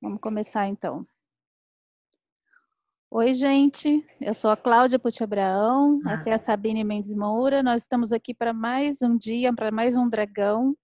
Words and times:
Vamos 0.00 0.20
começar 0.20 0.68
então. 0.68 1.04
Oi, 3.10 3.34
gente. 3.34 4.06
Eu 4.20 4.32
sou 4.32 4.50
a 4.50 4.56
Cláudia 4.56 4.98
Puti 4.98 5.24
Abraão, 5.24 6.00
ah. 6.06 6.12
essa 6.12 6.30
é 6.30 6.34
a 6.34 6.38
Sabine 6.38 6.84
Mendes 6.84 7.12
Moura. 7.14 7.64
Nós 7.64 7.82
estamos 7.82 8.12
aqui 8.12 8.32
para 8.32 8.52
mais 8.52 9.02
um 9.02 9.16
dia, 9.16 9.52
para 9.52 9.72
mais 9.72 9.96
um 9.96 10.08
dragão. 10.08 10.76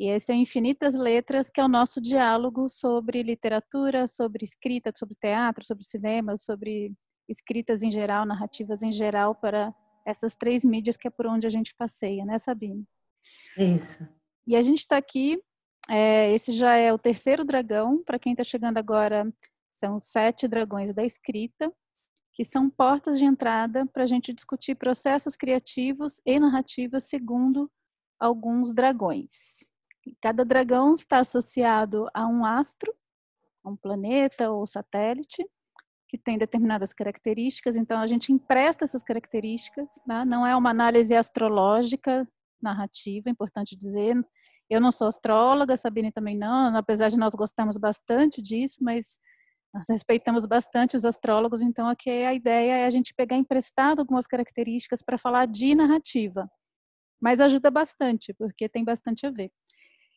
E 0.00 0.08
esse 0.08 0.32
é 0.32 0.34
Infinitas 0.34 0.94
Letras, 0.94 1.50
que 1.50 1.60
é 1.60 1.64
o 1.64 1.68
nosso 1.68 2.00
diálogo 2.00 2.70
sobre 2.70 3.22
literatura, 3.22 4.06
sobre 4.06 4.44
escrita, 4.44 4.92
sobre 4.96 5.14
teatro, 5.20 5.66
sobre 5.66 5.84
cinema, 5.84 6.38
sobre 6.38 6.92
escritas 7.28 7.82
em 7.82 7.90
geral, 7.90 8.24
narrativas 8.24 8.82
em 8.82 8.92
geral, 8.92 9.34
para 9.34 9.74
essas 10.06 10.34
três 10.34 10.64
mídias 10.64 10.96
que 10.96 11.06
é 11.06 11.10
por 11.10 11.26
onde 11.26 11.46
a 11.46 11.50
gente 11.50 11.74
passeia, 11.76 12.24
né, 12.24 12.38
Sabine? 12.38 12.86
Isso. 13.58 14.08
E 14.46 14.56
a 14.56 14.62
gente 14.62 14.78
está 14.78 14.96
aqui, 14.96 15.38
é, 15.88 16.32
esse 16.32 16.52
já 16.52 16.74
é 16.74 16.92
o 16.92 16.98
terceiro 16.98 17.44
dragão, 17.44 18.02
para 18.04 18.18
quem 18.18 18.32
está 18.32 18.44
chegando 18.44 18.78
agora, 18.78 19.32
são 19.74 19.98
sete 19.98 20.46
dragões 20.46 20.92
da 20.92 21.04
escrita, 21.04 21.72
que 22.32 22.44
são 22.44 22.68
portas 22.68 23.18
de 23.18 23.24
entrada 23.24 23.86
para 23.86 24.04
a 24.04 24.06
gente 24.06 24.32
discutir 24.32 24.74
processos 24.74 25.34
criativos 25.34 26.20
e 26.26 26.38
narrativas 26.38 27.04
segundo 27.04 27.70
alguns 28.20 28.72
dragões. 28.72 29.66
Cada 30.20 30.44
dragão 30.44 30.94
está 30.94 31.18
associado 31.18 32.08
a 32.14 32.26
um 32.26 32.44
astro, 32.44 32.94
um 33.64 33.76
planeta 33.76 34.50
ou 34.50 34.66
satélite, 34.66 35.44
que 36.08 36.16
tem 36.16 36.38
determinadas 36.38 36.92
características, 36.92 37.76
então 37.76 38.00
a 38.00 38.06
gente 38.06 38.32
empresta 38.32 38.84
essas 38.84 39.02
características, 39.02 40.00
né? 40.06 40.24
não 40.24 40.46
é 40.46 40.56
uma 40.56 40.70
análise 40.70 41.14
astrológica 41.14 42.26
narrativa, 42.62 43.28
importante 43.28 43.76
dizer. 43.76 44.16
Eu 44.70 44.80
não 44.80 44.92
sou 44.92 45.06
astróloga, 45.06 45.76
Sabine 45.76 46.12
também 46.12 46.36
não, 46.36 46.76
apesar 46.76 47.08
de 47.08 47.16
nós 47.16 47.34
gostarmos 47.34 47.76
bastante 47.76 48.42
disso, 48.42 48.78
mas 48.82 49.18
nós 49.72 49.86
respeitamos 49.88 50.46
bastante 50.46 50.96
os 50.96 51.04
astrólogos, 51.04 51.62
então 51.62 51.88
aqui 51.88 52.10
a 52.10 52.34
ideia 52.34 52.78
é 52.78 52.86
a 52.86 52.90
gente 52.90 53.14
pegar 53.14 53.36
emprestado 53.36 54.00
algumas 54.00 54.26
características 54.26 55.02
para 55.02 55.18
falar 55.18 55.46
de 55.46 55.74
narrativa. 55.74 56.48
Mas 57.20 57.40
ajuda 57.40 57.70
bastante, 57.70 58.32
porque 58.34 58.68
tem 58.68 58.84
bastante 58.84 59.26
a 59.26 59.30
ver. 59.30 59.50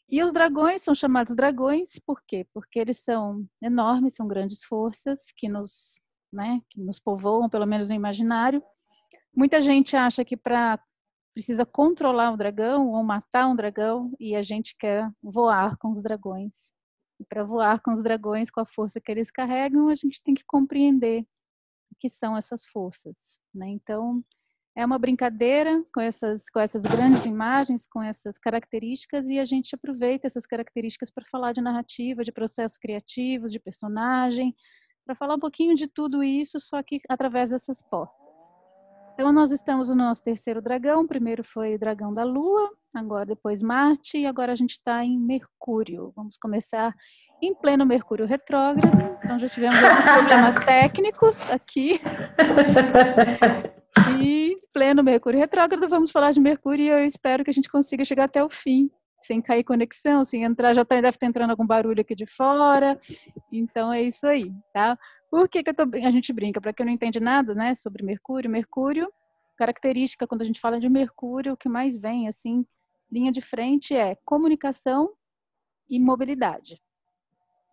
E 0.09 0.22
os 0.22 0.31
dragões 0.31 0.81
são 0.81 0.94
chamados 0.94 1.33
dragões 1.33 1.98
por 2.06 2.22
quê? 2.28 2.45
Porque 2.54 2.80
eles 2.80 2.98
são 2.98 3.45
enormes, 3.61 4.16
são 4.16 4.28
grandes 4.28 4.64
forças 4.64 5.31
que 5.36 5.48
nos, 5.48 6.02
né, 6.31 6.59
que 6.70 6.81
nos 6.81 7.00
povoam, 7.00 7.50
pelo 7.50 7.66
menos 7.66 7.88
no 7.88 7.95
imaginário. 7.95 8.61
Muita 9.33 9.61
gente 9.61 9.95
acha 9.95 10.26
que 10.26 10.36
para 10.36 10.78
precisa 11.34 11.66
controlar 11.66 12.32
um 12.32 12.38
dragão 12.38 12.90
ou 12.90 13.04
matar 13.04 13.48
um 13.48 13.56
dragão 13.56 14.14
e 14.20 14.36
a 14.36 14.42
gente 14.42 14.76
quer 14.78 15.10
voar 15.22 15.78
com 15.78 15.92
os 15.92 16.02
dragões. 16.02 16.72
E 17.20 17.26
para 17.26 17.44
voar 17.44 17.80
com 17.82 17.94
os 17.94 18.04
dragões, 18.04 18.50
com 18.50 18.60
a 18.60 18.66
força 18.66 19.00
que 19.00 19.12
eles 19.12 19.32
carregam, 19.32 19.90
a 19.90 19.96
gente 19.96 20.22
tem 20.23 20.34
que 20.34 20.44
compreender 20.46 21.22
o 21.92 21.96
que 22.00 22.10
são 22.10 22.36
essas 22.36 22.66
forças, 22.66 23.40
né? 23.54 23.68
Então, 23.70 24.23
é 24.76 24.86
uma 24.86 24.98
brincadeira 24.98 25.84
com 25.94 26.00
essas, 26.00 26.50
com 26.50 26.60
essas 26.60 26.84
grandes 26.84 27.26
imagens, 27.26 27.86
com 27.86 28.02
essas 28.02 28.38
características, 28.38 29.28
e 29.30 29.38
a 29.38 29.45
gente 29.45 29.76
aproveita 29.76 30.28
essas 30.28 30.45
características 30.45 31.12
para 31.12 31.26
falar 31.26 31.54
de 31.54 31.62
narrativa, 31.62 32.23
de 32.23 32.32
processos 32.32 32.78
criativos, 32.78 33.52
de 33.52 33.60
personagem, 33.60 34.56
para 35.06 35.16
falar 35.16 35.36
um 35.36 35.40
pouquinho 35.40 35.76
de 35.76 35.88
tudo 35.88 36.23
isso, 36.23 36.60
só 36.60 36.82
que 36.82 37.02
através 37.10 37.50
dessas 37.50 37.82
portas. 37.82 38.20
Então, 39.22 39.31
nós 39.31 39.52
estamos 39.52 39.88
no 39.88 39.94
nosso 39.94 40.23
terceiro 40.23 40.59
dragão. 40.64 41.05
Primeiro 41.05 41.44
foi 41.44 41.75
o 41.75 41.80
dragão 41.80 42.11
da 42.11 42.23
Lua, 42.23 42.72
agora 42.91 43.23
depois 43.23 43.61
Marte, 43.61 44.17
e 44.17 44.25
agora 44.25 44.52
a 44.52 44.55
gente 44.55 44.72
está 44.72 45.05
em 45.05 45.16
Mercúrio. 45.16 46.11
Vamos 46.16 46.38
começar 46.38 46.91
em 47.39 47.53
pleno 47.53 47.86
Mercúrio 47.86 48.25
retrógrado. 48.25 49.19
Então, 49.23 49.38
já 49.38 49.47
tivemos 49.47 49.77
problemas 50.11 50.66
técnicos 50.66 51.39
aqui. 51.52 52.02
E 54.19 54.58
pleno 54.73 55.03
Mercúrio 55.03 55.39
retrógrado, 55.39 55.87
vamos 55.87 56.11
falar 56.11 56.31
de 56.31 56.39
Mercúrio 56.39 56.86
e 56.86 56.89
eu 56.89 57.05
espero 57.05 57.43
que 57.43 57.49
a 57.49 57.54
gente 57.54 57.70
consiga 57.70 58.05
chegar 58.05 58.23
até 58.23 58.42
o 58.42 58.49
fim, 58.49 58.89
sem 59.21 59.42
cair 59.42 59.65
conexão, 59.65 60.23
sem 60.23 60.43
entrar, 60.45 60.73
já 60.73 60.86
tá, 60.86 60.95
deve 60.95 61.10
estar 61.10 61.27
entrando 61.27 61.52
algum 61.52 61.67
barulho 61.67 61.99
aqui 61.99 62.15
de 62.15 62.26
fora. 62.26 62.98
Então 63.52 63.92
é 63.92 64.02
isso 64.02 64.26
aí, 64.26 64.49
tá? 64.73 64.98
Por 65.31 65.47
que, 65.47 65.64
que 65.64 65.73
tô, 65.73 65.83
a 65.83 66.11
gente 66.11 66.33
brinca? 66.33 66.59
Para 66.59 66.73
quem 66.73 66.86
não 66.86 66.92
entende 66.92 67.21
nada, 67.21 67.55
né, 67.55 67.73
sobre 67.73 68.03
Mercúrio, 68.03 68.49
Mercúrio, 68.49 69.11
característica 69.58 70.27
quando 70.27 70.42
a 70.42 70.45
gente 70.45 70.59
fala 70.59 70.77
de 70.77 70.89
Mercúrio, 70.89 71.53
o 71.53 71.58
que 71.58 71.69
mais 71.69 71.97
vem 71.97 72.27
assim, 72.27 72.65
linha 73.09 73.31
de 73.31 73.42
frente 73.42 73.95
é 73.95 74.17
comunicação 74.25 75.14
e 75.89 75.97
mobilidade. 75.99 76.81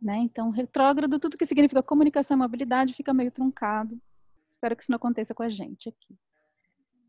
Né? 0.00 0.18
Então, 0.18 0.50
retrógrado, 0.50 1.18
tudo 1.18 1.36
que 1.36 1.44
significa 1.44 1.82
comunicação 1.82 2.36
e 2.36 2.38
mobilidade 2.38 2.94
fica 2.94 3.12
meio 3.12 3.32
truncado. 3.32 4.00
Espero 4.48 4.76
que 4.76 4.82
isso 4.82 4.92
não 4.92 4.96
aconteça 4.96 5.34
com 5.34 5.42
a 5.42 5.48
gente 5.48 5.88
aqui. 5.88 6.16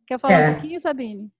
Quer 0.07 0.19
falar 0.19 0.33
é. 0.33 0.49
um 0.49 0.53
pouquinho, 0.53 0.81
Sabine? 0.81 1.31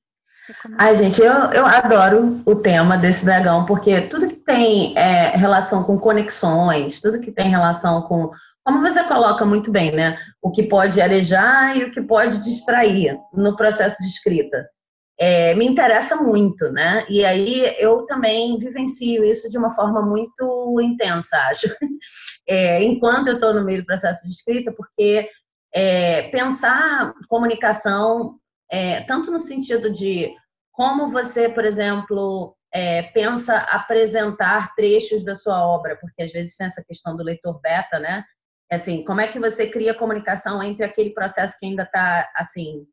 Ai, 0.77 0.95
gente, 0.95 1.21
eu, 1.21 1.33
eu 1.51 1.65
adoro 1.65 2.41
o 2.45 2.55
tema 2.55 2.97
desse 2.97 3.25
dragão, 3.25 3.65
porque 3.65 4.01
tudo 4.01 4.27
que 4.27 4.35
tem 4.35 4.97
é, 4.97 5.35
relação 5.35 5.83
com 5.83 5.97
conexões, 5.97 6.99
tudo 6.99 7.19
que 7.19 7.31
tem 7.31 7.49
relação 7.49 8.01
com. 8.03 8.31
Como 8.69 8.81
você 8.81 9.03
coloca 9.05 9.43
muito 9.43 9.71
bem, 9.71 9.91
né? 9.91 10.19
O 10.39 10.51
que 10.51 10.61
pode 10.61 11.01
arejar 11.01 11.75
e 11.75 11.85
o 11.85 11.91
que 11.91 12.03
pode 12.03 12.37
distrair 12.43 13.17
no 13.33 13.55
processo 13.55 13.97
de 13.99 14.07
escrita. 14.07 14.69
É, 15.19 15.55
me 15.55 15.65
interessa 15.65 16.15
muito, 16.15 16.71
né? 16.71 17.03
E 17.09 17.25
aí 17.25 17.75
eu 17.79 18.05
também 18.05 18.59
vivencio 18.59 19.25
isso 19.25 19.49
de 19.49 19.57
uma 19.57 19.71
forma 19.71 20.03
muito 20.03 20.79
intensa, 20.81 21.35
acho. 21.49 21.67
É, 22.47 22.83
enquanto 22.83 23.27
eu 23.27 23.35
estou 23.35 23.53
no 23.53 23.63
meio 23.63 23.81
do 23.81 23.85
processo 23.85 24.25
de 24.25 24.33
escrita, 24.33 24.71
porque 24.71 25.29
é, 25.71 26.29
pensar 26.29 27.13
comunicação, 27.27 28.39
é, 28.71 29.01
tanto 29.01 29.29
no 29.29 29.37
sentido 29.37 29.93
de 29.93 30.33
como 30.71 31.07
você, 31.09 31.47
por 31.47 31.63
exemplo, 31.63 32.55
é, 32.73 33.03
pensa 33.03 33.55
apresentar 33.55 34.73
trechos 34.73 35.23
da 35.23 35.35
sua 35.35 35.63
obra, 35.63 35.95
porque 36.01 36.23
às 36.23 36.31
vezes 36.31 36.57
tem 36.57 36.65
essa 36.65 36.83
questão 36.83 37.15
do 37.15 37.23
leitor 37.23 37.61
beta, 37.61 37.99
né? 37.99 38.23
É 38.71 38.75
assim, 38.75 39.03
como 39.03 39.21
é 39.21 39.27
que 39.27 39.39
você 39.39 39.67
cria 39.67 39.93
comunicação 39.93 40.61
entre 40.61 40.85
aquele 40.85 41.11
processo 41.11 41.57
que 41.59 41.65
ainda 41.65 41.83
está 41.83 42.29
assim 42.35 42.85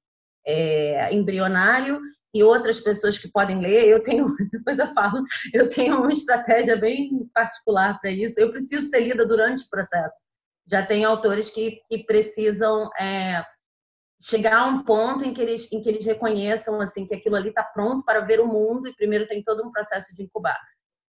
é, 0.46 1.12
embrionário 1.12 2.00
e 2.32 2.42
outras 2.42 2.80
pessoas 2.80 3.18
que 3.18 3.28
podem 3.28 3.60
ler. 3.60 3.86
Eu 3.86 4.02
tenho, 4.02 4.34
depois 4.50 4.78
eu 4.78 4.92
falo, 4.94 5.22
eu 5.52 5.68
tenho 5.68 5.98
uma 5.98 6.10
estratégia 6.10 6.76
bem 6.76 7.28
particular 7.34 7.98
para 8.00 8.10
isso. 8.10 8.40
Eu 8.40 8.50
preciso 8.50 8.88
ser 8.88 9.00
lida 9.00 9.26
durante 9.26 9.64
o 9.64 9.68
processo 9.68 10.24
já 10.68 10.84
tem 10.84 11.04
autores 11.04 11.48
que, 11.48 11.80
que 11.88 12.04
precisam 12.04 12.90
é, 12.98 13.44
chegar 14.20 14.58
a 14.58 14.66
um 14.66 14.82
ponto 14.82 15.24
em 15.24 15.32
que 15.32 15.40
eles, 15.40 15.70
em 15.72 15.80
que 15.80 15.88
eles 15.88 16.04
reconheçam 16.04 16.80
assim 16.80 17.06
que 17.06 17.14
aquilo 17.14 17.36
ali 17.36 17.50
está 17.50 17.62
pronto 17.62 18.04
para 18.04 18.20
ver 18.20 18.40
o 18.40 18.46
mundo 18.46 18.88
e 18.88 18.94
primeiro 18.94 19.26
tem 19.26 19.42
todo 19.42 19.64
um 19.64 19.70
processo 19.70 20.12
de 20.14 20.22
incubar. 20.22 20.58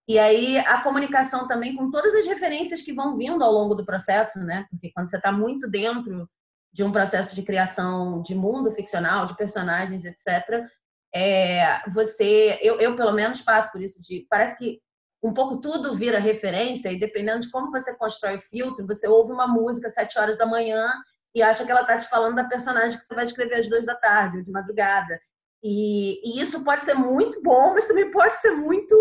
E 0.06 0.18
aí 0.18 0.58
a 0.58 0.82
comunicação 0.82 1.46
também 1.46 1.74
com 1.74 1.90
todas 1.90 2.14
as 2.14 2.26
referências 2.26 2.82
que 2.82 2.92
vão 2.92 3.16
vindo 3.16 3.42
ao 3.42 3.52
longo 3.52 3.74
do 3.74 3.84
processo, 3.84 4.38
né? 4.40 4.66
Porque 4.70 4.90
quando 4.92 5.08
você 5.08 5.16
está 5.16 5.32
muito 5.32 5.68
dentro 5.68 6.28
de 6.72 6.84
um 6.84 6.92
processo 6.92 7.34
de 7.34 7.42
criação 7.42 8.20
de 8.20 8.34
mundo 8.34 8.70
ficcional, 8.70 9.26
de 9.26 9.36
personagens, 9.36 10.04
etc., 10.04 10.66
é, 11.14 11.88
você, 11.90 12.58
eu, 12.60 12.80
eu 12.80 12.96
pelo 12.96 13.12
menos 13.12 13.40
passo 13.40 13.70
por 13.70 13.80
isso 13.80 14.02
de 14.02 14.26
parece 14.28 14.58
que 14.58 14.80
um 15.22 15.32
pouco 15.32 15.58
tudo 15.58 15.94
vira 15.94 16.18
referência 16.18 16.92
e 16.92 16.98
dependendo 16.98 17.40
de 17.40 17.50
como 17.50 17.70
você 17.70 17.96
constrói 17.96 18.36
o 18.36 18.40
filtro, 18.40 18.86
você 18.86 19.08
ouve 19.08 19.32
uma 19.32 19.46
música 19.46 19.86
às 19.86 19.94
sete 19.94 20.18
horas 20.18 20.36
da 20.36 20.44
manhã 20.44 20.92
e 21.34 21.42
acha 21.42 21.64
que 21.64 21.70
ela 21.70 21.80
está 21.80 21.96
te 21.96 22.08
falando 22.08 22.34
da 22.34 22.44
personagem 22.44 22.98
que 22.98 23.04
você 23.04 23.14
vai 23.14 23.24
escrever 23.24 23.54
às 23.54 23.68
duas 23.68 23.86
da 23.86 23.94
tarde 23.94 24.38
ou 24.38 24.42
de 24.42 24.50
madrugada. 24.50 25.18
E, 25.62 26.20
e 26.28 26.40
isso 26.40 26.62
pode 26.62 26.84
ser 26.84 26.94
muito 26.94 27.40
bom, 27.42 27.72
mas 27.72 27.88
também 27.88 28.10
pode 28.10 28.38
ser 28.38 28.50
muito 28.50 28.94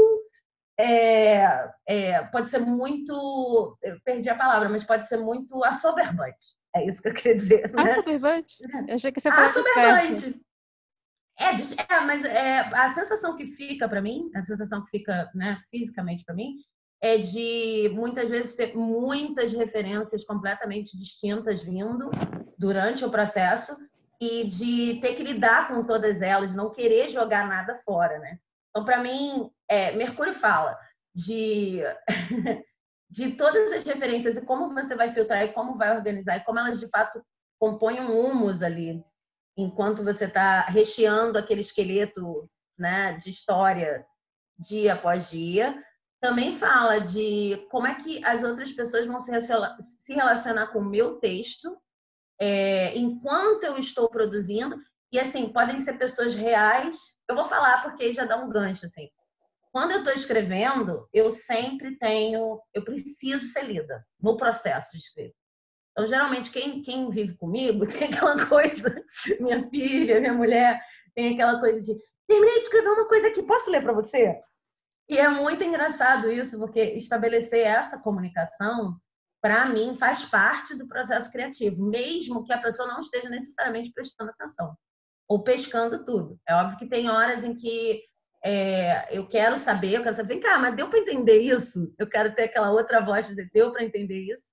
é, 0.79 1.69
é, 1.87 2.23
pode 2.25 2.49
ser 2.49 2.59
muito, 2.59 3.77
eu 3.81 3.99
perdi 4.03 4.29
a 4.29 4.35
palavra, 4.35 4.69
mas 4.69 4.83
pode 4.83 5.07
ser 5.07 5.17
muito 5.17 5.63
assoberbante. 5.63 6.55
É 6.75 6.85
isso 6.85 7.01
que 7.01 7.09
eu 7.09 7.13
queria 7.13 7.35
dizer. 7.35 7.71
Né? 7.71 7.83
Assoberbante? 7.83 8.57
Eu 8.87 8.95
achei 8.95 9.11
que 9.11 9.19
você 9.21 9.29
falou 9.29 9.45
Assoberbante. 9.45 10.41
É, 11.39 11.45
é, 11.45 11.99
mas 12.01 12.23
é, 12.23 12.59
a 12.59 12.89
sensação 12.89 13.35
que 13.35 13.45
fica 13.47 13.87
para 13.87 14.01
mim, 14.01 14.29
a 14.35 14.41
sensação 14.41 14.83
que 14.83 14.89
fica 14.89 15.29
né, 15.33 15.59
fisicamente 15.69 16.23
para 16.23 16.35
mim, 16.35 16.57
é 17.01 17.17
de 17.17 17.91
muitas 17.93 18.29
vezes 18.29 18.55
ter 18.55 18.75
muitas 18.75 19.51
referências 19.51 20.23
completamente 20.23 20.97
distintas 20.97 21.61
vindo 21.61 22.09
durante 22.57 23.03
o 23.03 23.11
processo 23.11 23.75
e 24.21 24.45
de 24.45 24.99
ter 25.01 25.15
que 25.15 25.23
lidar 25.23 25.67
com 25.67 25.83
todas 25.83 26.21
elas, 26.21 26.55
não 26.55 26.71
querer 26.71 27.09
jogar 27.09 27.47
nada 27.47 27.75
fora, 27.75 28.19
né? 28.19 28.39
Então, 28.73 28.83
para 28.83 28.97
mim, 28.97 29.51
é, 29.69 29.91
Mercúrio 29.91 30.33
fala 30.33 30.75
de, 31.13 31.81
de 33.07 33.35
todas 33.37 33.71
as 33.71 33.83
referências 33.83 34.35
e 34.35 34.45
como 34.45 34.73
você 34.73 34.95
vai 34.95 35.09
filtrar 35.11 35.43
e 35.43 35.53
como 35.53 35.77
vai 35.77 35.95
organizar 35.95 36.37
e 36.37 36.43
como 36.43 36.57
elas 36.57 36.79
de 36.79 36.89
fato 36.89 37.23
compõem 37.59 38.01
um 38.01 38.19
humus 38.19 38.63
ali 38.63 39.03
enquanto 39.55 40.03
você 40.03 40.25
está 40.25 40.61
recheando 40.61 41.37
aquele 41.37 41.61
esqueleto 41.61 42.49
né, 42.77 43.13
de 43.13 43.29
história 43.29 44.05
dia 44.57 44.93
após 44.93 45.29
dia, 45.29 45.75
também 46.21 46.53
fala 46.53 46.99
de 46.99 47.67
como 47.69 47.85
é 47.85 47.95
que 47.95 48.23
as 48.25 48.43
outras 48.43 48.71
pessoas 48.71 49.05
vão 49.05 49.19
se 49.19 50.13
relacionar 50.13 50.67
com 50.67 50.79
o 50.79 50.85
meu 50.85 51.19
texto 51.19 51.77
é, 52.39 52.97
enquanto 52.97 53.63
eu 53.63 53.77
estou 53.77 54.09
produzindo. 54.09 54.75
E 55.13 55.19
assim, 55.19 55.47
podem 55.47 55.77
ser 55.77 55.93
pessoas 55.93 56.33
reais. 56.33 56.97
Eu 57.29 57.35
vou 57.35 57.45
falar 57.45 57.83
porque 57.83 58.11
já 58.11 58.25
dá 58.25 58.35
um 58.35 58.49
gancho, 58.49 58.87
assim. 58.87 59.07
Quando 59.71 59.91
eu 59.91 59.99
estou 59.99 60.11
escrevendo, 60.11 61.07
eu 61.13 61.31
sempre 61.31 61.95
tenho, 61.99 62.59
eu 62.73 62.83
preciso 62.83 63.45
ser 63.45 63.63
lida 63.63 64.03
no 64.19 64.35
processo 64.35 64.91
de 64.91 64.97
escrita. 64.97 65.35
Então, 65.91 66.07
geralmente, 66.07 66.49
quem, 66.49 66.81
quem 66.81 67.11
vive 67.11 67.37
comigo 67.37 67.85
tem 67.85 68.05
aquela 68.05 68.43
coisa, 68.47 69.03
minha 69.39 69.69
filha, 69.69 70.19
minha 70.19 70.33
mulher, 70.33 70.81
tem 71.13 71.35
aquela 71.35 71.59
coisa 71.59 71.79
de 71.79 71.95
terminei 72.27 72.55
de 72.55 72.63
escrever 72.63 72.89
uma 72.89 73.07
coisa 73.07 73.27
aqui, 73.27 73.43
posso 73.43 73.69
ler 73.69 73.83
para 73.83 73.93
você? 73.93 74.35
E 75.07 75.19
é 75.19 75.29
muito 75.29 75.63
engraçado 75.63 76.31
isso, 76.31 76.57
porque 76.57 76.81
estabelecer 76.81 77.67
essa 77.67 77.99
comunicação, 77.99 78.97
para 79.39 79.67
mim, 79.67 79.95
faz 79.95 80.25
parte 80.25 80.75
do 80.75 80.87
processo 80.87 81.31
criativo, 81.31 81.87
mesmo 81.87 82.43
que 82.43 82.51
a 82.51 82.59
pessoa 82.59 82.87
não 82.87 82.99
esteja 82.99 83.29
necessariamente 83.29 83.91
prestando 83.91 84.31
atenção 84.31 84.75
ou 85.27 85.43
pescando 85.43 86.03
tudo. 86.03 86.39
É 86.47 86.53
óbvio 86.55 86.77
que 86.77 86.87
tem 86.87 87.09
horas 87.09 87.43
em 87.43 87.55
que 87.55 88.03
é, 88.43 89.17
eu 89.17 89.27
quero 89.27 89.55
saber, 89.57 89.93
eu 89.93 90.03
quero 90.03 90.15
saber, 90.15 90.33
vem 90.33 90.39
cá, 90.39 90.59
mas 90.59 90.75
deu 90.75 90.89
para 90.89 90.99
entender 90.99 91.39
isso? 91.39 91.93
Eu 91.97 92.07
quero 92.07 92.35
ter 92.35 92.43
aquela 92.43 92.71
outra 92.71 92.99
voz 92.99 93.25
dizer, 93.27 93.49
deu 93.53 93.71
para 93.71 93.83
entender 93.83 94.19
isso? 94.19 94.51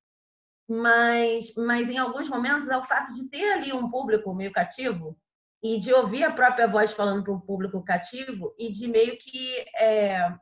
Mas, 0.69 1.53
mas 1.57 1.91
em 1.91 1.99
alguns 1.99 2.29
momentos 2.29 2.69
é 2.69 2.77
o 2.77 2.85
fato 2.85 3.13
de 3.13 3.29
ter 3.29 3.53
ali 3.53 3.73
um 3.73 3.91
público 3.91 4.33
meio 4.33 4.53
cativo 4.53 5.19
e 5.63 5.79
de 5.79 5.93
ouvir 5.93 6.23
a 6.23 6.33
própria 6.33 6.69
voz 6.69 6.93
falando 6.93 7.25
para 7.25 7.33
um 7.33 7.41
público 7.41 7.83
cativo 7.83 8.55
e 8.57 8.71
de 8.71 8.87
meio 8.87 9.19
que 9.19 9.57
é, 9.77 10.33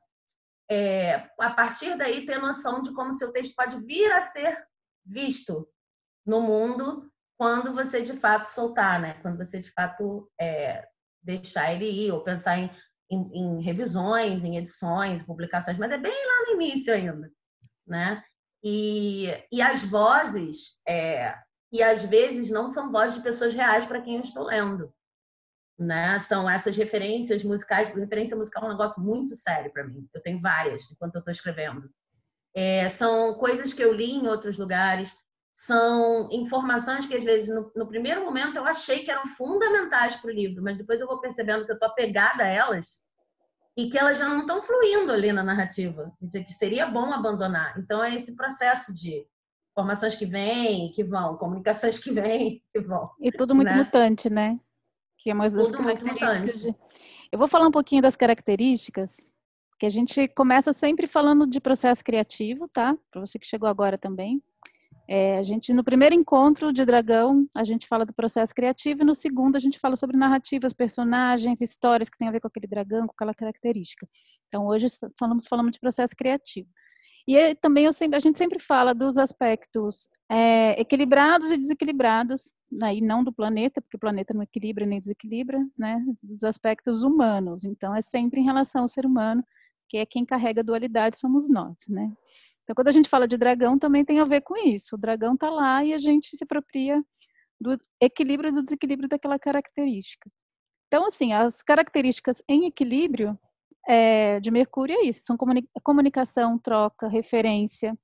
é, 0.71 1.31
a 1.41 1.51
partir 1.51 1.97
daí 1.97 2.27
ter 2.27 2.39
noção 2.39 2.83
de 2.83 2.93
como 2.93 3.15
seu 3.15 3.33
texto 3.33 3.55
pode 3.57 3.79
vir 3.85 4.13
a 4.13 4.21
ser 4.21 4.55
visto 5.05 5.67
no 6.27 6.43
mundo 6.43 7.11
quando 7.39 7.73
você 7.73 8.03
de 8.03 8.15
fato 8.15 8.47
soltar, 8.47 9.01
né? 9.01 9.15
Quando 9.23 9.39
você 9.39 9.61
de 9.61 9.71
fato 9.71 10.31
é, 10.39 10.87
deixar 11.23 11.73
ele 11.73 11.89
ir 11.89 12.13
ou 12.13 12.23
pensar 12.23 12.59
em, 12.59 12.71
em, 13.11 13.31
em, 13.33 13.63
revisões, 13.63 14.45
em 14.45 14.59
edições, 14.59 15.23
publicações, 15.23 15.79
mas 15.79 15.93
é 15.93 15.99
bem 15.99 16.13
lá 16.13 16.47
no 16.47 16.61
início 16.61 16.93
ainda, 16.93 17.31
né? 17.87 18.23
E, 18.63 19.29
e 19.53 19.63
as 19.63 19.85
vozes, 19.85 20.79
é, 20.87 21.35
e 21.73 21.83
às 21.83 22.03
vezes 22.03 22.51
não 22.51 22.69
são 22.69 22.91
vozes 22.91 23.17
de 23.17 23.23
pessoas 23.23 23.55
reais 23.55 23.87
para 23.87 24.03
quem 24.03 24.17
eu 24.17 24.21
estou 24.21 24.45
lendo 24.45 24.93
né? 25.79 26.19
São 26.19 26.51
essas 26.51 26.77
referências 26.77 27.45
musicais. 27.45 27.89
Referência 27.89 28.37
musical 28.37 28.65
é 28.65 28.67
um 28.67 28.71
negócio 28.71 29.01
muito 29.01 29.37
sério 29.37 29.73
para 29.73 29.85
mim. 29.85 30.09
Eu 30.13 30.21
tenho 30.21 30.41
várias 30.41 30.91
enquanto 30.91 31.15
eu 31.15 31.21
estou 31.21 31.33
escrevendo. 31.33 31.89
É, 32.55 32.89
são 32.89 33.35
coisas 33.35 33.73
que 33.73 33.83
eu 33.83 33.93
li 33.93 34.11
em 34.11 34.27
outros 34.27 34.59
lugares. 34.59 35.15
São 35.61 36.29
informações 36.31 37.05
que 37.05 37.17
às 37.17 37.25
vezes 37.25 37.49
no, 37.49 37.73
no 37.75 37.89
primeiro 37.89 38.25
momento 38.25 38.57
eu 38.57 38.65
achei 38.65 39.01
que 39.01 39.11
eram 39.11 39.27
fundamentais 39.27 40.15
para 40.15 40.31
o 40.31 40.33
livro, 40.33 40.63
mas 40.63 40.79
depois 40.79 41.01
eu 41.01 41.07
vou 41.07 41.19
percebendo 41.19 41.65
que 41.65 41.73
eu 41.73 41.75
estou 41.75 41.89
apegada 41.89 42.45
a 42.45 42.47
elas 42.47 43.05
e 43.77 43.89
que 43.89 43.99
elas 43.99 44.19
já 44.19 44.29
não 44.29 44.43
estão 44.43 44.63
fluindo 44.63 45.11
ali 45.11 45.33
na 45.33 45.43
narrativa. 45.43 46.13
Dizer 46.21 46.45
que 46.45 46.53
seria 46.53 46.87
bom 46.87 47.13
abandonar. 47.13 47.77
Então 47.77 48.03
é 48.03 48.15
esse 48.15 48.37
processo 48.37 48.93
de 48.93 49.27
informações 49.73 50.15
que 50.15 50.27
vêm, 50.27 50.93
que 50.93 51.03
vão, 51.03 51.37
comunicações 51.37 51.99
que 51.99 52.13
vêm, 52.13 52.63
que 52.73 52.81
vão. 52.81 53.11
E 53.21 53.33
tudo 53.33 53.53
muito 53.53 53.73
né? 53.73 53.79
mutante, 53.79 54.31
né? 54.31 54.61
que 55.19 55.31
é 55.31 55.35
uma 55.35 55.51
das 55.51 55.67
Tudo 55.67 55.79
características 55.79 56.61
de... 56.61 56.75
Eu 57.33 57.39
vou 57.39 57.49
falar 57.49 57.67
um 57.67 57.73
pouquinho 57.73 58.01
das 58.01 58.15
características, 58.17 59.27
que 59.79 59.85
a 59.85 59.91
gente 59.91 60.29
começa 60.29 60.73
sempre 60.73 61.07
falando 61.07 61.47
de 61.47 61.61
processo 61.61 62.03
criativo, 62.03 62.69
tá? 62.69 62.97
Para 63.11 63.21
você 63.21 63.39
que 63.39 63.47
chegou 63.47 63.69
agora 63.69 63.99
também. 63.99 64.43
É, 65.11 65.39
a 65.39 65.43
gente, 65.43 65.73
no 65.73 65.83
primeiro 65.83 66.15
encontro 66.15 66.71
de 66.71 66.85
Dragão, 66.85 67.49
a 67.57 67.65
gente 67.65 67.87
fala 67.87 68.05
do 68.05 68.13
processo 68.13 68.55
criativo, 68.55 69.01
e 69.01 69.07
no 69.07 69.15
segundo 69.15 69.57
a 69.57 69.59
gente 69.59 69.79
fala 69.79 69.97
sobre 69.97 70.19
narrativas, 70.19 70.75
personagens, 70.75 71.63
histórias 71.63 72.11
que 72.11 72.19
tem 72.19 72.29
a 72.29 72.31
ver 72.31 72.41
com 72.41 72.49
aquele 72.49 72.67
dragão, 72.67 73.07
com 73.07 73.13
aquela 73.13 73.33
característica. 73.33 74.07
Então, 74.49 74.67
hoje 74.67 74.87
falamos, 75.19 75.47
falamos 75.47 75.73
de 75.73 75.81
processo 75.81 76.15
criativo. 76.15 76.69
E 77.27 77.55
também 77.57 77.91
sempre, 77.93 78.17
a 78.17 78.21
gente 78.21 78.37
sempre 78.37 78.59
fala 78.59 78.95
dos 78.95 79.17
aspectos 79.17 80.09
é, 80.31 80.79
equilibrados 80.81 81.51
e 81.51 81.57
desequilibrados, 81.57 82.53
né, 82.71 82.97
e 82.97 83.01
não 83.01 83.25
do 83.25 83.33
planeta, 83.33 83.81
porque 83.81 83.97
o 83.97 84.01
planeta 84.01 84.35
não 84.35 84.43
equilibra 84.43 84.85
nem 84.85 85.01
desequilibra, 85.01 85.59
né, 85.77 86.03
dos 86.23 86.45
aspectos 86.45 87.03
humanos. 87.03 87.65
Então, 87.65 87.95
é 87.95 88.03
sempre 88.03 88.41
em 88.41 88.45
relação 88.45 88.83
ao 88.83 88.89
ser 88.89 89.07
humano, 89.07 89.43
que 89.89 89.97
é 89.97 90.05
quem 90.05 90.25
carrega 90.25 90.61
a 90.61 90.65
dualidade, 90.65 91.19
somos 91.19 91.49
nós, 91.49 91.79
né. 91.89 92.13
Então, 92.69 92.75
quando 92.75 92.89
a 92.89 92.93
gente 92.93 93.09
fala 93.09 93.27
de 93.27 93.39
dragão, 93.39 93.79
também 93.79 94.05
tem 94.05 94.21
a 94.21 94.27
ver 94.27 94.43
com 94.43 94.55
isso. 94.55 94.95
O 94.95 94.99
dragão 94.99 95.33
está 95.33 95.49
lá 95.49 95.83
e 95.83 95.95
a 95.95 95.99
gente 95.99 96.37
se 96.37 96.45
apropria 96.45 97.03
do 97.59 97.79
equilíbrio 97.99 98.51
e 98.51 98.53
do 98.53 98.63
desequilíbrio 98.63 99.09
daquela 99.09 99.39
característica. 99.39 100.31
Então, 100.87 101.07
assim, 101.07 101.33
as 101.33 101.63
características 101.63 102.43
em 102.47 102.67
equilíbrio 102.67 103.39
é, 103.89 104.39
de 104.41 104.51
Mercúrio 104.51 104.99
é 104.99 105.07
isso, 105.07 105.23
são 105.25 105.39
comunicação, 105.83 106.59
troca, 106.59 107.09
referência, 107.09 107.99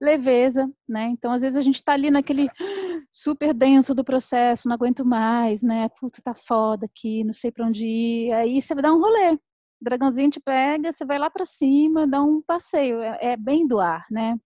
leveza, 0.00 0.72
né? 0.88 1.08
Então, 1.08 1.30
às 1.30 1.42
vezes 1.42 1.58
a 1.58 1.62
gente 1.62 1.74
está 1.74 1.92
ali 1.92 2.10
naquele 2.10 2.48
super 3.12 3.52
denso 3.52 3.94
do 3.94 4.02
processo, 4.02 4.68
não 4.68 4.74
aguento 4.74 5.04
mais, 5.04 5.62
né? 5.62 5.86
Puta, 6.00 6.22
tá 6.22 6.34
foda 6.34 6.86
aqui, 6.86 7.22
não 7.24 7.34
sei 7.34 7.52
para 7.52 7.66
onde 7.66 7.84
ir. 7.84 8.32
Aí 8.32 8.62
você 8.62 8.74
dar 8.74 8.94
um 8.94 9.00
rolê. 9.00 9.38
O 9.80 9.84
dragãozinho 9.84 10.30
te 10.30 10.40
pega, 10.40 10.92
você 10.92 11.04
vai 11.04 11.18
lá 11.18 11.30
para 11.30 11.46
cima, 11.46 12.06
dá 12.06 12.22
um 12.22 12.42
passeio. 12.42 13.00
É, 13.00 13.18
é, 13.32 13.36
bem 13.36 13.66
do 13.66 13.80
ar, 13.80 14.04
né? 14.10 14.36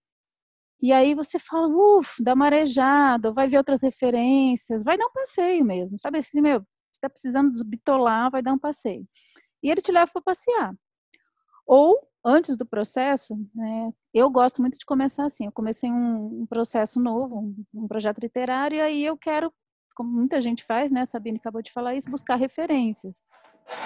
E 0.80 0.92
aí 0.92 1.14
você 1.14 1.38
fala, 1.38 1.68
uff, 1.68 2.22
dá 2.22 2.34
marejado, 2.34 3.32
vai 3.32 3.48
ver 3.48 3.58
outras 3.58 3.82
referências, 3.82 4.82
vai 4.82 4.98
dar 4.98 5.06
um 5.06 5.12
passeio 5.12 5.64
mesmo, 5.64 5.98
sabe? 5.98 6.18
Assim, 6.18 6.40
meu, 6.40 6.60
você 6.60 7.00
tá 7.00 7.08
precisando 7.08 7.52
desbitolar, 7.52 8.30
vai 8.30 8.42
dar 8.42 8.52
um 8.52 8.58
passeio 8.58 9.06
e 9.62 9.70
ele 9.70 9.80
te 9.80 9.92
leva 9.92 10.10
para 10.12 10.22
passear. 10.22 10.74
Ou, 11.66 11.96
antes 12.24 12.56
do 12.56 12.66
processo, 12.66 13.36
né, 13.54 13.92
eu 14.12 14.28
gosto 14.28 14.60
muito 14.60 14.78
de 14.78 14.84
começar 14.84 15.24
assim. 15.24 15.46
Eu 15.46 15.52
comecei 15.52 15.90
um, 15.90 16.42
um 16.42 16.46
processo 16.46 17.00
novo, 17.00 17.38
um, 17.38 17.64
um, 17.72 17.88
projeto 17.88 18.18
literário, 18.18 18.76
e 18.76 18.80
aí 18.80 19.04
eu 19.04 19.16
quero, 19.16 19.52
como 19.94 20.10
muita 20.10 20.40
gente 20.40 20.64
faz, 20.64 20.90
né, 20.90 21.06
Sabine 21.06 21.38
acabou 21.38 21.62
de 21.62 21.72
falar 21.72 21.94
isso, 21.94 22.10
buscar 22.10 22.36
referências. 22.36 23.22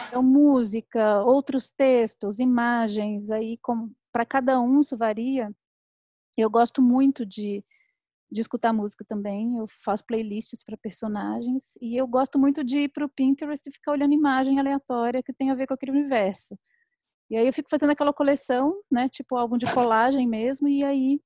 Então, 0.09 0.23
música, 0.23 1.23
outros 1.23 1.71
textos, 1.71 2.39
imagens, 2.39 3.31
aí 3.31 3.59
para 4.13 4.25
cada 4.25 4.61
um 4.61 4.81
isso 4.81 4.97
varia. 4.97 5.51
Eu 6.37 6.51
gosto 6.51 6.83
muito 6.83 7.25
de 7.27 7.65
de 8.31 8.41
escutar 8.41 8.73
música 8.73 9.05
também. 9.05 9.57
Eu 9.57 9.67
faço 9.85 10.05
playlists 10.05 10.63
para 10.65 10.77
personagens 10.77 11.73
e 11.81 11.97
eu 11.97 12.07
gosto 12.07 12.39
muito 12.39 12.65
de 12.65 12.81
ir 12.81 12.89
para 12.89 13.05
o 13.05 13.09
Pinterest 13.09 13.69
e 13.69 13.73
ficar 13.73 13.93
olhando 13.93 14.15
imagem 14.15 14.59
aleatória 14.59 15.23
que 15.23 15.33
tem 15.33 15.51
a 15.51 15.55
ver 15.55 15.67
com 15.67 15.75
aquele 15.75 15.93
universo. 15.93 16.59
E 17.31 17.37
aí 17.37 17.47
eu 17.47 17.53
fico 17.53 17.69
fazendo 17.69 17.91
aquela 17.91 18.13
coleção, 18.13 18.81
né, 18.91 19.09
tipo 19.09 19.37
álbum 19.37 19.59
de 19.59 19.67
colagem 19.73 20.29
mesmo, 20.29 20.69
e 20.69 20.85
aí 20.85 21.21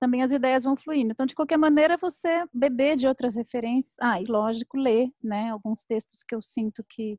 também 0.00 0.22
as 0.22 0.32
ideias 0.32 0.64
vão 0.64 0.76
fluindo. 0.76 1.12
Então, 1.12 1.26
de 1.26 1.34
qualquer 1.34 1.56
maneira, 1.56 1.96
você 1.96 2.44
beber 2.52 2.96
de 2.96 3.06
outras 3.06 3.36
referências. 3.36 3.94
Ah, 4.00 4.20
e 4.20 4.24
lógico, 4.24 4.76
ler, 4.76 5.08
né, 5.22 5.50
alguns 5.50 5.84
textos 5.84 6.22
que 6.22 6.34
eu 6.34 6.42
sinto 6.42 6.84
que 6.88 7.18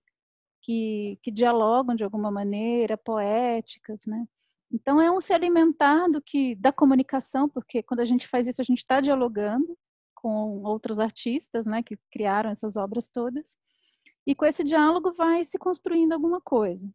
que, 0.64 1.20
que 1.22 1.30
dialogam 1.30 1.96
de 1.96 2.04
alguma 2.04 2.32
maneira, 2.32 2.98
poéticas, 2.98 4.06
né? 4.08 4.26
Então 4.72 5.00
é 5.00 5.12
um 5.12 5.22
se 5.22 5.34
alimentar 5.34 6.08
do 6.08 6.22
que 6.22 6.56
da 6.56 6.72
comunicação, 6.72 7.48
porque 7.48 7.84
quando 7.84 8.00
a 8.00 8.06
gente 8.06 8.28
faz 8.28 8.48
isso 8.48 8.62
a 8.62 8.66
gente 8.66 8.80
está 8.80 9.00
dialogando 9.00 9.78
com 10.16 10.64
outros 10.64 11.00
artistas, 11.00 11.66
né, 11.66 11.84
que 11.84 11.98
criaram 12.10 12.50
essas 12.50 12.78
obras 12.78 13.10
todas, 13.10 13.58
e 14.26 14.34
com 14.34 14.46
esse 14.46 14.64
diálogo 14.64 15.12
vai 15.12 15.44
se 15.44 15.60
construindo 15.60 16.14
alguma 16.14 16.40
coisa. 16.42 16.90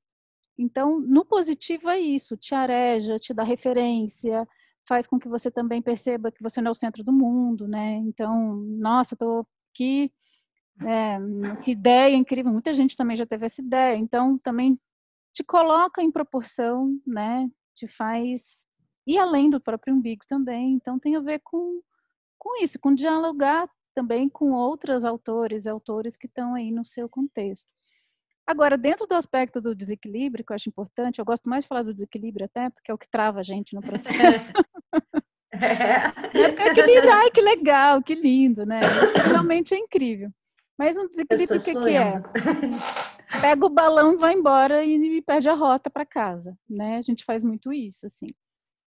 Então, 0.58 0.98
no 0.98 1.24
positivo 1.24 1.88
é 1.88 2.00
isso, 2.00 2.36
te 2.36 2.54
areja, 2.54 3.16
te 3.16 3.34
dá 3.34 3.44
referência, 3.44 4.48
faz 4.88 5.06
com 5.06 5.18
que 5.18 5.28
você 5.28 5.50
também 5.50 5.82
perceba 5.82 6.32
que 6.32 6.42
você 6.42 6.60
não 6.60 6.70
é 6.70 6.72
o 6.72 6.74
centro 6.74 7.04
do 7.04 7.12
mundo, 7.12 7.68
né? 7.68 7.96
Então, 7.96 8.56
nossa, 8.56 9.14
tô 9.14 9.46
aqui, 9.72 10.10
é, 10.86 11.18
que 11.62 11.72
ideia 11.72 12.14
incrível. 12.14 12.52
Muita 12.52 12.74
gente 12.74 12.96
também 12.96 13.16
já 13.16 13.26
teve 13.26 13.46
essa 13.46 13.60
ideia. 13.60 13.96
Então, 13.96 14.36
também 14.38 14.78
te 15.32 15.44
coloca 15.44 16.02
em 16.02 16.10
proporção, 16.10 16.98
né? 17.06 17.48
te 17.78 17.86
faz 17.86 18.66
ir 19.06 19.18
além 19.18 19.48
do 19.48 19.60
próprio 19.60 19.94
umbigo 19.94 20.24
também. 20.28 20.74
Então 20.74 20.98
tem 20.98 21.16
a 21.16 21.20
ver 21.20 21.40
com, 21.44 21.80
com 22.36 22.62
isso, 22.62 22.78
com 22.78 22.94
dialogar 22.94 23.68
também 23.94 24.28
com 24.28 24.52
outros 24.52 25.04
autores 25.04 25.64
e 25.64 25.68
autores 25.68 26.16
que 26.16 26.26
estão 26.26 26.54
aí 26.54 26.70
no 26.70 26.84
seu 26.84 27.08
contexto. 27.08 27.66
Agora, 28.46 28.78
dentro 28.78 29.06
do 29.06 29.14
aspecto 29.14 29.60
do 29.60 29.74
desequilíbrio, 29.74 30.44
que 30.44 30.52
eu 30.52 30.54
acho 30.54 30.68
importante, 30.68 31.18
eu 31.18 31.24
gosto 31.24 31.48
mais 31.48 31.64
de 31.64 31.68
falar 31.68 31.82
do 31.82 31.92
desequilíbrio 31.92 32.46
até, 32.46 32.70
porque 32.70 32.90
é 32.90 32.94
o 32.94 32.98
que 32.98 33.08
trava 33.08 33.40
a 33.40 33.42
gente 33.42 33.74
no 33.74 33.82
processo. 33.82 34.52
é. 35.52 35.58
é 36.38 36.48
porque 36.48 36.62
o 36.62 36.66
equilíbrio, 36.68 37.12
ai, 37.12 37.30
que 37.30 37.40
legal, 37.40 38.02
que 38.02 38.14
lindo, 38.14 38.64
né? 38.64 38.80
Isso 39.04 39.28
realmente 39.28 39.74
é 39.74 39.78
incrível. 39.78 40.30
Mas 40.78 40.96
um 40.96 41.08
desequilíbrio, 41.08 41.60
o 41.60 41.64
que, 41.64 41.74
que 41.74 41.96
é? 41.96 42.14
pega 43.40 43.66
o 43.66 43.68
balão, 43.68 44.16
vai 44.16 44.34
embora 44.34 44.84
e 44.84 45.20
perde 45.22 45.48
a 45.48 45.54
rota 45.54 45.90
para 45.90 46.06
casa, 46.06 46.56
né? 46.70 46.96
A 46.98 47.02
gente 47.02 47.24
faz 47.24 47.42
muito 47.42 47.72
isso, 47.72 48.06
assim. 48.06 48.28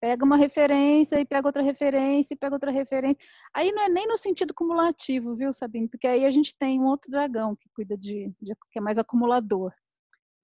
Pega 0.01 0.25
uma 0.25 0.35
referência 0.35 1.19
e 1.19 1.25
pega 1.25 1.47
outra 1.47 1.61
referência 1.61 2.33
e 2.33 2.37
pega 2.37 2.55
outra 2.55 2.71
referência. 2.71 3.17
Aí 3.53 3.71
não 3.71 3.81
é 3.81 3.89
nem 3.89 4.07
no 4.07 4.17
sentido 4.17 4.53
cumulativo, 4.53 5.35
viu, 5.35 5.53
Sabine? 5.53 5.87
Porque 5.87 6.07
aí 6.07 6.25
a 6.25 6.31
gente 6.31 6.57
tem 6.57 6.79
um 6.79 6.85
outro 6.85 7.09
dragão 7.09 7.55
que 7.55 7.69
cuida 7.73 7.97
de, 7.97 8.33
de 8.41 8.53
que 8.71 8.79
é 8.79 8.81
mais 8.81 8.99
acumulador. 8.99 9.73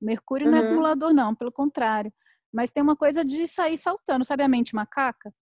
Mercúrio 0.01 0.45
uhum. 0.47 0.51
não 0.51 0.57
é 0.57 0.61
uhum. 0.61 0.67
acumulador, 0.67 1.13
não, 1.13 1.35
pelo 1.35 1.51
contrário. 1.51 2.13
Mas 2.53 2.71
tem 2.71 2.81
uma 2.81 2.95
coisa 2.95 3.23
de 3.25 3.47
sair 3.47 3.77
saltando, 3.77 4.23
sabe 4.23 4.43
a 4.43 4.47
mente 4.47 4.75
macaca? 4.75 5.33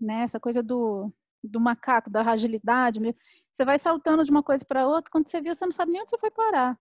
Né? 0.00 0.22
Essa 0.22 0.40
coisa 0.40 0.62
do, 0.62 1.10
do 1.42 1.60
macaco, 1.60 2.10
da 2.10 2.22
agilidade. 2.22 3.00
Você 3.52 3.64
vai 3.64 3.78
saltando 3.78 4.24
de 4.24 4.30
uma 4.30 4.42
coisa 4.42 4.64
para 4.64 4.86
outra, 4.86 5.10
quando 5.10 5.28
você 5.28 5.40
viu, 5.40 5.54
você 5.54 5.64
não 5.64 5.72
sabe 5.72 5.92
nem 5.92 6.00
onde 6.00 6.10
você 6.10 6.18
foi 6.18 6.30
parar. 6.30 6.78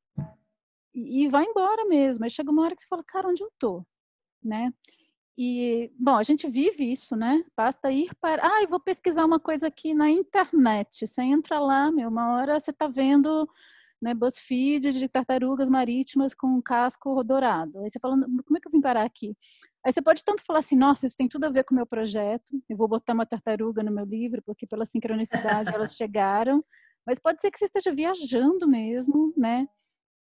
E, 0.94 1.24
e 1.24 1.28
vai 1.28 1.44
embora 1.44 1.86
mesmo. 1.86 2.24
Aí 2.24 2.30
chega 2.30 2.52
uma 2.52 2.64
hora 2.64 2.76
que 2.76 2.82
você 2.82 2.88
fala, 2.88 3.04
cara, 3.04 3.28
onde 3.28 3.44
eu 3.44 3.52
tô? 3.60 3.86
Né? 4.44 4.74
E, 5.38 5.92
bom, 5.98 6.16
a 6.16 6.24
gente 6.24 6.48
vive 6.48 6.92
isso, 6.92 7.16
né? 7.16 7.44
Basta 7.56 7.92
ir 7.92 8.14
para. 8.22 8.46
Ah, 8.46 8.62
eu 8.62 8.68
vou 8.70 8.80
pesquisar 8.80 9.26
uma 9.26 9.40
coisa 9.40 9.68
aqui 9.68 9.94
na 9.94 10.10
internet. 10.10 11.08
Você 11.08 11.22
entra 11.22 11.60
lá, 11.60 11.92
meu, 11.92 12.10
uma 12.10 12.36
hora 12.36 12.60
você 12.60 12.72
está 12.72 12.88
vendo 12.88 13.50
né, 14.02 14.14
BuzzFeed 14.14 14.92
de 14.92 15.08
tartarugas 15.08 15.70
marítimas 15.70 16.34
com 16.34 16.62
casco 16.62 17.24
dourado. 17.24 17.80
Aí 17.80 17.90
você 17.90 18.00
fala, 18.00 18.16
como 18.20 18.58
é 18.58 18.60
que 18.60 18.68
eu 18.68 18.72
vim 18.72 18.82
parar 18.82 19.04
aqui? 19.04 19.36
Aí 19.86 19.92
você 19.92 20.02
pode 20.02 20.24
tanto 20.24 20.44
falar 20.44 20.60
assim, 20.60 20.76
nossa, 20.76 21.06
isso 21.06 21.16
tem 21.16 21.28
tudo 21.28 21.46
a 21.46 21.50
ver 21.50 21.64
com 21.64 21.74
o 21.74 21.78
meu 21.78 21.86
projeto, 21.86 22.52
eu 22.70 22.76
vou 22.76 22.88
botar 22.88 23.14
uma 23.14 23.26
tartaruga 23.26 23.84
no 23.84 23.92
meu 23.92 24.06
livro, 24.06 24.42
porque 24.46 24.66
pela 24.66 24.86
sincronicidade 24.86 25.74
elas 25.74 25.96
chegaram, 25.96 26.64
mas 27.06 27.20
pode 27.20 27.42
ser 27.42 27.52
que 27.52 27.60
você 27.60 27.66
esteja 27.66 27.94
viajando 27.94 28.68
mesmo, 28.68 29.34
né? 29.38 29.68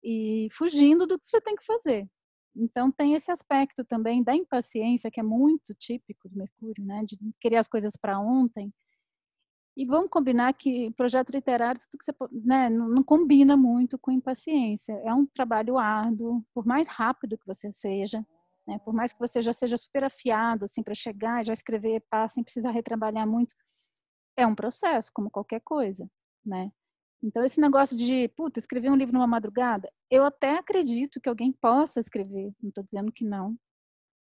E 0.02 0.49
fugindo 0.52 1.06
do 1.06 1.18
que 1.18 1.25
você 1.28 1.40
tem 1.40 1.56
que 1.56 1.64
fazer. 1.64 2.09
Então 2.54 2.90
tem 2.90 3.14
esse 3.14 3.30
aspecto 3.30 3.85
também 3.85 4.23
da 4.23 4.35
impaciência 4.35 5.11
que 5.11 5.21
é 5.21 5.23
muito 5.23 5.75
típico 5.75 6.28
do 6.28 6.38
Mercúrio, 6.38 6.85
né? 6.85 7.04
De 7.04 7.18
querer 7.40 7.56
as 7.56 7.68
coisas 7.68 7.95
para 7.97 8.18
ontem. 8.18 8.73
E 9.76 9.85
vamos 9.85 10.09
combinar 10.11 10.54
que 10.54 10.90
projeto 10.92 11.30
literário 11.30 11.80
tudo 11.80 11.99
que 11.99 12.04
você, 12.04 12.12
né, 12.45 12.71
não, 12.71 12.88
não 12.88 13.02
combina 13.02 13.56
muito 13.56 13.99
com 13.99 14.11
impaciência. 14.11 14.92
É 15.04 15.12
um 15.12 15.26
trabalho 15.26 15.76
árduo, 15.76 16.42
por 16.54 16.64
mais 16.64 16.88
rápido 16.88 17.37
que 17.37 17.47
você 17.47 17.71
seja, 17.71 18.26
né, 18.66 18.78
por 18.85 18.95
mais 18.95 19.12
que 19.12 19.18
você 19.18 19.42
já 19.42 19.52
seja 19.52 19.76
super 19.76 20.04
afiado 20.04 20.64
assim 20.64 20.83
para 20.83 20.95
chegar 20.95 21.45
já 21.45 21.52
escrever 21.52 22.02
pá, 22.11 22.26
sem 22.26 22.42
precisar 22.42 22.71
retrabalhar 22.71 23.26
muito, 23.26 23.54
é 24.37 24.47
um 24.47 24.54
processo, 24.54 25.11
como 25.14 25.30
qualquer 25.30 25.61
coisa, 25.61 26.09
né? 26.45 26.71
Então, 27.23 27.45
esse 27.45 27.61
negócio 27.61 27.97
de, 27.97 28.28
puta, 28.28 28.59
escrever 28.59 28.90
um 28.90 28.97
livro 28.97 29.14
numa 29.14 29.26
madrugada, 29.26 29.90
eu 30.11 30.25
até 30.25 30.56
acredito 30.59 31.21
que 31.21 31.28
alguém 31.28 31.52
possa 31.52 32.00
escrever, 32.00 32.52
não 32.62 32.68
estou 32.68 32.85
dizendo 32.85 33.11
que 33.11 33.25
não. 33.25 33.56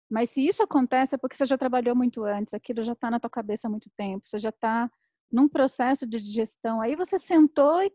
Mas 0.09 0.29
se 0.29 0.45
isso 0.45 0.63
acontece, 0.63 1.15
é 1.15 1.17
porque 1.17 1.35
você 1.35 1.45
já 1.45 1.57
trabalhou 1.57 1.95
muito 1.95 2.23
antes, 2.23 2.53
aquilo 2.53 2.83
já 2.83 2.93
está 2.93 3.09
na 3.09 3.19
tua 3.19 3.29
cabeça 3.29 3.67
há 3.67 3.71
muito 3.71 3.89
tempo, 3.95 4.27
você 4.27 4.37
já 4.39 4.49
está 4.49 4.89
num 5.33 5.49
processo 5.49 6.07
de 6.07 6.21
digestão. 6.21 6.79
Aí 6.79 6.95
você 6.95 7.17
sentou 7.17 7.81
e. 7.81 7.91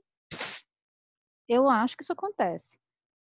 Eu 1.48 1.70
acho 1.70 1.96
que 1.96 2.02
isso 2.02 2.12
acontece. 2.12 2.76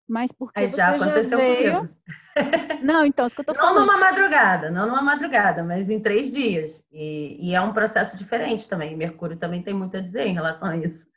Mas 0.08 0.32
porque 0.32 0.58
Aí 0.58 0.68
já 0.68 0.94
aconteceu 0.94 1.38
já 1.38 1.44
veio... 1.44 1.74
comigo. 1.76 1.96
Não, 2.82 3.04
então, 3.04 3.26
isso 3.26 3.34
que 3.34 3.40
eu 3.40 3.44
tô 3.44 3.52
não 3.52 3.60
falando. 3.60 3.76
Não 3.76 3.86
numa 3.86 3.98
madrugada, 3.98 4.70
não 4.70 4.86
numa 4.86 5.02
madrugada, 5.02 5.64
mas 5.64 5.88
em 5.88 5.98
três 5.98 6.30
dias. 6.30 6.84
E, 6.92 7.38
e, 7.40 7.54
é 7.54 7.60
um 7.60 7.72
processo 7.72 8.16
diferente 8.16 8.68
também. 8.68 8.94
Mercúrio 8.94 9.38
também 9.38 9.62
tem 9.62 9.72
muito 9.72 9.96
a 9.96 10.00
dizer 10.00 10.26
em 10.26 10.34
relação 10.34 10.68
a 10.68 10.76
isso 10.76 11.08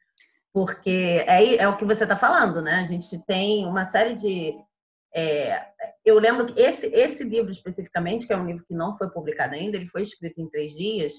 porque 0.54 1.24
é, 1.28 1.56
é 1.56 1.68
o 1.68 1.78
que 1.78 1.86
você 1.86 2.04
está 2.04 2.16
falando, 2.16 2.62
né? 2.62 2.76
A 2.76 2.86
gente 2.86 3.24
tem 3.26 3.66
uma 3.66 3.86
série 3.86 4.16
de. 4.16 4.56
É, 5.14 5.68
eu 6.06 6.20
lembro 6.20 6.46
que 6.46 6.60
esse, 6.60 6.88
esse 6.88 7.24
livro 7.24 7.52
especificamente, 7.52 8.28
que 8.28 8.34
é 8.34 8.38
um 8.38 8.46
livro 8.46 8.66
que 8.66 8.74
não 8.74 8.96
foi 8.98 9.10
publicado 9.10 9.56
ainda, 9.56 9.78
ele 9.78 9.88
foi 9.88 10.02
escrito 10.02 10.40
em 10.40 10.50
três 10.50 10.72
dias, 10.72 11.14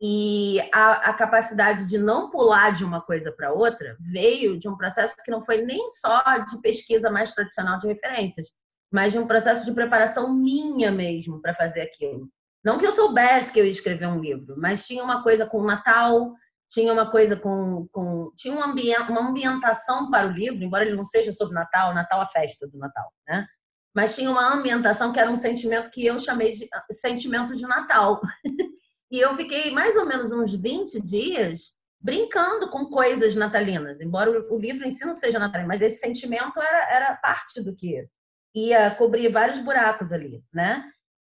e 0.00 0.60
a, 0.72 1.10
a 1.10 1.14
capacidade 1.14 1.86
de 1.86 1.98
não 1.98 2.30
pular 2.30 2.70
de 2.70 2.84
uma 2.84 3.00
coisa 3.00 3.32
para 3.32 3.52
outra 3.52 3.96
veio 3.98 4.58
de 4.58 4.68
um 4.68 4.76
processo 4.76 5.14
que 5.24 5.30
não 5.30 5.42
foi 5.42 5.62
nem 5.62 5.88
só 5.88 6.22
de 6.38 6.60
pesquisa 6.60 7.10
mais 7.10 7.32
tradicional 7.32 7.78
de 7.78 7.86
referências, 7.86 8.52
mas 8.92 9.12
de 9.12 9.18
um 9.18 9.26
processo 9.26 9.64
de 9.64 9.72
preparação 9.72 10.32
minha 10.32 10.92
mesmo 10.92 11.40
para 11.40 11.54
fazer 11.54 11.80
aquilo. 11.80 12.28
Não 12.62 12.78
que 12.78 12.86
eu 12.86 12.92
soubesse 12.92 13.52
que 13.52 13.60
eu 13.60 13.64
ia 13.64 13.70
escrever 13.70 14.06
um 14.06 14.20
livro, 14.20 14.54
mas 14.58 14.86
tinha 14.86 15.02
uma 15.02 15.22
coisa 15.22 15.46
com 15.46 15.58
o 15.60 15.66
Natal, 15.66 16.34
tinha 16.68 16.92
uma 16.92 17.10
coisa 17.10 17.36
com. 17.36 17.86
com 17.92 18.32
tinha 18.36 18.54
um 18.54 18.62
ambiente, 18.62 19.10
uma 19.10 19.28
ambientação 19.28 20.10
para 20.10 20.26
o 20.26 20.32
livro, 20.32 20.62
embora 20.62 20.84
ele 20.84 20.96
não 20.96 21.04
seja 21.04 21.32
sobre 21.32 21.54
Natal, 21.54 21.94
Natal 21.94 22.20
a 22.20 22.26
festa 22.26 22.66
do 22.66 22.76
Natal, 22.76 23.12
né? 23.26 23.46
Mas 23.94 24.14
tinha 24.14 24.30
uma 24.30 24.52
ambientação 24.52 25.12
que 25.12 25.18
era 25.18 25.30
um 25.30 25.36
sentimento 25.36 25.90
que 25.90 26.04
eu 26.04 26.18
chamei 26.18 26.52
de 26.52 26.68
sentimento 26.90 27.54
de 27.56 27.62
Natal. 27.62 28.20
e 29.10 29.18
eu 29.18 29.34
fiquei 29.34 29.70
mais 29.70 29.96
ou 29.96 30.06
menos 30.06 30.32
uns 30.32 30.54
20 30.54 31.00
dias 31.00 31.74
brincando 32.00 32.70
com 32.70 32.86
coisas 32.86 33.34
natalinas, 33.34 34.00
embora 34.00 34.30
o 34.30 34.58
livro 34.58 34.86
em 34.86 34.90
si 34.90 35.04
não 35.04 35.14
seja 35.14 35.38
natalino, 35.38 35.68
mas 35.68 35.82
esse 35.82 35.98
sentimento 35.98 36.60
era, 36.60 36.94
era 36.94 37.16
parte 37.16 37.60
do 37.60 37.74
que 37.74 38.06
ia 38.54 38.94
cobrir 38.96 39.28
vários 39.28 39.58
buracos 39.58 40.12
ali, 40.12 40.42
né? 40.52 40.84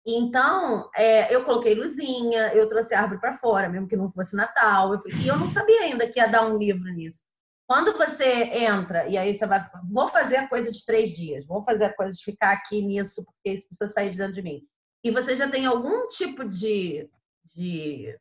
Então, 0.07 0.89
é, 0.97 1.35
eu 1.35 1.45
coloquei 1.45 1.75
luzinha, 1.75 2.55
eu 2.55 2.67
trouxe 2.69 2.95
a 2.95 3.03
árvore 3.03 3.21
para 3.21 3.35
fora, 3.35 3.69
mesmo 3.69 3.87
que 3.87 3.97
não 3.97 4.11
fosse 4.11 4.35
Natal. 4.35 4.95
Eu, 4.95 5.01
e 5.23 5.29
eu 5.29 5.37
não 5.37 5.51
sabia 5.51 5.83
ainda 5.83 6.09
que 6.09 6.19
ia 6.19 6.27
dar 6.27 6.47
um 6.47 6.57
livro 6.57 6.91
nisso. 6.95 7.23
Quando 7.67 7.95
você 7.95 8.25
entra, 8.25 9.07
e 9.07 9.19
aí 9.19 9.35
você 9.35 9.47
vai, 9.47 9.69
vou 9.91 10.09
fazer 10.09 10.37
a 10.37 10.49
coisa 10.49 10.73
de 10.73 10.83
três 10.87 11.11
dias, 11.11 11.45
vou 11.45 11.63
fazer 11.63 11.85
a 11.85 11.95
coisa 11.95 12.15
de 12.15 12.25
ficar 12.25 12.53
aqui 12.53 12.81
nisso, 12.81 13.23
porque 13.23 13.51
isso 13.51 13.67
precisa 13.67 13.93
sair 13.93 14.09
de 14.09 14.17
dentro 14.17 14.33
de 14.33 14.43
mim. 14.43 14.63
E 15.05 15.11
você 15.11 15.37
já 15.37 15.47
tem 15.51 15.67
algum 15.67 16.09
tipo 16.09 16.49
de, 16.49 17.07
de 17.55 18.19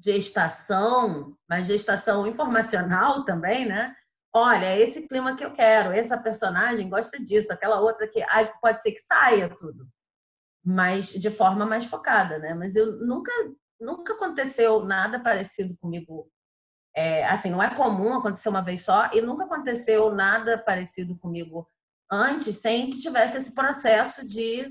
gestação, 0.00 1.36
mas 1.48 1.66
gestação 1.66 2.26
informacional 2.26 3.24
também, 3.24 3.66
né? 3.66 3.94
Olha, 4.34 4.66
é 4.66 4.80
esse 4.80 5.08
clima 5.08 5.34
que 5.36 5.44
eu 5.44 5.52
quero, 5.52 5.90
essa 5.90 6.16
personagem 6.16 6.88
gosta 6.88 7.18
disso, 7.18 7.52
aquela 7.52 7.80
outra 7.80 8.06
que 8.06 8.22
pode 8.60 8.80
ser 8.80 8.92
que 8.92 9.00
saia 9.00 9.48
tudo 9.48 9.88
mas 10.68 11.08
de 11.08 11.30
forma 11.30 11.64
mais 11.64 11.86
focada, 11.86 12.38
né? 12.38 12.52
Mas 12.52 12.76
eu 12.76 12.98
nunca, 12.98 13.32
nunca 13.80 14.12
aconteceu 14.12 14.84
nada 14.84 15.18
parecido 15.18 15.74
comigo. 15.78 16.30
É, 16.94 17.26
assim, 17.26 17.50
não 17.50 17.62
é 17.62 17.74
comum 17.74 18.14
acontecer 18.14 18.50
uma 18.50 18.60
vez 18.60 18.82
só 18.82 19.10
e 19.14 19.22
nunca 19.22 19.44
aconteceu 19.44 20.12
nada 20.14 20.58
parecido 20.58 21.16
comigo 21.16 21.66
antes 22.10 22.56
sem 22.56 22.90
que 22.90 23.00
tivesse 23.00 23.38
esse 23.38 23.54
processo 23.54 24.26
de 24.26 24.68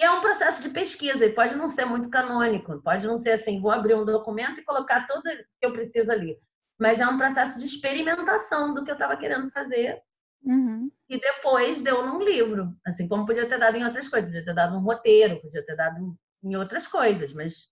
e 0.00 0.04
é 0.04 0.10
um 0.10 0.20
processo 0.20 0.62
de 0.62 0.70
pesquisa 0.70 1.26
e 1.26 1.34
pode 1.34 1.54
não 1.54 1.68
ser 1.68 1.84
muito 1.84 2.08
canônico, 2.08 2.80
pode 2.82 3.06
não 3.06 3.18
ser 3.18 3.32
assim, 3.32 3.60
vou 3.60 3.70
abrir 3.70 3.94
um 3.94 4.04
documento 4.04 4.58
e 4.58 4.64
colocar 4.64 5.04
tudo 5.06 5.22
que 5.22 5.66
eu 5.66 5.72
preciso 5.72 6.10
ali, 6.10 6.38
mas 6.78 7.00
é 7.00 7.06
um 7.06 7.18
processo 7.18 7.58
de 7.58 7.66
experimentação 7.66 8.72
do 8.72 8.82
que 8.82 8.90
eu 8.90 8.94
estava 8.94 9.16
querendo 9.16 9.50
fazer 9.50 10.00
Uhum. 10.42 10.90
E 11.08 11.20
depois 11.20 11.80
deu 11.82 12.06
num 12.06 12.22
livro, 12.22 12.74
assim 12.86 13.06
como 13.06 13.26
podia 13.26 13.46
ter 13.46 13.58
dado 13.58 13.76
em 13.76 13.84
outras 13.84 14.08
coisas, 14.08 14.30
podia 14.30 14.44
ter 14.44 14.54
dado 14.54 14.76
um 14.76 14.80
roteiro, 14.80 15.40
podia 15.40 15.64
ter 15.64 15.76
dado 15.76 16.16
em 16.42 16.56
outras 16.56 16.86
coisas, 16.86 17.34
mas 17.34 17.68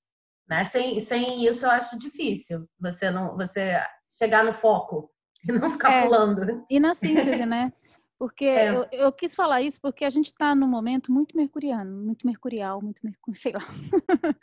né, 0.48 0.64
sem, 0.64 1.00
sem 1.00 1.46
isso 1.46 1.64
eu 1.64 1.70
acho 1.70 1.98
difícil 1.98 2.68
você 2.78 3.10
não 3.10 3.36
você 3.36 3.78
chegar 4.18 4.44
no 4.44 4.52
foco 4.52 5.10
e 5.48 5.52
não 5.52 5.70
ficar 5.70 5.92
é, 5.92 6.02
pulando. 6.02 6.64
E 6.68 6.78
na 6.78 6.94
síntese, 6.94 7.46
né? 7.46 7.72
Porque 8.18 8.44
é. 8.44 8.70
eu, 8.70 8.86
eu, 8.90 9.12
quis 9.12 9.34
falar 9.34 9.62
isso 9.62 9.80
porque 9.80 10.04
a 10.04 10.10
gente 10.10 10.26
está 10.26 10.54
num 10.54 10.66
momento 10.66 11.12
muito 11.12 11.36
mercuriano, 11.36 12.04
muito 12.04 12.26
mercurial, 12.26 12.82
muito 12.82 13.00
mercurial, 13.04 13.34
sei 13.40 13.52
lá. 13.52 13.60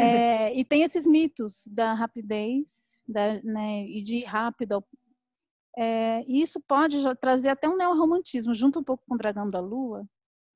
é, 0.00 0.54
e 0.54 0.64
tem 0.64 0.82
esses 0.82 1.06
mitos 1.06 1.66
da 1.68 1.94
rapidez 1.94 3.00
da, 3.06 3.40
né, 3.42 3.86
e 3.86 4.02
de 4.02 4.24
rápido 4.24 4.84
é, 5.80 6.24
e 6.26 6.42
isso 6.42 6.60
pode 6.60 6.98
trazer 7.20 7.50
até 7.50 7.68
um 7.68 7.76
neorromantismo, 7.76 8.52
junto 8.52 8.80
um 8.80 8.82
pouco 8.82 9.04
com 9.06 9.14
o 9.14 9.18
Dragão 9.18 9.48
da 9.48 9.60
Lua, 9.60 10.04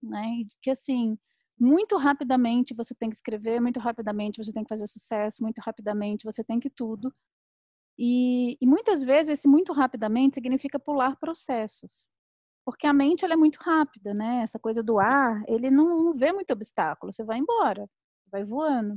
né? 0.03 0.45
Que 0.61 0.71
assim, 0.71 1.17
muito 1.57 1.97
rapidamente 1.97 2.75
você 2.75 2.93
tem 2.93 3.09
que 3.09 3.15
escrever, 3.15 3.61
muito 3.61 3.79
rapidamente 3.79 4.43
você 4.43 4.53
tem 4.53 4.65
que 4.65 4.69
fazer 4.69 4.87
sucesso, 4.89 5.41
muito 5.43 5.61
rapidamente 5.61 6.25
você 6.25 6.43
tem 6.43 6.59
que 6.59 6.69
tudo. 6.69 7.15
E, 7.97 8.59
e 8.61 8.67
muitas 8.67 9.05
vezes 9.05 9.39
esse 9.39 9.49
muito 9.49 9.73
rapidamente 9.73 10.35
significa 10.35 10.79
pular 10.79 11.17
processos, 11.17 12.09
porque 12.65 12.87
a 12.87 12.93
mente 12.93 13.25
ela 13.25 13.35
é 13.35 13.37
muito 13.37 13.57
rápida, 13.57 14.15
né? 14.15 14.43
Essa 14.43 14.59
coisa 14.59 14.83
do 14.83 14.99
ar, 14.99 15.43
ele 15.49 15.71
não, 15.71 16.05
não 16.05 16.15
vê 16.15 16.33
muito 16.33 16.53
obstáculo, 16.53 17.13
você 17.13 17.25
vai 17.25 17.39
embora, 17.39 17.89
vai 18.31 18.45
voando. 18.45 18.97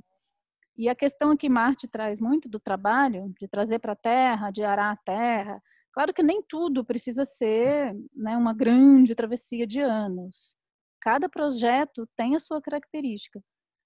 E 0.77 0.89
a 0.89 0.95
questão 0.95 1.37
que 1.37 1.49
Marte 1.49 1.87
traz 1.87 2.19
muito 2.19 2.49
do 2.49 2.59
trabalho, 2.59 3.33
de 3.39 3.47
trazer 3.47 3.79
para 3.79 3.93
a 3.93 3.95
Terra, 3.95 4.51
de 4.51 4.63
arar 4.63 4.93
a 4.93 4.97
Terra, 4.97 5.61
Claro 5.95 6.13
que 6.13 6.21
nem 6.21 6.41
tudo 6.43 6.83
precisa 6.83 7.23
ser 7.23 7.95
né, 8.13 8.35
uma 8.35 8.53
grande 8.53 9.15
travessia 9.15 9.65
de 9.65 9.79
anos. 9.79 10.53
Cada 10.99 11.29
projeto 11.29 12.05
tem 12.17 12.35
a 12.35 12.39
sua 12.39 12.61
característica. 12.61 13.41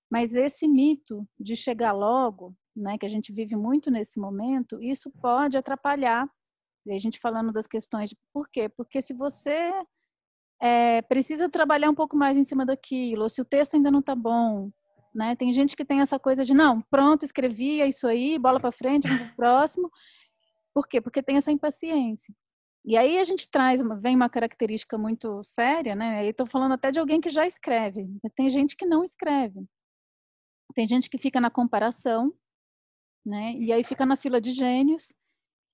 Mas 0.09 0.33
esse 0.33 0.67
mito 0.67 1.23
de 1.39 1.55
chegar 1.55 1.91
logo, 1.91 2.55
né, 2.75 2.97
que 2.97 3.05
a 3.05 3.09
gente 3.09 3.31
vive 3.31 3.55
muito 3.55 3.91
nesse 3.91 4.19
momento, 4.19 4.81
isso 4.81 5.11
pode 5.21 5.55
atrapalhar. 5.55 6.27
E 6.85 6.93
a 6.93 6.99
gente 6.99 7.19
falando 7.19 7.51
das 7.51 7.67
questões 7.67 8.09
de 8.09 8.17
por 8.33 8.49
quê? 8.49 8.69
Porque 8.69 9.01
se 9.01 9.13
você 9.13 9.71
é, 10.61 11.01
precisa 11.03 11.49
trabalhar 11.49 11.89
um 11.89 11.95
pouco 11.95 12.15
mais 12.17 12.37
em 12.37 12.43
cima 12.43 12.65
daquilo, 12.65 13.23
ou 13.23 13.29
se 13.29 13.41
o 13.41 13.45
texto 13.45 13.75
ainda 13.75 13.91
não 13.91 13.99
está 13.99 14.15
bom. 14.15 14.71
Né? 15.13 15.35
Tem 15.35 15.51
gente 15.51 15.75
que 15.75 15.85
tem 15.85 16.01
essa 16.01 16.19
coisa 16.19 16.45
de, 16.45 16.53
não, 16.53 16.81
pronto, 16.83 17.23
escrevi, 17.23 17.81
é 17.81 17.87
isso 17.87 18.07
aí, 18.07 18.37
bola 18.37 18.59
para 18.59 18.71
frente, 18.71 19.07
vamos 19.07 19.27
pro 19.27 19.35
próximo. 19.35 19.89
Por 20.73 20.87
quê? 20.87 21.01
Porque 21.01 21.23
tem 21.23 21.37
essa 21.37 21.51
impaciência. 21.51 22.33
E 22.85 22.95
aí 22.95 23.17
a 23.17 23.23
gente 23.23 23.49
traz, 23.49 23.81
vem 24.01 24.15
uma 24.15 24.29
característica 24.29 24.97
muito 24.97 25.43
séria, 25.43 25.95
né? 25.95 26.25
Estou 26.25 26.45
falando 26.45 26.73
até 26.73 26.91
de 26.91 26.99
alguém 26.99 27.19
que 27.19 27.29
já 27.29 27.45
escreve. 27.45 28.07
Tem 28.35 28.49
gente 28.49 28.75
que 28.75 28.85
não 28.85 29.03
escreve. 29.03 29.65
Tem 30.73 30.87
gente 30.87 31.09
que 31.09 31.17
fica 31.17 31.41
na 31.41 31.49
comparação, 31.49 32.33
né? 33.25 33.53
E 33.53 33.73
aí 33.73 33.83
fica 33.83 34.05
na 34.05 34.15
fila 34.15 34.39
de 34.39 34.53
gênios. 34.53 35.13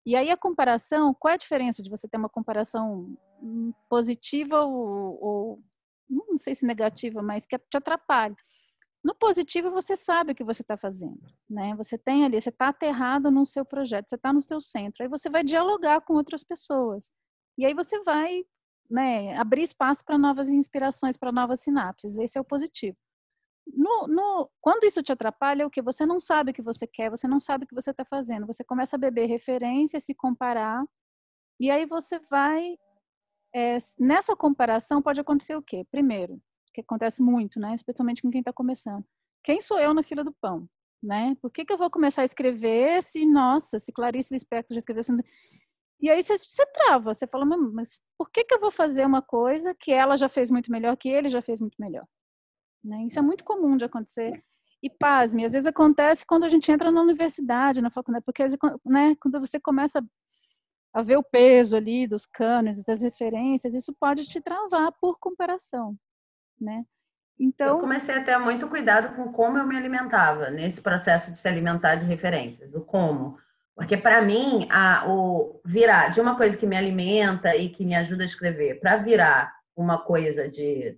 E 0.06 0.16
aí 0.16 0.30
a 0.30 0.38
comparação, 0.38 1.14
qual 1.14 1.32
é 1.32 1.36
a 1.36 1.38
diferença 1.38 1.82
de 1.82 1.90
você 1.90 2.08
ter 2.08 2.18
uma 2.18 2.30
comparação 2.30 3.18
hum, 3.42 3.74
positiva 3.90 4.62
ou, 4.64 5.24
ou 5.24 5.64
não 6.10 6.38
sei 6.38 6.54
se 6.54 6.66
negativa, 6.66 7.22
mas 7.22 7.46
que 7.46 7.58
te 7.58 7.78
atrapalha? 7.78 8.36
No 9.04 9.14
positivo, 9.14 9.70
você 9.70 9.96
sabe 9.96 10.32
o 10.32 10.36
que 10.36 10.44
você 10.44 10.64
está 10.64 10.76
fazendo, 10.76 11.22
né? 11.48 11.76
Você 11.76 11.96
tem 11.96 12.26
ali, 12.26 12.42
você 12.42 12.50
está 12.50 12.70
aterrado 12.70 13.30
no 13.30 13.46
seu 13.46 13.64
projeto, 13.64 14.10
você 14.10 14.16
está 14.16 14.34
no 14.34 14.42
seu 14.42 14.60
centro. 14.60 15.04
Aí 15.04 15.08
você 15.08 15.30
vai 15.30 15.44
dialogar 15.44 16.02
com 16.02 16.14
outras 16.16 16.44
pessoas. 16.44 17.12
E 17.56 17.66
aí 17.66 17.74
você 17.76 18.02
vai 18.02 18.44
né, 18.90 19.38
abrir 19.38 19.62
espaço 19.62 20.04
para 20.04 20.18
novas 20.18 20.50
inspirações, 20.50 21.18
para 21.18 21.32
novas 21.32 21.62
sinapses. 21.62 22.18
Esse 22.18 22.38
é 22.38 22.42
o 22.42 22.46
positivo. 22.46 22.98
No, 23.68 24.08
no, 24.08 24.50
quando 24.62 24.84
isso 24.86 25.02
te 25.02 25.12
atrapalha, 25.12 25.64
é 25.64 25.66
o 25.66 25.72
que 25.72 25.82
você 25.82 26.06
não 26.06 26.20
sabe 26.20 26.52
o 26.52 26.54
que 26.54 26.62
você 26.62 26.86
quer, 26.86 27.10
você 27.10 27.28
não 27.28 27.40
sabe 27.40 27.66
o 27.66 27.68
que 27.68 27.76
você 27.76 27.92
está 27.92 28.06
fazendo. 28.06 28.46
Você 28.46 28.64
começa 28.64 28.96
a 28.96 29.00
beber 29.00 29.28
referência, 29.28 30.00
se 30.00 30.14
comparar, 30.14 30.84
e 31.60 31.72
aí 31.72 31.86
você 31.86 32.20
vai. 32.30 32.78
É, 33.54 33.78
nessa 34.00 34.36
comparação 34.36 35.02
pode 35.02 35.20
acontecer 35.22 35.56
o 35.56 35.62
quê? 35.62 35.86
Primeiro, 35.90 36.42
que 36.76 36.82
acontece 36.82 37.22
muito, 37.22 37.60
né? 37.60 37.74
Especialmente 37.74 38.22
com 38.22 38.30
quem 38.30 38.42
está 38.42 38.52
começando. 38.52 39.04
Quem 39.44 39.62
sou 39.62 39.80
eu 39.80 39.94
na 39.94 40.04
fila 40.04 40.24
do 40.24 40.34
pão, 40.34 40.68
né? 41.02 41.36
Por 41.42 41.50
que, 41.52 41.64
que 41.64 41.72
eu 41.72 41.78
vou 41.78 41.90
começar 41.90 42.24
a 42.24 42.26
escrever 42.26 43.02
se, 43.02 43.26
nossa, 43.26 43.80
se 43.80 43.92
Clarice 43.94 44.34
Lispector 44.34 44.76
já 44.76 44.80
escreveu 44.80 45.02
assim... 45.02 45.18
E 46.02 46.10
aí 46.10 46.22
você, 46.22 46.38
você 46.38 46.66
trava, 46.68 47.14
você 47.14 47.26
fala, 47.26 47.46
mas 47.46 48.02
por 48.18 48.30
que, 48.30 48.44
que 48.44 48.54
eu 48.54 48.60
vou 48.60 48.70
fazer 48.70 49.06
uma 49.06 49.22
coisa 49.22 49.74
que 49.74 49.94
ela 49.94 50.18
já 50.18 50.28
fez 50.28 50.50
muito 50.50 50.70
melhor, 50.70 50.98
que 50.98 51.10
ele 51.10 51.30
já 51.30 51.42
fez 51.42 51.60
muito 51.62 51.78
melhor? 51.80 52.06
Né? 52.86 53.06
Isso 53.08 53.20
é 53.20 53.22
muito 53.22 53.44
comum 53.44 53.76
de 53.76 53.86
acontecer. 53.86 54.44
E 54.84 54.90
pasme, 54.90 55.46
às 55.46 55.54
vezes 55.54 55.66
acontece 55.66 56.26
quando 56.26 56.44
a 56.44 56.50
gente 56.50 56.72
entra 56.72 56.92
na 56.92 57.02
universidade, 57.02 57.82
na 57.82 57.90
faculdade, 57.90 58.24
porque 58.24 58.44
né, 58.86 59.16
quando 59.20 59.40
você 59.40 59.60
começa 59.60 60.06
a 60.94 61.02
ver 61.02 61.18
o 61.18 61.24
peso 61.24 61.76
ali 61.76 62.08
dos 62.08 62.26
cânones, 62.26 62.84
das 62.84 63.02
referências, 63.02 63.74
isso 63.74 63.94
pode 64.00 64.26
te 64.26 64.40
travar 64.40 64.92
por 65.02 65.18
comparação 65.20 65.98
né? 66.60 66.86
Então, 67.38 67.68
eu 67.68 67.80
comecei 67.80 68.16
a 68.16 68.24
ter 68.24 68.38
muito 68.38 68.68
cuidado 68.68 69.14
com 69.16 69.32
como 69.32 69.58
eu 69.58 69.68
me 69.68 69.76
alimentava 69.76 70.50
nesse 70.50 70.82
processo 70.82 71.32
de 71.32 71.38
se 71.38 71.48
alimentar 71.48 71.96
de 71.96 72.06
referências, 72.06 72.74
o 72.74 72.82
como. 72.82 73.38
Porque 73.76 73.98
para 73.98 74.22
mim, 74.22 74.68
a, 74.72 75.06
o 75.06 75.60
virar 75.66 76.10
de 76.10 76.22
uma 76.22 76.38
coisa 76.38 76.56
que 76.56 76.66
me 76.66 76.78
alimenta 76.78 77.54
e 77.56 77.68
que 77.68 77.86
me 77.86 77.94
ajuda 77.94 78.24
a 78.24 78.26
escrever, 78.26 78.80
para 78.80 78.96
virar 78.98 79.54
uma 79.76 79.98
coisa 79.98 80.48
de 80.48 80.98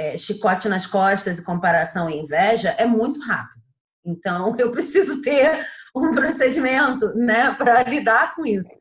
é, 0.00 0.16
chicote 0.16 0.66
nas 0.66 0.86
costas 0.86 1.38
e 1.38 1.44
comparação 1.44 2.08
e 2.08 2.16
inveja, 2.16 2.70
é 2.70 2.86
muito 2.86 3.20
rápido. 3.20 3.60
Então, 4.04 4.56
eu 4.58 4.72
preciso 4.72 5.20
ter 5.20 5.66
um 5.94 6.10
procedimento 6.10 7.14
né, 7.14 7.54
para 7.54 7.82
lidar 7.82 8.34
com 8.34 8.46
isso. 8.46 8.74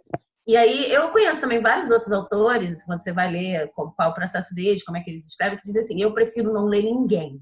E 0.47 0.55
aí 0.55 0.91
eu 0.91 1.09
conheço 1.09 1.41
também 1.41 1.61
vários 1.61 1.91
outros 1.91 2.11
autores, 2.11 2.83
quando 2.85 3.03
você 3.03 3.11
vai 3.11 3.29
ler 3.29 3.69
qual 3.75 4.09
o 4.09 4.13
processo 4.13 4.55
deles, 4.55 4.83
como 4.83 4.97
é 4.97 5.01
que 5.01 5.11
eles 5.11 5.27
escrevem, 5.27 5.59
que 5.59 5.65
dizem 5.65 5.81
assim, 5.81 6.01
eu 6.01 6.13
prefiro 6.13 6.53
não 6.53 6.65
ler 6.65 6.81
ninguém 6.81 7.39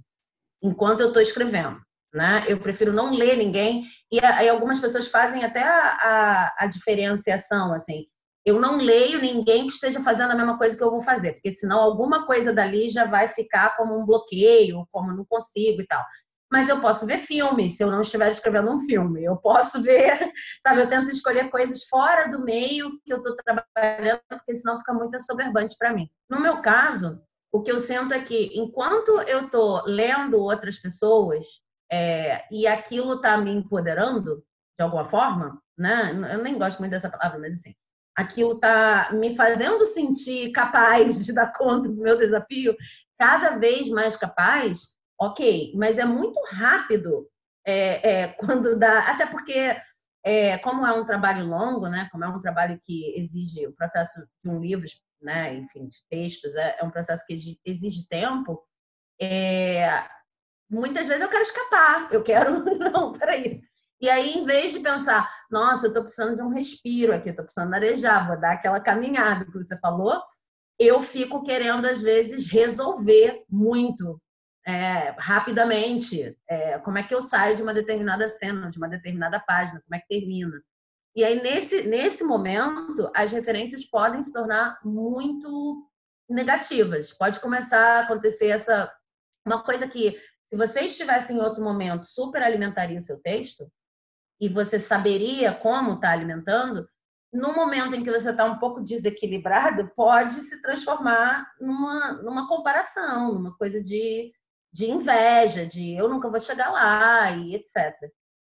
enquanto 0.62 1.02
eu 1.02 1.08
estou 1.08 1.22
escrevendo. 1.22 1.80
Né? 2.14 2.44
Eu 2.48 2.60
prefiro 2.60 2.92
não 2.92 3.14
ler 3.14 3.38
ninguém. 3.38 3.84
E 4.12 4.20
aí 4.20 4.50
algumas 4.50 4.80
pessoas 4.80 5.08
fazem 5.08 5.44
até 5.44 5.62
a, 5.62 5.98
a, 6.02 6.56
a 6.64 6.68
diferenciação, 6.68 7.74
assim, 7.74 8.08
eu 8.48 8.60
não 8.60 8.78
leio 8.78 9.20
ninguém 9.20 9.68
que 9.68 9.74
esteja 9.74 10.00
fazendo 10.02 10.32
a 10.32 10.36
mesma 10.36 10.58
coisa 10.58 10.76
que 10.76 10.84
eu 10.84 10.90
vou 10.90 11.02
fazer, 11.02 11.34
porque 11.34 11.52
senão 11.52 11.80
alguma 11.80 12.26
coisa 12.26 12.54
dali 12.54 12.90
já 12.90 13.06
vai 13.06 13.28
ficar 13.28 13.76
como 13.76 14.00
um 14.00 14.06
bloqueio, 14.06 14.88
como 14.92 15.12
não 15.12 15.26
consigo 15.26 15.82
e 15.82 15.86
tal 15.86 16.04
mas 16.52 16.70
eu 16.70 16.80
posso 16.80 17.06
ver 17.06 17.18
filme 17.18 17.70
se 17.70 17.84
eu 17.84 17.92
não 17.92 18.02
estiver 18.02 18.30
escrevendo 18.30 18.72
um 18.72 18.80
filme. 18.80 19.24
Eu 19.24 19.36
posso 19.38 19.82
ver, 19.82 20.18
sabe? 20.62 20.82
Eu 20.82 20.90
tento 20.90 21.12
escolher 21.12 21.50
coisas 21.50 21.84
fora 21.86 22.28
do 22.30 22.44
meio 22.44 22.92
que 23.06 23.12
eu 23.12 23.18
estou 23.18 23.36
trabalhando, 23.36 24.22
porque 24.30 24.56
senão 24.56 24.78
fica 24.78 24.94
muito 24.94 25.16
assoberbante 25.16 25.76
para 25.78 25.94
mim. 25.94 26.10
No 26.30 26.40
meu 26.40 26.62
caso, 26.62 27.22
o 27.52 27.62
que 27.62 27.72
eu 27.72 27.80
sinto 27.80 28.14
é 28.14 28.22
que 28.22 28.52
enquanto 28.58 29.20
eu 29.22 29.46
estou 29.46 29.84
lendo 29.86 30.40
outras 30.40 30.80
pessoas 30.80 31.46
é, 31.92 32.46
e 32.52 32.66
aquilo 32.66 33.16
está 33.16 33.38
me 33.38 33.52
empoderando 33.52 34.44
de 34.78 34.84
alguma 34.84 35.06
forma, 35.06 35.62
né? 35.78 36.12
Eu 36.34 36.44
nem 36.44 36.58
gosto 36.58 36.80
muito 36.80 36.92
dessa 36.92 37.10
palavra, 37.10 37.40
mas 37.40 37.54
assim, 37.54 37.74
aquilo 38.18 38.54
está 38.54 39.12
me 39.14 39.36
fazendo 39.36 39.86
sentir 39.86 40.52
capaz 40.52 41.24
de 41.24 41.32
dar 41.32 41.54
conta 41.54 41.88
do 41.88 42.02
meu 42.02 42.18
desafio, 42.18 42.76
cada 43.18 43.58
vez 43.58 43.88
mais 43.90 44.18
capaz 44.18 44.98
ok, 45.20 45.74
mas 45.76 46.00
é 46.00 46.06
muito 46.06 46.40
rápido 46.52 47.28
é, 47.66 48.10
é, 48.10 48.28
quando 48.30 48.78
dá, 48.78 49.00
até 49.00 49.26
porque 49.28 49.80
é, 50.24 50.58
como 50.58 50.86
é 50.86 50.92
um 50.94 51.06
trabalho 51.06 51.46
longo, 51.46 51.88
né, 51.88 52.08
como 52.12 52.24
é 52.24 52.28
um 52.28 52.42
trabalho 52.42 52.80
que 52.84 53.14
exige 53.18 53.68
o 53.68 53.74
processo 53.74 54.20
de 54.44 54.50
um 54.50 54.60
livro, 54.60 54.86
né, 55.22 55.54
enfim, 55.56 55.88
de 55.88 55.98
textos, 56.10 56.56
é, 56.56 56.78
é 56.80 56.84
um 56.84 56.92
processo 56.92 57.26
que 57.26 57.60
exige 57.66 58.08
tempo. 58.08 58.64
É, 59.22 59.88
muitas 60.70 61.08
vezes 61.08 61.22
eu 61.22 61.30
quero 61.30 61.44
escapar, 61.44 62.10
eu 62.12 62.24
quero 62.24 62.64
não, 62.92 63.12
peraí. 63.12 63.62
E 64.00 64.10
aí, 64.10 64.34
em 64.34 64.46
vez 64.46 64.72
de 64.72 64.80
pensar, 64.80 65.28
nossa, 65.50 65.86
eu 65.86 65.90
estou 65.90 66.04
precisando 66.04 66.36
de 66.36 66.44
um 66.44 66.50
respiro 66.50 67.14
aqui, 67.14 67.30
estou 67.30 67.44
precisando 67.44 67.74
arejar, 67.74 68.28
vou 68.28 68.40
dar 68.40 68.54
aquela 68.54 68.80
caminhada 68.80 69.46
que 69.46 69.58
você 69.58 69.78
falou, 69.80 70.22
eu 70.80 71.02
fico 71.02 71.42
querendo, 71.44 71.86
às 71.88 72.00
vezes, 72.00 72.48
resolver 72.48 73.44
muito 73.50 74.22
é, 74.68 75.16
rapidamente 75.18 76.38
é, 76.48 76.78
como 76.80 76.98
é 76.98 77.04
que 77.04 77.16
eu 77.16 77.22
saio 77.22 77.56
de 77.56 77.64
uma 77.64 77.74
determinada 77.74 78.28
cena, 78.30 78.70
de 78.70 78.78
uma 78.78 78.88
determinada 78.88 79.40
página, 79.40 79.82
como 79.82 79.96
é 79.96 80.00
que 80.00 80.08
termina. 80.08 80.62
E 81.16 81.24
aí, 81.24 81.42
nesse, 81.42 81.82
nesse 81.84 82.24
momento, 82.24 83.10
as 83.16 83.32
referências 83.32 83.84
podem 83.84 84.22
se 84.22 84.32
tornar 84.32 84.78
muito 84.84 85.90
negativas. 86.30 87.12
Pode 87.12 87.40
começar 87.40 87.80
a 87.80 88.00
acontecer 88.02 88.50
essa. 88.50 88.92
Uma 89.44 89.64
coisa 89.64 89.88
que, 89.88 90.12
se 90.12 90.58
você 90.58 90.82
estivesse 90.82 91.34
em 91.34 91.40
outro 91.40 91.64
momento, 91.64 92.06
super 92.06 92.44
alimentaria 92.44 93.00
o 93.00 93.02
seu 93.02 93.20
texto, 93.20 93.72
e 94.40 94.48
você 94.48 94.80
saberia 94.80 95.54
como 95.54 95.94
está 95.94 96.12
alimentando, 96.12 96.88
no 97.34 97.54
momento 97.54 97.96
em 97.96 98.04
que 98.04 98.12
você 98.12 98.30
está 98.30 98.46
um 98.46 98.58
pouco 98.58 98.82
desequilibrado, 98.82 99.92
pode 99.96 100.42
se 100.42 100.62
transformar 100.62 101.46
numa, 101.60 102.14
numa 102.24 102.48
comparação, 102.48 103.34
numa 103.34 103.56
coisa 103.58 103.82
de 103.82 104.32
de 104.78 104.92
inveja, 104.92 105.66
de 105.66 105.96
eu 105.96 106.08
nunca 106.08 106.30
vou 106.30 106.40
chegar 106.40 106.72
lá 106.72 107.32
e 107.32 107.56
etc. 107.56 107.96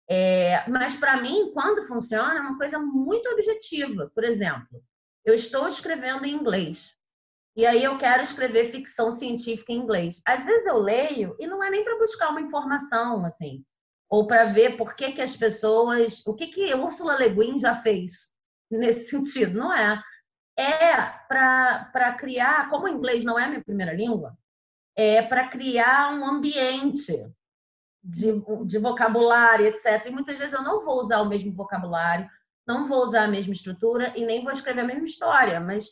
É, 0.10 0.70
mas 0.70 0.96
para 0.96 1.22
mim, 1.22 1.52
quando 1.54 1.84
funciona, 1.84 2.36
é 2.38 2.42
uma 2.42 2.58
coisa 2.58 2.80
muito 2.80 3.28
objetiva. 3.30 4.10
Por 4.16 4.24
exemplo, 4.24 4.82
eu 5.26 5.34
estou 5.34 5.68
escrevendo 5.68 6.26
em 6.26 6.34
inglês 6.34 6.96
e 7.58 7.66
aí 7.66 7.84
eu 7.84 7.98
quero 7.98 8.24
escrever 8.24 8.72
ficção 8.72 9.12
científica 9.12 9.74
em 9.74 9.78
inglês. 9.78 10.22
Às 10.26 10.46
vezes 10.46 10.66
eu 10.66 10.78
leio 10.78 11.36
e 11.40 11.46
não 11.46 11.62
é 11.64 11.70
nem 11.70 11.84
para 11.84 11.98
buscar 11.98 12.30
uma 12.30 12.42
informação 12.42 13.26
assim, 13.26 13.64
ou 14.10 14.28
para 14.28 14.46
ver 14.46 14.78
por 14.78 14.96
que, 14.96 15.12
que 15.12 15.22
as 15.22 15.36
pessoas, 15.36 16.22
o 16.26 16.34
que 16.34 16.48
que 16.48 16.74
Ursula 16.74 17.16
Le 17.18 17.30
Guin 17.30 17.60
já 17.60 17.76
fez 17.76 18.32
nesse 18.70 19.10
sentido, 19.12 19.58
não 19.58 19.74
é? 19.74 20.02
É 20.58 20.96
para 21.28 22.14
criar, 22.18 22.70
como 22.70 22.86
o 22.86 22.90
inglês 22.90 23.24
não 23.24 23.40
é 23.40 23.46
a 23.46 23.48
minha 23.48 23.64
primeira 23.64 23.94
língua, 23.94 24.38
é, 24.96 25.22
para 25.22 25.48
criar 25.48 26.14
um 26.14 26.24
ambiente 26.26 27.12
de, 28.04 28.34
de 28.66 28.78
vocabulário, 28.78 29.66
etc. 29.66 30.06
E 30.06 30.12
muitas 30.12 30.38
vezes 30.38 30.54
eu 30.54 30.62
não 30.62 30.84
vou 30.84 31.00
usar 31.00 31.22
o 31.22 31.30
mesmo 31.30 31.52
vocabulário, 31.54 32.30
não 32.68 32.86
vou 32.86 33.02
usar 33.04 33.24
a 33.24 33.28
mesma 33.28 33.54
estrutura 33.54 34.14
e 34.16 34.26
nem 34.26 34.44
vou 34.44 34.52
escrever 34.52 34.82
a 34.82 34.86
mesma 34.86 35.06
história, 35.06 35.60
mas 35.60 35.86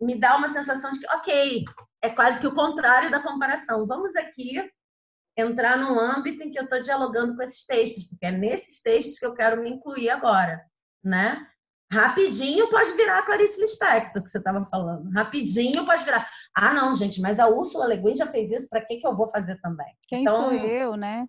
me 0.00 0.18
dá 0.18 0.36
uma 0.36 0.48
sensação 0.48 0.92
de 0.92 1.00
que, 1.00 1.06
ok, 1.14 1.64
é 2.02 2.10
quase 2.10 2.40
que 2.40 2.46
o 2.46 2.54
contrário 2.54 3.10
da 3.10 3.22
comparação. 3.22 3.86
Vamos 3.86 4.14
aqui 4.16 4.62
entrar 5.36 5.76
num 5.76 5.98
âmbito 5.98 6.42
em 6.42 6.50
que 6.50 6.58
eu 6.58 6.64
estou 6.64 6.80
dialogando 6.80 7.36
com 7.36 7.42
esses 7.42 7.64
textos, 7.66 8.04
porque 8.08 8.26
é 8.26 8.30
nesses 8.30 8.80
textos 8.80 9.18
que 9.18 9.26
eu 9.26 9.34
quero 9.34 9.60
me 9.60 9.70
incluir 9.70 10.08
agora, 10.08 10.64
né? 11.04 11.46
Rapidinho 11.92 12.68
pode 12.68 12.92
virar 12.94 13.18
a 13.18 13.22
Clarice 13.22 13.60
Lispector, 13.60 14.20
que 14.22 14.28
você 14.28 14.38
estava 14.38 14.64
falando. 14.64 15.08
Rapidinho 15.10 15.84
pode 15.84 16.04
virar. 16.04 16.28
Ah, 16.56 16.74
não, 16.74 16.96
gente, 16.96 17.20
mas 17.20 17.38
a 17.38 17.46
Úrsula 17.46 17.86
Le 17.86 17.96
Guin 17.96 18.16
já 18.16 18.26
fez 18.26 18.50
isso, 18.50 18.68
para 18.68 18.84
que, 18.84 18.96
que 18.96 19.06
eu 19.06 19.14
vou 19.14 19.28
fazer 19.28 19.60
também? 19.60 19.94
Quem 20.08 20.22
então, 20.22 20.36
sou 20.36 20.52
eu, 20.52 20.96
né? 20.96 21.28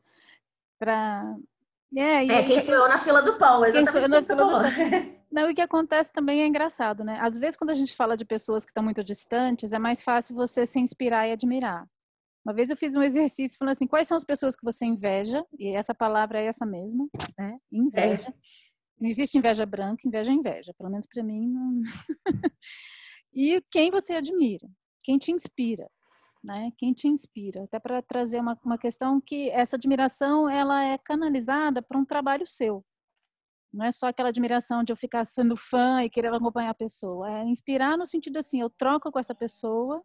Pra... 0.79 1.35
É, 1.95 2.25
é 2.25 2.43
quem 2.43 2.59
sou 2.59 2.73
eu 2.73 2.87
na 2.87 2.97
fila 2.97 3.21
do 3.21 3.37
pão, 3.37 3.63
exatamente 3.63 4.09
quem 4.09 4.23
sou. 4.23 5.17
Não, 5.31 5.49
e 5.49 5.51
o 5.51 5.55
que 5.55 5.61
acontece 5.61 6.11
também 6.11 6.41
é 6.41 6.47
engraçado, 6.47 7.03
né? 7.03 7.19
Às 7.21 7.37
vezes, 7.37 7.55
quando 7.55 7.69
a 7.69 7.75
gente 7.75 7.95
fala 7.95 8.17
de 8.17 8.25
pessoas 8.25 8.65
que 8.65 8.71
estão 8.71 8.83
muito 8.83 9.03
distantes, 9.03 9.73
é 9.73 9.79
mais 9.79 10.01
fácil 10.01 10.35
você 10.35 10.65
se 10.65 10.79
inspirar 10.79 11.27
e 11.27 11.33
admirar. 11.33 11.85
Uma 12.47 12.53
vez 12.53 12.69
eu 12.69 12.77
fiz 12.77 12.95
um 12.95 13.03
exercício 13.03 13.57
falando 13.57 13.73
assim: 13.73 13.86
quais 13.86 14.07
são 14.07 14.15
as 14.15 14.23
pessoas 14.23 14.55
que 14.55 14.63
você 14.63 14.86
inveja? 14.86 15.45
E 15.60 15.75
essa 15.75 15.93
palavra 15.93 16.39
é 16.41 16.45
essa 16.45 16.65
mesma, 16.65 17.05
né? 17.38 17.60
Inveja. 17.69 18.29
É. 18.29 18.33
Não 19.01 19.10
existe 19.10 19.38
inveja 19.38 19.65
branca, 19.65 20.07
inveja 20.07 20.31
é 20.31 20.33
inveja. 20.33 20.73
Pelo 20.77 20.89
menos 20.89 21.05
para 21.05 21.21
mim. 21.23 21.45
Não... 21.45 21.81
e 23.33 23.62
quem 23.69 23.91
você 23.91 24.13
admira? 24.13 24.65
Quem 25.03 25.17
te 25.17 25.29
inspira? 25.29 25.91
Né? 26.41 26.71
Quem 26.77 26.93
te 26.93 27.10
inspira? 27.10 27.65
Até 27.65 27.79
para 27.79 28.01
trazer 28.01 28.39
uma, 28.39 28.57
uma 28.63 28.77
questão 28.77 29.19
que 29.19 29.49
essa 29.49 29.75
admiração 29.75 30.49
ela 30.49 30.86
é 30.86 30.97
canalizada 30.97 31.81
para 31.81 31.99
um 31.99 32.05
trabalho 32.05 32.47
seu. 32.47 32.81
Não 33.73 33.86
é 33.86 33.91
só 33.91 34.07
aquela 34.07 34.29
admiração 34.29 34.86
de 34.86 34.93
eu 34.93 34.95
ficar 34.95 35.25
sendo 35.25 35.57
fã 35.57 36.01
e 36.01 36.10
querer 36.10 36.33
acompanhar 36.33 36.69
a 36.69 36.73
pessoa. 36.73 37.29
É 37.29 37.43
inspirar 37.43 37.97
no 37.97 38.05
sentido 38.05 38.38
assim, 38.38 38.62
eu 38.62 38.69
troco 38.69 39.12
com 39.12 39.19
essa 39.19 39.36
pessoa 39.36 40.01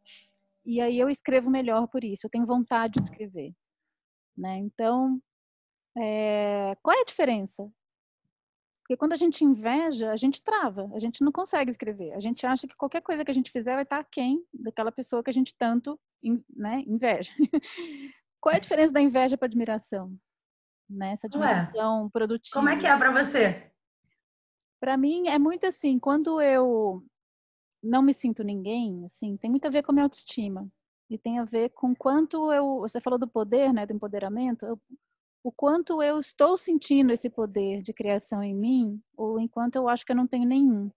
e 0.64 0.80
aí 0.80 0.98
eu 0.98 1.08
escrevo 1.08 1.50
melhor 1.50 1.88
por 1.88 2.04
isso. 2.04 2.26
Eu 2.26 2.30
tenho 2.30 2.46
vontade 2.46 2.94
de 3.00 3.02
escrever, 3.02 3.52
né? 4.36 4.58
Então, 4.58 5.20
é, 5.98 6.76
qual 6.82 6.96
é 6.96 7.00
a 7.00 7.04
diferença? 7.04 7.70
Porque 8.82 8.96
quando 8.96 9.12
a 9.12 9.16
gente 9.16 9.44
inveja, 9.44 10.10
a 10.10 10.16
gente 10.16 10.42
trava, 10.42 10.90
a 10.94 10.98
gente 10.98 11.22
não 11.22 11.30
consegue 11.30 11.70
escrever. 11.70 12.12
A 12.14 12.20
gente 12.20 12.44
acha 12.44 12.66
que 12.66 12.76
qualquer 12.76 13.00
coisa 13.00 13.24
que 13.24 13.30
a 13.30 13.34
gente 13.34 13.50
fizer 13.50 13.74
vai 13.74 13.84
estar 13.84 13.98
aquém 13.98 14.44
daquela 14.52 14.90
pessoa 14.90 15.22
que 15.22 15.30
a 15.30 15.32
gente 15.32 15.54
tanto 15.56 15.98
né, 16.54 16.82
inveja. 16.86 17.32
qual 18.40 18.52
é 18.52 18.56
a 18.56 18.60
diferença 18.60 18.92
da 18.92 19.00
inveja 19.00 19.38
para 19.38 19.46
admiração? 19.46 20.14
Né? 20.90 21.12
Essa 21.12 21.26
admiração 21.26 22.04
Ué, 22.04 22.10
produtiva. 22.12 22.54
Como 22.54 22.68
é 22.68 22.76
que 22.76 22.86
é 22.86 22.96
para 22.96 23.12
você? 23.12 23.70
Para 24.80 24.96
mim 24.96 25.28
é 25.28 25.38
muito 25.38 25.64
assim, 25.64 25.98
quando 25.98 26.40
eu 26.40 27.04
não 27.82 28.02
me 28.02 28.14
sinto 28.14 28.44
ninguém, 28.44 29.04
assim, 29.04 29.36
tem 29.36 29.50
muito 29.50 29.66
a 29.66 29.70
ver 29.70 29.82
com 29.82 29.92
a 29.92 29.94
minha 29.94 30.04
autoestima. 30.04 30.70
E 31.10 31.18
tem 31.18 31.38
a 31.38 31.44
ver 31.44 31.70
com 31.70 31.94
quanto 31.94 32.50
eu. 32.52 32.80
Você 32.80 33.00
falou 33.00 33.18
do 33.18 33.28
poder, 33.28 33.72
né, 33.72 33.84
do 33.84 33.92
empoderamento. 33.92 34.64
Eu, 34.64 34.80
o 35.44 35.52
quanto 35.52 36.02
eu 36.02 36.18
estou 36.18 36.56
sentindo 36.56 37.12
esse 37.12 37.28
poder 37.28 37.82
de 37.82 37.92
criação 37.92 38.42
em 38.42 38.54
mim, 38.54 39.02
ou 39.16 39.38
enquanto 39.40 39.76
eu 39.76 39.88
acho 39.88 40.06
que 40.06 40.12
eu 40.12 40.16
não 40.16 40.26
tenho 40.26 40.46
nenhum. 40.46 40.90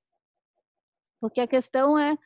Porque 1.20 1.42
a 1.42 1.48
questão 1.48 1.98
é, 1.98 2.18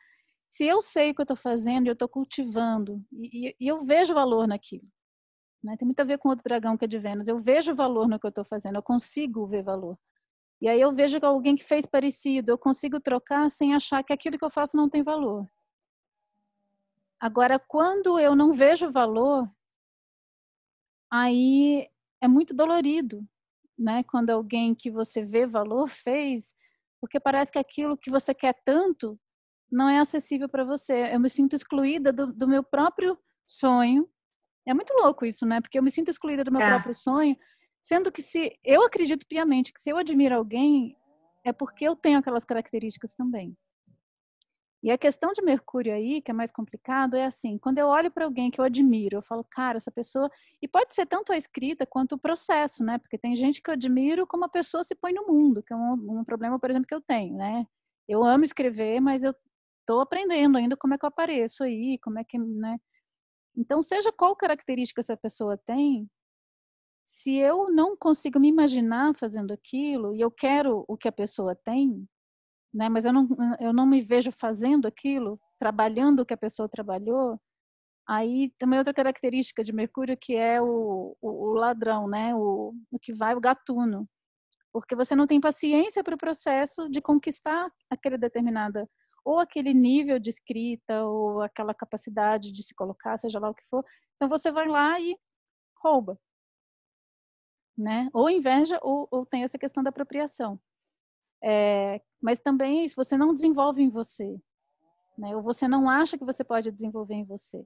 se 0.48 0.64
eu 0.64 0.82
sei 0.82 1.10
o 1.10 1.14
que 1.14 1.20
eu 1.20 1.24
estou 1.24 1.36
fazendo, 1.36 1.86
eu 1.86 1.94
estou 1.94 2.08
cultivando, 2.08 3.02
e, 3.12 3.56
e, 3.58 3.68
eu 3.68 3.80
vejo 3.80 4.12
valor 4.12 4.46
naquilo. 4.46 4.86
Né? 5.62 5.76
Tem 5.76 5.86
muito 5.86 6.00
a 6.00 6.04
ver 6.04 6.18
com 6.18 6.28
outro 6.28 6.44
dragão 6.44 6.76
que 6.76 6.84
é 6.84 6.88
de 6.88 6.98
Vênus. 6.98 7.28
Eu 7.28 7.40
vejo 7.40 7.74
valor 7.74 8.08
no 8.08 8.18
que 8.18 8.26
eu 8.26 8.30
estou 8.30 8.44
fazendo, 8.44 8.76
eu 8.76 8.82
consigo 8.82 9.46
ver 9.46 9.62
valor. 9.62 9.98
E 10.60 10.68
aí 10.68 10.80
eu 10.80 10.94
vejo 10.94 11.18
que 11.18 11.24
alguém 11.24 11.56
que 11.56 11.64
fez 11.64 11.86
parecido, 11.86 12.52
eu 12.52 12.58
consigo 12.58 13.00
trocar 13.00 13.50
sem 13.50 13.74
achar 13.74 14.04
que 14.04 14.12
aquilo 14.12 14.38
que 14.38 14.44
eu 14.44 14.50
faço 14.50 14.76
não 14.76 14.88
tem 14.88 15.02
valor. 15.02 15.48
Agora, 17.18 17.58
quando 17.58 18.18
eu 18.18 18.34
não 18.34 18.52
vejo 18.52 18.90
valor, 18.90 19.50
aí 21.10 21.88
é 22.20 22.28
muito 22.28 22.54
dolorido, 22.54 23.26
né? 23.78 24.02
Quando 24.04 24.30
alguém 24.30 24.74
que 24.74 24.90
você 24.90 25.24
vê 25.24 25.46
valor 25.46 25.88
fez, 25.88 26.54
porque 27.00 27.18
parece 27.18 27.50
que 27.50 27.58
aquilo 27.58 27.96
que 27.96 28.10
você 28.10 28.34
quer 28.34 28.54
tanto 28.64 29.18
não 29.70 29.88
é 29.88 29.98
acessível 29.98 30.48
para 30.48 30.64
você. 30.64 31.14
Eu 31.14 31.20
me 31.20 31.30
sinto 31.30 31.54
excluída 31.54 32.12
do, 32.12 32.26
do, 32.32 32.46
meu 32.46 32.62
próprio 32.62 33.18
sonho. 33.46 34.08
É 34.66 34.74
muito 34.74 34.92
louco 34.94 35.24
isso, 35.24 35.46
né? 35.46 35.60
Porque 35.60 35.78
eu 35.78 35.82
me 35.82 35.90
sinto 35.90 36.10
excluída 36.10 36.44
do 36.44 36.52
meu 36.52 36.60
é. 36.60 36.68
próprio 36.68 36.94
sonho 36.94 37.36
Sendo 37.82 38.12
que 38.12 38.22
se 38.22 38.58
eu 38.64 38.84
acredito 38.84 39.26
piamente 39.26 39.72
que 39.72 39.80
se 39.80 39.90
eu 39.90 39.96
admiro 39.96 40.34
alguém, 40.34 40.96
é 41.44 41.52
porque 41.52 41.84
eu 41.84 41.96
tenho 41.96 42.18
aquelas 42.18 42.44
características 42.44 43.14
também. 43.14 43.56
E 44.82 44.90
a 44.90 44.96
questão 44.96 45.32
de 45.32 45.42
Mercúrio 45.42 45.92
aí, 45.92 46.22
que 46.22 46.30
é 46.30 46.34
mais 46.34 46.50
complicado, 46.50 47.14
é 47.14 47.26
assim: 47.26 47.58
quando 47.58 47.78
eu 47.78 47.86
olho 47.86 48.10
para 48.10 48.24
alguém 48.24 48.50
que 48.50 48.58
eu 48.60 48.64
admiro, 48.64 49.18
eu 49.18 49.22
falo, 49.22 49.44
cara, 49.44 49.76
essa 49.76 49.90
pessoa. 49.90 50.30
E 50.62 50.66
pode 50.66 50.94
ser 50.94 51.06
tanto 51.06 51.32
a 51.32 51.36
escrita 51.36 51.86
quanto 51.86 52.14
o 52.14 52.18
processo, 52.18 52.82
né? 52.82 52.98
Porque 52.98 53.18
tem 53.18 53.36
gente 53.36 53.60
que 53.60 53.68
eu 53.70 53.74
admiro 53.74 54.26
como 54.26 54.44
a 54.44 54.48
pessoa 54.48 54.82
se 54.82 54.94
põe 54.94 55.12
no 55.12 55.26
mundo, 55.26 55.62
que 55.62 55.72
é 55.72 55.76
um, 55.76 56.20
um 56.20 56.24
problema, 56.24 56.58
por 56.58 56.70
exemplo, 56.70 56.86
que 56.86 56.94
eu 56.94 57.00
tenho, 57.02 57.36
né? 57.36 57.66
Eu 58.08 58.24
amo 58.24 58.44
escrever, 58.44 59.00
mas 59.00 59.22
eu 59.22 59.34
estou 59.80 60.00
aprendendo 60.00 60.56
ainda 60.56 60.76
como 60.76 60.94
é 60.94 60.98
que 60.98 61.04
eu 61.04 61.08
apareço 61.08 61.62
aí, 61.62 61.98
como 62.02 62.18
é 62.18 62.24
que, 62.24 62.38
né? 62.38 62.78
Então, 63.56 63.82
seja 63.82 64.10
qual 64.12 64.34
característica 64.34 65.00
essa 65.00 65.16
pessoa 65.16 65.58
tem, 65.58 66.08
se 67.10 67.34
eu 67.36 67.68
não 67.72 67.96
consigo 67.96 68.38
me 68.38 68.48
imaginar 68.48 69.16
fazendo 69.16 69.52
aquilo 69.52 70.14
e 70.14 70.20
eu 70.20 70.30
quero 70.30 70.84
o 70.86 70.96
que 70.96 71.08
a 71.08 71.12
pessoa 71.12 71.56
tem, 71.56 72.08
né, 72.72 72.88
mas 72.88 73.04
eu 73.04 73.12
não, 73.12 73.28
eu 73.58 73.72
não 73.72 73.84
me 73.84 74.00
vejo 74.00 74.30
fazendo 74.30 74.86
aquilo, 74.86 75.38
trabalhando 75.58 76.20
o 76.20 76.24
que 76.26 76.32
a 76.32 76.36
pessoa 76.36 76.68
trabalhou, 76.68 77.38
aí 78.08 78.52
também 78.58 78.78
outra 78.78 78.94
característica 78.94 79.64
de 79.64 79.72
Mercúrio 79.72 80.16
que 80.16 80.36
é 80.36 80.62
o, 80.62 81.16
o, 81.20 81.48
o 81.48 81.52
ladrão, 81.54 82.06
né, 82.08 82.32
o, 82.32 82.72
o 82.92 82.98
que 82.98 83.12
vai, 83.12 83.34
o 83.34 83.40
gatuno, 83.40 84.08
porque 84.72 84.94
você 84.94 85.16
não 85.16 85.26
tem 85.26 85.40
paciência 85.40 86.04
para 86.04 86.14
o 86.14 86.18
processo 86.18 86.88
de 86.88 87.00
conquistar 87.02 87.72
aquele 87.90 88.18
determinada 88.18 88.88
ou 89.24 89.40
aquele 89.40 89.74
nível 89.74 90.20
de 90.20 90.30
escrita 90.30 91.04
ou 91.04 91.42
aquela 91.42 91.74
capacidade 91.74 92.52
de 92.52 92.62
se 92.62 92.72
colocar, 92.72 93.18
seja 93.18 93.40
lá 93.40 93.50
o 93.50 93.54
que 93.54 93.64
for. 93.68 93.84
Então 94.14 94.28
você 94.28 94.52
vai 94.52 94.68
lá 94.68 94.98
e 95.00 95.16
rouba 95.82 96.16
né? 97.80 98.10
Ou 98.12 98.28
inveja 98.28 98.78
ou, 98.82 99.08
ou 99.10 99.24
tem 99.24 99.42
essa 99.42 99.58
questão 99.58 99.82
da 99.82 99.90
apropriação. 99.90 100.60
É, 101.42 102.00
mas 102.20 102.40
também 102.40 102.86
se 102.86 102.94
você 102.94 103.16
não 103.16 103.34
desenvolve 103.34 103.82
em 103.82 103.88
você, 103.88 104.38
né? 105.16 105.34
Ou 105.34 105.42
você 105.42 105.66
não 105.66 105.88
acha 105.88 106.18
que 106.18 106.24
você 106.24 106.44
pode 106.44 106.70
desenvolver 106.70 107.14
em 107.14 107.24
você. 107.24 107.64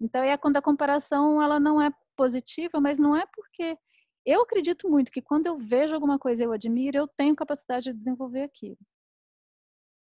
Então 0.00 0.22
é 0.22 0.36
quando 0.36 0.56
a 0.56 0.62
comparação 0.62 1.42
ela 1.42 1.58
não 1.58 1.82
é 1.82 1.90
positiva, 2.16 2.80
mas 2.80 2.98
não 2.98 3.16
é 3.16 3.26
porque 3.26 3.76
eu 4.24 4.42
acredito 4.42 4.88
muito 4.88 5.10
que 5.10 5.22
quando 5.22 5.46
eu 5.46 5.58
vejo 5.58 5.94
alguma 5.94 6.18
coisa 6.18 6.44
eu 6.44 6.52
admiro, 6.52 6.96
eu 6.98 7.08
tenho 7.08 7.34
capacidade 7.34 7.92
de 7.92 7.98
desenvolver 7.98 8.42
aquilo. 8.42 8.78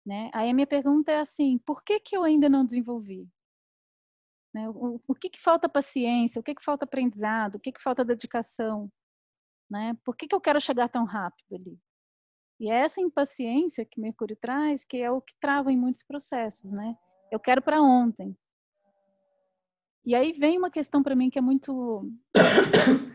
Né? 0.05 0.29
Aí 0.33 0.49
a 0.49 0.53
minha 0.53 0.67
pergunta 0.67 1.11
é 1.11 1.19
assim, 1.19 1.57
por 1.59 1.83
que 1.83 1.99
que 1.99 2.15
eu 2.15 2.23
ainda 2.23 2.47
não 2.47 2.63
desenvolvi? 2.63 3.27
Né? 4.53 4.69
O, 4.69 4.99
o, 5.07 5.15
que 5.15 5.29
que 5.29 5.41
falta 5.41 5.67
paciência? 5.67 6.39
O 6.39 6.43
que 6.43 6.53
que 6.53 6.63
falta 6.63 6.85
aprendizado? 6.85 7.55
O 7.55 7.59
que 7.59 7.71
que 7.71 7.81
falta 7.81 8.05
dedicação? 8.05 8.91
Né? 9.69 9.97
Por 10.03 10.15
que, 10.15 10.27
que 10.27 10.35
eu 10.35 10.41
quero 10.41 10.59
chegar 10.61 10.89
tão 10.89 11.05
rápido 11.05 11.55
ali? 11.55 11.79
E 12.59 12.69
é 12.69 12.75
essa 12.75 13.01
impaciência 13.01 13.85
que 13.85 13.99
Mercúrio 13.99 14.35
traz, 14.35 14.83
que 14.85 14.97
é 14.97 15.11
o 15.11 15.21
que 15.21 15.33
trava 15.39 15.71
em 15.71 15.77
muitos 15.77 16.03
processos, 16.03 16.71
né? 16.71 16.95
Eu 17.31 17.39
quero 17.39 17.61
para 17.61 17.81
ontem. 17.81 18.35
E 20.05 20.13
aí 20.13 20.33
vem 20.33 20.57
uma 20.57 20.69
questão 20.69 21.01
para 21.01 21.15
mim 21.15 21.31
que 21.31 21.39
é 21.39 21.41
muito 21.41 22.07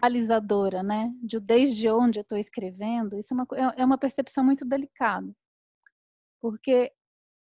realizadora, 0.03 0.83
né? 0.83 1.11
De 1.23 1.39
desde 1.39 1.89
onde 1.89 2.19
eu 2.19 2.23
estou 2.23 2.37
escrevendo. 2.37 3.17
Isso 3.17 3.33
é 3.33 3.37
uma, 3.37 3.47
é, 3.55 3.83
é 3.83 3.85
uma 3.85 3.97
percepção 3.97 4.45
muito 4.45 4.65
delicada. 4.65 5.33
Porque, 6.41 6.93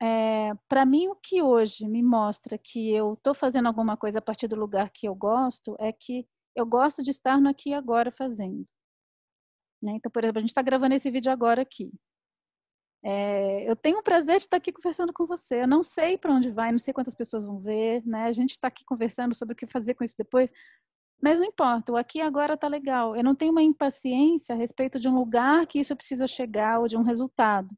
é, 0.00 0.52
para 0.68 0.84
mim, 0.84 1.08
o 1.08 1.16
que 1.16 1.42
hoje 1.42 1.88
me 1.88 2.02
mostra 2.02 2.58
que 2.58 2.90
eu 2.92 3.14
estou 3.14 3.34
fazendo 3.34 3.66
alguma 3.66 3.96
coisa 3.96 4.18
a 4.18 4.22
partir 4.22 4.48
do 4.48 4.56
lugar 4.56 4.90
que 4.90 5.08
eu 5.08 5.14
gosto 5.14 5.74
é 5.80 5.92
que 5.92 6.26
eu 6.54 6.66
gosto 6.66 7.02
de 7.02 7.10
estar 7.10 7.40
no 7.40 7.48
aqui 7.48 7.70
e 7.70 7.74
agora 7.74 8.12
fazendo. 8.12 8.66
Né? 9.82 9.92
Então, 9.96 10.10
por 10.10 10.22
exemplo, 10.22 10.38
a 10.38 10.40
gente 10.40 10.50
está 10.50 10.62
gravando 10.62 10.94
esse 10.94 11.10
vídeo 11.10 11.30
agora 11.30 11.62
aqui. 11.62 11.90
É, 13.04 13.70
eu 13.70 13.76
tenho 13.76 13.98
o 13.98 14.02
prazer 14.02 14.38
de 14.38 14.42
estar 14.42 14.56
aqui 14.56 14.72
conversando 14.72 15.12
com 15.12 15.26
você. 15.26 15.62
Eu 15.62 15.68
não 15.68 15.82
sei 15.82 16.18
para 16.18 16.32
onde 16.32 16.50
vai, 16.50 16.70
não 16.72 16.78
sei 16.78 16.92
quantas 16.92 17.14
pessoas 17.14 17.44
vão 17.44 17.60
ver, 17.60 18.04
né? 18.04 18.24
A 18.24 18.32
gente 18.32 18.50
está 18.50 18.68
aqui 18.68 18.84
conversando 18.84 19.34
sobre 19.34 19.52
o 19.52 19.56
que 19.56 19.66
fazer 19.66 19.94
com 19.94 20.04
isso 20.04 20.16
depois, 20.18 20.52
mas 21.22 21.38
não 21.38 21.46
importa. 21.46 21.92
O 21.92 21.96
aqui 21.96 22.20
agora 22.20 22.54
está 22.54 22.68
legal. 22.68 23.16
Eu 23.16 23.22
não 23.24 23.34
tenho 23.34 23.52
uma 23.52 23.62
impaciência 23.62 24.54
a 24.54 24.58
respeito 24.58 24.98
de 24.98 25.08
um 25.08 25.14
lugar 25.14 25.66
que 25.66 25.78
isso 25.80 25.94
precisa 25.96 26.26
chegar 26.26 26.80
ou 26.80 26.88
de 26.88 26.96
um 26.96 27.02
resultado. 27.02 27.74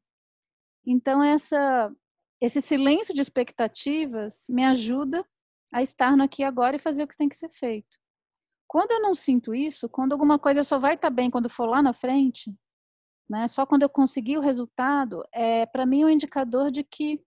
Então 0.85 1.23
essa 1.23 1.93
esse 2.41 2.59
silêncio 2.59 3.13
de 3.13 3.21
expectativas 3.21 4.45
me 4.49 4.63
ajuda 4.65 5.23
a 5.71 5.83
estar 5.83 6.17
no 6.17 6.23
aqui 6.23 6.43
agora 6.43 6.75
e 6.75 6.79
fazer 6.79 7.03
o 7.03 7.07
que 7.07 7.15
tem 7.15 7.29
que 7.29 7.35
ser 7.35 7.49
feito. 7.49 8.00
Quando 8.71 8.91
eu 8.91 9.01
não 9.01 9.13
sinto 9.13 9.53
isso, 9.53 9.89
quando 9.89 10.13
alguma 10.13 10.39
coisa 10.39 10.63
só 10.63 10.79
vai 10.79 10.93
estar 10.93 11.09
tá 11.09 11.13
bem 11.13 11.29
quando 11.29 11.49
for 11.49 11.65
lá 11.65 11.81
na 11.81 11.91
frente, 11.91 12.55
né? 13.29 13.45
Só 13.45 13.65
quando 13.65 13.81
eu 13.81 13.89
conseguir 13.89 14.37
o 14.37 14.41
resultado, 14.41 15.25
é 15.33 15.65
para 15.65 15.85
mim 15.85 16.05
um 16.05 16.09
indicador 16.09 16.71
de 16.71 16.81
que 16.81 17.21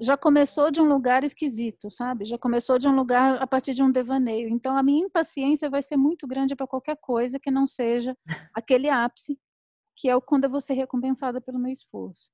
já 0.00 0.16
começou 0.16 0.72
de 0.72 0.80
um 0.80 0.88
lugar 0.88 1.22
esquisito, 1.22 1.92
sabe? 1.92 2.24
Já 2.24 2.36
começou 2.36 2.76
de 2.76 2.88
um 2.88 2.96
lugar 2.96 3.40
a 3.40 3.46
partir 3.46 3.72
de 3.72 3.84
um 3.84 3.92
devaneio. 3.92 4.48
Então 4.48 4.76
a 4.76 4.82
minha 4.82 5.06
impaciência 5.06 5.70
vai 5.70 5.80
ser 5.80 5.96
muito 5.96 6.26
grande 6.26 6.56
para 6.56 6.66
qualquer 6.66 6.96
coisa 6.96 7.38
que 7.38 7.52
não 7.52 7.64
seja 7.64 8.18
aquele 8.52 8.88
ápice, 8.88 9.38
que 9.94 10.10
é 10.10 10.20
quando 10.20 10.42
eu 10.42 10.50
vou 10.50 10.60
ser 10.60 10.74
recompensada 10.74 11.40
pelo 11.40 11.60
meu 11.60 11.70
esforço. 11.70 12.30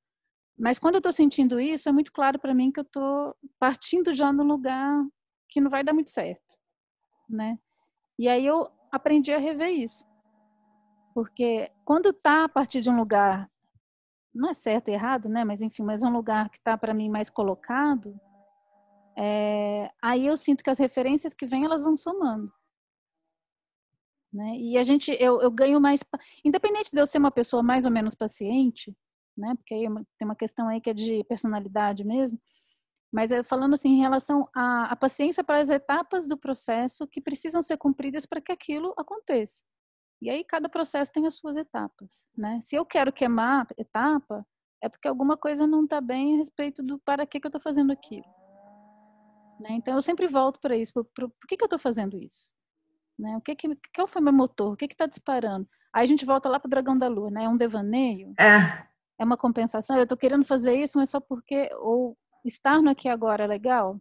Mas 0.59 0.79
quando 0.79 0.95
eu 0.95 1.01
estou 1.01 1.13
sentindo 1.13 1.61
isso, 1.61 1.91
é 1.91 1.93
muito 1.93 2.11
claro 2.11 2.39
para 2.39 2.55
mim 2.55 2.73
que 2.73 2.81
eu 2.81 2.85
estou 2.85 3.37
partindo 3.59 4.15
já 4.15 4.33
no 4.33 4.45
lugar 4.45 5.05
que 5.51 5.61
não 5.61 5.71
vai 5.71 5.85
dar 5.85 5.93
muito 5.93 6.09
certo, 6.09 6.57
né? 7.29 7.59
E 8.19 8.29
aí 8.29 8.47
eu 8.47 8.71
aprendi 8.91 9.33
a 9.33 9.39
rever 9.39 9.71
isso. 9.71 10.05
Porque 11.15 11.71
quando 11.85 12.11
está 12.11 12.45
a 12.45 12.49
partir 12.49 12.81
de 12.81 12.91
um 12.91 12.97
lugar 12.97 13.51
não 14.35 14.51
é 14.51 14.53
certo 14.53 14.89
e 14.89 14.93
errado, 14.93 15.29
né? 15.29 15.45
Mas 15.45 15.63
enfim, 15.63 15.85
mas 15.85 16.03
é 16.03 16.07
um 16.07 16.13
lugar 16.13 16.51
que 16.51 16.59
está 16.59 16.77
para 16.77 16.93
mim 16.93 17.09
mais 17.09 17.31
colocado. 17.31 18.19
É, 19.17 19.91
aí 20.03 20.27
eu 20.27 20.37
sinto 20.37 20.65
que 20.65 20.71
as 20.71 20.79
referências 20.79 21.33
que 21.33 21.47
vêm 21.47 21.65
elas 21.65 21.83
vão 21.83 21.97
somando. 21.97 22.53
Né? 24.33 24.57
E 24.57 24.77
a 24.77 24.83
gente, 24.83 25.17
eu, 25.21 25.41
eu 25.41 25.51
ganho 25.51 25.81
mais, 25.81 26.03
independente 26.45 26.91
de 26.93 27.01
eu 27.01 27.07
ser 27.07 27.19
uma 27.19 27.31
pessoa 27.31 27.63
mais 27.63 27.85
ou 27.85 27.91
menos 27.93 28.17
paciente, 28.17 28.97
né? 29.37 29.55
Porque 29.55 29.73
aí 29.73 29.87
é 29.87 29.89
tem 30.19 30.27
uma 30.27 30.35
questão 30.35 30.69
aí 30.69 30.81
que 30.81 30.91
é 30.91 30.95
de 30.95 31.23
personalidade 31.25 32.03
mesmo. 32.03 32.41
Mas 33.15 33.31
eu 33.31 33.45
falando 33.45 33.75
assim 33.75 33.91
em 33.91 34.01
relação 34.01 34.49
à, 34.53 34.87
à 34.87 34.97
paciência 34.97 35.45
para 35.45 35.61
as 35.61 35.71
etapas 35.71 36.27
do 36.27 36.37
processo 36.37 37.07
que 37.07 37.21
precisam 37.21 37.63
ser 37.63 37.77
cumpridas 37.77 38.27
para 38.27 38.41
que 38.41 38.51
aquilo 38.51 38.93
aconteça. 38.97 39.63
E 40.21 40.29
aí 40.29 40.43
cada 40.43 40.69
processo 40.69 41.13
tem 41.13 41.25
as 41.25 41.37
suas 41.37 41.57
etapas, 41.57 42.27
né? 42.37 42.59
Se 42.61 42.75
eu 42.75 42.85
quero 42.85 43.13
queimar 43.13 43.69
etapa, 43.79 44.45
é 44.83 44.89
porque 44.89 45.07
alguma 45.07 45.37
coisa 45.37 45.65
não 45.65 45.85
está 45.85 46.01
bem 46.01 46.35
a 46.35 46.39
respeito 46.39 46.83
do 46.83 46.99
para 46.99 47.25
que, 47.25 47.39
que 47.39 47.47
eu 47.47 47.51
estou 47.51 47.61
fazendo 47.61 47.93
aquilo. 47.93 48.27
Né? 49.61 49.71
Então 49.71 49.95
eu 49.95 50.03
sempre 50.03 50.27
volto 50.27 50.59
para 50.59 50.77
isso, 50.77 50.93
por, 50.93 51.05
por, 51.05 51.31
por, 51.31 51.47
que, 51.47 51.57
que 51.57 51.63
eu 51.63 51.67
estou 51.67 51.79
fazendo 51.79 52.19
isso? 52.19 52.53
Né? 53.17 53.37
O 53.37 53.41
que 53.41 53.55
que 53.55 53.79
qual 53.95 54.09
foi 54.09 54.21
meu 54.21 54.33
motor? 54.33 54.73
O 54.73 54.77
que 54.77 54.87
está 54.87 55.07
disparando? 55.07 55.69
Aí 55.93 56.03
a 56.03 56.07
gente 56.07 56.25
volta 56.25 56.49
lá 56.49 56.59
para 56.59 56.67
o 56.67 56.71
dragão 56.71 56.99
da 56.99 57.07
lua, 57.07 57.31
né? 57.31 57.45
É 57.45 57.49
um 57.49 57.57
devaneio. 57.57 58.35
É. 58.41 58.85
É 59.17 59.25
uma 59.25 59.37
compensação. 59.37 59.97
Eu 59.97 60.03
estou 60.03 60.19
querendo 60.19 60.45
fazer 60.45 60.75
isso, 60.75 60.99
mas 60.99 61.11
só 61.11 61.21
porque 61.21 61.71
ou 61.77 62.19
estar 62.45 62.83
no 62.83 62.91
aqui 62.91 63.09
agora 63.09 63.45
é 63.45 63.47
legal, 63.47 64.01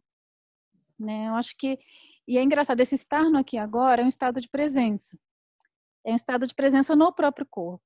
né? 0.99 1.27
Eu 1.27 1.35
acho 1.35 1.55
que 1.57 1.79
e 2.27 2.37
é 2.37 2.43
engraçado 2.43 2.79
esse 2.79 2.95
estar 2.95 3.29
no 3.29 3.37
aqui 3.37 3.57
agora 3.57 4.01
é 4.01 4.05
um 4.05 4.09
estado 4.09 4.39
de 4.39 4.49
presença. 4.49 5.17
É 6.05 6.11
um 6.11 6.15
estado 6.15 6.47
de 6.47 6.55
presença 6.55 6.95
no 6.95 7.11
próprio 7.13 7.45
corpo, 7.45 7.83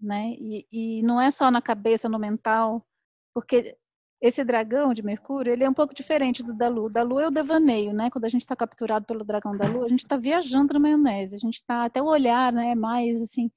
né? 0.00 0.30
E, 0.38 0.66
e 0.70 1.02
não 1.02 1.20
é 1.20 1.30
só 1.30 1.50
na 1.50 1.62
cabeça, 1.62 2.08
no 2.08 2.18
mental, 2.18 2.86
porque 3.34 3.76
esse 4.20 4.42
dragão 4.44 4.94
de 4.94 5.02
Mercúrio, 5.02 5.52
ele 5.52 5.64
é 5.64 5.68
um 5.68 5.74
pouco 5.74 5.94
diferente 5.94 6.42
do 6.42 6.54
da 6.54 6.68
Lua. 6.68 6.90
Da 6.90 7.02
Lua 7.02 7.22
é 7.24 7.28
o 7.28 7.30
devaneio, 7.30 7.92
né? 7.92 8.10
Quando 8.10 8.24
a 8.24 8.28
gente 8.28 8.42
está 8.42 8.56
capturado 8.56 9.04
pelo 9.06 9.24
dragão 9.24 9.56
da 9.56 9.68
Lua, 9.68 9.86
a 9.86 9.88
gente 9.88 10.00
está 10.00 10.16
viajando 10.16 10.72
na 10.74 10.80
maionese. 10.80 11.34
A 11.34 11.38
gente 11.38 11.56
está 11.56 11.84
até 11.84 12.00
o 12.02 12.06
olhar, 12.06 12.52
né? 12.52 12.74
Mais 12.74 13.20
assim. 13.20 13.50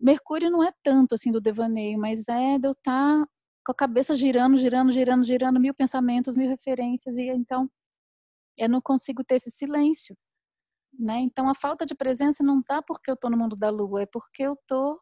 Mercúrio 0.00 0.50
não 0.50 0.64
é 0.64 0.72
tanto 0.82 1.14
assim 1.14 1.30
do 1.30 1.40
devaneio, 1.40 1.98
mas 1.98 2.26
é 2.28 2.58
de 2.58 2.66
eu 2.66 2.72
estar 2.72 3.24
tá 3.24 3.28
com 3.64 3.72
a 3.72 3.74
cabeça 3.74 4.14
girando, 4.14 4.56
girando, 4.56 4.92
girando, 4.92 5.24
girando, 5.24 5.60
mil 5.60 5.74
pensamentos, 5.74 6.36
mil 6.36 6.48
referências 6.48 7.16
e 7.16 7.28
então 7.28 7.70
eu 8.56 8.68
não 8.68 8.80
consigo 8.80 9.24
ter 9.24 9.36
esse 9.36 9.50
silêncio, 9.50 10.16
né? 10.98 11.20
Então 11.20 11.48
a 11.48 11.54
falta 11.54 11.86
de 11.86 11.94
presença 11.94 12.42
não 12.42 12.62
tá 12.62 12.82
porque 12.82 13.10
eu 13.10 13.14
estou 13.14 13.30
no 13.30 13.36
mundo 13.36 13.56
da 13.56 13.70
Lua, 13.70 14.02
é 14.02 14.06
porque 14.06 14.42
eu 14.42 14.54
estou 14.54 15.00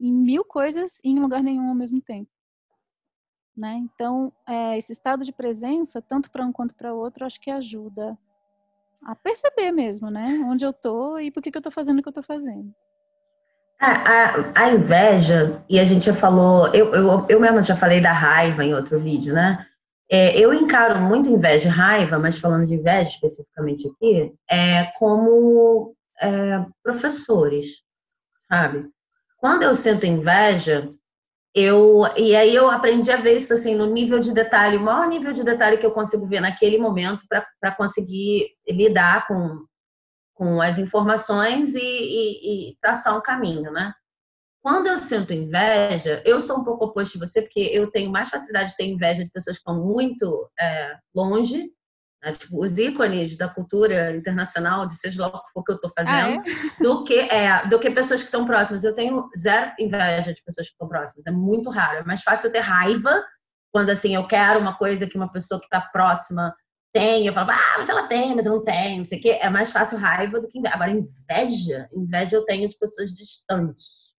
em 0.00 0.12
mil 0.12 0.44
coisas 0.44 0.98
em 1.04 1.18
lugar 1.18 1.42
nenhum 1.42 1.68
ao 1.68 1.74
mesmo 1.74 2.00
tempo. 2.02 2.30
Né? 3.56 3.74
Então, 3.74 4.32
é, 4.48 4.78
esse 4.78 4.92
estado 4.92 5.24
de 5.24 5.32
presença, 5.32 6.00
tanto 6.00 6.30
para 6.30 6.44
um 6.44 6.52
quanto 6.52 6.74
para 6.74 6.94
outro, 6.94 7.24
acho 7.26 7.38
que 7.38 7.50
ajuda 7.50 8.18
a 9.02 9.14
perceber 9.14 9.72
mesmo, 9.72 10.10
né? 10.10 10.40
Onde 10.46 10.64
eu 10.64 10.70
estou 10.70 11.20
e 11.20 11.30
por 11.30 11.42
que, 11.42 11.50
que 11.50 11.58
eu 11.58 11.60
estou 11.60 11.72
fazendo 11.72 11.98
o 11.98 12.02
que 12.02 12.08
eu 12.08 12.12
estou 12.12 12.22
fazendo. 12.22 12.74
A, 13.84 13.90
a, 13.90 14.62
a, 14.62 14.70
inveja, 14.70 15.60
e 15.68 15.80
a 15.80 15.84
gente 15.84 16.06
já 16.06 16.14
falou, 16.14 16.68
eu, 16.68 16.94
eu, 16.94 17.26
eu 17.28 17.40
mesma 17.40 17.62
já 17.62 17.74
falei 17.74 18.00
da 18.00 18.12
raiva 18.12 18.64
em 18.64 18.72
outro 18.72 18.96
vídeo, 19.00 19.34
né? 19.34 19.66
É, 20.08 20.38
eu 20.38 20.54
encaro 20.54 21.00
muito 21.00 21.28
inveja 21.28 21.68
e 21.68 21.72
raiva, 21.72 22.16
mas 22.16 22.38
falando 22.38 22.64
de 22.64 22.74
inveja 22.74 23.10
especificamente 23.10 23.88
aqui, 23.88 24.32
é 24.48 24.84
como 24.98 25.96
é, 26.20 26.64
professores, 26.80 27.82
sabe? 28.48 28.88
Quando 29.38 29.64
eu 29.64 29.74
sinto 29.74 30.06
inveja, 30.06 30.88
eu 31.52 32.02
e 32.16 32.36
aí 32.36 32.54
eu 32.54 32.70
aprendi 32.70 33.10
a 33.10 33.16
ver 33.16 33.36
isso 33.36 33.52
assim 33.52 33.74
no 33.74 33.86
nível 33.86 34.20
de 34.20 34.32
detalhe, 34.32 34.76
o 34.76 34.80
maior 34.80 35.08
nível 35.08 35.32
de 35.32 35.42
detalhe 35.42 35.76
que 35.76 35.84
eu 35.84 35.90
consigo 35.90 36.24
ver 36.26 36.40
naquele 36.40 36.78
momento 36.78 37.24
para 37.28 37.74
conseguir 37.74 38.50
lidar 38.68 39.26
com, 39.26 39.64
com 40.42 40.60
as 40.60 40.76
informações 40.76 41.72
e, 41.76 41.78
e, 41.78 42.70
e, 42.70 42.76
traçar 42.82 43.16
um 43.16 43.22
caminho, 43.22 43.70
né? 43.70 43.94
Quando 44.60 44.88
eu 44.88 44.98
sinto 44.98 45.32
inveja, 45.32 46.20
eu 46.26 46.40
sou 46.40 46.58
um 46.58 46.64
pouco 46.64 46.86
oposto 46.86 47.12
de 47.12 47.24
você, 47.24 47.42
porque 47.42 47.60
eu 47.72 47.88
tenho 47.92 48.10
mais 48.10 48.28
facilidade 48.28 48.70
de 48.70 48.76
ter 48.76 48.86
inveja 48.86 49.24
de 49.24 49.30
pessoas 49.30 49.56
que 49.56 49.60
estão 49.60 49.80
muito 49.80 50.50
é, 50.58 50.96
longe 51.14 51.70
né? 52.24 52.32
tipo, 52.32 52.60
os 52.60 52.76
ícones 52.76 53.36
da 53.36 53.48
cultura 53.48 54.16
internacional, 54.16 54.84
de 54.84 54.94
seja 54.94 55.22
lá 55.22 55.28
o 55.28 55.44
que 55.44 55.52
for 55.52 55.62
que 55.62 55.72
eu 55.72 55.76
estou 55.76 55.92
fazendo, 55.96 56.40
ah, 56.40 56.42
é? 56.44 56.82
do, 56.82 57.04
que, 57.04 57.20
é, 57.20 57.66
do 57.68 57.78
que 57.78 57.90
pessoas 57.92 58.20
que 58.20 58.26
estão 58.26 58.44
próximas. 58.44 58.82
Eu 58.82 58.94
tenho 58.94 59.28
zero 59.38 59.72
inveja 59.78 60.34
de 60.34 60.42
pessoas 60.42 60.66
que 60.66 60.72
estão 60.72 60.88
próximas, 60.88 61.24
é 61.24 61.30
muito 61.30 61.70
raro. 61.70 61.98
É 61.98 62.04
mais 62.04 62.22
fácil 62.22 62.48
eu 62.48 62.52
ter 62.52 62.60
raiva 62.60 63.24
quando 63.72 63.90
assim 63.90 64.16
eu 64.16 64.26
quero 64.26 64.58
uma 64.58 64.76
coisa 64.76 65.06
que 65.06 65.16
uma 65.16 65.30
pessoa 65.30 65.60
que 65.60 65.66
está 65.66 65.80
próxima 65.80 66.52
tem, 66.92 67.26
eu 67.26 67.32
falo, 67.32 67.50
ah, 67.50 67.74
mas 67.78 67.88
ela 67.88 68.06
tem, 68.06 68.34
mas 68.34 68.46
eu 68.46 68.52
não 68.52 68.64
tenho, 68.64 68.98
não 68.98 69.04
sei 69.04 69.18
o 69.18 69.22
quê. 69.22 69.38
É 69.40 69.48
mais 69.48 69.72
fácil 69.72 69.98
raiva 69.98 70.40
do 70.40 70.48
que 70.48 70.58
inveja. 70.58 70.74
Agora, 70.74 70.90
inveja, 70.90 71.88
inveja 71.92 72.36
eu 72.36 72.44
tenho 72.44 72.68
de 72.68 72.78
pessoas 72.78 73.12
distantes. 73.14 74.12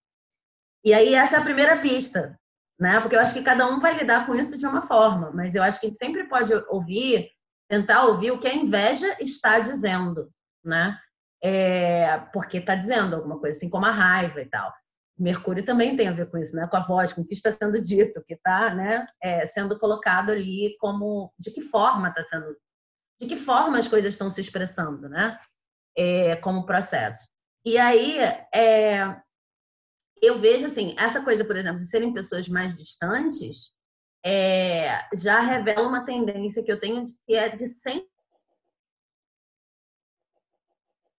E 0.83 0.93
aí, 0.93 1.13
essa 1.13 1.37
é 1.37 1.39
a 1.39 1.43
primeira 1.43 1.79
pista, 1.79 2.37
né? 2.79 2.99
Porque 2.99 3.15
eu 3.15 3.19
acho 3.19 3.33
que 3.33 3.43
cada 3.43 3.67
um 3.67 3.79
vai 3.79 3.97
lidar 3.97 4.25
com 4.25 4.35
isso 4.35 4.57
de 4.57 4.65
uma 4.65 4.81
forma, 4.81 5.31
mas 5.31 5.55
eu 5.55 5.63
acho 5.63 5.79
que 5.79 5.85
a 5.85 5.89
gente 5.89 5.99
sempre 5.99 6.27
pode 6.27 6.53
ouvir 6.67 7.29
tentar 7.69 8.05
ouvir 8.05 8.31
o 8.31 8.37
que 8.37 8.47
a 8.47 8.53
inveja 8.53 9.17
está 9.19 9.59
dizendo, 9.59 10.29
né? 10.63 10.97
É, 11.41 12.19
porque 12.31 12.57
está 12.57 12.75
dizendo 12.75 13.15
alguma 13.15 13.39
coisa, 13.39 13.57
assim 13.57 13.69
como 13.69 13.85
a 13.85 13.91
raiva 13.91 14.41
e 14.41 14.45
tal. 14.45 14.73
Mercúrio 15.17 15.63
também 15.63 15.95
tem 15.95 16.07
a 16.07 16.11
ver 16.11 16.29
com 16.29 16.37
isso, 16.37 16.55
né? 16.55 16.67
Com 16.67 16.77
a 16.77 16.81
voz, 16.81 17.13
com 17.13 17.21
o 17.21 17.25
que 17.25 17.33
está 17.33 17.51
sendo 17.51 17.81
dito, 17.81 18.23
que 18.25 18.33
está, 18.33 18.73
né? 18.73 19.05
É, 19.21 19.45
sendo 19.45 19.77
colocado 19.79 20.31
ali 20.31 20.75
como 20.79 21.33
de 21.37 21.51
que 21.51 21.61
forma 21.61 22.09
está 22.09 22.23
sendo, 22.23 22.55
de 23.21 23.27
que 23.27 23.37
forma 23.37 23.77
as 23.77 23.87
coisas 23.87 24.13
estão 24.13 24.29
se 24.29 24.41
expressando, 24.41 25.07
né? 25.09 25.39
É, 25.97 26.35
como 26.37 26.65
processo. 26.65 27.27
E 27.65 27.77
aí 27.77 28.17
é, 28.53 29.15
eu 30.21 30.39
vejo 30.39 30.65
assim 30.65 30.95
essa 30.97 31.21
coisa, 31.23 31.45
por 31.45 31.55
exemplo, 31.55 31.79
de 31.79 31.85
serem 31.85 32.13
pessoas 32.13 32.47
mais 32.47 32.75
distantes 32.75 33.73
é, 34.25 35.05
já 35.15 35.41
revela 35.41 35.87
uma 35.87 36.05
tendência 36.05 36.63
que 36.63 36.71
eu 36.71 36.79
tenho 36.79 37.03
que 37.25 37.33
é 37.33 37.49
de 37.49 37.67
sempre 37.67 38.07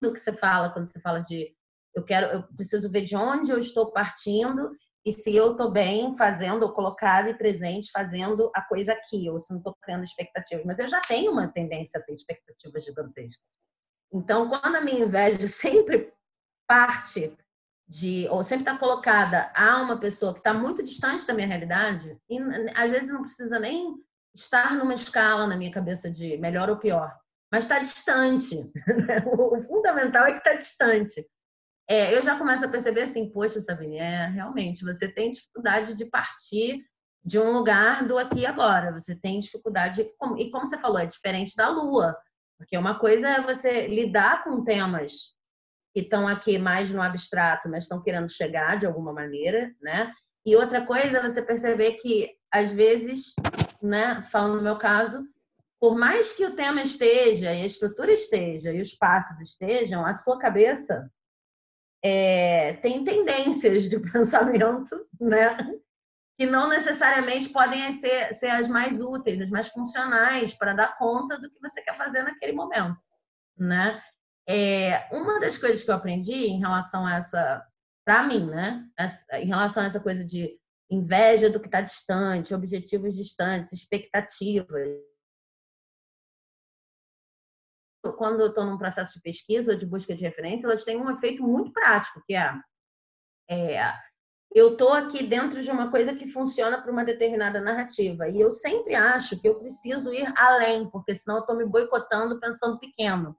do 0.02 0.12
que 0.12 0.18
você 0.18 0.33
fala 0.33 0.70
quando 0.70 0.87
você 0.87 1.00
fala 1.00 1.20
de 1.20 1.54
eu 1.94 2.04
quero, 2.04 2.26
eu 2.26 2.42
preciso 2.57 2.90
ver 2.90 3.02
de 3.02 3.16
onde 3.16 3.52
eu 3.52 3.59
estou 3.59 3.90
partindo 3.92 4.70
e 5.07 5.12
se 5.12 5.35
eu 5.37 5.52
estou 5.52 5.70
bem 5.70 6.16
fazendo, 6.16 6.72
colocada 6.72 7.28
e 7.28 7.37
presente 7.37 7.90
fazendo 7.92 8.50
a 8.54 8.62
coisa 8.62 8.92
aqui, 8.92 9.28
ou 9.28 9.38
se 9.38 9.50
não 9.50 9.59
estou 9.59 9.76
criando 9.83 10.02
expectativas. 10.02 10.64
Mas 10.64 10.78
eu 10.78 10.88
já 10.88 11.00
tenho 11.00 11.30
uma 11.30 11.46
tendência 11.48 12.00
a 12.00 12.02
ter 12.02 12.14
expectativas 12.14 12.85
gigantescas. 12.85 13.44
Então, 14.12 14.48
quando 14.48 14.76
a 14.76 14.80
minha 14.80 15.04
inveja 15.04 15.46
sempre 15.48 16.12
parte 16.66 17.37
de 17.87 18.26
ou 18.30 18.42
sempre 18.42 18.62
está 18.62 18.78
colocada 18.78 19.52
a 19.54 19.83
uma 19.83 20.00
pessoa 20.00 20.33
que 20.33 20.40
está 20.40 20.54
muito 20.54 20.83
distante 20.83 21.26
da 21.26 21.35
minha 21.35 21.46
realidade 21.46 22.18
e 22.30 22.38
às 22.74 22.90
vezes 22.90 23.12
não 23.12 23.20
precisa 23.20 23.59
nem 23.59 23.94
estar 24.35 24.74
numa 24.74 24.94
escala 24.94 25.46
na 25.46 25.54
minha 25.54 25.70
cabeça 25.70 26.11
de 26.11 26.38
melhor 26.38 26.70
ou 26.70 26.78
pior, 26.78 27.14
mas 27.52 27.64
está 27.64 27.78
distante. 27.78 28.57
Né? 29.07 29.22
o 29.26 29.61
fundamental 29.61 30.24
é 30.24 30.33
que 30.33 30.38
está 30.38 30.54
distante. 30.54 31.26
É, 31.88 32.16
eu 32.16 32.22
já 32.22 32.38
começo 32.38 32.64
a 32.64 32.68
perceber 32.68 33.02
assim, 33.02 33.30
poxa, 33.30 33.60
Sabine, 33.60 33.98
é, 33.98 34.26
realmente 34.26 34.84
você 34.84 35.06
tem 35.06 35.30
dificuldade 35.30 35.94
de 35.94 36.06
partir 36.06 36.82
de 37.24 37.38
um 37.38 37.52
lugar 37.52 38.06
do 38.06 38.18
aqui 38.18 38.40
e 38.40 38.46
agora. 38.46 38.92
Você 38.92 39.14
tem 39.14 39.40
dificuldade 39.40 40.02
e 40.38 40.50
como 40.50 40.66
você 40.66 40.78
falou, 40.78 40.98
é 40.98 41.06
diferente 41.06 41.54
da 41.56 41.68
Lua, 41.68 42.16
porque 42.58 42.76
uma 42.76 42.98
coisa 42.98 43.28
é 43.28 43.42
você 43.42 43.86
lidar 43.86 44.44
com 44.44 44.64
temas 44.64 45.34
que 45.94 46.00
estão 46.00 46.26
aqui 46.26 46.58
mais 46.58 46.90
no 46.90 47.00
abstrato, 47.00 47.68
mas 47.68 47.84
estão 47.84 48.02
querendo 48.02 48.28
chegar 48.28 48.78
de 48.78 48.86
alguma 48.86 49.12
maneira, 49.12 49.72
né? 49.80 50.12
E 50.44 50.56
outra 50.56 50.84
coisa 50.84 51.18
é 51.18 51.22
você 51.22 51.40
perceber 51.40 51.92
que, 51.92 52.30
às 52.52 52.70
vezes, 52.70 53.34
né, 53.80 54.20
falando 54.30 54.56
no 54.56 54.62
meu 54.62 54.76
caso, 54.76 55.24
por 55.80 55.96
mais 55.96 56.32
que 56.32 56.44
o 56.44 56.54
tema 56.54 56.82
esteja, 56.82 57.54
e 57.54 57.62
a 57.62 57.66
estrutura 57.66 58.12
esteja, 58.12 58.72
e 58.72 58.80
os 58.80 58.94
passos 58.94 59.40
estejam, 59.40 60.04
a 60.04 60.12
sua 60.12 60.38
cabeça 60.38 61.08
é, 62.04 62.74
tem 62.74 63.02
tendências 63.02 63.88
de 63.88 63.98
pensamento, 64.12 65.08
né? 65.18 65.56
Que 66.36 66.44
não 66.44 66.68
necessariamente 66.68 67.48
podem 67.48 67.90
ser, 67.92 68.34
ser 68.34 68.48
as 68.48 68.68
mais 68.68 69.00
úteis, 69.00 69.40
as 69.40 69.48
mais 69.48 69.68
funcionais 69.68 70.52
para 70.52 70.74
dar 70.74 70.98
conta 70.98 71.38
do 71.40 71.50
que 71.50 71.58
você 71.60 71.80
quer 71.80 71.96
fazer 71.96 72.22
naquele 72.22 72.52
momento, 72.52 72.98
né? 73.56 74.02
É, 74.46 75.08
uma 75.10 75.40
das 75.40 75.56
coisas 75.56 75.82
que 75.82 75.90
eu 75.90 75.94
aprendi 75.94 76.48
em 76.48 76.60
relação 76.60 77.06
a 77.06 77.14
essa, 77.14 77.64
para 78.04 78.22
mim, 78.24 78.44
né? 78.44 78.84
em 79.34 79.46
relação 79.46 79.82
a 79.82 79.86
essa 79.86 80.00
coisa 80.00 80.22
de 80.22 80.58
inveja 80.90 81.48
do 81.48 81.58
que 81.58 81.66
está 81.66 81.80
distante, 81.80 82.52
objetivos 82.52 83.14
distantes, 83.14 83.72
expectativas. 83.72 84.88
Quando 88.12 88.40
eu 88.40 88.48
estou 88.48 88.64
num 88.64 88.78
processo 88.78 89.14
de 89.14 89.20
pesquisa 89.20 89.72
ou 89.72 89.78
de 89.78 89.86
busca 89.86 90.14
de 90.14 90.22
referência, 90.22 90.66
elas 90.66 90.84
têm 90.84 90.96
um 90.96 91.10
efeito 91.10 91.42
muito 91.42 91.72
prático, 91.72 92.22
que 92.26 92.34
é, 92.34 92.52
é 93.50 93.92
eu 94.54 94.76
tô 94.76 94.90
aqui 94.90 95.24
dentro 95.24 95.60
de 95.62 95.70
uma 95.70 95.90
coisa 95.90 96.14
que 96.14 96.28
funciona 96.28 96.80
para 96.80 96.92
uma 96.92 97.04
determinada 97.04 97.60
narrativa. 97.60 98.28
E 98.28 98.40
eu 98.40 98.52
sempre 98.52 98.94
acho 98.94 99.36
que 99.40 99.48
eu 99.48 99.56
preciso 99.56 100.14
ir 100.14 100.32
além, 100.36 100.88
porque 100.88 101.14
senão 101.14 101.38
eu 101.38 101.46
tô 101.46 101.54
me 101.54 101.66
boicotando 101.66 102.38
pensando 102.38 102.78
pequeno. 102.78 103.36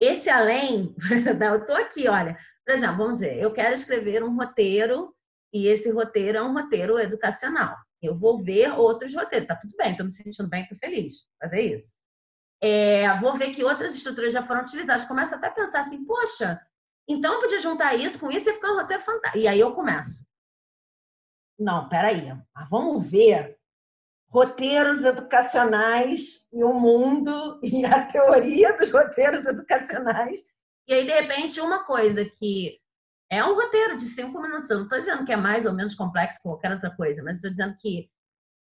Esse 0.00 0.30
além, 0.30 0.94
eu 1.52 1.64
tô 1.64 1.74
aqui, 1.74 2.08
olha, 2.08 2.38
por 2.64 2.72
exemplo, 2.72 2.96
vamos 2.96 3.14
dizer, 3.14 3.38
eu 3.38 3.52
quero 3.52 3.74
escrever 3.74 4.24
um 4.24 4.34
roteiro 4.34 5.14
e 5.52 5.66
esse 5.66 5.90
roteiro 5.90 6.38
é 6.38 6.42
um 6.42 6.54
roteiro 6.54 6.98
educacional. 6.98 7.76
Eu 8.02 8.18
vou 8.18 8.42
ver 8.42 8.72
outros 8.72 9.14
roteiros. 9.14 9.46
Tá 9.46 9.56
tudo 9.56 9.74
bem, 9.76 9.90
estou 9.90 10.06
me 10.06 10.12
sentindo 10.12 10.48
bem, 10.48 10.62
estou 10.62 10.78
feliz 10.78 11.28
fazer 11.38 11.60
isso. 11.60 11.94
É, 12.66 13.14
vou 13.18 13.34
ver 13.34 13.54
que 13.54 13.62
outras 13.62 13.94
estruturas 13.94 14.32
já 14.32 14.42
foram 14.42 14.62
utilizadas. 14.62 15.04
Começo 15.04 15.34
até 15.34 15.48
a 15.48 15.52
pensar 15.52 15.80
assim, 15.80 16.02
poxa, 16.02 16.58
então 17.06 17.34
eu 17.34 17.40
podia 17.40 17.58
juntar 17.58 17.94
isso 17.94 18.18
com 18.18 18.30
isso 18.30 18.48
e 18.48 18.54
ficar 18.54 18.72
um 18.72 18.76
roteiro 18.76 19.02
fantástico. 19.02 19.36
E 19.36 19.46
aí 19.46 19.60
eu 19.60 19.74
começo. 19.74 20.26
Não, 21.58 21.86
peraí. 21.90 22.32
Mas 22.54 22.70
vamos 22.70 23.10
ver 23.10 23.58
roteiros 24.30 25.04
educacionais 25.04 26.48
e 26.50 26.64
o 26.64 26.72
mundo 26.72 27.60
e 27.62 27.84
a 27.84 28.06
teoria 28.06 28.74
dos 28.74 28.90
roteiros 28.90 29.44
educacionais. 29.44 30.40
E 30.88 30.94
aí, 30.94 31.04
de 31.04 31.12
repente, 31.12 31.60
uma 31.60 31.84
coisa 31.84 32.24
que 32.24 32.80
é 33.30 33.44
um 33.44 33.54
roteiro 33.54 33.98
de 33.98 34.06
cinco 34.06 34.40
minutos. 34.40 34.70
Eu 34.70 34.78
não 34.78 34.84
estou 34.84 34.98
dizendo 34.98 35.26
que 35.26 35.32
é 35.32 35.36
mais 35.36 35.66
ou 35.66 35.74
menos 35.74 35.94
complexo 35.94 36.38
que 36.38 36.44
qualquer 36.44 36.72
outra 36.72 36.90
coisa, 36.96 37.22
mas 37.22 37.36
estou 37.36 37.50
dizendo 37.50 37.76
que 37.78 38.08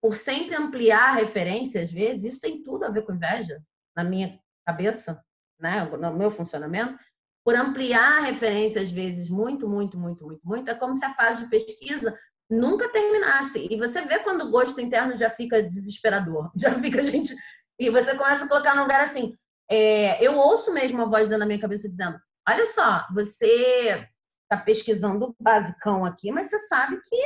por 0.00 0.16
sempre 0.16 0.56
ampliar 0.56 1.12
referência, 1.12 1.82
às 1.82 1.92
vezes, 1.92 2.24
isso 2.24 2.40
tem 2.40 2.62
tudo 2.62 2.84
a 2.84 2.90
ver 2.90 3.02
com 3.02 3.12
inveja, 3.12 3.62
na 3.96 4.04
minha 4.04 4.38
cabeça, 4.66 5.22
né? 5.58 5.84
no 5.84 6.14
meu 6.14 6.30
funcionamento. 6.30 6.98
Por 7.44 7.56
ampliar 7.56 8.18
a 8.18 8.24
referência, 8.26 8.80
às 8.80 8.90
vezes, 8.90 9.28
muito, 9.28 9.68
muito, 9.68 9.98
muito, 9.98 10.24
muito, 10.24 10.40
muito, 10.44 10.70
é 10.70 10.74
como 10.74 10.94
se 10.94 11.04
a 11.04 11.14
fase 11.14 11.42
de 11.42 11.50
pesquisa 11.50 12.16
nunca 12.48 12.88
terminasse. 12.90 13.66
E 13.70 13.76
você 13.76 14.02
vê 14.02 14.20
quando 14.20 14.42
o 14.42 14.50
gosto 14.50 14.80
interno 14.80 15.16
já 15.16 15.30
fica 15.30 15.62
desesperador, 15.62 16.50
já 16.56 16.74
fica 16.74 17.02
gente. 17.02 17.34
E 17.78 17.90
você 17.90 18.14
começa 18.14 18.44
a 18.44 18.48
colocar 18.48 18.74
num 18.74 18.82
lugar 18.82 19.00
assim. 19.00 19.34
É... 19.70 20.24
eu 20.24 20.36
ouço 20.36 20.72
mesmo 20.72 21.02
a 21.02 21.06
voz 21.06 21.26
dentro 21.26 21.40
da 21.40 21.46
minha 21.46 21.60
cabeça 21.60 21.88
dizendo: 21.88 22.18
olha 22.48 22.66
só, 22.66 23.06
você 23.12 24.06
está 24.42 24.62
pesquisando 24.62 25.34
basicão 25.40 26.04
aqui, 26.04 26.30
mas 26.30 26.48
você 26.48 26.58
sabe 26.60 27.00
que 27.02 27.16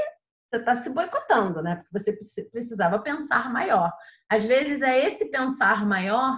você 0.49 0.61
está 0.61 0.77
se 0.77 0.91
boicotando, 0.91 1.61
né? 1.61 1.77
Porque 1.77 1.99
você 1.99 2.45
precisava 2.51 3.01
pensar 3.01 3.53
maior. 3.53 3.93
Às 4.31 4.45
vezes 4.45 4.81
é 4.81 5.05
esse 5.05 5.31
pensar 5.31 5.85
maior 5.85 6.37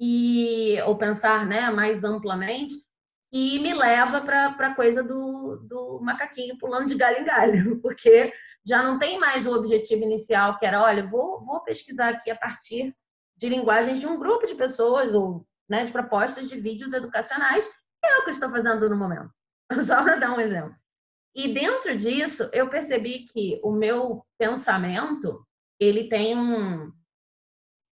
e 0.00 0.80
ou 0.86 0.96
pensar, 0.96 1.46
né, 1.46 1.70
mais 1.70 2.02
amplamente 2.04 2.74
e 3.32 3.60
me 3.60 3.72
leva 3.72 4.22
para 4.22 4.48
a 4.48 4.74
coisa 4.74 5.02
do, 5.02 5.56
do 5.68 6.00
macaquinho 6.00 6.58
pulando 6.58 6.88
de 6.88 6.96
galho 6.96 7.18
em 7.18 7.24
galho, 7.24 7.78
porque 7.82 8.32
já 8.66 8.82
não 8.82 8.98
tem 8.98 9.18
mais 9.18 9.46
o 9.46 9.54
objetivo 9.54 10.02
inicial 10.02 10.58
que 10.58 10.66
era, 10.66 10.82
olha, 10.82 11.06
vou, 11.06 11.44
vou 11.44 11.60
pesquisar 11.60 12.08
aqui 12.08 12.30
a 12.30 12.36
partir 12.36 12.94
de 13.36 13.48
linguagens 13.48 14.00
de 14.00 14.06
um 14.06 14.18
grupo 14.18 14.46
de 14.46 14.54
pessoas 14.54 15.14
ou 15.14 15.46
né, 15.68 15.84
de 15.84 15.92
propostas 15.92 16.48
de 16.48 16.58
vídeos 16.58 16.92
educacionais, 16.92 17.68
é 18.04 18.18
o 18.18 18.24
que 18.24 18.30
estou 18.30 18.50
fazendo 18.50 18.88
no 18.90 18.96
momento. 18.96 19.30
Só 19.84 20.02
para 20.02 20.16
dar 20.16 20.32
um 20.32 20.40
exemplo. 20.40 20.74
E 21.34 21.46
dentro 21.46 21.96
disso, 21.96 22.50
eu 22.52 22.68
percebi 22.68 23.20
que 23.20 23.60
o 23.62 23.70
meu 23.70 24.26
pensamento, 24.36 25.46
ele 25.78 26.08
tem 26.08 26.36
um, 26.36 26.92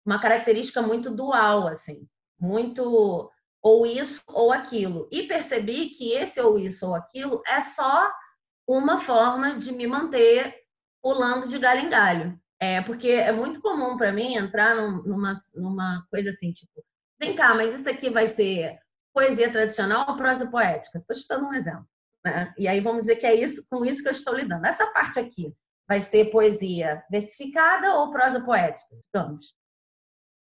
uma 0.06 0.20
característica 0.20 0.80
muito 0.80 1.10
dual, 1.10 1.66
assim, 1.66 2.06
muito 2.40 3.30
ou 3.60 3.84
isso 3.84 4.22
ou 4.28 4.52
aquilo. 4.52 5.08
E 5.10 5.24
percebi 5.24 5.90
que 5.90 6.12
esse 6.12 6.40
ou 6.40 6.58
isso 6.58 6.86
ou 6.86 6.94
aquilo 6.94 7.42
é 7.46 7.60
só 7.60 8.10
uma 8.66 8.98
forma 8.98 9.56
de 9.56 9.72
me 9.72 9.86
manter 9.86 10.54
pulando 11.02 11.48
de 11.48 11.58
galho 11.58 11.80
em 11.80 11.90
galho. 11.90 12.40
É, 12.58 12.80
porque 12.80 13.08
é 13.08 13.32
muito 13.32 13.60
comum 13.60 13.96
para 13.96 14.12
mim 14.12 14.34
entrar 14.34 14.74
numa, 14.76 15.32
numa 15.54 16.06
coisa 16.10 16.30
assim, 16.30 16.52
tipo, 16.52 16.82
vem 17.20 17.34
cá, 17.34 17.54
mas 17.54 17.74
isso 17.74 17.90
aqui 17.90 18.08
vai 18.08 18.26
ser 18.26 18.78
poesia 19.12 19.50
tradicional 19.50 20.06
ou 20.08 20.16
prosa 20.16 20.48
poética? 20.48 20.98
Estou 20.98 21.16
citando 21.16 21.46
um 21.46 21.52
exemplo. 21.52 21.86
Né? 22.24 22.54
E 22.56 22.66
aí 22.66 22.80
vamos 22.80 23.02
dizer 23.02 23.16
que 23.16 23.26
é 23.26 23.34
isso, 23.34 23.66
com 23.68 23.84
isso 23.84 24.02
que 24.02 24.08
eu 24.08 24.12
estou 24.12 24.34
lidando. 24.34 24.66
Essa 24.66 24.86
parte 24.86 25.18
aqui 25.18 25.54
vai 25.88 26.00
ser 26.00 26.30
poesia 26.30 27.04
versificada 27.10 27.94
ou 27.94 28.10
prosa 28.10 28.40
poética, 28.40 28.96
digamos. 29.12 29.54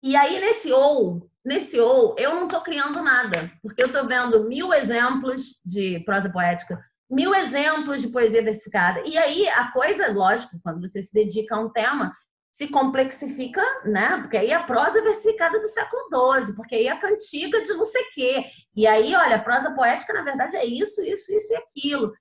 E 0.05 0.15
aí 0.15 0.39
nesse 0.39 0.71
ou, 0.71 1.27
nesse 1.43 1.79
ou, 1.79 2.15
eu 2.19 2.35
não 2.35 2.43
estou 2.43 2.61
criando 2.61 3.01
nada, 3.01 3.49
porque 3.63 3.81
eu 3.81 3.87
estou 3.87 4.05
vendo 4.05 4.47
mil 4.47 4.71
exemplos 4.71 5.59
de 5.65 5.99
prosa 6.01 6.31
poética, 6.31 6.79
mil 7.09 7.33
exemplos 7.33 8.03
de 8.03 8.09
poesia 8.09 8.43
versificada. 8.43 9.01
E 9.03 9.17
aí 9.17 9.47
a 9.49 9.71
coisa, 9.71 10.11
lógico, 10.11 10.59
quando 10.61 10.79
você 10.79 11.01
se 11.01 11.11
dedica 11.11 11.55
a 11.55 11.59
um 11.59 11.71
tema, 11.71 12.13
se 12.51 12.67
complexifica, 12.67 13.63
né? 13.83 14.19
Porque 14.21 14.37
aí 14.37 14.53
a 14.53 14.61
prosa 14.61 15.01
versificada 15.01 15.59
do 15.59 15.67
século 15.67 16.03
XII, 16.39 16.55
porque 16.55 16.75
aí 16.75 16.87
a 16.87 16.99
cantiga 16.99 17.59
de 17.63 17.73
não 17.73 17.83
sei 17.83 18.03
o 18.03 18.11
quê. 18.13 18.45
E 18.75 18.85
aí, 18.85 19.15
olha, 19.15 19.37
a 19.37 19.43
prosa 19.43 19.71
poética, 19.71 20.13
na 20.13 20.21
verdade, 20.21 20.55
é 20.55 20.63
isso, 20.63 21.01
isso, 21.01 21.33
isso 21.33 21.51
e 21.51 21.55
aquilo. 21.55 22.13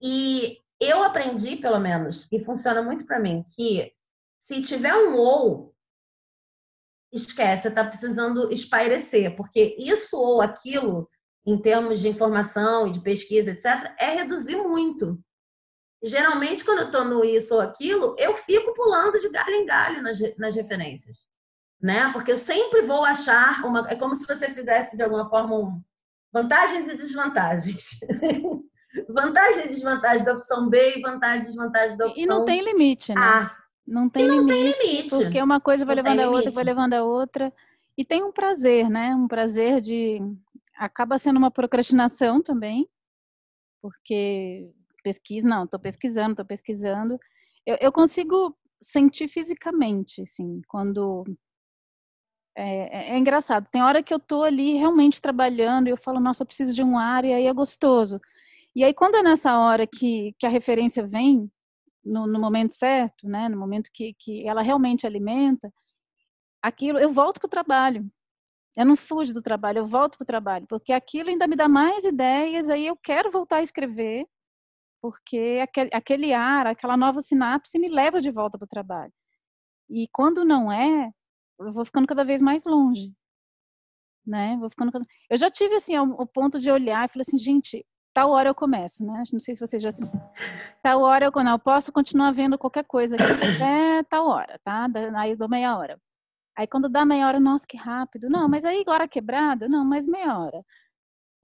E 0.00 0.58
eu 0.80 1.02
aprendi, 1.02 1.56
pelo 1.56 1.80
menos, 1.80 2.28
e 2.30 2.38
funciona 2.38 2.82
muito 2.82 3.04
para 3.04 3.18
mim, 3.18 3.44
que 3.56 3.92
se 4.40 4.62
tiver 4.62 4.94
um 4.94 5.16
ou, 5.16 5.71
esquece, 7.12 7.68
está 7.68 7.84
precisando 7.84 8.50
espairecer, 8.52 9.36
porque 9.36 9.76
isso 9.78 10.16
ou 10.16 10.40
aquilo, 10.40 11.08
em 11.46 11.60
termos 11.60 12.00
de 12.00 12.08
informação 12.08 12.86
e 12.86 12.90
de 12.92 13.00
pesquisa, 13.00 13.50
etc., 13.50 13.94
é 13.98 14.14
reduzir 14.14 14.56
muito 14.56 15.22
geralmente, 16.02 16.64
quando 16.64 16.80
eu 16.80 16.86
estou 16.86 17.04
no 17.04 17.24
isso 17.24 17.54
ou 17.54 17.60
aquilo, 17.60 18.16
eu 18.18 18.34
fico 18.34 18.74
pulando 18.74 19.20
de 19.20 19.28
galho 19.28 19.54
em 19.54 19.64
galho 19.64 20.02
nas, 20.02 20.18
nas 20.36 20.54
referências. 20.54 21.18
Né? 21.80 22.10
Porque 22.12 22.32
eu 22.32 22.36
sempre 22.36 22.82
vou 22.82 23.04
achar 23.04 23.64
uma. 23.64 23.88
É 23.88 23.96
como 23.96 24.14
se 24.14 24.26
você 24.26 24.48
fizesse, 24.48 24.96
de 24.96 25.02
alguma 25.02 25.28
forma, 25.28 25.56
um... 25.56 25.82
vantagens 26.32 26.88
e 26.88 26.96
desvantagens. 26.96 27.98
vantagens 29.08 29.66
e 29.66 29.68
desvantagens 29.68 30.24
da 30.24 30.32
opção 30.32 30.68
B 30.68 30.96
e 30.96 31.00
vantagens 31.00 31.44
e 31.44 31.46
desvantagens 31.46 31.96
da 31.96 32.06
opção 32.06 32.22
E 32.22 32.26
não 32.26 32.44
tem 32.44 32.62
limite, 32.62 33.12
né? 33.12 33.20
A. 33.20 33.61
Não 33.86 34.08
tem, 34.08 34.26
não 34.26 34.46
limite, 34.46 34.78
tem 34.78 34.90
limite. 34.96 35.10
Porque 35.10 35.42
uma 35.42 35.60
coisa 35.60 35.84
vai 35.84 35.96
não 35.96 36.02
levando 36.02 36.20
a 36.20 36.30
outra, 36.30 36.50
vai 36.50 36.64
levando 36.64 36.94
a 36.94 37.04
outra. 37.04 37.52
E 37.96 38.04
tem 38.04 38.22
um 38.22 38.32
prazer, 38.32 38.88
né? 38.88 39.14
Um 39.14 39.28
prazer 39.28 39.80
de. 39.80 40.20
Acaba 40.76 41.18
sendo 41.18 41.36
uma 41.36 41.50
procrastinação 41.50 42.42
também, 42.42 42.88
porque 43.80 44.70
pesquisa, 45.02 45.46
não, 45.46 45.64
estou 45.64 45.78
pesquisando, 45.78 46.32
estou 46.32 46.46
pesquisando. 46.46 47.18
Eu, 47.66 47.76
eu, 47.80 47.92
consigo 47.92 48.56
sentir 48.80 49.28
fisicamente, 49.28 50.22
assim, 50.22 50.62
quando 50.66 51.24
é, 52.56 53.12
é, 53.12 53.14
é, 53.14 53.18
engraçado. 53.18 53.68
Tem 53.70 53.82
hora 53.82 54.02
que 54.02 54.12
eu 54.12 54.18
estou 54.18 54.42
ali 54.42 54.74
realmente 54.74 55.20
trabalhando 55.20 55.88
e 55.88 55.90
eu 55.90 55.96
falo, 55.96 56.20
nossa, 56.20 56.42
eu 56.42 56.46
preciso 56.46 56.74
de 56.74 56.82
um 56.82 56.98
ar 56.98 57.24
e 57.24 57.32
aí 57.32 57.46
é 57.46 57.52
gostoso. 57.52 58.20
E 58.74 58.84
aí 58.84 58.94
quando 58.94 59.16
é 59.16 59.22
nessa 59.22 59.58
hora 59.58 59.86
que, 59.86 60.34
que 60.38 60.46
a 60.46 60.50
referência 60.50 61.06
vem 61.06 61.50
no, 62.04 62.26
no 62.26 62.40
momento 62.40 62.74
certo, 62.74 63.28
né, 63.28 63.48
no 63.48 63.58
momento 63.58 63.90
que, 63.92 64.14
que 64.18 64.46
ela 64.46 64.62
realmente 64.62 65.06
alimenta, 65.06 65.72
aquilo 66.62 66.98
eu 66.98 67.10
volto 67.10 67.40
para 67.40 67.46
o 67.46 67.50
trabalho. 67.50 68.10
Eu 68.76 68.86
não 68.86 68.96
fujo 68.96 69.34
do 69.34 69.42
trabalho, 69.42 69.78
eu 69.78 69.86
volto 69.86 70.16
para 70.16 70.24
o 70.24 70.26
trabalho, 70.26 70.66
porque 70.66 70.92
aquilo 70.92 71.28
ainda 71.28 71.46
me 71.46 71.56
dá 71.56 71.68
mais 71.68 72.04
ideias, 72.04 72.70
aí 72.70 72.86
eu 72.86 72.96
quero 72.96 73.30
voltar 73.30 73.56
a 73.56 73.62
escrever, 73.62 74.26
porque 75.00 75.58
aquele, 75.62 75.90
aquele 75.92 76.32
ar, 76.32 76.66
aquela 76.66 76.96
nova 76.96 77.20
sinapse 77.22 77.78
me 77.78 77.88
leva 77.88 78.20
de 78.20 78.30
volta 78.30 78.56
para 78.56 78.64
o 78.64 78.68
trabalho. 78.68 79.12
E 79.90 80.08
quando 80.12 80.44
não 80.44 80.72
é, 80.72 81.10
eu 81.58 81.72
vou 81.72 81.84
ficando 81.84 82.06
cada 82.06 82.24
vez 82.24 82.40
mais 82.40 82.64
longe. 82.64 83.12
Né? 84.26 84.56
Vou 84.58 84.70
ficando 84.70 84.92
cada... 84.92 85.04
Eu 85.28 85.36
já 85.36 85.50
tive 85.50 85.74
assim 85.74 85.98
o, 85.98 86.26
ponto 86.26 86.60
de 86.60 86.70
olhar 86.70 87.04
e 87.04 87.12
falei 87.12 87.24
assim, 87.26 87.36
gente, 87.36 87.84
tal 88.14 88.30
hora 88.30 88.48
eu 88.50 88.54
começo, 88.54 89.04
né? 89.04 89.24
Não 89.32 89.40
sei 89.40 89.54
se 89.54 89.60
vocês 89.60 89.82
já 89.82 89.88
assim, 89.90 90.04
tal 90.82 91.02
hora 91.02 91.26
eu, 91.26 91.44
não, 91.44 91.52
eu 91.52 91.58
posso 91.58 91.92
continuar 91.92 92.32
vendo 92.32 92.58
qualquer 92.58 92.84
coisa 92.84 93.16
aqui 93.16 93.24
até 93.24 94.02
tal 94.04 94.26
hora, 94.28 94.58
tá? 94.64 94.88
Aí 95.16 95.32
eu 95.32 95.36
dou 95.36 95.48
meia 95.48 95.76
hora. 95.76 96.00
Aí 96.56 96.66
quando 96.66 96.88
dá 96.88 97.04
meia 97.04 97.26
hora, 97.26 97.40
nossa, 97.40 97.66
que 97.66 97.76
rápido. 97.76 98.28
Não, 98.30 98.48
mas 98.48 98.64
aí 98.64 98.80
agora 98.82 99.08
quebrada, 99.08 99.68
não, 99.68 99.84
mais 99.84 100.06
meia 100.06 100.38
hora. 100.38 100.62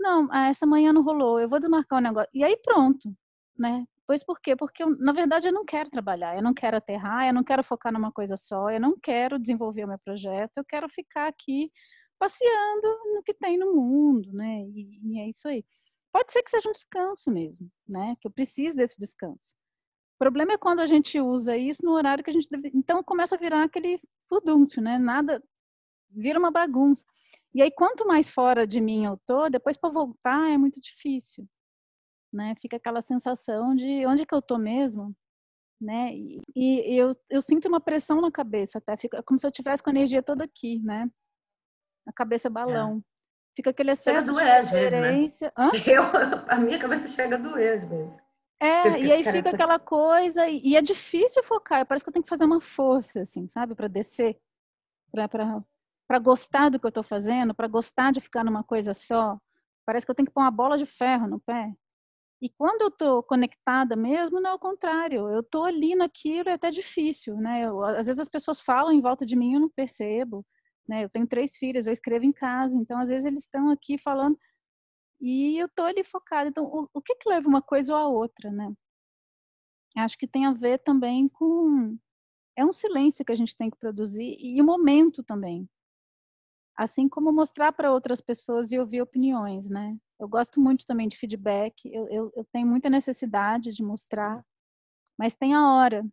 Não, 0.00 0.28
ah, 0.32 0.48
essa 0.48 0.66
manhã 0.66 0.92
não 0.92 1.02
rolou, 1.02 1.40
eu 1.40 1.48
vou 1.48 1.58
desmarcar 1.60 1.98
o 1.98 2.02
negócio. 2.02 2.30
E 2.34 2.44
aí 2.44 2.56
pronto 2.58 3.12
né? 3.58 3.86
Pois 4.06 4.24
por 4.24 4.40
quê? 4.40 4.56
Porque, 4.56 4.82
eu, 4.82 4.96
na 4.98 5.12
verdade, 5.12 5.48
eu 5.48 5.52
não 5.52 5.64
quero 5.64 5.90
trabalhar, 5.90 6.36
eu 6.36 6.42
não 6.42 6.54
quero 6.54 6.76
aterrar, 6.76 7.26
eu 7.26 7.34
não 7.34 7.44
quero 7.44 7.62
focar 7.64 7.92
numa 7.92 8.12
coisa 8.12 8.36
só, 8.36 8.70
eu 8.70 8.80
não 8.80 8.98
quero 8.98 9.38
desenvolver 9.38 9.84
o 9.84 9.88
meu 9.88 9.98
projeto, 9.98 10.58
eu 10.58 10.64
quero 10.64 10.88
ficar 10.88 11.28
aqui 11.28 11.70
passeando 12.18 12.88
no 13.14 13.22
que 13.22 13.34
tem 13.34 13.58
no 13.58 13.74
mundo, 13.74 14.32
né? 14.32 14.62
E, 14.62 15.00
e 15.02 15.20
é 15.20 15.28
isso 15.28 15.46
aí. 15.48 15.64
Pode 16.18 16.32
ser 16.32 16.42
que 16.42 16.50
seja 16.50 16.68
um 16.68 16.72
descanso 16.72 17.30
mesmo, 17.30 17.70
né? 17.86 18.16
Que 18.20 18.26
eu 18.26 18.32
preciso 18.32 18.76
desse 18.76 18.98
descanso. 18.98 19.54
O 20.16 20.18
problema 20.18 20.52
é 20.52 20.58
quando 20.58 20.80
a 20.80 20.86
gente 20.86 21.20
usa 21.20 21.56
isso 21.56 21.84
no 21.84 21.92
horário 21.92 22.24
que 22.24 22.30
a 22.30 22.32
gente 22.32 22.48
deve... 22.50 22.72
Então 22.74 23.04
começa 23.04 23.36
a 23.36 23.38
virar 23.38 23.62
aquele 23.62 24.00
furdúncio, 24.28 24.82
né? 24.82 24.98
Nada 24.98 25.42
vira 26.10 26.38
uma 26.38 26.50
bagunça. 26.50 27.04
E 27.54 27.62
aí 27.62 27.70
quanto 27.70 28.06
mais 28.06 28.28
fora 28.28 28.66
de 28.66 28.80
mim 28.80 29.04
eu 29.04 29.16
tô, 29.24 29.48
depois 29.48 29.76
para 29.76 29.90
voltar 29.90 30.50
é 30.50 30.58
muito 30.58 30.80
difícil 30.80 31.48
né? 32.32 32.54
Fica 32.60 32.76
aquela 32.76 33.00
sensação 33.00 33.74
de 33.74 34.06
onde 34.06 34.22
é 34.22 34.26
que 34.26 34.34
eu 34.34 34.42
tô 34.42 34.58
mesmo, 34.58 35.14
né? 35.80 36.14
E, 36.14 36.40
e 36.54 36.96
eu, 36.96 37.14
eu 37.28 37.40
sinto 37.40 37.68
uma 37.68 37.80
pressão 37.80 38.20
na 38.20 38.30
cabeça, 38.30 38.78
até 38.78 38.96
fica 38.96 39.22
como 39.22 39.38
se 39.38 39.46
eu 39.46 39.52
tivesse 39.52 39.82
com 39.82 39.90
a 39.90 39.92
energia 39.92 40.22
toda 40.22 40.44
aqui, 40.44 40.80
né? 40.80 41.10
A 42.06 42.12
cabeça 42.12 42.50
balão. 42.50 42.98
É. 42.98 43.17
Fica 43.58 43.70
aquele 43.70 43.90
excesso 43.90 44.28
chega 44.28 44.30
a 44.30 44.34
doer, 44.34 44.62
de 44.62 44.70
referência. 44.70 45.52
Às 45.56 45.72
vezes, 45.72 45.86
né? 45.86 45.92
Eu, 45.98 46.02
a 46.46 46.56
minha 46.60 46.78
cabeça 46.78 47.08
chega 47.08 47.34
a 47.34 47.38
doer 47.40 47.78
às 47.78 47.82
vezes. 47.82 48.20
É, 48.60 49.00
e 49.00 49.10
aí 49.10 49.24
fica 49.24 49.50
aquela 49.50 49.80
coisa, 49.80 50.46
e, 50.46 50.60
e 50.60 50.76
é 50.76 50.80
difícil 50.82 51.42
focar, 51.42 51.84
parece 51.84 52.04
que 52.04 52.08
eu 52.08 52.12
tenho 52.12 52.22
que 52.22 52.28
fazer 52.28 52.44
uma 52.44 52.60
força, 52.60 53.22
assim, 53.22 53.48
sabe, 53.48 53.74
para 53.74 53.88
descer, 53.88 54.38
para 55.10 56.18
gostar 56.20 56.68
do 56.68 56.78
que 56.78 56.86
eu 56.86 56.88
estou 56.88 57.02
fazendo, 57.02 57.52
para 57.52 57.66
gostar 57.66 58.12
de 58.12 58.20
ficar 58.20 58.44
numa 58.44 58.62
coisa 58.62 58.94
só. 58.94 59.36
Parece 59.84 60.06
que 60.06 60.10
eu 60.12 60.14
tenho 60.14 60.26
que 60.26 60.32
pôr 60.32 60.42
uma 60.42 60.52
bola 60.52 60.78
de 60.78 60.86
ferro 60.86 61.26
no 61.26 61.40
pé. 61.40 61.72
E 62.40 62.48
quando 62.48 62.82
eu 62.82 62.88
estou 62.88 63.24
conectada 63.24 63.96
mesmo, 63.96 64.40
não 64.40 64.50
é 64.50 64.54
o 64.54 64.58
contrário. 64.58 65.28
Eu 65.28 65.40
estou 65.40 65.64
ali 65.64 65.96
naquilo, 65.96 66.48
é 66.48 66.52
até 66.52 66.70
difícil, 66.70 67.36
né? 67.36 67.62
Eu, 67.62 67.82
às 67.82 68.06
vezes 68.06 68.20
as 68.20 68.28
pessoas 68.28 68.60
falam 68.60 68.92
em 68.92 69.00
volta 69.00 69.26
de 69.26 69.34
mim, 69.34 69.54
eu 69.54 69.60
não 69.60 69.68
percebo. 69.68 70.46
Né? 70.88 71.04
Eu 71.04 71.10
tenho 71.10 71.26
três 71.26 71.56
filhas, 71.56 71.86
eu 71.86 71.92
escrevo 71.92 72.24
em 72.24 72.32
casa, 72.32 72.76
então 72.76 72.98
às 72.98 73.08
vezes 73.08 73.26
eles 73.26 73.40
estão 73.40 73.70
aqui 73.70 73.98
falando 73.98 74.38
e 75.20 75.58
eu 75.58 75.66
estou 75.66 75.84
ali 75.84 76.02
focada. 76.02 76.48
Então, 76.48 76.64
o, 76.64 76.88
o 76.94 77.02
que 77.02 77.14
que 77.16 77.28
leva 77.28 77.48
uma 77.48 77.60
coisa 77.60 77.92
ou 77.94 77.98
a 77.98 78.08
outra, 78.08 78.50
né? 78.50 78.72
Acho 79.96 80.16
que 80.16 80.28
tem 80.28 80.46
a 80.46 80.52
ver 80.52 80.78
também 80.78 81.28
com 81.28 81.98
é 82.56 82.64
um 82.64 82.72
silêncio 82.72 83.24
que 83.24 83.32
a 83.32 83.36
gente 83.36 83.56
tem 83.56 83.70
que 83.70 83.78
produzir 83.78 84.36
e 84.38 84.60
o 84.60 84.64
momento 84.64 85.22
também. 85.22 85.68
Assim 86.76 87.08
como 87.08 87.32
mostrar 87.32 87.72
para 87.72 87.92
outras 87.92 88.20
pessoas 88.20 88.72
e 88.72 88.78
ouvir 88.78 89.02
opiniões, 89.02 89.68
né? 89.68 89.96
Eu 90.18 90.28
gosto 90.28 90.60
muito 90.60 90.86
também 90.86 91.08
de 91.08 91.16
feedback, 91.16 91.86
eu, 91.86 92.08
eu, 92.08 92.32
eu 92.34 92.44
tenho 92.52 92.66
muita 92.66 92.90
necessidade 92.90 93.72
de 93.72 93.82
mostrar, 93.82 94.44
mas 95.16 95.34
tem 95.34 95.54
a 95.54 95.72
hora 95.72 96.04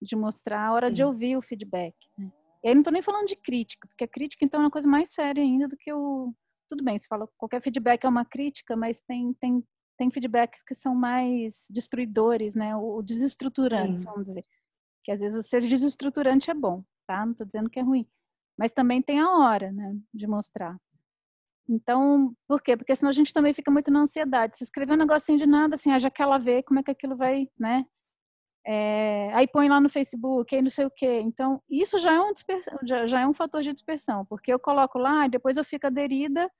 de 0.00 0.16
mostrar, 0.16 0.68
a 0.68 0.72
hora 0.72 0.88
Sim. 0.88 0.94
de 0.94 1.04
ouvir 1.04 1.36
o 1.36 1.42
feedback. 1.42 1.94
Né? 2.16 2.32
E 2.62 2.68
aí 2.68 2.74
não 2.74 2.80
estou 2.80 2.92
nem 2.92 3.02
falando 3.02 3.26
de 3.26 3.36
crítica, 3.36 3.88
porque 3.88 4.04
a 4.04 4.08
crítica 4.08 4.44
então 4.44 4.60
é 4.60 4.64
uma 4.64 4.70
coisa 4.70 4.88
mais 4.88 5.10
séria 5.12 5.42
ainda 5.42 5.66
do 5.66 5.76
que 5.76 5.92
o. 5.92 6.34
Tudo 6.68 6.84
bem, 6.84 6.98
você 6.98 7.06
fala 7.08 7.28
qualquer 7.36 7.60
feedback 7.60 8.04
é 8.04 8.08
uma 8.08 8.24
crítica, 8.24 8.76
mas 8.76 9.02
tem, 9.02 9.32
tem, 9.34 9.64
tem 9.98 10.10
feedbacks 10.10 10.62
que 10.62 10.74
são 10.74 10.94
mais 10.94 11.66
destruidores, 11.70 12.54
né? 12.54 12.76
O 12.76 13.02
desestruturantes, 13.02 14.04
vamos 14.04 14.26
dizer. 14.26 14.44
Que 15.02 15.10
às 15.10 15.20
vezes 15.20 15.46
ser 15.46 15.62
desestruturante 15.62 16.50
é 16.50 16.54
bom, 16.54 16.84
tá? 17.06 17.24
Não 17.24 17.32
estou 17.32 17.46
dizendo 17.46 17.70
que 17.70 17.80
é 17.80 17.82
ruim. 17.82 18.06
Mas 18.56 18.72
também 18.72 19.02
tem 19.02 19.18
a 19.18 19.30
hora, 19.30 19.72
né? 19.72 19.96
De 20.12 20.26
mostrar. 20.26 20.78
Então, 21.68 22.34
por 22.48 22.60
quê? 22.60 22.76
Porque 22.76 22.94
senão 22.94 23.10
a 23.10 23.12
gente 23.12 23.32
também 23.32 23.54
fica 23.54 23.70
muito 23.70 23.90
na 23.90 24.00
ansiedade. 24.00 24.58
Se 24.58 24.64
escrever 24.64 24.94
um 24.94 24.98
negocinho 24.98 25.38
de 25.38 25.46
nada, 25.46 25.76
assim, 25.76 25.92
ah, 25.92 25.98
já 25.98 26.10
que 26.10 26.20
ela 26.20 26.36
vê 26.36 26.62
como 26.62 26.80
é 26.80 26.82
que 26.82 26.90
aquilo 26.90 27.16
vai, 27.16 27.48
né? 27.58 27.86
É, 28.66 29.30
aí 29.32 29.48
põe 29.48 29.68
lá 29.68 29.80
no 29.80 29.88
Facebook, 29.88 30.54
aí 30.54 30.62
não 30.62 30.70
sei 30.70 30.84
o 30.84 30.90
quê. 30.90 31.20
Então, 31.20 31.62
isso 31.68 31.98
já 31.98 32.12
é, 32.12 32.20
um 32.20 32.32
já, 32.84 33.06
já 33.06 33.20
é 33.20 33.26
um 33.26 33.32
fator 33.32 33.62
de 33.62 33.72
dispersão, 33.72 34.24
porque 34.26 34.52
eu 34.52 34.58
coloco 34.58 34.98
lá 34.98 35.26
e 35.26 35.30
depois 35.30 35.56
eu 35.56 35.64
fico 35.64 35.86
aderida 35.86 36.50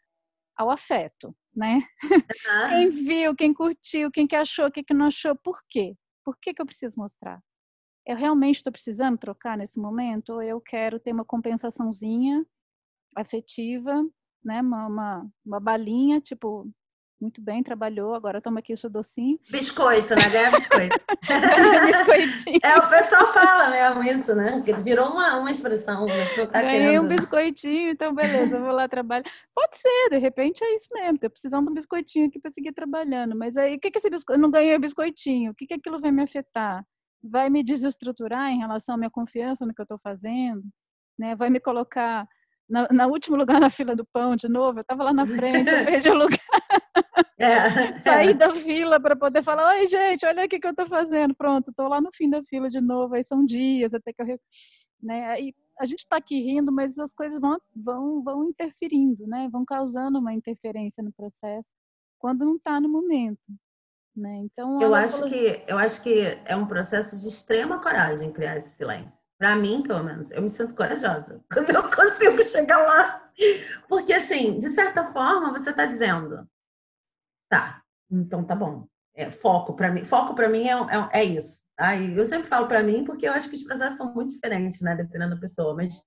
ao 0.56 0.70
afeto, 0.70 1.34
né? 1.54 1.82
Uhum. 2.04 2.68
Quem 2.68 2.88
viu, 2.90 3.34
quem 3.34 3.54
curtiu, 3.54 4.10
quem 4.10 4.26
que 4.26 4.36
achou, 4.36 4.66
o 4.66 4.70
que, 4.70 4.82
que 4.82 4.94
não 4.94 5.06
achou, 5.06 5.36
por 5.36 5.60
quê? 5.68 5.96
Por 6.24 6.36
que, 6.38 6.52
que 6.52 6.60
eu 6.60 6.66
preciso 6.66 6.98
mostrar? 6.98 7.42
Eu 8.06 8.16
realmente 8.16 8.56
estou 8.56 8.72
precisando 8.72 9.18
trocar 9.18 9.56
nesse 9.56 9.78
momento? 9.78 10.34
Ou 10.34 10.42
eu 10.42 10.60
quero 10.60 10.98
ter 10.98 11.12
uma 11.12 11.24
compensaçãozinha 11.24 12.44
afetiva, 13.16 14.02
né? 14.44 14.60
Uma, 14.60 14.86
uma, 14.86 15.30
uma 15.44 15.60
balinha, 15.60 16.20
tipo, 16.20 16.70
muito 17.20 17.40
bem, 17.40 17.62
trabalhou, 17.62 18.14
agora 18.14 18.40
toma 18.40 18.60
aqui 18.60 18.72
o 18.72 18.76
seu 18.76 18.88
docinho. 18.88 19.38
Biscoito, 19.50 20.14
né? 20.14 20.28
Ganha 20.30 20.50
biscoito. 20.50 20.96
biscoitinho. 21.86 22.58
É, 22.62 22.78
o 22.78 22.88
pessoal 22.88 23.32
fala 23.32 23.68
mesmo 23.68 24.02
isso, 24.04 24.34
né? 24.34 24.62
Virou 24.82 25.10
uma, 25.10 25.38
uma 25.38 25.50
expressão. 25.50 26.06
Tá 26.50 26.62
Ganhei 26.62 26.80
querendo. 26.80 27.04
um 27.04 27.08
biscoitinho, 27.08 27.90
então 27.90 28.14
beleza, 28.14 28.58
vou 28.58 28.72
lá 28.72 28.88
trabalhar. 28.88 29.24
Pode 29.54 29.76
ser, 29.76 30.10
de 30.10 30.18
repente 30.18 30.64
é 30.64 30.74
isso 30.74 30.88
mesmo, 30.92 31.18
tô 31.18 31.28
precisando 31.28 31.66
de 31.66 31.70
um 31.72 31.74
biscoitinho 31.74 32.26
aqui 32.28 32.38
para 32.38 32.50
seguir 32.50 32.72
trabalhando. 32.72 33.36
Mas 33.36 33.56
aí, 33.56 33.76
o 33.76 33.78
que 33.80 33.90
que 33.90 33.98
esse 33.98 34.08
biscoito? 34.08 34.38
Eu 34.38 34.42
não 34.42 34.50
ganhei 34.50 34.78
biscoitinho, 34.78 35.52
o 35.52 35.54
que 35.54 35.66
que 35.66 35.74
aquilo 35.74 36.00
vai 36.00 36.10
me 36.10 36.22
afetar? 36.22 36.84
Vai 37.22 37.50
me 37.50 37.62
desestruturar 37.62 38.50
em 38.50 38.58
relação 38.58 38.94
à 38.94 38.98
minha 38.98 39.10
confiança 39.10 39.66
no 39.66 39.74
que 39.74 39.80
eu 39.80 39.84
estou 39.84 39.98
fazendo? 39.98 40.62
Né? 41.18 41.36
Vai 41.36 41.50
me 41.50 41.60
colocar 41.60 42.26
na, 42.70 42.88
na, 42.90 43.06
último 43.06 43.36
lugar 43.36 43.60
na 43.60 43.68
fila 43.68 43.96
do 43.96 44.06
pão 44.06 44.36
de 44.36 44.48
novo, 44.48 44.78
eu 44.78 44.82
estava 44.82 45.04
lá 45.04 45.12
na 45.12 45.26
frente, 45.26 45.70
eu 45.70 45.84
perdi 45.84 46.08
o 46.08 46.14
lugar. 46.18 46.38
É, 47.38 47.98
Saí 48.00 48.34
da 48.34 48.54
fila 48.54 49.00
para 49.00 49.16
poder 49.16 49.42
falar, 49.42 49.70
oi 49.70 49.86
gente, 49.86 50.26
olha 50.26 50.44
o 50.44 50.48
que 50.48 50.60
eu 50.62 50.70
estou 50.70 50.86
fazendo. 50.86 51.34
Pronto, 51.34 51.70
estou 51.70 51.88
lá 51.88 51.98
no 51.98 52.10
fim 52.12 52.28
da 52.28 52.42
fila 52.42 52.68
de 52.68 52.82
novo, 52.82 53.14
aí 53.14 53.24
são 53.24 53.44
dias 53.44 53.94
até 53.94 54.12
que 54.12 54.20
eu... 54.20 54.38
Né? 55.02 55.24
Aí, 55.24 55.54
a 55.80 55.86
gente 55.86 56.00
está 56.00 56.16
aqui 56.16 56.38
rindo, 56.38 56.70
mas 56.70 56.98
as 56.98 57.14
coisas 57.14 57.40
vão, 57.40 57.58
vão, 57.74 58.22
vão 58.22 58.44
interferindo, 58.44 59.26
né? 59.26 59.48
vão 59.50 59.64
causando 59.64 60.18
uma 60.18 60.34
interferência 60.34 61.02
no 61.02 61.10
processo, 61.10 61.70
quando 62.18 62.44
não 62.44 62.56
está 62.56 62.78
no 62.78 62.90
momento. 62.90 63.40
Né? 64.14 64.42
Então, 64.44 64.78
eu 64.82 64.94
acho, 64.94 65.26
que, 65.26 65.64
eu 65.66 65.78
acho 65.78 66.02
que 66.02 66.38
é 66.44 66.54
um 66.54 66.66
processo 66.66 67.18
de 67.18 67.26
extrema 67.26 67.80
coragem 67.80 68.30
criar 68.30 68.56
esse 68.56 68.76
silêncio. 68.76 69.19
Para 69.40 69.56
mim, 69.56 69.82
pelo 69.82 70.04
menos, 70.04 70.30
eu 70.32 70.42
me 70.42 70.50
sinto 70.50 70.74
corajosa 70.74 71.42
quando 71.50 71.70
eu 71.70 71.84
consigo 71.84 72.42
chegar 72.44 72.76
lá. 72.76 73.32
Porque, 73.88 74.12
assim, 74.12 74.58
de 74.58 74.68
certa 74.68 75.06
forma, 75.06 75.50
você 75.50 75.70
está 75.70 75.86
dizendo, 75.86 76.46
tá, 77.48 77.82
então 78.10 78.44
tá 78.44 78.54
bom. 78.54 78.86
É, 79.14 79.30
foco 79.30 79.74
para 79.74 79.90
mim, 79.90 80.04
foco 80.04 80.34
para 80.34 80.48
mim 80.48 80.68
é, 80.68 80.74
é, 80.74 81.20
é 81.20 81.24
isso. 81.24 81.62
Tá? 81.74 81.96
E 81.96 82.14
eu 82.14 82.26
sempre 82.26 82.48
falo 82.48 82.68
para 82.68 82.82
mim 82.82 83.02
porque 83.02 83.26
eu 83.26 83.32
acho 83.32 83.48
que 83.48 83.56
os 83.56 83.62
processos 83.62 83.96
são 83.96 84.12
muito 84.12 84.32
diferentes, 84.32 84.82
né, 84.82 84.94
dependendo 84.94 85.34
da 85.34 85.40
pessoa. 85.40 85.74
Mas 85.74 86.04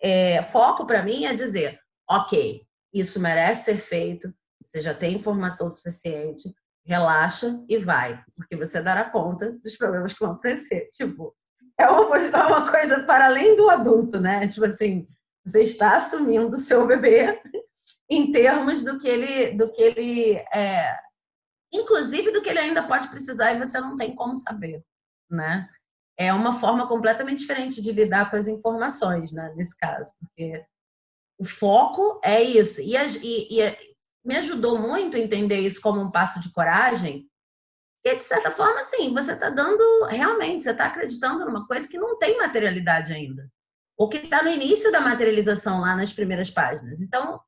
é, 0.00 0.42
foco 0.42 0.86
para 0.86 1.02
mim 1.02 1.26
é 1.26 1.34
dizer, 1.34 1.78
ok, 2.08 2.66
isso 2.90 3.20
merece 3.20 3.66
ser 3.66 3.76
feito. 3.76 4.34
Você 4.64 4.80
já 4.80 4.94
tem 4.94 5.14
informação 5.14 5.68
suficiente, 5.68 6.54
relaxa 6.86 7.62
e 7.68 7.76
vai, 7.76 8.24
porque 8.34 8.56
você 8.56 8.80
dará 8.80 9.10
conta 9.10 9.52
dos 9.62 9.76
problemas 9.76 10.14
que 10.14 10.20
vão 10.20 10.32
aparecer. 10.40 10.88
Tipo, 10.92 11.36
é 11.82 11.90
uma, 11.90 12.16
é 12.18 12.46
uma 12.46 12.70
coisa 12.70 13.02
para 13.04 13.26
além 13.26 13.56
do 13.56 13.68
adulto, 13.68 14.20
né? 14.20 14.46
Tipo 14.46 14.66
assim, 14.66 15.06
você 15.44 15.62
está 15.62 15.96
assumindo 15.96 16.56
o 16.56 16.60
seu 16.60 16.86
bebê 16.86 17.40
em 18.10 18.30
termos 18.30 18.84
do 18.84 18.98
que 18.98 19.08
ele, 19.08 19.56
do 19.56 19.72
que 19.72 19.82
ele 19.82 20.34
é, 20.54 20.96
inclusive 21.72 22.30
do 22.30 22.42
que 22.42 22.50
ele 22.50 22.58
ainda 22.58 22.86
pode 22.86 23.08
precisar 23.08 23.52
e 23.52 23.58
você 23.58 23.80
não 23.80 23.96
tem 23.96 24.14
como 24.14 24.36
saber, 24.36 24.84
né? 25.30 25.68
É 26.18 26.32
uma 26.32 26.52
forma 26.52 26.86
completamente 26.86 27.38
diferente 27.38 27.80
de 27.80 27.90
lidar 27.90 28.30
com 28.30 28.36
as 28.36 28.46
informações, 28.46 29.32
né? 29.32 29.52
Nesse 29.56 29.76
caso, 29.76 30.12
porque 30.20 30.64
o 31.38 31.44
foco 31.44 32.20
é 32.22 32.42
isso. 32.42 32.80
E, 32.80 32.94
e, 32.94 33.60
e 33.60 33.94
me 34.24 34.36
ajudou 34.36 34.78
muito 34.78 35.16
a 35.16 35.20
entender 35.20 35.60
isso 35.60 35.80
como 35.80 36.00
um 36.00 36.10
passo 36.10 36.38
de 36.38 36.52
coragem, 36.52 37.26
e, 38.04 38.16
de 38.16 38.22
certa 38.22 38.50
forma, 38.50 38.80
sim, 38.80 39.12
você 39.12 39.32
está 39.32 39.48
dando, 39.48 40.06
realmente, 40.06 40.64
você 40.64 40.70
está 40.70 40.86
acreditando 40.86 41.44
numa 41.44 41.66
coisa 41.66 41.86
que 41.86 41.98
não 41.98 42.18
tem 42.18 42.36
materialidade 42.36 43.12
ainda. 43.12 43.48
Ou 43.96 44.08
que 44.08 44.16
está 44.16 44.42
no 44.42 44.50
início 44.50 44.90
da 44.90 45.00
materialização 45.00 45.80
lá 45.80 45.94
nas 45.94 46.12
primeiras 46.12 46.50
páginas. 46.50 47.00
Então, 47.00 47.40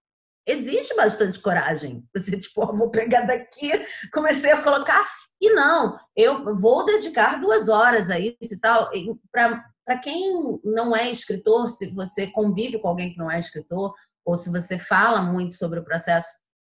existe 0.46 0.94
bastante 0.94 1.40
coragem. 1.40 2.05
Você, 2.14 2.38
tipo, 2.38 2.62
oh, 2.62 2.76
vou 2.76 2.90
pegar 2.90 3.22
daqui, 3.22 3.72
comecei 4.12 4.52
a 4.52 4.62
colocar. 4.62 5.05
E 5.40 5.52
não, 5.52 5.98
eu 6.14 6.55
vou 6.55 6.84
dedicar 6.84 7.40
duas 7.40 7.68
horas 7.68 8.09
a 8.09 8.18
isso 8.18 8.36
e 8.40 8.59
tal. 8.59 8.90
Para 9.32 9.98
quem 9.98 10.61
não 10.62 10.94
é 10.94 11.11
escritor, 11.11 11.68
se 11.68 11.92
você 11.92 12.28
convive 12.28 12.78
com 12.78 12.88
alguém 12.88 13.12
que 13.12 13.18
não 13.18 13.30
é 13.30 13.40
escritor, 13.40 13.92
ou 14.24 14.38
se 14.38 14.50
você 14.50 14.78
fala 14.78 15.20
muito 15.20 15.57
sobre 15.57 15.80
o 15.80 15.84
processo 15.84 16.28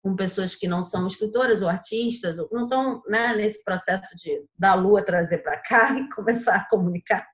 com 0.08 0.16
pessoas 0.16 0.56
que 0.56 0.70
não 0.70 0.84
são 0.84 1.06
escritoras 1.06 1.62
ou 1.62 1.68
artistas, 1.68 2.40
ou 2.40 2.48
não 2.50 2.64
estão 2.64 3.04
né, 3.08 3.36
nesse 3.36 3.62
processo 3.62 4.16
de 4.16 4.42
da 4.58 4.74
lua 4.74 5.04
trazer 5.04 5.40
para 5.40 5.58
cá 5.58 5.92
e 6.00 6.10
começar 6.10 6.56
a 6.56 6.70
comunicar. 6.70 7.28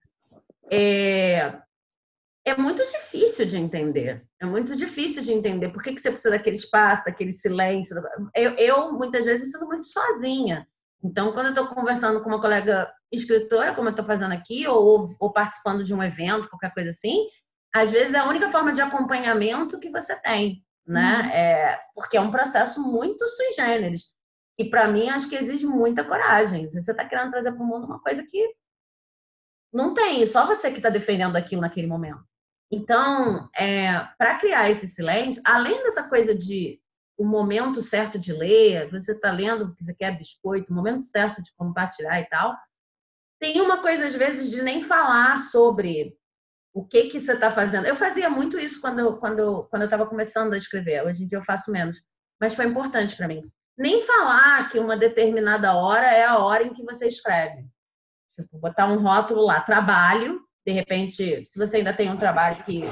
É, 0.71 1.53
é 2.43 2.57
muito 2.57 2.83
difícil 2.83 3.45
de 3.45 3.57
entender. 3.57 4.25
É 4.41 4.45
muito 4.45 4.75
difícil 4.75 5.21
de 5.21 5.31
entender 5.31 5.69
por 5.69 5.83
que, 5.83 5.93
que 5.93 6.01
você 6.01 6.09
precisa 6.09 6.35
daquele 6.35 6.55
espaço, 6.55 7.05
daquele 7.05 7.31
silêncio. 7.31 7.95
Eu, 8.35 8.55
eu 8.55 8.91
muitas 8.91 9.23
vezes, 9.23 9.41
me 9.41 9.47
sinto 9.47 9.67
muito 9.67 9.85
sozinha. 9.85 10.67
Então, 11.03 11.31
quando 11.31 11.47
eu 11.47 11.51
estou 11.51 11.67
conversando 11.67 12.23
com 12.23 12.29
uma 12.29 12.41
colega 12.41 12.91
escritora, 13.11 13.75
como 13.75 13.87
eu 13.87 13.91
estou 13.91 14.05
fazendo 14.05 14.31
aqui, 14.31 14.67
ou, 14.67 15.15
ou 15.19 15.31
participando 15.31 15.83
de 15.83 15.93
um 15.93 16.01
evento, 16.01 16.49
qualquer 16.49 16.73
coisa 16.73 16.89
assim, 16.89 17.27
às 17.71 17.91
vezes 17.91 18.15
é 18.15 18.19
a 18.19 18.27
única 18.27 18.49
forma 18.49 18.73
de 18.73 18.81
acompanhamento 18.81 19.77
que 19.77 19.91
você 19.91 20.15
tem 20.21 20.63
né? 20.85 21.21
Uhum. 21.21 21.29
É, 21.29 21.81
porque 21.95 22.17
é 22.17 22.21
um 22.21 22.31
processo 22.31 22.81
muito 22.81 23.27
sui 23.27 23.53
generis. 23.53 24.13
E 24.57 24.65
para 24.65 24.87
mim, 24.87 25.09
acho 25.09 25.27
que 25.27 25.35
exige 25.35 25.65
muita 25.65 26.03
coragem. 26.03 26.67
Você 26.67 26.91
está 26.91 27.05
querendo 27.05 27.31
trazer 27.31 27.51
para 27.51 27.63
o 27.63 27.65
mundo 27.65 27.85
uma 27.85 27.99
coisa 27.99 28.23
que 28.27 28.53
não 29.73 29.93
tem, 29.93 30.23
só 30.25 30.45
você 30.45 30.69
que 30.69 30.77
está 30.77 30.89
defendendo 30.89 31.35
aquilo 31.35 31.61
naquele 31.61 31.87
momento. 31.87 32.23
Então, 32.71 33.49
é, 33.55 34.07
para 34.17 34.37
criar 34.37 34.69
esse 34.69 34.87
silêncio, 34.87 35.41
além 35.45 35.81
dessa 35.83 36.03
coisa 36.07 36.35
de 36.35 36.79
o 37.17 37.25
momento 37.25 37.81
certo 37.81 38.17
de 38.17 38.33
ler, 38.33 38.89
você 38.89 39.11
está 39.13 39.31
lendo 39.31 39.67
porque 39.67 39.83
você 39.83 39.93
quer 39.93 40.17
biscoito, 40.17 40.71
o 40.71 40.75
momento 40.75 41.01
certo 41.01 41.41
de 41.41 41.53
compartilhar 41.55 42.19
e 42.19 42.25
tal. 42.25 42.55
Tem 43.39 43.61
uma 43.61 43.81
coisa, 43.81 44.07
às 44.07 44.15
vezes, 44.15 44.49
de 44.49 44.61
nem 44.61 44.81
falar 44.81 45.37
sobre 45.37 46.15
o 46.73 46.83
que 46.83 47.03
que 47.03 47.19
você 47.19 47.33
está 47.33 47.51
fazendo. 47.51 47.85
Eu 47.85 47.95
fazia 47.95 48.29
muito 48.29 48.57
isso 48.57 48.81
quando, 48.81 49.17
quando, 49.17 49.67
quando 49.69 49.83
eu 49.83 49.85
estava 49.85 50.07
começando 50.07 50.53
a 50.53 50.57
escrever. 50.57 51.05
Hoje 51.05 51.23
em 51.23 51.27
dia 51.27 51.37
eu 51.37 51.43
faço 51.43 51.71
menos. 51.71 52.01
Mas 52.41 52.55
foi 52.55 52.65
importante 52.65 53.15
para 53.15 53.27
mim. 53.27 53.43
Nem 53.77 54.01
falar 54.01 54.67
que 54.69 54.79
uma 54.79 54.97
determinada 54.97 55.75
hora 55.75 56.07
é 56.07 56.25
a 56.25 56.39
hora 56.39 56.63
em 56.63 56.73
que 56.73 56.83
você 56.83 57.07
escreve. 57.07 57.65
Tipo, 58.39 58.57
botar 58.57 58.87
um 58.87 58.99
rótulo 58.99 59.45
lá, 59.45 59.61
trabalho. 59.61 60.41
De 60.65 60.73
repente, 60.73 61.45
se 61.45 61.59
você 61.59 61.77
ainda 61.77 61.93
tem 61.93 62.09
um 62.09 62.17
trabalho 62.17 62.63
que 62.63 62.83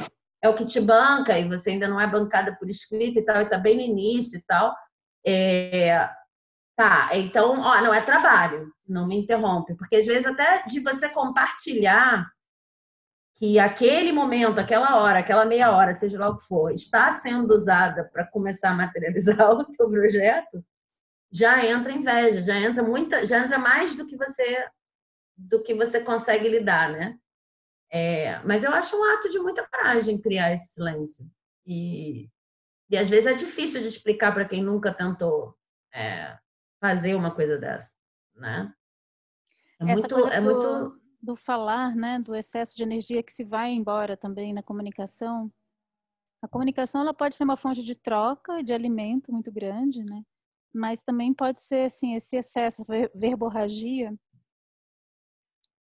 é 0.44 0.50
o 0.50 0.56
que 0.56 0.66
te 0.66 0.80
banca 0.80 1.38
e 1.38 1.48
você 1.48 1.72
ainda 1.72 1.88
não 1.88 2.00
é 2.00 2.08
bancada 2.08 2.56
por 2.58 2.70
escrita 2.70 3.20
e 3.20 3.26
tal, 3.26 3.42
e 3.42 3.44
está 3.44 3.58
bem 3.58 3.76
no 3.76 3.82
início 3.82 4.38
e 4.38 4.44
tal. 4.44 4.76
É, 5.26 6.10
tá, 6.76 7.10
então, 7.14 7.60
ó, 7.62 7.80
não 7.82 7.94
é 7.94 8.02
trabalho, 8.02 8.72
não 8.88 9.08
me 9.08 9.16
interrompe, 9.16 9.76
porque 9.76 9.98
às 9.98 10.06
vezes 10.06 10.26
até 10.26 10.64
de 10.64 10.80
você 10.80 11.10
compartilhar 11.10 12.28
que 13.42 13.58
aquele 13.58 14.12
momento, 14.12 14.60
aquela 14.60 15.02
hora, 15.02 15.18
aquela 15.18 15.46
meia 15.46 15.76
hora, 15.76 15.94
seja 15.94 16.20
lá 16.20 16.30
o 16.30 16.38
que 16.38 16.46
for, 16.46 16.70
está 16.70 17.12
sendo 17.12 17.52
usada 17.56 18.08
para 18.14 18.24
começar 18.24 18.70
a 18.70 18.76
materializar 18.76 19.50
o 19.58 19.66
teu 19.66 19.90
projeto, 19.90 20.64
já 21.32 21.66
entra 21.66 21.92
inveja, 21.92 22.40
já 22.44 22.56
entra 22.60 22.84
muita, 22.84 23.26
já 23.26 23.44
entra 23.44 23.58
mais 23.58 23.96
do 23.96 24.06
que 24.06 24.16
você 24.16 24.70
do 25.36 25.64
que 25.64 25.74
você 25.74 26.00
consegue 26.00 26.48
lidar, 26.48 26.92
né? 26.92 27.18
É, 27.92 28.38
mas 28.44 28.64
eu 28.64 28.72
acho 28.74 28.96
um 28.96 29.04
ato 29.06 29.28
de 29.32 29.40
muita 29.40 29.68
coragem 29.68 30.22
criar 30.22 30.54
esse 30.54 30.74
silêncio. 30.74 31.26
E, 31.66 32.30
e 32.92 32.96
às 32.96 33.10
vezes 33.10 33.26
é 33.26 33.34
difícil 33.34 33.82
de 33.82 33.88
explicar 33.88 34.32
para 34.36 34.46
quem 34.46 34.62
nunca 34.62 34.94
tentou 34.94 35.58
é, 35.92 36.38
fazer 36.80 37.16
uma 37.16 37.34
coisa 37.34 37.58
dessa, 37.58 37.96
né? 38.36 38.72
É 39.80 39.86
muito, 39.86 40.28
é 40.28 40.40
do, 40.40 40.44
muito 40.44 41.01
do 41.22 41.36
falar, 41.36 41.96
né, 41.96 42.20
do 42.20 42.36
excesso 42.36 42.76
de 42.76 42.84
energia 42.84 43.24
que 43.24 43.32
se 43.32 43.44
vai 43.44 43.72
embora 43.72 44.18
também 44.18 44.54
na 44.54 44.64
comunicação. 44.64 45.52
A 46.42 46.48
comunicação 46.48 47.02
ela 47.02 47.14
pode 47.14 47.36
ser 47.36 47.44
uma 47.44 47.58
fonte 47.58 47.84
de 47.84 47.96
troca, 47.96 48.64
de 48.64 48.74
alimento 48.74 49.32
muito 49.32 49.52
grande, 49.52 50.04
né? 50.04 50.24
Mas 50.74 51.04
também 51.04 51.34
pode 51.34 51.62
ser 51.62 51.86
assim 51.88 52.16
esse 52.16 52.36
excesso, 52.38 52.86
verborragia 53.14 54.14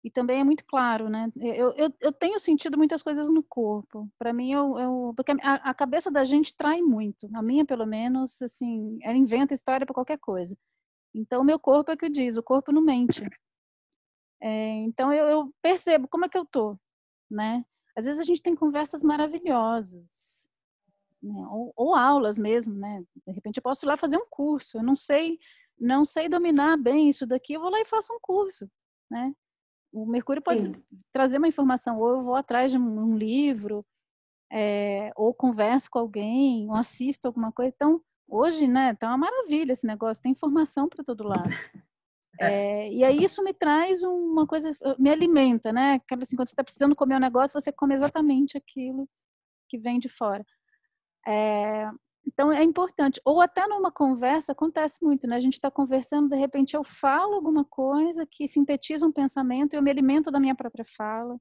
e 0.04 0.12
também 0.12 0.42
é 0.42 0.44
muito 0.44 0.66
claro, 0.66 1.10
né? 1.10 1.32
Eu, 1.38 1.74
eu, 1.78 1.94
eu 2.02 2.12
tenho 2.12 2.38
sentido 2.38 2.78
muitas 2.78 3.02
coisas 3.02 3.30
no 3.30 3.42
corpo. 3.42 4.10
Para 4.20 4.34
mim, 4.34 4.52
eu, 4.52 4.78
eu 4.78 5.14
porque 5.16 5.32
a, 5.42 5.70
a, 5.70 5.74
cabeça 5.74 6.12
da 6.12 6.26
gente 6.26 6.56
trai 6.56 6.82
muito. 6.82 7.30
A 7.34 7.42
minha, 7.42 7.66
pelo 7.66 7.86
menos, 7.86 8.42
assim, 8.42 9.00
ela 9.02 9.18
inventa 9.18 9.54
história 9.54 9.86
para 9.86 9.94
qualquer 9.94 10.18
coisa. 10.20 10.58
Então, 11.16 11.42
o 11.42 11.46
meu 11.46 11.60
corpo 11.60 11.92
é 11.92 11.98
que 11.98 12.10
diz, 12.10 12.38
o 12.38 12.44
corpo 12.44 12.72
não 12.72 12.82
mente. 12.82 13.24
É, 14.42 14.70
então, 14.82 15.12
eu, 15.14 15.26
eu, 15.28 15.54
percebo 15.62 16.08
como 16.08 16.26
é 16.26 16.30
que 16.30 16.38
eu 16.38 16.46
tô, 16.46 16.78
né? 17.30 17.66
Às 17.96 18.06
vezes 18.06 18.20
a 18.20 18.24
gente 18.24 18.42
tem 18.42 18.56
conversas 18.56 19.04
maravilhosas, 19.04 20.50
né? 21.22 21.48
ou, 21.50 21.74
ou 21.76 21.96
aulas 21.96 22.38
mesmo, 22.38 22.74
né? 22.74 23.04
De 23.26 23.34
repente 23.34 23.58
eu 23.58 23.64
posso 23.64 23.86
ir 23.86 23.88
lá 23.88 23.96
fazer 23.96 24.18
um 24.18 24.28
curso. 24.30 24.78
Eu 24.80 24.84
não 24.84 24.96
sei, 24.96 25.40
não 25.80 26.04
sei 26.06 26.28
dominar 26.28 26.78
bem 26.78 27.10
isso 27.10 27.26
daqui, 27.26 27.54
eu 27.54 27.62
vou 27.62 27.70
lá 27.70 27.80
e 27.80 27.86
faço 27.86 28.14
um 28.14 28.20
curso, 28.22 28.70
né? 29.10 29.34
O 29.94 30.08
Mercúrio 30.08 30.42
pode 30.42 30.64
Sim. 30.64 30.74
trazer 31.12 31.38
uma 31.38 31.48
informação, 31.48 32.00
ou 32.00 32.10
eu 32.10 32.24
vou 32.24 32.36
atrás 32.36 32.72
de 32.72 32.80
um, 32.80 33.16
livro, 33.16 33.86
é, 34.52 35.12
ou 35.16 35.32
converso 35.36 35.90
com 35.92 36.00
alguém, 36.00 36.68
ou 36.68 36.76
assisto 36.76 37.28
alguma 37.28 37.52
coisa. 37.52 37.72
Então, 37.76 38.02
hoje, 38.28 38.68
né, 38.68 38.96
tá 38.96 39.08
uma 39.08 39.18
maravilha 39.20 39.72
esse 39.72 39.86
negócio, 39.86 40.24
tem 40.24 40.32
informação 40.32 40.90
para 40.90 41.04
todo 41.04 41.24
lado. 41.24 41.54
É, 42.40 42.92
e 42.92 43.04
aí 43.04 43.24
isso 43.24 43.44
me 43.44 43.54
traz 43.54 44.02
uma 44.04 44.48
coisa, 44.48 44.76
me 44.98 45.10
alimenta, 45.10 45.72
né? 45.72 45.94
Aquela 45.94 46.24
assim, 46.24 46.36
quando 46.36 46.48
você 46.48 46.54
está 46.54 46.64
precisando 46.64 46.96
comer 46.96 47.16
um 47.16 47.20
negócio, 47.20 47.60
você 47.60 47.72
come 47.72 47.94
exatamente 47.94 48.58
aquilo 48.58 49.08
que 49.70 49.78
vem 49.78 50.00
de 50.00 50.10
fora. 50.10 50.44
É, 51.28 51.90
então 52.26 52.52
é 52.52 52.64
importante. 52.64 53.22
Ou 53.26 53.42
até 53.42 53.68
numa 53.68 53.92
conversa 53.92 54.52
acontece 54.52 55.04
muito, 55.04 55.28
né? 55.28 55.36
A 55.36 55.40
gente 55.40 55.54
está 55.54 55.70
conversando, 55.70 56.30
de 56.30 56.36
repente 56.36 56.76
eu 56.76 56.84
falo 56.84 57.36
alguma 57.36 57.66
coisa 57.66 58.26
que 58.30 58.48
sintetiza 58.48 59.06
um 59.06 59.12
pensamento, 59.12 59.74
eu 59.74 59.82
me 59.82 59.92
alimento 59.92 60.32
da 60.32 60.40
minha 60.40 60.56
própria 60.56 60.86
fala, 60.86 61.38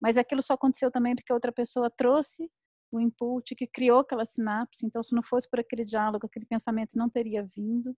mas 0.00 0.16
aquilo 0.16 0.42
só 0.42 0.54
aconteceu 0.54 0.90
também 0.90 1.14
porque 1.14 1.32
outra 1.32 1.52
pessoa 1.52 1.90
trouxe 1.90 2.50
o 2.92 3.00
input 3.00 3.54
que 3.54 3.66
criou 3.66 4.00
aquela 4.00 4.24
sinapse. 4.24 4.86
Então, 4.86 5.02
se 5.02 5.14
não 5.14 5.22
fosse 5.22 5.48
por 5.48 5.60
aquele 5.60 5.84
diálogo, 5.84 6.26
aquele 6.26 6.46
pensamento 6.46 6.96
não 6.96 7.08
teria 7.08 7.48
vindo. 7.56 7.96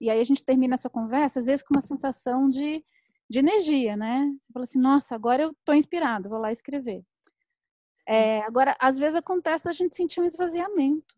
E 0.00 0.10
aí 0.10 0.20
a 0.20 0.24
gente 0.24 0.44
termina 0.44 0.74
essa 0.74 0.90
conversa, 0.90 1.38
às 1.38 1.46
vezes 1.46 1.64
com 1.64 1.74
uma 1.74 1.80
sensação 1.80 2.48
de, 2.48 2.84
de 3.28 3.38
energia, 3.38 3.96
né? 3.96 4.30
Você 4.40 4.52
fala 4.52 4.64
assim, 4.64 4.78
nossa, 4.78 5.14
agora 5.14 5.42
eu 5.42 5.50
estou 5.50 5.74
inspirado, 5.74 6.28
vou 6.28 6.38
lá 6.38 6.52
escrever. 6.52 7.04
É, 8.08 8.40
agora, 8.42 8.76
às 8.78 8.98
vezes 8.98 9.16
acontece 9.16 9.64
da 9.64 9.72
gente 9.72 9.96
sentir 9.96 10.20
um 10.20 10.24
esvaziamento 10.24 11.16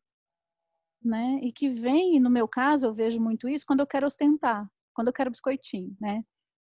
né? 1.03 1.39
E 1.43 1.53
que 1.53 1.69
vem, 1.69 2.21
no 2.21 2.31
meu 2.31 2.49
caso, 2.49 2.87
eu 2.87 2.95
vejo 2.95 3.21
muito 3.21 3.49
isso 3.49 3.67
quando 3.67 3.81
eu 3.81 3.87
quero 3.87 4.07
ostentar, 4.07 4.69
quando 4.95 5.09
eu 5.09 5.13
quero 5.13 5.31
biscoitinho, 5.31 5.97
né? 6.01 6.25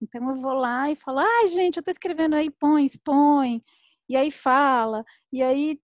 Então 0.00 0.28
eu 0.30 0.36
vou 0.36 0.54
lá 0.54 0.90
e 0.90 0.96
falo, 0.96 1.18
ai 1.18 1.46
gente, 1.48 1.76
eu 1.76 1.82
tô 1.82 1.90
escrevendo 1.90 2.34
aí, 2.34 2.50
põe, 2.50 2.84
expõe, 2.84 3.62
e 4.08 4.16
aí 4.16 4.30
fala, 4.30 5.04
e 5.32 5.42
aí 5.42 5.80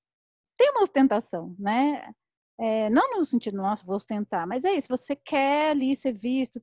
tem 0.57 0.71
uma 0.71 0.83
ostentação, 0.83 1.55
né? 1.59 2.13
É, 2.61 2.91
não 2.91 3.19
no 3.19 3.25
sentido, 3.25 3.57
nossa, 3.57 3.85
vou 3.85 3.97
ostentar, 3.97 4.47
mas 4.47 4.65
é 4.65 4.75
isso, 4.75 4.89
você 4.89 5.17
quer 5.17 5.71
ali 5.71 5.97
ser 5.97 6.13
visto, 6.13 6.61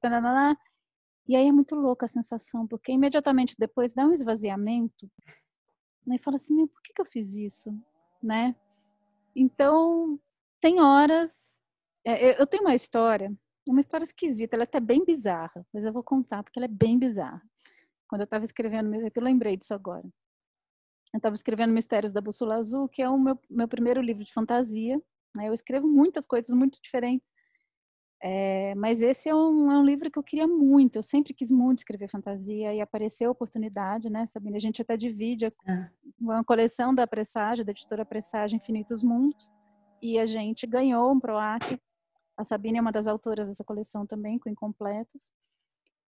e 1.27 1.35
aí 1.35 1.47
é 1.47 1.51
muito 1.51 1.75
louca 1.75 2.05
a 2.05 2.09
sensação, 2.09 2.67
porque 2.67 2.91
imediatamente 2.91 3.55
depois 3.57 3.93
dá 3.93 4.05
um 4.05 4.13
esvaziamento, 4.13 5.09
né? 6.05 6.15
e 6.15 6.19
fala 6.19 6.35
assim, 6.35 6.67
por 6.67 6.81
que, 6.83 6.93
que 6.93 7.01
eu 7.01 7.05
fiz 7.05 7.33
isso, 7.33 7.75
né? 8.21 8.55
Então, 9.35 10.19
tem 10.61 10.79
horas 10.79 11.57
é, 12.07 12.41
eu 12.41 12.47
tenho 12.47 12.63
uma 12.63 12.73
história, 12.73 13.29
uma 13.67 13.81
história 13.81 14.05
esquisita, 14.05 14.55
ela 14.55 14.63
é 14.63 14.63
até 14.63 14.79
bem 14.79 15.03
bizarra, 15.03 15.67
mas 15.73 15.83
eu 15.83 15.91
vou 15.91 16.01
contar 16.01 16.41
porque 16.41 16.57
ela 16.57 16.63
é 16.65 16.69
bem 16.69 16.97
bizarra. 16.97 17.41
Quando 18.07 18.21
eu 18.21 18.25
estava 18.25 18.45
escrevendo, 18.45 18.95
eu 18.95 19.21
lembrei 19.21 19.57
disso 19.57 19.73
agora. 19.73 20.05
Eu 21.13 21.17
estava 21.17 21.35
escrevendo 21.35 21.73
Mistérios 21.73 22.13
da 22.13 22.21
Bússola 22.21 22.55
Azul, 22.55 22.87
que 22.87 23.01
é 23.01 23.09
o 23.09 23.19
meu, 23.19 23.37
meu 23.49 23.67
primeiro 23.67 23.99
livro 24.01 24.23
de 24.23 24.31
fantasia. 24.31 25.01
Eu 25.45 25.53
escrevo 25.53 25.87
muitas 25.87 26.25
coisas 26.25 26.53
muito 26.55 26.79
diferentes. 26.81 27.27
É, 28.19 28.73
mas 28.73 29.01
esse 29.03 29.29
é 29.29 29.35
um, 29.35 29.71
é 29.71 29.77
um, 29.77 29.83
livro 29.83 30.09
que 30.09 30.17
eu 30.17 30.23
queria 30.23 30.47
muito, 30.47 30.95
eu 30.95 31.03
sempre 31.03 31.35
quis 31.35 31.51
muito 31.51 31.79
escrever 31.79 32.09
fantasia 32.09 32.73
e 32.73 32.81
apareceu 32.81 33.29
a 33.29 33.31
oportunidade, 33.31 34.09
né, 34.09 34.25
Sabina? 34.25 34.57
A 34.57 34.59
gente 34.59 34.81
até 34.81 34.97
divide 34.97 35.45
a, 35.45 35.51
é. 35.67 35.91
uma 36.19 36.43
coleção 36.43 36.95
da 36.95 37.05
Pressagem, 37.05 37.63
da 37.63 37.71
editora 37.71 38.03
Pressagem 38.03 38.57
Infinitos 38.57 39.03
Mundos, 39.03 39.51
e 40.01 40.17
a 40.17 40.25
gente 40.25 40.65
ganhou 40.65 41.11
um 41.11 41.19
PROAC 41.19 41.79
a 42.37 42.43
Sabine 42.43 42.77
é 42.77 42.81
uma 42.81 42.91
das 42.91 43.07
autoras 43.07 43.47
dessa 43.47 43.63
coleção 43.63 44.05
também, 44.05 44.37
com 44.37 44.47
incompletos. 44.47 45.31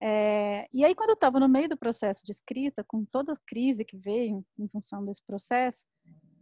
É, 0.04 0.68
e 0.74 0.84
aí, 0.84 0.94
quando 0.94 1.12
eu 1.12 1.16
estava 1.16 1.40
no 1.40 1.48
meio 1.48 1.70
do 1.70 1.78
processo 1.78 2.24
de 2.26 2.34
escrita, 2.34 2.84
com 2.84 3.06
toda 3.06 3.32
a 3.32 3.38
crise 3.48 3.86
que 3.86 3.98
veio 3.98 4.46
em 4.60 4.68
função 4.68 5.04
desse 5.06 5.24
processo, 5.26 5.86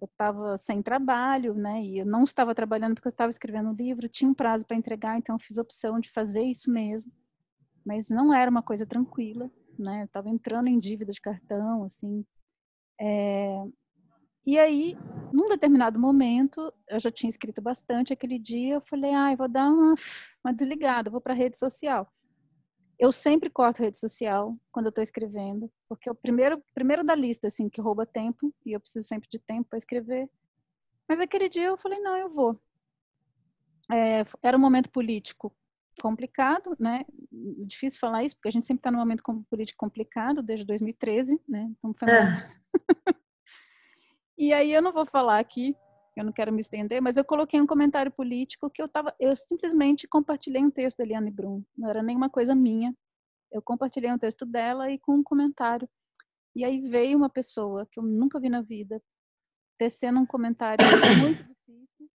eu 0.01 0.05
estava 0.05 0.57
sem 0.57 0.81
trabalho, 0.81 1.53
né? 1.53 1.81
E 1.81 1.99
eu 1.99 2.05
não 2.05 2.23
estava 2.23 2.53
trabalhando 2.53 2.95
porque 2.95 3.07
eu 3.07 3.11
estava 3.11 3.29
escrevendo 3.29 3.69
um 3.69 3.73
livro, 3.73 4.09
tinha 4.09 4.29
um 4.29 4.33
prazo 4.33 4.65
para 4.65 4.77
entregar, 4.77 5.17
então 5.17 5.35
eu 5.35 5.39
fiz 5.39 5.57
a 5.57 5.61
opção 5.61 5.99
de 5.99 6.09
fazer 6.09 6.43
isso 6.43 6.69
mesmo. 6.69 7.11
Mas 7.85 8.09
não 8.09 8.33
era 8.33 8.49
uma 8.49 8.63
coisa 8.63 8.85
tranquila, 8.85 9.49
né? 9.77 10.01
Eu 10.01 10.05
estava 10.05 10.29
entrando 10.29 10.67
em 10.67 10.79
dívida 10.79 11.11
de 11.11 11.21
cartão, 11.21 11.83
assim. 11.83 12.25
É, 12.99 13.63
e 14.45 14.59
aí, 14.59 14.95
num 15.33 15.49
determinado 15.49 15.99
momento, 15.99 16.71
eu 16.87 16.99
já 16.99 17.11
tinha 17.11 17.29
escrito 17.29 17.61
bastante 17.61 18.13
aquele 18.13 18.37
dia, 18.37 18.75
eu 18.75 18.81
falei, 18.81 19.11
ah, 19.11 19.31
eu 19.31 19.37
vou 19.37 19.47
dar 19.47 19.67
uma, 19.67 19.95
uma 20.43 20.53
desligada, 20.53 21.09
vou 21.09 21.19
para 21.19 21.33
a 21.33 21.35
rede 21.35 21.57
social. 21.57 22.07
Eu 22.97 23.11
sempre 23.11 23.49
corto 23.49 23.81
rede 23.81 23.97
social 23.97 24.57
quando 24.71 24.85
eu 24.85 24.89
estou 24.89 25.03
escrevendo, 25.03 25.71
porque 25.87 26.07
é 26.07 26.11
o 26.11 26.15
primeiro, 26.15 26.63
primeiro 26.73 27.03
da 27.03 27.13
lista, 27.13 27.47
assim, 27.47 27.69
que 27.69 27.81
rouba 27.81 28.05
tempo, 28.05 28.53
e 28.65 28.73
eu 28.73 28.79
preciso 28.79 29.07
sempre 29.07 29.29
de 29.29 29.39
tempo 29.39 29.69
para 29.69 29.77
escrever. 29.77 30.29
Mas 31.07 31.19
aquele 31.19 31.49
dia 31.49 31.65
eu 31.65 31.77
falei, 31.77 31.99
não, 31.99 32.15
eu 32.15 32.29
vou. 32.29 32.59
É, 33.91 34.23
era 34.41 34.57
um 34.57 34.59
momento 34.59 34.89
político 34.89 35.55
complicado, 36.01 36.75
né? 36.79 37.05
Difícil 37.65 37.99
falar 37.99 38.23
isso, 38.23 38.35
porque 38.35 38.47
a 38.47 38.51
gente 38.51 38.65
sempre 38.65 38.79
está 38.79 38.91
num 38.91 38.97
momento 38.97 39.23
político 39.49 39.77
complicado, 39.77 40.41
desde 40.41 40.65
2013, 40.65 41.39
né? 41.47 41.69
Então 41.77 41.93
foi 41.93 42.07
mais... 42.07 42.53
é. 42.53 43.15
E 44.37 44.51
aí 44.51 44.73
eu 44.73 44.81
não 44.81 44.91
vou 44.91 45.05
falar 45.05 45.39
aqui, 45.39 45.75
eu 46.19 46.25
não 46.25 46.31
quero 46.31 46.51
me 46.51 46.61
estender, 46.61 47.01
mas 47.01 47.17
eu 47.17 47.25
coloquei 47.25 47.59
um 47.59 47.67
comentário 47.67 48.11
político 48.11 48.69
que 48.69 48.81
eu 48.81 48.87
tava, 48.87 49.13
eu 49.19 49.35
simplesmente 49.35 50.07
compartilhei 50.07 50.63
um 50.63 50.71
texto 50.71 50.97
da 50.97 51.03
Eliane 51.03 51.31
Brum, 51.31 51.63
não 51.77 51.89
era 51.89 52.01
nenhuma 52.01 52.29
coisa 52.29 52.55
minha. 52.55 52.95
Eu 53.51 53.61
compartilhei 53.61 54.11
um 54.11 54.17
texto 54.17 54.45
dela 54.45 54.89
e 54.91 54.99
com 54.99 55.15
um 55.15 55.23
comentário. 55.23 55.87
E 56.55 56.63
aí 56.63 56.81
veio 56.81 57.17
uma 57.17 57.29
pessoa 57.29 57.87
que 57.91 57.99
eu 57.99 58.03
nunca 58.03 58.39
vi 58.39 58.49
na 58.49 58.61
vida, 58.61 59.01
tecendo 59.77 60.19
um 60.19 60.25
comentário 60.25 60.85
muito 61.21 61.43
difícil. 61.43 62.09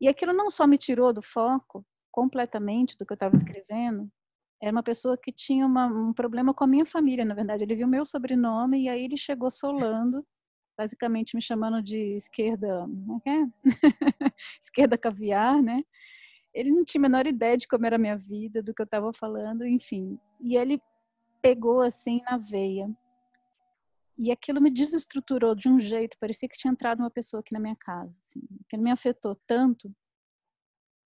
E 0.00 0.08
aquilo 0.08 0.32
não 0.32 0.50
só 0.50 0.66
me 0.66 0.76
tirou 0.76 1.12
do 1.12 1.22
foco, 1.22 1.84
completamente 2.10 2.96
do 2.96 3.06
que 3.06 3.12
eu 3.12 3.16
estava 3.16 3.34
escrevendo 3.34 4.10
era 4.64 4.72
uma 4.72 4.82
pessoa 4.82 5.16
que 5.18 5.30
tinha 5.30 5.66
uma, 5.66 5.86
um 5.86 6.12
problema 6.12 6.54
com 6.54 6.64
a 6.64 6.66
minha 6.66 6.86
família, 6.86 7.24
na 7.24 7.34
verdade. 7.34 7.64
Ele 7.64 7.76
viu 7.76 7.86
meu 7.86 8.04
sobrenome 8.06 8.84
e 8.84 8.88
aí 8.88 9.04
ele 9.04 9.16
chegou 9.16 9.50
solando, 9.50 10.26
basicamente 10.76 11.34
me 11.34 11.42
chamando 11.42 11.82
de 11.82 12.16
esquerda, 12.16 12.80
como 12.80 13.22
é 13.26 13.30
é? 13.30 13.46
esquerda 14.60 14.98
caviar, 14.98 15.62
né? 15.62 15.82
Ele 16.52 16.70
não 16.70 16.84
tinha 16.84 17.00
a 17.00 17.02
menor 17.02 17.26
ideia 17.26 17.56
de 17.56 17.66
como 17.66 17.84
era 17.86 17.96
a 17.96 17.98
minha 17.98 18.16
vida, 18.16 18.62
do 18.62 18.72
que 18.72 18.82
eu 18.82 18.84
estava 18.84 19.12
falando, 19.12 19.66
enfim. 19.66 20.18
E 20.40 20.56
ele 20.56 20.80
pegou 21.42 21.80
assim 21.80 22.20
na 22.22 22.36
veia. 22.36 22.88
E 24.16 24.30
aquilo 24.30 24.60
me 24.60 24.70
desestruturou 24.70 25.54
de 25.54 25.68
um 25.68 25.80
jeito, 25.80 26.16
parecia 26.20 26.48
que 26.48 26.56
tinha 26.56 26.72
entrado 26.72 27.00
uma 27.00 27.10
pessoa 27.10 27.40
aqui 27.40 27.52
na 27.52 27.58
minha 27.58 27.76
casa. 27.76 28.16
Assim. 28.22 28.40
Aquilo 28.64 28.82
me 28.82 28.90
afetou 28.92 29.34
tanto 29.46 29.92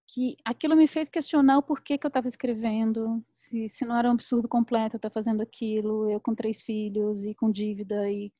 que 0.08 0.36
aquilo 0.42 0.74
me 0.74 0.86
fez 0.86 1.08
questionar 1.08 1.58
o 1.58 1.62
porquê 1.62 1.98
que 1.98 2.06
eu 2.06 2.08
estava 2.08 2.28
escrevendo, 2.28 3.22
se, 3.30 3.68
se 3.68 3.84
não 3.84 3.96
era 3.96 4.08
um 4.08 4.12
absurdo 4.12 4.48
completo 4.48 4.96
eu 4.96 4.98
estar 4.98 5.10
fazendo 5.10 5.42
aquilo, 5.42 6.10
eu 6.10 6.18
com 6.18 6.34
três 6.34 6.62
filhos 6.62 7.26
e 7.26 7.34
com 7.34 7.50
dívida, 7.52 8.10
e 8.10 8.32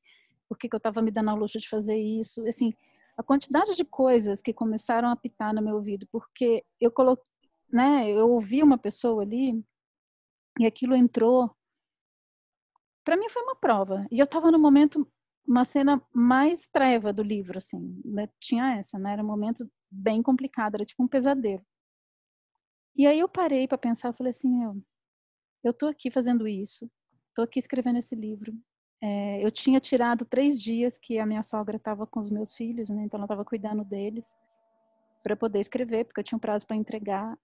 por 0.49 0.57
que, 0.57 0.67
que 0.67 0.75
eu 0.75 0.79
estava 0.79 1.01
me 1.01 1.11
dando 1.11 1.29
ao 1.29 1.37
luxo 1.37 1.59
de 1.59 1.69
fazer 1.69 1.97
isso. 1.97 2.45
Assim, 2.47 2.73
a 3.15 3.23
quantidade 3.23 3.75
de 3.75 3.85
coisas 3.85 4.41
que 4.41 4.53
começaram 4.53 5.09
a 5.09 5.11
apitar 5.11 5.53
no 5.53 5.61
meu 5.61 5.75
ouvido, 5.75 6.07
porque 6.11 6.65
eu 6.81 6.91
coloquei, 6.91 7.31
né, 7.71 8.09
eu 8.09 8.29
ouvi 8.29 8.63
uma 8.63 8.77
pessoa 8.77 9.21
ali 9.21 9.63
e 10.59 10.65
aquilo 10.65 10.95
entrou. 10.95 11.55
Para 13.05 13.15
mim 13.15 13.29
foi 13.29 13.43
uma 13.43 13.55
prova. 13.55 14.07
E 14.11 14.19
eu 14.19 14.25
estava 14.25 14.51
no 14.51 14.59
momento 14.59 15.07
uma 15.47 15.65
cena 15.65 16.01
mais 16.13 16.67
treva 16.67 17.11
do 17.11 17.23
livro, 17.23 17.57
assim, 17.57 18.01
né? 18.05 18.29
tinha 18.39 18.77
essa, 18.77 18.99
né? 18.99 19.13
Era 19.13 19.23
um 19.23 19.27
momento 19.27 19.69
bem 19.89 20.21
complicado, 20.21 20.75
era 20.75 20.85
tipo 20.85 21.03
um 21.03 21.07
pesadelo. 21.07 21.65
E 22.95 23.07
aí 23.07 23.19
eu 23.19 23.29
parei 23.29 23.67
para 23.67 23.77
pensar, 23.77 24.09
eu 24.09 24.13
falei 24.13 24.31
assim, 24.31 24.49
meu, 24.49 24.81
eu 25.63 25.73
tô 25.73 25.87
aqui 25.87 26.11
fazendo 26.11 26.47
isso, 26.47 26.89
tô 27.33 27.41
aqui 27.41 27.59
escrevendo 27.59 27.97
esse 27.97 28.15
livro. 28.15 28.53
É, 29.01 29.43
eu 29.43 29.49
tinha 29.49 29.79
tirado 29.79 30.25
três 30.25 30.61
dias 30.61 30.97
que 30.97 31.19
a 31.19 31.25
minha 31.25 31.43
sogra 31.43 31.77
estava 31.77 32.05
com 32.05 32.19
os 32.19 32.29
meus 32.29 32.55
filhos, 32.55 32.89
né? 32.89 33.03
Então 33.03 33.17
ela 33.17 33.25
estava 33.25 33.45
cuidando 33.45 33.83
deles 33.83 34.27
para 35.23 35.35
poder 35.35 35.59
escrever, 35.59 36.05
porque 36.05 36.19
eu 36.19 36.23
tinha 36.23 36.37
um 36.37 36.39
prazo 36.39 36.67
para 36.67 36.75
entregar. 36.75 37.37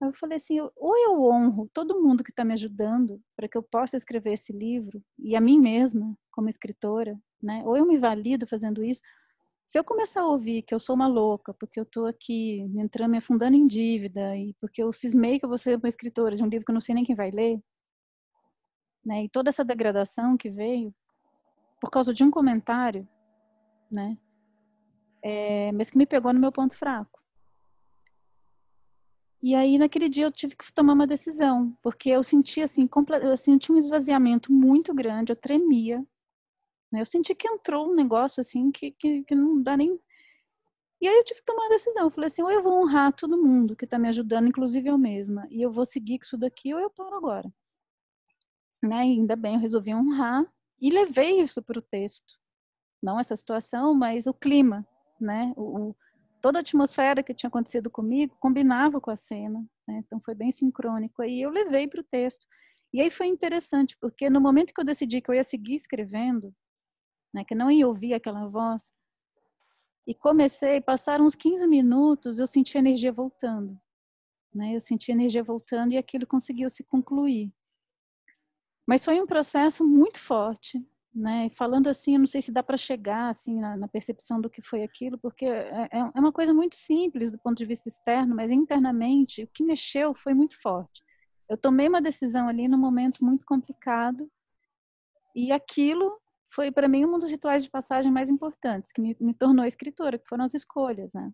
Aí 0.00 0.08
eu 0.08 0.12
falei 0.14 0.36
assim, 0.36 0.60
ou 0.60 0.96
eu 0.98 1.22
honro 1.24 1.70
todo 1.72 2.00
mundo 2.02 2.24
que 2.24 2.30
está 2.30 2.44
me 2.44 2.52
ajudando 2.52 3.20
para 3.34 3.48
que 3.48 3.56
eu 3.56 3.62
possa 3.62 3.96
escrever 3.96 4.34
esse 4.34 4.52
livro 4.52 5.02
e 5.18 5.34
a 5.36 5.40
mim 5.40 5.58
mesma 5.60 6.16
como 6.30 6.48
escritora, 6.48 7.18
né? 7.42 7.62
Ou 7.64 7.76
eu 7.76 7.86
me 7.86 7.98
valido 7.98 8.46
fazendo 8.46 8.84
isso. 8.84 9.02
Se 9.66 9.78
eu 9.78 9.84
começar 9.84 10.20
a 10.20 10.28
ouvir 10.28 10.62
que 10.62 10.74
eu 10.74 10.78
sou 10.78 10.94
uma 10.94 11.08
louca, 11.08 11.52
porque 11.52 11.80
eu 11.80 11.82
estou 11.82 12.06
aqui 12.06 12.60
entrando, 12.76 13.10
me 13.10 13.18
afundando 13.18 13.56
em 13.56 13.66
dívida, 13.66 14.36
e 14.36 14.54
porque 14.60 14.82
eu 14.82 14.92
cismei 14.92 15.38
que 15.38 15.44
eu 15.44 15.48
vou 15.48 15.58
ser 15.58 15.76
uma 15.76 15.88
escritora 15.88 16.36
de 16.36 16.42
um 16.42 16.46
livro 16.46 16.64
que 16.64 16.70
eu 16.70 16.74
não 16.74 16.80
sei 16.80 16.94
nem 16.94 17.04
quem 17.04 17.16
vai 17.16 17.30
ler, 17.30 17.60
né? 19.06 19.24
E 19.24 19.28
toda 19.28 19.48
essa 19.48 19.64
degradação 19.64 20.36
que 20.36 20.50
veio 20.50 20.92
por 21.80 21.90
causa 21.90 22.12
de 22.12 22.24
um 22.24 22.30
comentário, 22.30 23.08
né? 23.90 24.18
É, 25.22 25.70
mas 25.72 25.88
que 25.88 25.96
me 25.96 26.06
pegou 26.06 26.32
no 26.32 26.40
meu 26.40 26.50
ponto 26.50 26.74
fraco. 26.76 27.22
E 29.40 29.54
aí 29.54 29.78
naquele 29.78 30.08
dia 30.08 30.24
eu 30.24 30.32
tive 30.32 30.56
que 30.56 30.72
tomar 30.72 30.94
uma 30.94 31.06
decisão, 31.06 31.76
porque 31.82 32.10
eu 32.10 32.24
senti 32.24 32.60
assim, 32.60 32.88
eu 33.22 33.36
senti 33.36 33.70
um 33.70 33.76
esvaziamento 33.76 34.52
muito 34.52 34.92
grande, 34.92 35.30
eu 35.30 35.36
tremia, 35.36 36.04
né? 36.90 37.00
Eu 37.00 37.06
senti 37.06 37.34
que 37.34 37.46
entrou 37.46 37.88
um 37.88 37.94
negócio 37.94 38.40
assim 38.40 38.72
que, 38.72 38.90
que, 38.90 39.22
que 39.22 39.34
não 39.34 39.62
dá 39.62 39.76
nem. 39.76 40.00
E 41.00 41.06
aí 41.06 41.14
eu 41.14 41.24
tive 41.24 41.40
que 41.40 41.46
tomar 41.46 41.64
uma 41.64 41.68
decisão. 41.68 42.04
Eu 42.04 42.10
falei 42.10 42.26
assim: 42.26 42.42
ou 42.42 42.50
eu 42.50 42.62
vou 42.62 42.82
honrar 42.82 43.12
todo 43.12 43.40
mundo 43.40 43.76
que 43.76 43.84
está 43.84 43.98
me 43.98 44.08
ajudando, 44.08 44.48
inclusive 44.48 44.88
eu 44.88 44.98
mesma, 44.98 45.46
e 45.50 45.62
eu 45.62 45.70
vou 45.70 45.84
seguir 45.84 46.18
com 46.18 46.24
isso 46.24 46.38
daqui, 46.38 46.74
ou 46.74 46.80
eu 46.80 46.90
paro 46.90 47.14
agora. 47.16 47.52
Né? 48.82 48.96
Ainda 48.96 49.36
bem, 49.36 49.54
eu 49.54 49.60
resolvi 49.60 49.94
honrar 49.94 50.44
e 50.80 50.90
levei 50.90 51.40
isso 51.40 51.62
para 51.62 51.78
o 51.78 51.82
texto. 51.82 52.34
Não 53.02 53.18
essa 53.18 53.36
situação, 53.36 53.94
mas 53.94 54.26
o 54.26 54.34
clima, 54.34 54.86
né? 55.20 55.52
O, 55.56 55.90
o, 55.90 55.96
toda 56.42 56.58
a 56.58 56.60
atmosfera 56.60 57.22
que 57.22 57.34
tinha 57.34 57.48
acontecido 57.48 57.90
comigo 57.90 58.36
combinava 58.38 59.00
com 59.00 59.10
a 59.10 59.16
cena, 59.16 59.64
né? 59.86 60.02
Então 60.04 60.20
foi 60.20 60.34
bem 60.34 60.50
sincrônico. 60.50 61.22
Aí 61.22 61.40
eu 61.40 61.50
levei 61.50 61.88
para 61.88 62.00
o 62.00 62.04
texto. 62.04 62.46
E 62.92 63.00
aí 63.00 63.10
foi 63.10 63.26
interessante, 63.26 63.96
porque 64.00 64.30
no 64.30 64.40
momento 64.40 64.72
que 64.72 64.80
eu 64.80 64.84
decidi 64.84 65.20
que 65.20 65.30
eu 65.30 65.34
ia 65.34 65.44
seguir 65.44 65.74
escrevendo, 65.74 66.54
né, 67.34 67.44
que 67.44 67.54
não 67.54 67.70
ia 67.70 67.86
ouvir 67.86 68.14
aquela 68.14 68.48
voz. 68.48 68.90
E 70.06 70.14
comecei, 70.14 70.80
passaram 70.80 71.26
uns 71.26 71.34
15 71.34 71.66
minutos, 71.66 72.38
eu 72.38 72.46
senti 72.46 72.76
a 72.76 72.80
energia 72.80 73.12
voltando. 73.12 73.78
Né? 74.54 74.74
Eu 74.74 74.80
senti 74.80 75.10
a 75.10 75.14
energia 75.14 75.42
voltando 75.42 75.92
e 75.92 75.98
aquilo 75.98 76.26
conseguiu 76.26 76.70
se 76.70 76.84
concluir. 76.84 77.52
Mas 78.86 79.04
foi 79.04 79.20
um 79.20 79.26
processo 79.26 79.84
muito 79.84 80.18
forte, 80.18 80.80
né? 81.14 81.48
Falando 81.50 81.88
assim, 81.88 82.14
eu 82.14 82.20
não 82.20 82.26
sei 82.26 82.40
se 82.42 82.52
dá 82.52 82.62
para 82.62 82.76
chegar 82.76 83.30
assim 83.30 83.58
na, 83.58 83.76
na, 83.76 83.88
percepção 83.88 84.40
do 84.40 84.50
que 84.50 84.62
foi 84.62 84.82
aquilo, 84.82 85.18
porque 85.18 85.46
é, 85.46 85.88
é, 85.92 85.98
é 85.98 86.20
uma 86.20 86.32
coisa 86.32 86.54
muito 86.54 86.76
simples 86.76 87.32
do 87.32 87.38
ponto 87.38 87.56
de 87.56 87.64
vista 87.64 87.88
externo, 87.88 88.34
mas 88.34 88.50
internamente 88.50 89.42
o 89.42 89.48
que 89.48 89.64
mexeu 89.64 90.14
foi 90.14 90.34
muito 90.34 90.60
forte. 90.60 91.02
Eu 91.48 91.56
tomei 91.56 91.88
uma 91.88 92.00
decisão 92.02 92.48
ali 92.48 92.68
num 92.68 92.78
momento 92.78 93.24
muito 93.24 93.46
complicado 93.46 94.30
e 95.34 95.52
aquilo 95.52 96.20
foi 96.48 96.70
para 96.70 96.88
mim 96.88 97.04
um 97.04 97.18
dos 97.18 97.30
rituais 97.30 97.64
de 97.64 97.70
passagem 97.70 98.12
mais 98.12 98.28
importantes, 98.28 98.92
que 98.92 99.00
me, 99.00 99.16
me 99.20 99.34
tornou 99.34 99.64
escritora, 99.64 100.18
que 100.18 100.28
foram 100.28 100.44
as 100.44 100.54
escolhas, 100.54 101.12
né? 101.12 101.32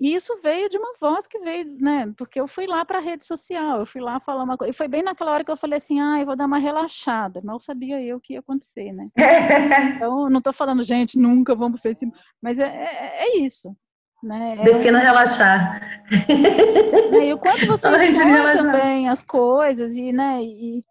E 0.00 0.12
isso 0.12 0.38
veio 0.42 0.68
de 0.68 0.76
uma 0.76 0.94
voz 1.00 1.26
que 1.26 1.38
veio, 1.38 1.76
né? 1.78 2.12
Porque 2.16 2.40
eu 2.40 2.48
fui 2.48 2.66
lá 2.66 2.84
para 2.84 2.98
a 2.98 3.00
rede 3.00 3.24
social, 3.24 3.78
eu 3.78 3.86
fui 3.86 4.00
lá 4.00 4.18
falar 4.18 4.42
uma 4.42 4.56
coisa. 4.56 4.70
E 4.70 4.74
foi 4.74 4.88
bem 4.88 5.02
naquela 5.02 5.32
hora 5.32 5.44
que 5.44 5.50
eu 5.50 5.56
falei 5.56 5.78
assim: 5.78 6.00
ah, 6.00 6.18
eu 6.18 6.26
vou 6.26 6.36
dar 6.36 6.46
uma 6.46 6.58
relaxada. 6.58 7.40
Mal 7.42 7.60
sabia 7.60 8.02
eu 8.02 8.16
o 8.16 8.20
que 8.20 8.32
ia 8.32 8.40
acontecer, 8.40 8.92
né? 8.92 9.08
então, 9.96 10.28
não 10.28 10.38
estou 10.38 10.52
falando, 10.52 10.82
gente, 10.82 11.18
nunca 11.18 11.54
vamos 11.54 11.80
para 11.80 11.90
o 11.90 11.94
Facebook. 11.94 12.18
Mas 12.42 12.58
é, 12.58 12.66
é, 12.66 13.26
é 13.26 13.38
isso. 13.38 13.74
Né? 14.22 14.56
É 14.58 14.64
Defina 14.64 14.98
relaxar. 14.98 15.80
Né? 15.80 17.26
E 17.26 17.32
o 17.32 17.38
quanto 17.38 17.66
você 17.66 17.88
escolhe 18.08 18.56
também 18.56 19.08
as 19.08 19.22
coisas 19.22 19.94
e, 19.94 20.12
né? 20.12 20.42
E, 20.42 20.82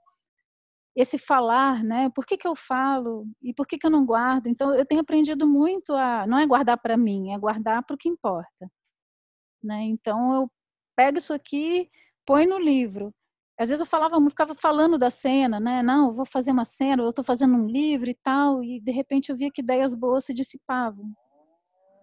esse 0.95 1.17
falar, 1.17 1.83
né? 1.83 2.09
Por 2.13 2.25
que, 2.25 2.37
que 2.37 2.47
eu 2.47 2.55
falo 2.55 3.25
e 3.41 3.53
por 3.53 3.67
que, 3.67 3.77
que 3.77 3.85
eu 3.85 3.89
não 3.89 4.05
guardo? 4.05 4.47
Então, 4.47 4.73
eu 4.73 4.85
tenho 4.85 5.01
aprendido 5.01 5.47
muito 5.47 5.93
a 5.93 6.25
não 6.27 6.37
é 6.37 6.45
guardar 6.45 6.77
para 6.77 6.95
mim, 6.95 7.33
é 7.33 7.37
guardar 7.37 7.83
para 7.83 7.95
o 7.95 7.97
que 7.97 8.07
importa, 8.07 8.69
né? 9.63 9.81
Então, 9.83 10.33
eu 10.33 10.51
pego 10.95 11.17
isso 11.17 11.33
aqui, 11.33 11.89
põe 12.25 12.45
no 12.45 12.59
livro. 12.59 13.13
Às 13.57 13.69
vezes 13.69 13.81
eu 13.81 13.85
falava, 13.85 14.15
eu 14.15 14.29
ficava 14.29 14.55
falando 14.55 14.97
da 14.97 15.09
cena, 15.09 15.59
né? 15.59 15.83
Não, 15.83 16.13
vou 16.13 16.25
fazer 16.25 16.51
uma 16.51 16.65
cena, 16.65 17.03
eu 17.03 17.09
estou 17.09 17.23
fazendo 17.23 17.55
um 17.55 17.67
livro 17.67 18.09
e 18.09 18.15
tal, 18.15 18.63
e 18.63 18.79
de 18.79 18.91
repente 18.91 19.29
eu 19.29 19.37
via 19.37 19.51
que 19.51 19.61
ideias 19.61 19.93
boas 19.93 20.25
se 20.25 20.33
dissipavam. 20.33 21.13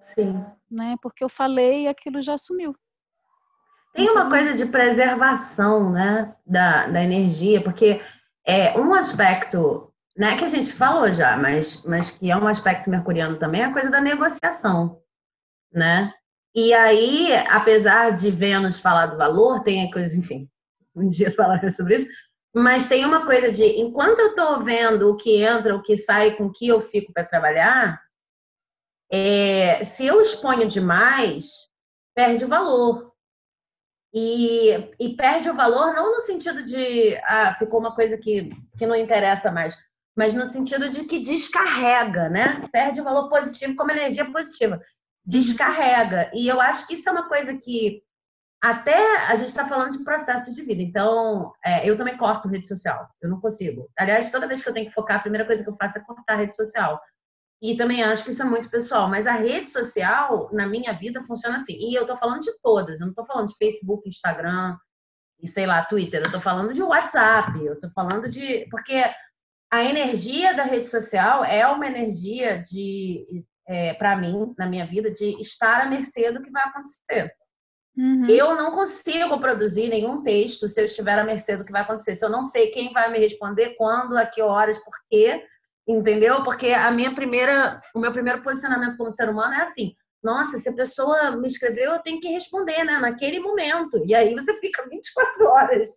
Sim. 0.02 0.44
Né? 0.70 0.96
Porque 1.02 1.22
eu 1.22 1.28
falei 1.28 1.84
e 1.84 1.88
aquilo 1.88 2.22
já 2.22 2.38
sumiu. 2.38 2.74
Tem 3.92 4.08
uma 4.08 4.20
então 4.20 4.30
coisa 4.30 4.54
de 4.54 4.66
preservação, 4.66 5.90
né, 5.90 6.34
da, 6.46 6.86
da 6.86 7.02
energia, 7.02 7.60
porque 7.60 8.00
é, 8.46 8.78
um 8.78 8.94
aspecto, 8.94 9.92
né, 10.16 10.36
que 10.36 10.44
a 10.44 10.48
gente 10.48 10.72
falou 10.72 11.10
já, 11.10 11.36
mas, 11.36 11.82
mas 11.84 12.10
que 12.10 12.30
é 12.30 12.36
um 12.36 12.46
aspecto 12.46 12.88
mercuriano 12.88 13.36
também, 13.36 13.62
é 13.62 13.64
a 13.64 13.72
coisa 13.72 13.90
da 13.90 14.00
negociação, 14.00 15.00
né? 15.72 16.14
E 16.54 16.72
aí, 16.74 17.32
apesar 17.48 18.10
de 18.10 18.30
Vênus 18.30 18.78
falar 18.78 19.06
do 19.06 19.16
valor, 19.16 19.62
tem 19.62 19.88
a 19.88 19.92
coisa, 19.92 20.16
enfim, 20.16 20.48
um 20.94 21.08
dia 21.08 21.30
falaremos 21.30 21.76
sobre 21.76 21.96
isso, 21.96 22.06
mas 22.54 22.88
tem 22.88 23.04
uma 23.04 23.24
coisa 23.24 23.52
de, 23.52 23.64
enquanto 23.80 24.18
eu 24.18 24.30
estou 24.30 24.58
vendo 24.58 25.08
o 25.08 25.16
que 25.16 25.40
entra, 25.42 25.76
o 25.76 25.82
que 25.82 25.96
sai, 25.96 26.32
com 26.36 26.46
o 26.46 26.52
que 26.52 26.66
eu 26.66 26.80
fico 26.80 27.12
para 27.12 27.24
trabalhar, 27.24 28.00
é, 29.12 29.82
se 29.84 30.06
eu 30.06 30.20
exponho 30.20 30.68
demais, 30.68 31.68
perde 32.14 32.44
o 32.44 32.48
valor. 32.48 33.10
E, 34.12 34.70
e, 34.98 35.16
perde 35.16 35.48
o 35.48 35.54
valor 35.54 35.94
não 35.94 36.14
no 36.14 36.20
sentido 36.20 36.64
de 36.64 37.16
ah, 37.22 37.54
ficou 37.54 37.78
uma 37.78 37.94
coisa 37.94 38.18
que, 38.18 38.50
que 38.76 38.84
não 38.84 38.96
interessa 38.96 39.52
mais, 39.52 39.78
mas 40.16 40.34
no 40.34 40.44
sentido 40.46 40.90
de 40.90 41.04
que 41.04 41.20
descarrega, 41.20 42.28
né? 42.28 42.68
Perde 42.72 43.00
o 43.00 43.04
valor 43.04 43.28
positivo 43.28 43.76
como 43.76 43.92
energia 43.92 44.28
positiva. 44.28 44.80
Descarrega. 45.30 46.30
E 46.34 46.48
eu 46.48 46.60
acho 46.60 46.86
que 46.86 46.94
isso 46.94 47.08
é 47.08 47.12
uma 47.12 47.28
coisa 47.28 47.56
que 47.56 48.02
até 48.62 49.26
a 49.26 49.34
gente 49.36 49.48
está 49.48 49.66
falando 49.66 49.92
de 49.92 50.04
processo 50.04 50.54
de 50.54 50.62
vida. 50.62 50.82
Então, 50.82 51.52
é, 51.64 51.88
eu 51.88 51.96
também 51.96 52.16
corto 52.16 52.48
rede 52.48 52.66
social. 52.66 53.08
Eu 53.22 53.30
não 53.30 53.40
consigo. 53.40 53.88
Aliás, 53.96 54.30
toda 54.30 54.48
vez 54.48 54.62
que 54.62 54.68
eu 54.68 54.72
tenho 54.74 54.86
que 54.86 54.92
focar, 54.92 55.18
a 55.18 55.22
primeira 55.22 55.46
coisa 55.46 55.62
que 55.62 55.70
eu 55.70 55.76
faço 55.80 55.98
é 55.98 56.02
cortar 56.02 56.34
a 56.34 56.36
rede 56.36 56.54
social. 56.54 57.00
E 57.62 57.76
também 57.76 58.02
acho 58.02 58.24
que 58.24 58.32
isso 58.32 58.42
é 58.42 58.44
muito 58.44 58.70
pessoal, 58.70 59.08
mas 59.08 59.26
a 59.26 59.34
rede 59.34 59.68
social, 59.68 60.50
na 60.52 60.66
minha 60.66 60.92
vida, 60.94 61.22
funciona 61.22 61.56
assim. 61.56 61.74
E 61.78 61.94
eu 61.94 62.06
tô 62.06 62.16
falando 62.16 62.40
de 62.40 62.52
todas, 62.62 63.00
eu 63.00 63.06
não 63.06 63.14
tô 63.14 63.22
falando 63.24 63.48
de 63.48 63.56
Facebook, 63.56 64.08
Instagram 64.08 64.76
e 65.38 65.46
sei 65.46 65.66
lá, 65.66 65.84
Twitter, 65.84 66.22
eu 66.24 66.32
tô 66.32 66.40
falando 66.40 66.72
de 66.72 66.82
WhatsApp, 66.82 67.58
eu 67.64 67.78
tô 67.78 67.90
falando 67.90 68.28
de. 68.28 68.66
Porque 68.70 69.04
a 69.70 69.84
energia 69.84 70.54
da 70.54 70.64
rede 70.64 70.86
social 70.86 71.44
é 71.44 71.66
uma 71.66 71.86
energia 71.86 72.60
de, 72.60 73.44
é, 73.70 73.94
para 73.94 74.16
mim, 74.16 74.52
na 74.58 74.66
minha 74.66 74.84
vida, 74.84 75.12
de 75.12 75.40
estar 75.40 75.80
à 75.80 75.86
mercê 75.86 76.32
do 76.32 76.42
que 76.42 76.50
vai 76.50 76.64
acontecer. 76.64 77.32
Uhum. 77.96 78.26
Eu 78.28 78.56
não 78.56 78.72
consigo 78.72 79.38
produzir 79.38 79.88
nenhum 79.88 80.24
texto 80.24 80.66
se 80.66 80.80
eu 80.80 80.86
estiver 80.86 81.16
à 81.16 81.22
mercê 81.22 81.56
do 81.56 81.64
que 81.64 81.70
vai 81.70 81.82
acontecer. 81.82 82.16
Se 82.16 82.24
eu 82.24 82.28
não 82.28 82.44
sei 82.44 82.72
quem 82.72 82.92
vai 82.92 83.12
me 83.12 83.20
responder, 83.20 83.76
quando, 83.76 84.18
a 84.18 84.26
que 84.26 84.42
horas, 84.42 84.76
por 84.78 84.92
quê, 85.08 85.44
entendeu? 85.86 86.42
Porque 86.42 86.72
a 86.72 86.90
minha 86.90 87.14
primeira, 87.14 87.80
o 87.94 88.00
meu 88.00 88.10
primeiro 88.10 88.42
posicionamento 88.42 88.96
como 88.96 89.12
ser 89.12 89.28
humano 89.28 89.54
é 89.54 89.60
assim: 89.60 89.94
nossa, 90.20 90.58
se 90.58 90.68
a 90.68 90.74
pessoa 90.74 91.36
me 91.36 91.46
escreveu, 91.46 91.92
eu 91.92 92.02
tenho 92.02 92.20
que 92.20 92.28
responder, 92.28 92.82
né? 92.82 92.98
Naquele 92.98 93.38
momento. 93.38 94.02
E 94.04 94.16
aí 94.16 94.34
você 94.34 94.52
fica 94.58 94.84
24 94.88 95.46
horas 95.46 95.88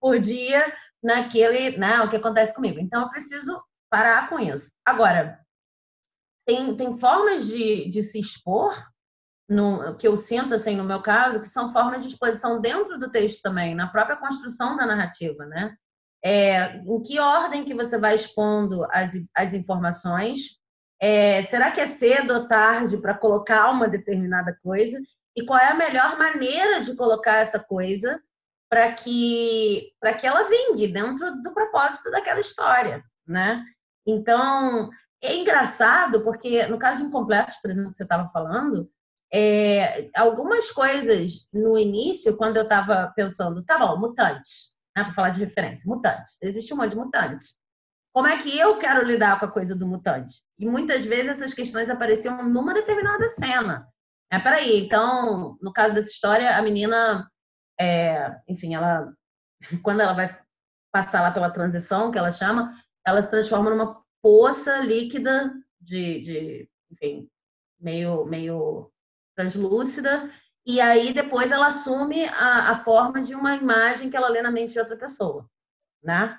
por 0.00 0.16
dia 0.20 0.64
naquele, 1.02 1.76
né? 1.76 2.02
O 2.02 2.08
que 2.08 2.16
acontece 2.16 2.54
comigo. 2.54 2.78
Então 2.78 3.02
eu 3.02 3.10
preciso 3.10 3.60
parar 3.90 4.28
com 4.28 4.38
isso. 4.38 4.70
Agora, 4.84 5.40
tem, 6.46 6.74
tem 6.76 6.94
formas 6.94 7.46
de, 7.46 7.88
de 7.88 8.02
se 8.02 8.18
expor, 8.18 8.74
no, 9.48 9.96
que 9.96 10.06
eu 10.06 10.16
sinto, 10.16 10.54
assim, 10.54 10.76
no 10.76 10.84
meu 10.84 11.02
caso, 11.02 11.40
que 11.40 11.46
são 11.48 11.72
formas 11.72 12.02
de 12.02 12.08
exposição 12.08 12.60
dentro 12.60 12.98
do 12.98 13.10
texto 13.10 13.42
também, 13.42 13.74
na 13.74 13.88
própria 13.88 14.16
construção 14.16 14.76
da 14.76 14.86
narrativa, 14.86 15.44
né? 15.46 15.74
É, 16.22 16.76
em 16.76 17.02
que 17.02 17.18
ordem 17.18 17.64
que 17.64 17.74
você 17.74 17.98
vai 17.98 18.14
expondo 18.14 18.86
as, 18.92 19.12
as 19.34 19.54
informações? 19.54 20.58
É, 21.00 21.42
será 21.44 21.72
que 21.72 21.80
é 21.80 21.86
cedo 21.86 22.34
ou 22.34 22.46
tarde 22.46 22.98
para 22.98 23.16
colocar 23.16 23.70
uma 23.70 23.88
determinada 23.88 24.56
coisa? 24.62 25.00
E 25.34 25.44
qual 25.44 25.58
é 25.58 25.68
a 25.68 25.74
melhor 25.74 26.16
maneira 26.18 26.80
de 26.80 26.94
colocar 26.94 27.38
essa 27.38 27.58
coisa 27.58 28.20
para 28.70 28.92
que, 28.92 29.92
que 30.20 30.26
ela 30.26 30.44
vingue 30.44 30.86
dentro 30.86 31.42
do 31.42 31.52
propósito 31.52 32.10
daquela 32.10 32.38
história, 32.38 33.02
né? 33.26 33.64
Então, 34.06 34.88
é 35.22 35.36
engraçado 35.36 36.22
porque, 36.22 36.66
no 36.66 36.78
caso 36.78 36.98
de 36.98 37.04
Incompletos, 37.04 37.56
por 37.56 37.70
exemplo, 37.70 37.90
que 37.90 37.96
você 37.96 38.02
estava 38.02 38.28
falando, 38.30 38.90
é, 39.32 40.10
algumas 40.16 40.70
coisas 40.70 41.46
no 41.52 41.78
início, 41.78 42.36
quando 42.36 42.56
eu 42.56 42.64
estava 42.64 43.12
pensando, 43.14 43.62
tá 43.62 43.78
bom, 43.78 43.98
mutantes, 43.98 44.72
né, 44.96 45.04
para 45.04 45.12
falar 45.12 45.30
de 45.30 45.40
referência, 45.40 45.88
mutantes, 45.88 46.36
existe 46.42 46.72
um 46.74 46.78
monte 46.78 46.90
de 46.90 46.96
mutantes. 46.96 47.60
Como 48.12 48.26
é 48.26 48.36
que 48.38 48.58
eu 48.58 48.76
quero 48.78 49.06
lidar 49.06 49.38
com 49.38 49.46
a 49.46 49.50
coisa 49.50 49.76
do 49.76 49.86
mutante? 49.86 50.42
E 50.58 50.66
muitas 50.66 51.04
vezes 51.04 51.28
essas 51.28 51.54
questões 51.54 51.88
apareciam 51.88 52.42
numa 52.42 52.74
determinada 52.74 53.28
cena. 53.28 53.86
É, 54.32 54.38
peraí, 54.38 54.80
então, 54.80 55.56
no 55.62 55.72
caso 55.72 55.94
dessa 55.94 56.10
história, 56.10 56.56
a 56.56 56.62
menina, 56.62 57.28
é, 57.80 58.36
enfim, 58.48 58.74
ela, 58.74 59.12
quando 59.82 60.00
ela 60.00 60.12
vai 60.12 60.36
passar 60.92 61.22
lá 61.22 61.30
pela 61.30 61.50
transição, 61.50 62.10
que 62.10 62.18
ela 62.18 62.32
chama, 62.32 62.74
ela 63.06 63.22
se 63.22 63.30
transforma 63.30 63.70
numa 63.70 63.99
poça 64.22 64.78
líquida 64.78 65.52
de, 65.80 66.20
de 66.20 66.68
enfim, 66.90 67.28
meio, 67.78 68.24
meio 68.24 68.90
translúcida, 69.34 70.28
e 70.66 70.80
aí 70.80 71.12
depois 71.12 71.50
ela 71.50 71.68
assume 71.68 72.24
a, 72.26 72.70
a 72.70 72.76
forma 72.76 73.22
de 73.22 73.34
uma 73.34 73.56
imagem 73.56 74.10
que 74.10 74.16
ela 74.16 74.28
lê 74.28 74.42
na 74.42 74.50
mente 74.50 74.72
de 74.72 74.78
outra 74.78 74.96
pessoa, 74.96 75.48
né? 76.02 76.38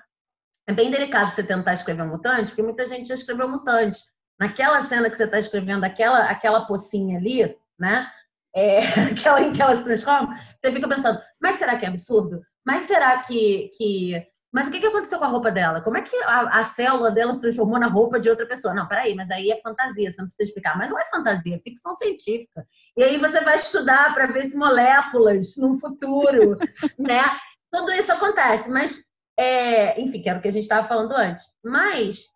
É 0.66 0.72
bem 0.72 0.90
delicado 0.90 1.30
você 1.30 1.42
tentar 1.42 1.74
escrever 1.74 2.02
um 2.02 2.08
mutante, 2.08 2.48
porque 2.48 2.62
muita 2.62 2.86
gente 2.86 3.08
já 3.08 3.14
escreveu 3.14 3.48
mutante. 3.48 4.00
Naquela 4.38 4.80
cena 4.80 5.10
que 5.10 5.16
você 5.16 5.24
está 5.24 5.38
escrevendo, 5.38 5.84
aquela, 5.84 6.30
aquela 6.30 6.66
pocinha 6.66 7.18
ali, 7.18 7.56
né? 7.78 8.10
É, 8.54 8.78
aquela 9.10 9.40
em 9.40 9.52
que 9.52 9.60
ela 9.60 9.74
se 9.74 9.82
transforma, 9.82 10.32
você 10.56 10.70
fica 10.70 10.88
pensando, 10.88 11.20
mas 11.40 11.56
será 11.56 11.76
que 11.76 11.84
é 11.84 11.88
absurdo? 11.88 12.40
Mas 12.64 12.84
será 12.84 13.20
que, 13.22 13.70
que 13.76 14.24
mas 14.52 14.68
o 14.68 14.70
que, 14.70 14.80
que 14.80 14.86
aconteceu 14.86 15.18
com 15.18 15.24
a 15.24 15.28
roupa 15.28 15.50
dela? 15.50 15.80
Como 15.80 15.96
é 15.96 16.02
que 16.02 16.14
a, 16.24 16.58
a, 16.58 16.62
célula 16.62 17.10
dela 17.10 17.32
se 17.32 17.40
transformou 17.40 17.78
na 17.78 17.86
roupa 17.86 18.20
de 18.20 18.28
outra 18.28 18.46
pessoa? 18.46 18.74
Não, 18.74 18.86
peraí, 18.86 19.14
mas 19.14 19.30
aí 19.30 19.50
é 19.50 19.58
fantasia, 19.62 20.10
você 20.10 20.20
não 20.20 20.28
precisa 20.28 20.50
explicar. 20.50 20.76
Mas 20.76 20.90
não 20.90 20.98
é 20.98 21.04
fantasia, 21.06 21.56
é 21.56 21.58
ficção 21.58 21.94
científica. 21.94 22.66
E 22.94 23.02
aí 23.02 23.16
você 23.16 23.40
vai 23.40 23.56
estudar 23.56 24.12
para 24.12 24.26
ver 24.26 24.42
se 24.42 24.56
moléculas 24.58 25.56
no 25.56 25.78
futuro, 25.78 26.58
né? 26.98 27.22
Tudo 27.70 27.92
isso 27.92 28.12
acontece, 28.12 28.70
mas, 28.70 29.06
é, 29.38 29.98
enfim, 29.98 30.20
que 30.20 30.28
era 30.28 30.38
o 30.38 30.42
que 30.42 30.48
a 30.48 30.52
gente 30.52 30.64
estava 30.64 30.86
falando 30.86 31.12
antes. 31.12 31.46
Mas, 31.64 32.26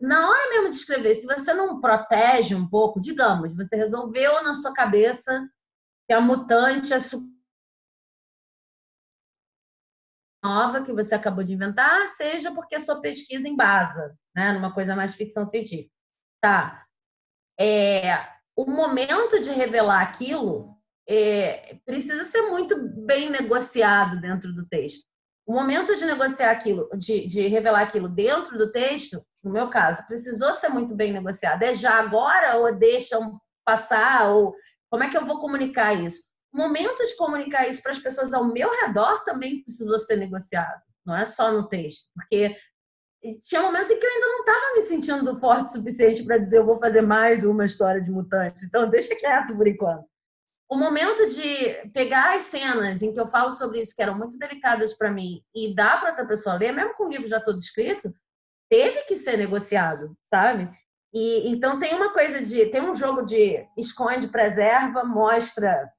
na 0.00 0.30
hora 0.30 0.48
mesmo 0.48 0.70
de 0.70 0.76
escrever, 0.76 1.14
se 1.14 1.26
você 1.26 1.52
não 1.52 1.78
protege 1.78 2.54
um 2.54 2.66
pouco, 2.66 2.98
digamos, 2.98 3.54
você 3.54 3.76
resolveu 3.76 4.42
na 4.42 4.54
sua 4.54 4.72
cabeça 4.72 5.46
que 6.08 6.14
a 6.14 6.22
mutante 6.22 6.94
é 6.94 6.98
nova 10.42 10.82
que 10.82 10.92
você 10.92 11.14
acabou 11.14 11.44
de 11.44 11.52
inventar, 11.52 12.06
seja 12.08 12.52
porque 12.52 12.74
a 12.74 12.80
sua 12.80 13.00
pesquisa 13.00 13.48
embasa, 13.48 14.14
né, 14.34 14.52
numa 14.52 14.72
coisa 14.72 14.96
mais 14.96 15.14
ficção 15.14 15.44
científica. 15.44 15.90
Tá. 16.42 16.84
É, 17.58 18.26
o 18.56 18.64
momento 18.64 19.38
de 19.40 19.50
revelar 19.50 20.02
aquilo 20.02 20.76
é, 21.08 21.76
precisa 21.84 22.24
ser 22.24 22.42
muito 22.42 22.76
bem 23.04 23.30
negociado 23.30 24.20
dentro 24.20 24.54
do 24.54 24.66
texto. 24.66 25.04
O 25.46 25.52
momento 25.52 25.94
de 25.96 26.06
negociar 26.06 26.52
aquilo, 26.52 26.88
de, 26.96 27.26
de 27.26 27.48
revelar 27.48 27.82
aquilo 27.82 28.08
dentro 28.08 28.56
do 28.56 28.70
texto, 28.70 29.20
no 29.42 29.50
meu 29.50 29.68
caso, 29.68 30.06
precisou 30.06 30.52
ser 30.52 30.68
muito 30.68 30.94
bem 30.94 31.12
negociado. 31.12 31.62
É 31.62 31.74
já 31.74 31.98
agora 31.98 32.56
ou 32.58 32.72
deixam 32.74 33.40
passar? 33.64 34.30
Ou 34.30 34.54
como 34.88 35.02
é 35.02 35.10
que 35.10 35.16
eu 35.16 35.24
vou 35.24 35.40
comunicar 35.40 35.92
isso? 35.94 36.22
O 36.52 36.56
momento 36.56 37.04
de 37.04 37.16
comunicar 37.16 37.68
isso 37.68 37.82
para 37.82 37.92
as 37.92 37.98
pessoas 37.98 38.32
ao 38.34 38.44
meu 38.44 38.70
redor 38.70 39.22
também 39.24 39.62
precisou 39.62 39.98
ser 39.98 40.16
negociado, 40.16 40.82
não 41.04 41.16
é 41.16 41.24
só 41.24 41.52
no 41.52 41.68
texto, 41.68 42.08
porque 42.14 42.56
tinha 43.42 43.62
momentos 43.62 43.90
em 43.90 43.98
que 43.98 44.06
eu 44.06 44.10
ainda 44.10 44.26
não 44.26 44.40
estava 44.40 44.74
me 44.74 44.80
sentindo 44.82 45.38
forte 45.38 45.66
o 45.66 45.72
suficiente 45.72 46.24
para 46.24 46.38
dizer 46.38 46.58
eu 46.58 46.66
vou 46.66 46.76
fazer 46.76 47.02
mais 47.02 47.44
uma 47.44 47.64
história 47.64 48.00
de 48.00 48.10
mutantes, 48.10 48.64
então 48.64 48.88
deixa 48.88 49.14
quieto 49.14 49.56
por 49.56 49.68
enquanto. 49.68 50.08
O 50.68 50.76
momento 50.76 51.28
de 51.28 51.90
pegar 51.92 52.36
as 52.36 52.44
cenas 52.44 53.02
em 53.02 53.12
que 53.12 53.20
eu 53.20 53.26
falo 53.26 53.50
sobre 53.50 53.80
isso, 53.80 53.94
que 53.94 54.00
eram 54.00 54.16
muito 54.16 54.38
delicadas 54.38 54.94
para 54.94 55.10
mim, 55.10 55.42
e 55.52 55.74
dar 55.74 55.98
para 55.98 56.10
outra 56.10 56.26
pessoa 56.26 56.56
ler, 56.56 56.72
mesmo 56.72 56.94
com 56.94 57.06
o 57.06 57.08
livro 57.08 57.26
já 57.26 57.40
todo 57.40 57.58
escrito, 57.58 58.14
teve 58.70 59.02
que 59.02 59.16
ser 59.16 59.36
negociado, 59.36 60.16
sabe? 60.22 60.70
E 61.12 61.50
então 61.50 61.76
tem 61.78 61.92
uma 61.92 62.12
coisa 62.12 62.40
de, 62.40 62.66
tem 62.66 62.80
um 62.80 62.94
jogo 62.94 63.22
de 63.22 63.66
esconde, 63.76 64.28
preserva, 64.28 65.02
mostra, 65.02 65.90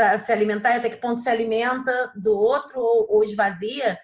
para 0.00 0.16
se 0.16 0.32
alimentar 0.32 0.70
e 0.70 0.78
até 0.78 0.88
que 0.88 0.96
ponto 0.96 1.20
se 1.20 1.28
alimenta 1.28 2.10
do 2.16 2.34
outro 2.34 2.80
ou, 2.80 3.16
ou 3.16 3.22
esvazia, 3.22 3.98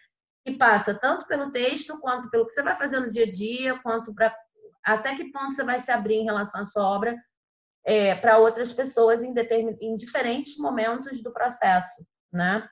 que 0.45 0.53
passa 0.53 0.95
tanto 0.95 1.27
pelo 1.27 1.51
texto 1.51 1.99
quanto 2.01 2.29
pelo 2.29 2.45
que 2.45 2.53
você 2.53 2.63
vai 2.63 2.77
fazer 2.77 3.01
no 3.01 3.09
dia 3.09 3.25
a 3.25 3.31
dia, 3.31 3.79
quanto 3.83 4.15
para 4.15 4.37
até 4.85 5.17
que 5.17 5.33
ponto 5.33 5.53
você 5.53 5.65
vai 5.65 5.79
se 5.79 5.91
abrir 5.91 6.17
em 6.17 6.25
relação 6.25 6.61
à 6.61 6.65
sua 6.67 6.87
obra 6.87 7.17
é, 7.85 8.15
para 8.15 8.37
outras 8.37 8.75
pessoas 8.75 9.23
em, 9.23 9.33
determin, 9.33 9.75
em 9.81 9.97
diferentes 9.97 10.59
momentos 10.59 11.23
do 11.23 11.33
processo, 11.33 12.07
né? 12.31 12.69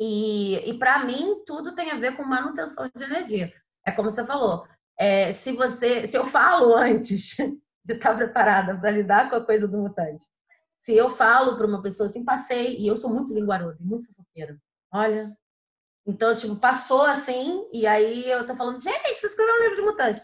E, 0.00 0.68
e 0.68 0.76
para 0.80 1.04
mim 1.04 1.44
tudo 1.46 1.76
tem 1.76 1.92
a 1.92 1.96
ver 1.96 2.16
com 2.16 2.24
manutenção 2.24 2.90
de 2.92 3.04
energia. 3.04 3.52
É 3.86 3.92
como 3.92 4.10
você 4.10 4.26
falou. 4.26 4.66
É, 4.98 5.30
se 5.30 5.52
você, 5.52 6.08
se 6.08 6.18
eu 6.18 6.24
falo 6.24 6.74
antes 6.76 7.36
de 7.84 7.94
estar 7.94 8.16
preparada 8.16 8.76
para 8.76 8.90
lidar 8.90 9.30
com 9.30 9.36
a 9.36 9.46
coisa 9.46 9.68
do 9.68 9.78
mutante, 9.78 10.26
se 10.82 10.94
eu 10.96 11.08
falo 11.08 11.56
para 11.56 11.66
uma 11.66 11.80
pessoa 11.80 12.08
assim, 12.08 12.24
passei, 12.24 12.76
e 12.76 12.88
eu 12.88 12.96
sou 12.96 13.08
muito 13.08 13.32
linguaruda, 13.32 13.78
muito 13.80 14.06
fofoqueira. 14.06 14.58
Olha. 14.92 15.32
Então, 16.04 16.34
tipo, 16.34 16.56
passou 16.56 17.02
assim, 17.02 17.68
e 17.72 17.86
aí 17.86 18.28
eu 18.28 18.44
tô 18.44 18.56
falando, 18.56 18.82
gente, 18.82 19.20
você 19.20 19.26
escreveu 19.26 19.54
um 19.54 19.62
livro 19.62 19.76
de 19.76 19.82
mutante. 19.82 20.22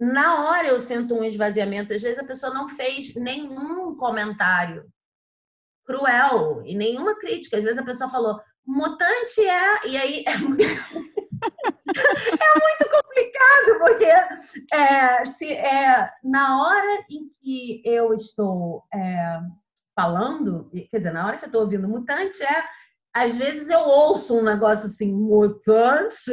Na 0.00 0.48
hora 0.48 0.66
eu 0.66 0.80
sinto 0.80 1.14
um 1.14 1.22
esvaziamento. 1.22 1.94
Às 1.94 2.02
vezes 2.02 2.18
a 2.18 2.24
pessoa 2.24 2.52
não 2.52 2.66
fez 2.66 3.14
nenhum 3.14 3.94
comentário 3.96 4.84
cruel 5.84 6.62
e 6.66 6.74
nenhuma 6.74 7.16
crítica. 7.16 7.56
Às 7.56 7.62
vezes 7.62 7.78
a 7.78 7.84
pessoa 7.84 8.10
falou, 8.10 8.40
mutante 8.66 9.40
é. 9.40 9.86
E 9.86 9.96
aí 9.96 10.24
é 10.26 10.36
muito. 10.38 10.62
é 10.64 12.50
muito 12.58 12.90
complicado, 12.90 13.78
porque 13.78 14.74
é, 14.74 15.24
se, 15.24 15.52
é, 15.52 16.10
na 16.24 16.60
hora 16.60 17.04
em 17.08 17.28
que 17.28 17.80
eu 17.84 18.12
estou 18.12 18.82
é, 18.92 19.38
falando, 20.02 20.68
quer 20.90 20.98
dizer, 20.98 21.12
na 21.12 21.24
hora 21.24 21.38
que 21.38 21.44
eu 21.44 21.48
estou 21.48 21.62
ouvindo 21.62 21.88
mutante, 21.88 22.42
é 22.42 22.64
às 23.14 23.34
vezes 23.34 23.68
eu 23.68 23.80
ouço 23.80 24.38
um 24.38 24.42
negócio 24.42 24.86
assim, 24.86 25.12
mutante, 25.12 26.32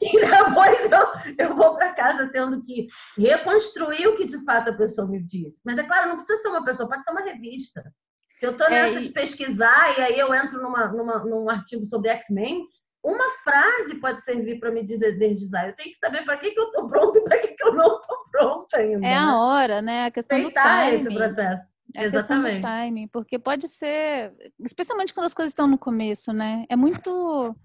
e 0.00 0.20
depois 0.20 0.90
eu, 0.90 1.06
eu 1.46 1.54
vou 1.54 1.74
para 1.74 1.92
casa 1.92 2.30
tendo 2.32 2.62
que 2.62 2.86
reconstruir 3.18 4.06
o 4.06 4.14
que 4.14 4.24
de 4.24 4.42
fato 4.44 4.70
a 4.70 4.76
pessoa 4.76 5.06
me 5.06 5.22
disse. 5.22 5.60
Mas 5.66 5.76
é 5.76 5.82
claro, 5.82 6.08
não 6.08 6.16
precisa 6.16 6.40
ser 6.40 6.48
uma 6.48 6.64
pessoa, 6.64 6.88
pode 6.88 7.04
ser 7.04 7.10
uma 7.10 7.20
revista. 7.20 7.84
Se 8.38 8.46
eu 8.46 8.52
estou 8.52 8.68
é, 8.68 8.70
nessa 8.70 8.98
é, 8.98 9.02
e... 9.02 9.02
de 9.02 9.10
pesquisar 9.10 9.98
e 9.98 10.02
aí 10.02 10.18
eu 10.18 10.32
entro 10.34 10.62
numa, 10.62 10.88
numa, 10.88 11.18
num 11.24 11.50
artigo 11.50 11.84
sobre 11.84 12.08
X-Men, 12.08 12.66
uma 13.08 13.28
frase 13.42 13.94
pode 13.96 14.22
servir 14.22 14.58
para 14.60 14.70
me 14.70 14.84
dizer 14.84 15.18
design. 15.18 15.70
Eu 15.70 15.74
tenho 15.74 15.90
que 15.90 15.96
saber 15.96 16.24
para 16.24 16.36
que, 16.36 16.50
que 16.50 16.60
eu 16.60 16.64
estou 16.64 16.86
pronto 16.86 17.18
e 17.18 17.24
para 17.24 17.38
que, 17.38 17.48
que 17.48 17.64
eu 17.64 17.74
não 17.74 17.98
estou 17.98 18.18
pronta 18.30 18.78
ainda. 18.78 19.06
É 19.06 19.14
a 19.14 19.26
né? 19.26 19.32
hora, 19.32 19.82
né? 19.82 20.04
A 20.06 20.10
questão 20.10 20.42
do 20.42 20.50
timing. 20.50 20.94
esse 20.94 21.14
processo. 21.14 21.72
É 21.96 22.04
Exatamente. 22.04 22.66
A 22.66 22.68
timing, 22.68 23.08
porque 23.08 23.38
pode 23.38 23.66
ser, 23.66 24.34
especialmente 24.60 25.14
quando 25.14 25.26
as 25.26 25.34
coisas 25.34 25.52
estão 25.52 25.66
no 25.66 25.78
começo, 25.78 26.32
né? 26.32 26.66
É 26.68 26.76
muito 26.76 27.56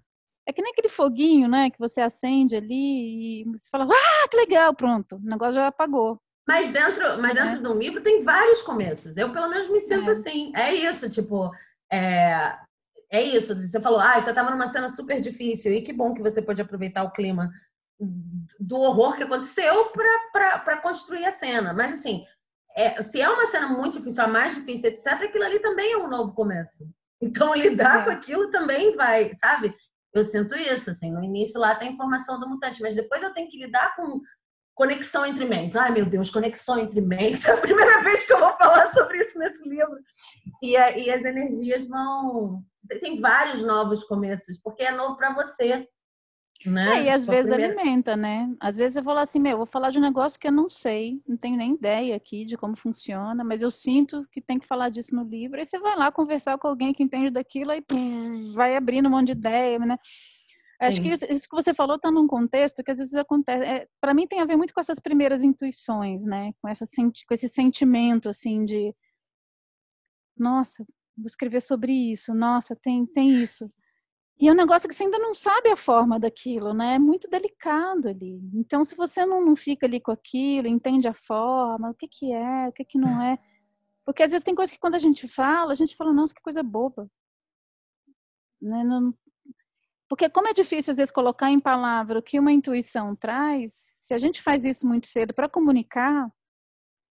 é 0.45 0.51
que 0.51 0.61
nem 0.61 0.71
aquele 0.71 0.89
foguinho, 0.89 1.47
né, 1.47 1.69
que 1.69 1.79
você 1.79 2.01
acende 2.01 2.53
ali 2.53 3.41
e 3.41 3.45
você 3.45 3.69
fala, 3.69 3.87
ah, 3.89 4.27
que 4.29 4.35
legal, 4.35 4.73
pronto, 4.73 5.15
o 5.15 5.21
negócio 5.21 5.53
já 5.53 5.67
apagou. 5.67 6.19
Mas 6.45 6.69
dentro, 6.71 7.21
mas 7.21 7.33
dentro 7.33 7.59
é. 7.59 7.61
de 7.61 7.67
um 7.69 7.77
livro 7.77 8.01
tem 8.01 8.21
vários 8.23 8.61
começos. 8.61 9.15
Eu, 9.15 9.31
pelo 9.31 9.47
menos, 9.47 9.69
me 9.69 9.79
sinto 9.79 10.09
é. 10.09 10.11
assim. 10.11 10.51
É 10.53 10.73
isso, 10.73 11.09
tipo, 11.09 11.49
é, 11.91 12.57
é 13.13 13.21
isso. 13.21 13.55
Você 13.55 13.79
falou, 13.79 13.99
ah, 13.99 14.19
você 14.19 14.31
estava 14.31 14.49
numa 14.49 14.67
cena 14.67 14.89
super 14.89 15.21
difícil, 15.21 15.71
e 15.71 15.81
que 15.81 15.93
bom 15.93 16.15
que 16.15 16.21
você 16.21 16.41
pode 16.41 16.61
aproveitar 16.61 17.03
o 17.03 17.11
clima 17.11 17.51
do 18.59 18.77
horror 18.77 19.15
que 19.15 19.23
aconteceu 19.23 19.91
para 20.31 20.81
construir 20.81 21.23
a 21.25 21.31
cena. 21.31 21.73
Mas, 21.73 21.93
assim, 21.93 22.25
é, 22.75 22.99
se 23.03 23.21
é 23.21 23.29
uma 23.29 23.45
cena 23.45 23.67
muito 23.67 23.99
difícil, 23.99 24.23
a 24.23 24.27
mais 24.27 24.55
difícil, 24.55 24.89
etc., 24.89 25.07
aquilo 25.23 25.43
ali 25.43 25.59
também 25.59 25.93
é 25.93 25.97
um 25.97 26.09
novo 26.09 26.33
começo. 26.33 26.89
Então, 27.21 27.53
lidar 27.55 28.01
é. 28.01 28.03
com 28.05 28.09
aquilo 28.09 28.49
também 28.49 28.95
vai, 28.95 29.31
sabe? 29.35 29.75
Eu 30.11 30.23
sinto 30.23 30.55
isso, 30.55 30.89
assim, 30.89 31.11
no 31.11 31.23
início 31.23 31.59
lá 31.59 31.75
tem 31.75 31.93
informação 31.93 32.39
do 32.39 32.49
mutante, 32.49 32.81
mas 32.81 32.95
depois 32.95 33.21
eu 33.21 33.31
tenho 33.31 33.47
que 33.47 33.59
lidar 33.59 33.95
com 33.95 34.21
conexão 34.75 35.25
entre 35.25 35.45
mentes. 35.45 35.75
Ai, 35.75 35.91
meu 35.91 36.05
Deus, 36.05 36.29
conexão 36.29 36.79
entre 36.79 37.01
mentes. 37.01 37.45
É 37.45 37.51
a 37.51 37.57
primeira 37.57 38.01
vez 38.01 38.25
que 38.25 38.33
eu 38.33 38.39
vou 38.39 38.51
falar 38.53 38.87
sobre 38.87 39.17
isso 39.17 39.37
nesse 39.37 39.67
livro. 39.67 39.97
E, 40.61 40.75
a, 40.75 40.97
e 40.97 41.11
as 41.11 41.23
energias 41.25 41.87
vão. 41.87 42.63
Tem 42.99 43.19
vários 43.19 43.61
novos 43.61 44.03
começos, 44.03 44.59
porque 44.59 44.83
é 44.83 44.91
novo 44.91 45.15
para 45.15 45.33
você. 45.33 45.87
Né? 46.65 46.99
É, 46.99 47.03
e 47.03 47.09
às 47.09 47.21
tipo, 47.21 47.31
vezes 47.31 47.51
primeira... 47.51 47.81
alimenta, 47.81 48.15
né? 48.15 48.53
Às 48.59 48.77
vezes 48.77 48.95
eu 48.95 49.03
vou 49.03 49.13
lá 49.13 49.21
assim, 49.21 49.39
meu, 49.39 49.57
vou 49.57 49.65
falar 49.65 49.89
de 49.89 49.97
um 49.97 50.01
negócio 50.01 50.39
que 50.39 50.47
eu 50.47 50.51
não 50.51 50.69
sei, 50.69 51.21
não 51.27 51.35
tenho 51.35 51.57
nem 51.57 51.73
ideia 51.73 52.15
aqui 52.15 52.45
de 52.45 52.55
como 52.55 52.75
funciona, 52.77 53.43
mas 53.43 53.61
eu 53.61 53.69
sinto 53.69 54.25
que 54.31 54.39
tem 54.39 54.59
que 54.59 54.67
falar 54.67 54.89
disso 54.89 55.13
no 55.13 55.23
livro. 55.23 55.59
Aí 55.59 55.65
você 55.65 55.77
vai 55.77 55.95
lá 55.97 56.11
conversar 56.11 56.57
com 56.57 56.67
alguém 56.67 56.93
que 56.93 57.03
entende 57.03 57.29
daquilo 57.29 57.73
e 57.73 57.81
pum, 57.81 58.53
vai 58.53 58.77
abrindo 58.77 59.07
um 59.07 59.11
monte 59.11 59.27
de 59.27 59.31
ideia, 59.33 59.79
né? 59.79 59.97
Acho 60.87 61.01
que 61.01 61.09
isso, 61.09 61.25
isso, 61.29 61.49
que 61.49 61.55
você 61.55 61.73
falou 61.73 61.95
está 61.95 62.11
num 62.11 62.27
contexto 62.27 62.83
que 62.83 62.91
às 62.91 62.97
vezes 62.97 63.15
acontece. 63.15 63.65
É, 63.65 63.87
para 64.01 64.13
mim 64.13 64.27
tem 64.27 64.39
a 64.39 64.45
ver 64.45 64.55
muito 64.55 64.73
com 64.73 64.79
essas 64.79 64.99
primeiras 64.99 65.43
intuições, 65.43 66.23
né? 66.25 66.51
Com, 66.61 66.67
essa, 66.67 66.85
com 66.95 67.33
esse 67.33 67.47
sentimento 67.49 68.29
assim 68.29 68.65
de, 68.65 68.95
nossa, 70.37 70.85
vou 71.17 71.25
escrever 71.25 71.61
sobre 71.61 71.91
isso. 71.91 72.33
Nossa, 72.33 72.75
tem 72.75 73.05
tem 73.05 73.41
isso. 73.41 73.71
E 74.39 74.47
é 74.47 74.51
um 74.51 74.55
negócio 74.55 74.89
que 74.89 74.95
você 74.95 75.03
ainda 75.03 75.19
não 75.19 75.33
sabe 75.33 75.69
a 75.69 75.75
forma 75.75 76.19
daquilo, 76.19 76.73
né? 76.73 76.95
É 76.95 76.99
muito 76.99 77.29
delicado 77.29 78.09
ali. 78.09 78.41
Então, 78.53 78.83
se 78.83 78.95
você 78.95 79.25
não, 79.25 79.45
não 79.45 79.55
fica 79.55 79.85
ali 79.85 80.01
com 80.01 80.11
aquilo, 80.11 80.67
entende 80.67 81.07
a 81.07 81.13
forma, 81.13 81.91
o 81.91 81.93
que 81.93 82.07
que 82.07 82.33
é, 82.33 82.67
o 82.67 82.71
que 82.73 82.83
que 82.83 82.97
não 82.97 83.21
é. 83.21 83.37
Porque 84.05 84.23
às 84.23 84.31
vezes 84.31 84.43
tem 84.43 84.55
coisa 84.55 84.71
que 84.71 84.79
quando 84.79 84.95
a 84.95 84.99
gente 84.99 85.27
fala, 85.27 85.71
a 85.71 85.75
gente 85.75 85.95
fala, 85.95 86.11
nossa, 86.11 86.33
que 86.33 86.41
coisa 86.41 86.61
boba. 86.63 87.09
Né? 88.61 88.83
Não, 88.83 89.13
porque 90.13 90.29
como 90.29 90.47
é 90.47 90.53
difícil 90.53 90.91
às 90.91 90.97
vezes 90.97 91.11
colocar 91.11 91.49
em 91.49 91.59
palavra 91.59 92.19
o 92.19 92.21
que 92.21 92.37
uma 92.37 92.51
intuição 92.51 93.15
traz, 93.15 93.91
se 93.99 94.13
a 94.13 94.17
gente 94.19 94.43
faz 94.43 94.63
isso 94.63 94.85
muito 94.85 95.07
cedo 95.07 95.33
para 95.33 95.49
comunicar, 95.49 96.31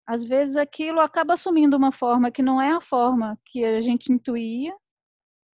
às 0.06 0.22
vezes 0.22 0.54
aquilo 0.54 1.00
acaba 1.00 1.32
assumindo 1.32 1.78
uma 1.78 1.92
forma 1.92 2.30
que 2.30 2.42
não 2.42 2.60
é 2.60 2.72
a 2.72 2.80
forma 2.80 3.40
que 3.46 3.64
a 3.64 3.80
gente 3.80 4.12
intuía, 4.12 4.76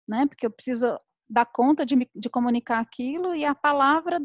né? 0.09 0.27
Porque 0.27 0.45
eu 0.45 0.51
preciso 0.51 0.99
dar 1.31 1.47
conta 1.47 1.87
de, 1.87 2.11
de 2.13 2.29
comunicar 2.29 2.81
aquilo 2.81 3.33
e 3.33 3.45
a 3.45 3.55
palavra 3.55 4.19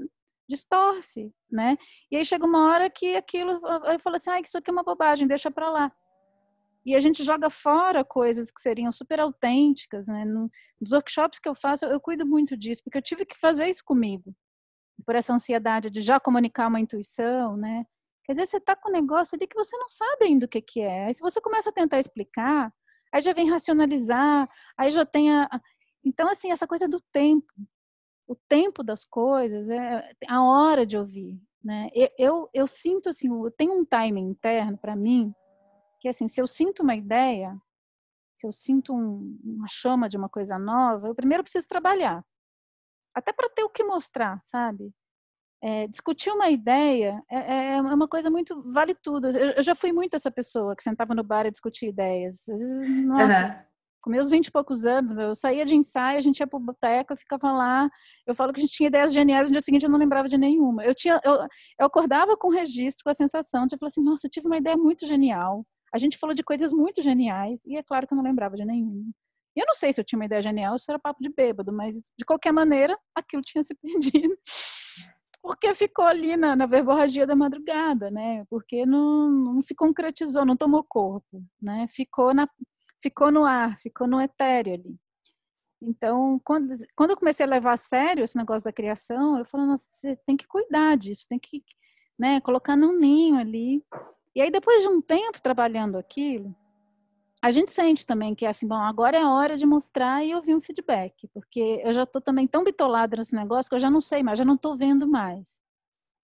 distorce, 0.49 1.31
né? 1.47 1.77
E 2.09 2.17
aí 2.17 2.25
chega 2.25 2.43
uma 2.43 2.71
hora 2.71 2.89
que 2.89 3.15
aquilo, 3.15 3.61
eu 3.85 3.99
falo 3.99 4.15
assim, 4.15 4.31
ah, 4.31 4.39
isso 4.39 4.57
aqui 4.57 4.71
é 4.71 4.73
uma 4.73 4.83
bobagem, 4.83 5.27
deixa 5.27 5.51
para 5.51 5.69
lá. 5.69 5.91
E 6.85 6.95
a 6.95 6.99
gente 6.99 7.23
joga 7.23 7.49
fora 7.49 8.03
coisas 8.03 8.49
que 8.49 8.59
seriam 8.59 8.91
super 8.91 9.19
autênticas, 9.19 10.07
né? 10.07 10.25
Nos 10.25 10.91
workshops 10.91 11.37
que 11.39 11.47
eu 11.47 11.53
faço, 11.53 11.85
eu 11.85 11.99
cuido 11.99 12.25
muito 12.25 12.57
disso, 12.57 12.81
porque 12.83 12.97
eu 12.97 13.01
tive 13.03 13.25
que 13.25 13.37
fazer 13.37 13.69
isso 13.69 13.83
comigo, 13.85 14.35
por 15.05 15.15
essa 15.15 15.33
ansiedade 15.33 15.89
de 15.91 16.01
já 16.01 16.19
comunicar 16.19 16.67
uma 16.67 16.79
intuição, 16.79 17.55
né? 17.55 17.85
Quer 18.23 18.33
dizer, 18.33 18.45
você 18.47 18.57
está 18.57 18.75
com 18.75 18.89
um 18.89 18.93
negócio 18.93 19.35
ali 19.35 19.47
que 19.47 19.55
você 19.55 19.75
não 19.77 19.89
sabe 19.89 20.25
ainda 20.25 20.45
o 20.45 20.49
que, 20.49 20.61
que 20.61 20.81
é. 20.81 21.05
Aí 21.05 21.13
se 21.13 21.21
você 21.21 21.39
começa 21.39 21.69
a 21.69 21.73
tentar 21.73 21.99
explicar, 21.99 22.73
aí 23.11 23.21
já 23.21 23.33
vem 23.33 23.49
racionalizar, 23.49 24.47
aí 24.77 24.91
já 24.91 25.05
tem 25.05 25.31
a... 25.31 25.49
Então, 26.03 26.27
assim, 26.29 26.51
essa 26.51 26.65
coisa 26.65 26.87
do 26.87 26.99
tempo, 27.11 27.51
o 28.27 28.35
tempo 28.47 28.83
das 28.83 29.05
coisas, 29.05 29.69
é 29.69 30.13
a 30.27 30.43
hora 30.43 30.85
de 30.85 30.97
ouvir, 30.97 31.39
né? 31.63 31.89
Eu, 31.93 32.09
eu, 32.17 32.49
eu 32.53 32.67
sinto, 32.67 33.09
assim, 33.09 33.29
tem 33.57 33.69
um 33.69 33.85
timing 33.85 34.29
interno 34.29 34.77
para 34.77 34.95
mim, 34.95 35.33
que 36.01 36.09
assim, 36.09 36.27
se 36.27 36.41
eu 36.41 36.47
sinto 36.47 36.81
uma 36.81 36.95
ideia, 36.95 37.55
se 38.35 38.47
eu 38.47 38.51
sinto 38.51 38.91
um, 38.93 39.39
uma 39.43 39.67
chama 39.69 40.09
de 40.09 40.17
uma 40.17 40.27
coisa 40.27 40.57
nova, 40.57 41.07
eu 41.07 41.15
primeiro 41.15 41.43
preciso 41.43 41.67
trabalhar. 41.67 42.25
Até 43.13 43.31
para 43.31 43.49
ter 43.49 43.63
o 43.63 43.69
que 43.69 43.83
mostrar, 43.83 44.41
sabe? 44.43 44.91
É, 45.63 45.87
discutir 45.87 46.31
uma 46.31 46.49
ideia 46.49 47.21
é, 47.29 47.37
é, 47.37 47.67
é, 47.73 47.81
uma 47.81 48.07
coisa 48.07 48.31
muito. 48.31 48.63
vale 48.71 48.95
tudo. 48.95 49.27
Eu, 49.27 49.51
eu, 49.51 49.61
já 49.61 49.75
fui 49.75 49.91
muito 49.91 50.15
essa 50.15 50.31
pessoa 50.31 50.75
que 50.75 50.81
sentava 50.81 51.13
no 51.13 51.23
bar 51.23 51.45
e 51.45 51.51
discutia 51.51 51.89
ideias. 51.89 52.49
Às 52.49 52.59
vezes, 52.59 53.05
nossa, 53.05 53.47
uhum. 53.47 53.63
com 54.01 54.09
meus 54.09 54.27
vinte 54.27 54.47
e 54.47 54.51
poucos 54.51 54.85
anos, 54.87 55.11
eu 55.15 55.35
saía 55.35 55.63
de 55.63 55.75
ensaio, 55.75 56.17
a 56.17 56.21
gente 56.21 56.39
ia 56.39 56.47
para 56.47 56.57
o 56.57 56.59
boteco, 56.59 57.13
eu 57.13 57.17
ficava 57.17 57.51
lá. 57.51 57.87
Eu 58.25 58.33
falo 58.33 58.51
que 58.51 58.59
a 58.59 58.61
gente 58.61 58.73
tinha 58.73 58.87
ideias 58.87 59.13
geniais, 59.13 59.49
no 59.49 59.51
dia 59.51 59.61
seguinte 59.61 59.83
eu 59.83 59.91
não 59.91 59.99
lembrava 59.99 60.27
de 60.27 60.37
nenhuma. 60.37 60.83
Eu, 60.83 60.95
tinha, 60.95 61.21
eu, 61.23 61.47
eu 61.79 61.85
acordava 61.85 62.35
com 62.35 62.49
registro, 62.49 63.03
com 63.03 63.11
a 63.11 63.13
sensação 63.13 63.67
de 63.67 63.77
falar 63.77 63.89
assim: 63.89 64.01
nossa, 64.01 64.25
eu 64.25 64.31
tive 64.31 64.47
uma 64.47 64.57
ideia 64.57 64.75
muito 64.75 65.05
genial. 65.05 65.63
A 65.93 65.97
gente 65.97 66.17
falou 66.17 66.33
de 66.33 66.43
coisas 66.43 66.71
muito 66.71 67.01
geniais 67.01 67.61
e 67.65 67.77
é 67.77 67.83
claro 67.83 68.07
que 68.07 68.13
eu 68.13 68.17
não 68.17 68.23
lembrava 68.23 68.55
de 68.55 68.65
nenhuma. 68.65 69.11
Eu 69.55 69.65
não 69.67 69.73
sei 69.73 69.91
se 69.91 69.99
eu 69.99 70.05
tinha 70.05 70.17
uma 70.17 70.25
ideia 70.25 70.41
genial 70.41 70.73
ou 70.73 70.79
se 70.79 70.89
era 70.89 70.97
papo 70.97 71.21
de 71.21 71.29
bêbado, 71.29 71.73
mas 71.73 71.95
de 71.95 72.25
qualquer 72.25 72.53
maneira 72.53 72.97
aquilo 73.13 73.41
tinha 73.41 73.63
se 73.63 73.75
perdido. 73.81 74.37
Porque 75.41 75.73
ficou 75.73 76.05
ali 76.05 76.37
na, 76.37 76.55
na 76.55 76.65
verborragia 76.65 77.25
da 77.25 77.35
madrugada, 77.35 78.11
né? 78.11 78.45
Porque 78.49 78.85
não, 78.85 79.29
não 79.29 79.59
se 79.59 79.75
concretizou, 79.75 80.45
não 80.45 80.55
tomou 80.55 80.83
corpo, 80.83 81.43
né? 81.61 81.87
Ficou, 81.89 82.33
na, 82.33 82.47
ficou 83.01 83.31
no 83.31 83.43
ar, 83.43 83.77
ficou 83.79 84.07
no 84.07 84.21
etéreo 84.21 84.75
ali. 84.75 84.95
Então, 85.81 86.39
quando, 86.45 86.77
quando 86.95 87.09
eu 87.09 87.17
comecei 87.17 87.43
a 87.43 87.49
levar 87.49 87.73
a 87.73 87.77
sério 87.77 88.23
esse 88.23 88.37
negócio 88.37 88.63
da 88.63 88.71
criação, 88.71 89.39
eu 89.39 89.45
falei, 89.45 89.65
nossa, 89.65 89.89
você 89.91 90.15
tem 90.27 90.37
que 90.37 90.47
cuidar 90.47 90.95
disso, 90.95 91.25
tem 91.27 91.39
que 91.39 91.63
né, 92.19 92.39
colocar 92.41 92.77
num 92.77 92.97
ninho 92.97 93.35
ali 93.35 93.83
e 94.35 94.41
aí, 94.41 94.49
depois 94.49 94.81
de 94.83 94.89
um 94.89 95.01
tempo 95.01 95.41
trabalhando 95.41 95.97
aquilo, 95.97 96.55
a 97.41 97.51
gente 97.51 97.71
sente 97.71 98.05
também 98.05 98.35
que 98.35 98.45
é 98.45 98.49
assim, 98.49 98.67
bom, 98.67 98.75
agora 98.75 99.17
é 99.17 99.21
a 99.21 99.29
hora 99.31 99.57
de 99.57 99.65
mostrar 99.65 100.23
e 100.23 100.33
ouvir 100.35 100.55
um 100.55 100.61
feedback, 100.61 101.27
porque 101.33 101.81
eu 101.83 101.91
já 101.91 102.03
estou 102.03 102.21
também 102.21 102.47
tão 102.47 102.63
bitolada 102.63 103.17
nesse 103.17 103.35
negócio 103.35 103.67
que 103.67 103.75
eu 103.75 103.79
já 103.79 103.89
não 103.89 103.99
sei 103.99 104.21
mais, 104.21 104.37
já 104.37 104.45
não 104.45 104.55
estou 104.55 104.77
vendo 104.77 105.07
mais. 105.07 105.59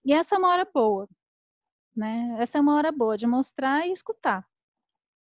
E 0.04 0.12
essa 0.12 0.36
é 0.36 0.38
uma 0.38 0.48
hora 0.48 0.66
boa, 0.72 1.08
né? 1.96 2.36
Essa 2.38 2.58
é 2.58 2.60
uma 2.60 2.76
hora 2.76 2.92
boa 2.92 3.16
de 3.16 3.26
mostrar 3.26 3.86
e 3.86 3.90
escutar, 3.90 4.46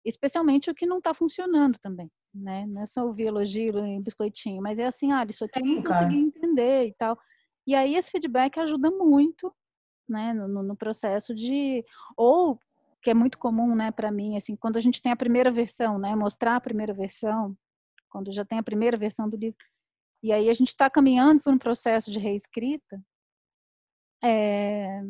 especialmente 0.06 0.70
o 0.70 0.76
que 0.76 0.86
não 0.86 1.00
está 1.00 1.12
funcionando 1.12 1.80
também, 1.80 2.12
né? 2.34 2.68
Não 2.68 2.84
é 2.84 2.86
só 2.86 3.04
ouvir 3.04 3.26
elogio 3.26 3.80
em 3.80 4.00
biscoitinho, 4.00 4.62
mas 4.62 4.78
é 4.78 4.86
assim, 4.86 5.12
ah, 5.12 5.26
isso 5.28 5.44
aqui 5.44 5.60
eu 5.60 5.66
não 5.66 5.84
consegui 5.84 6.18
entender 6.18 6.86
e 6.86 6.94
tal. 6.94 7.18
E 7.66 7.74
aí 7.74 7.96
esse 7.96 8.12
feedback 8.12 8.60
ajuda 8.60 8.92
muito, 8.92 9.52
né, 10.08 10.34
no, 10.34 10.62
no 10.64 10.76
processo 10.76 11.34
de 11.34 11.84
ou 12.16 12.60
que 13.02 13.10
é 13.10 13.14
muito 13.14 13.38
comum, 13.38 13.76
né, 13.76 13.92
para 13.92 14.12
mim, 14.12 14.36
assim, 14.36 14.56
quando 14.56 14.78
a 14.78 14.80
gente 14.80 15.02
tem 15.02 15.12
a 15.12 15.16
primeira 15.16 15.52
versão, 15.52 15.98
né, 15.98 16.16
mostrar 16.16 16.56
a 16.56 16.62
primeira 16.62 16.94
versão, 16.94 17.58
quando 18.10 18.32
já 18.32 18.44
tem 18.44 18.60
a 18.60 18.64
primeira 18.64 18.98
versão 18.98 19.30
do 19.30 19.38
livro, 19.38 19.66
e 20.22 20.34
aí 20.34 20.50
a 20.50 20.54
gente 20.54 20.70
está 20.70 20.90
caminhando 20.90 21.42
por 21.42 21.54
um 21.54 21.58
processo 21.58 22.12
de 22.12 22.20
reescrita, 22.20 23.02
é, 24.24 25.02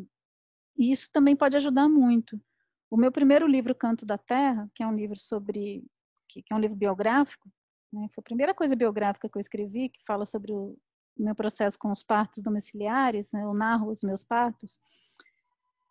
e 0.76 0.92
isso 0.92 1.10
também 1.12 1.34
pode 1.34 1.56
ajudar 1.56 1.88
muito. 1.88 2.40
O 2.88 2.96
meu 2.96 3.10
primeiro 3.10 3.46
livro, 3.46 3.74
Canto 3.74 4.06
da 4.06 4.16
Terra, 4.16 4.70
que 4.74 4.82
é 4.82 4.86
um 4.86 4.94
livro 4.94 5.18
sobre, 5.18 5.84
que, 6.28 6.42
que 6.42 6.52
é 6.52 6.56
um 6.56 6.60
livro 6.60 6.76
biográfico, 6.76 7.50
né, 7.92 8.08
foi 8.14 8.22
a 8.22 8.24
primeira 8.24 8.54
coisa 8.54 8.76
biográfica 8.76 9.28
que 9.28 9.36
eu 9.36 9.40
escrevi, 9.40 9.88
que 9.88 10.00
fala 10.06 10.24
sobre 10.24 10.52
o 10.52 10.76
meu 11.16 11.34
processo 11.34 11.76
com 11.76 11.90
os 11.90 12.04
partos 12.04 12.40
domiciliares, 12.40 13.32
né, 13.32 13.42
eu 13.42 13.52
narro 13.52 13.90
os 13.90 14.02
meus 14.02 14.22
partos, 14.22 14.78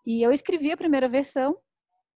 e 0.05 0.21
eu 0.21 0.31
escrevi 0.31 0.71
a 0.71 0.77
primeira 0.77 1.09
versão, 1.09 1.57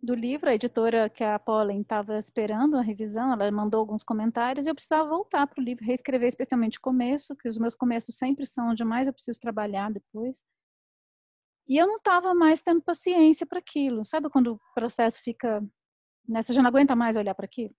do 0.03 0.15
livro, 0.15 0.51
a 0.51 0.55
editora 0.55 1.09
que 1.09 1.23
a 1.23 1.39
Pollen 1.39 1.81
estava 1.81 2.19
esperando 2.19 2.77
a 2.77 2.83
revisão, 2.83 3.33
ela 3.33 3.49
mandou 3.53 3.79
alguns 3.79 4.03
comentários 4.03 4.67
e 4.67 4.69
eu 4.69 4.75
precisava 4.75 5.09
voltar 5.09 5.47
para 5.47 5.61
o 5.61 5.65
livro, 5.65 5.85
reescrever 5.85 6.29
especialmente 6.29 6.79
o 6.79 6.81
começo, 6.81 7.37
que 7.37 7.49
os 7.49 7.57
meus 7.57 7.77
começos 7.77 8.17
sempre 8.17 8.45
são 8.45 8.71
onde 8.71 8.85
mais 8.85 9.07
eu 9.07 9.13
preciso 9.13 9.39
trabalhar 9.39 9.93
depois. 9.93 10.45
E 11.69 11.79
eu 11.79 11.87
não 11.87 11.97
estava 11.97 12.35
mais 12.35 12.61
tendo 12.63 12.83
paciência 12.83 13.47
para 13.47 13.61
aquilo. 13.61 14.05
Sabe 14.05 14.29
quando 14.29 14.55
o 14.55 14.61
processo 14.75 15.23
fica. 15.23 15.61
Né, 16.29 16.43
você 16.43 16.53
já 16.53 16.63
não 16.63 16.69
aguenta 16.69 16.97
mais 16.97 17.17
olhar 17.17 17.35
para 17.35 17.47
aquilo? 17.47 17.75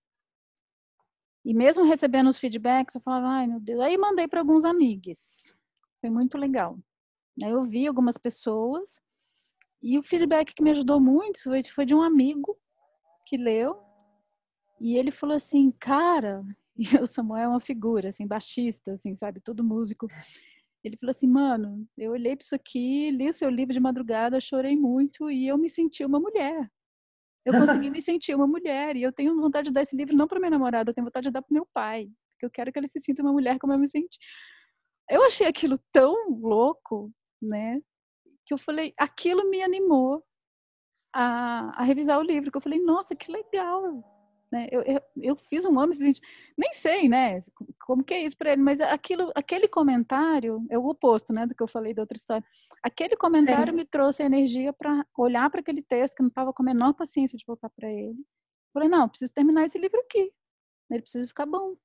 E 1.45 1.53
mesmo 1.53 1.83
recebendo 1.83 2.29
os 2.29 2.39
feedbacks, 2.39 2.95
eu 2.95 3.01
falava, 3.01 3.27
ai 3.27 3.47
meu 3.47 3.59
Deus. 3.59 3.81
Aí 3.81 3.97
mandei 3.97 4.29
para 4.29 4.39
alguns 4.39 4.63
amigos. 4.63 5.53
Foi 5.99 6.09
muito 6.09 6.37
legal. 6.37 6.79
Eu 7.41 7.63
vi 7.63 7.85
algumas 7.85 8.17
pessoas 8.17 9.01
e 9.83 9.99
o 9.99 10.01
feedback 10.01 10.53
que 10.53 10.63
me 10.63 10.71
ajudou 10.71 10.99
muito 10.99 11.43
foi, 11.43 11.61
foi 11.61 11.85
de 11.85 11.93
um 11.93 12.01
amigo 12.01 12.57
que 13.27 13.35
leu. 13.35 13.75
E 14.79 14.97
ele 14.97 15.11
falou 15.11 15.35
assim, 15.35 15.71
cara, 15.77 16.41
e 16.77 16.97
o 16.97 17.05
Samuel 17.05 17.43
é 17.43 17.47
uma 17.49 17.59
figura, 17.59 18.07
assim, 18.07 18.25
baixista, 18.25 18.93
assim, 18.93 19.13
sabe, 19.15 19.41
todo 19.41 19.63
músico. 19.63 20.07
Ele 20.83 20.97
falou 20.97 21.11
assim, 21.11 21.27
mano, 21.27 21.85
eu 21.97 22.11
olhei 22.11 22.35
para 22.35 22.43
isso 22.43 22.55
aqui, 22.55 23.11
li 23.11 23.29
o 23.29 23.33
seu 23.33 23.49
livro 23.49 23.73
de 23.73 23.79
madrugada, 23.79 24.39
chorei 24.39 24.75
muito 24.75 25.29
e 25.29 25.47
eu 25.47 25.57
me 25.57 25.69
senti 25.69 26.05
uma 26.05 26.19
mulher. 26.19 26.69
Eu 27.45 27.53
consegui 27.53 27.89
me 27.89 28.01
sentir 28.01 28.33
uma 28.33 28.47
mulher 28.47 28.95
e 28.95 29.03
eu 29.03 29.11
tenho 29.11 29.35
vontade 29.35 29.67
de 29.67 29.73
dar 29.73 29.81
esse 29.81 29.95
livro 29.97 30.15
não 30.15 30.27
para 30.27 30.39
minha 30.39 30.51
namorada, 30.51 30.89
eu 30.89 30.93
tenho 30.93 31.05
vontade 31.05 31.25
de 31.25 31.31
dar 31.31 31.41
para 31.41 31.53
meu 31.53 31.67
pai, 31.73 32.09
porque 32.31 32.45
eu 32.45 32.49
quero 32.49 32.71
que 32.71 32.79
ele 32.79 32.87
se 32.87 33.01
sinta 33.01 33.21
uma 33.21 33.33
mulher 33.33 33.59
como 33.59 33.73
eu 33.73 33.79
me 33.79 33.87
senti. 33.87 34.17
Eu 35.09 35.25
achei 35.25 35.45
aquilo 35.45 35.77
tão 35.91 36.15
louco, 36.29 37.11
né? 37.41 37.81
Que 38.45 38.53
eu 38.53 38.57
falei, 38.57 38.93
aquilo 38.97 39.49
me 39.49 39.61
animou 39.61 40.23
a, 41.13 41.81
a 41.81 41.83
revisar 41.83 42.19
o 42.19 42.23
livro, 42.23 42.51
que 42.51 42.57
eu 42.57 42.61
falei, 42.61 42.79
nossa, 42.79 43.15
que 43.15 43.31
legal, 43.31 44.03
né? 44.53 44.67
Eu, 44.71 44.81
eu, 44.83 45.01
eu, 45.21 45.35
fiz 45.35 45.65
um 45.65 45.77
homem, 45.79 45.91
assim, 45.91 46.21
nem 46.55 46.71
sei, 46.73 47.09
né? 47.09 47.39
Como 47.85 48.03
que 48.03 48.13
é 48.13 48.23
isso 48.23 48.37
para 48.37 48.53
ele, 48.53 48.61
mas 48.61 48.79
aquilo, 48.81 49.31
aquele 49.35 49.67
comentário 49.67 50.63
é 50.69 50.77
o 50.77 50.85
oposto, 50.87 51.33
né, 51.33 51.47
do 51.47 51.55
que 51.55 51.63
eu 51.63 51.67
falei 51.67 51.93
da 51.93 52.03
outra 52.03 52.15
história. 52.15 52.45
Aquele 52.83 53.15
comentário 53.15 53.73
Sim. 53.73 53.77
me 53.77 53.85
trouxe 53.85 54.21
energia 54.21 54.71
para 54.71 55.05
olhar 55.17 55.49
para 55.49 55.61
aquele 55.61 55.81
texto 55.81 56.15
que 56.15 56.21
eu 56.21 56.25
não 56.25 56.29
estava 56.29 56.53
com 56.53 56.61
a 56.61 56.65
menor 56.65 56.93
paciência 56.93 57.37
de 57.37 57.45
voltar 57.45 57.69
para 57.69 57.89
ele. 57.89 58.23
Falei, 58.71 58.87
não, 58.87 59.09
preciso 59.09 59.33
terminar 59.33 59.65
esse 59.65 59.77
livro 59.79 59.99
aqui. 59.99 60.31
Ele 60.89 61.01
precisa 61.01 61.27
ficar 61.27 61.45
bom. 61.45 61.75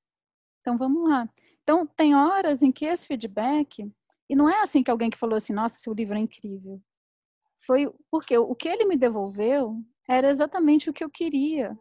Então 0.60 0.76
vamos 0.76 1.08
lá. 1.08 1.28
Então 1.62 1.86
tem 1.86 2.14
horas 2.14 2.62
em 2.62 2.70
que 2.70 2.84
esse 2.84 3.06
feedback 3.06 3.90
e 4.28 4.36
não 4.36 4.48
é 4.48 4.60
assim 4.62 4.82
que 4.82 4.90
alguém 4.90 5.10
que 5.10 5.18
falou 5.18 5.36
assim, 5.36 5.52
nossa, 5.52 5.78
seu 5.78 5.92
livro 5.92 6.16
é 6.16 6.20
incrível. 6.20 6.80
Foi 7.66 7.90
porque 8.10 8.36
o 8.38 8.54
que 8.54 8.68
ele 8.68 8.84
me 8.84 8.96
devolveu 8.96 9.76
era 10.08 10.28
exatamente 10.28 10.88
o 10.88 10.92
que 10.92 11.02
eu 11.02 11.10
queria 11.10 11.76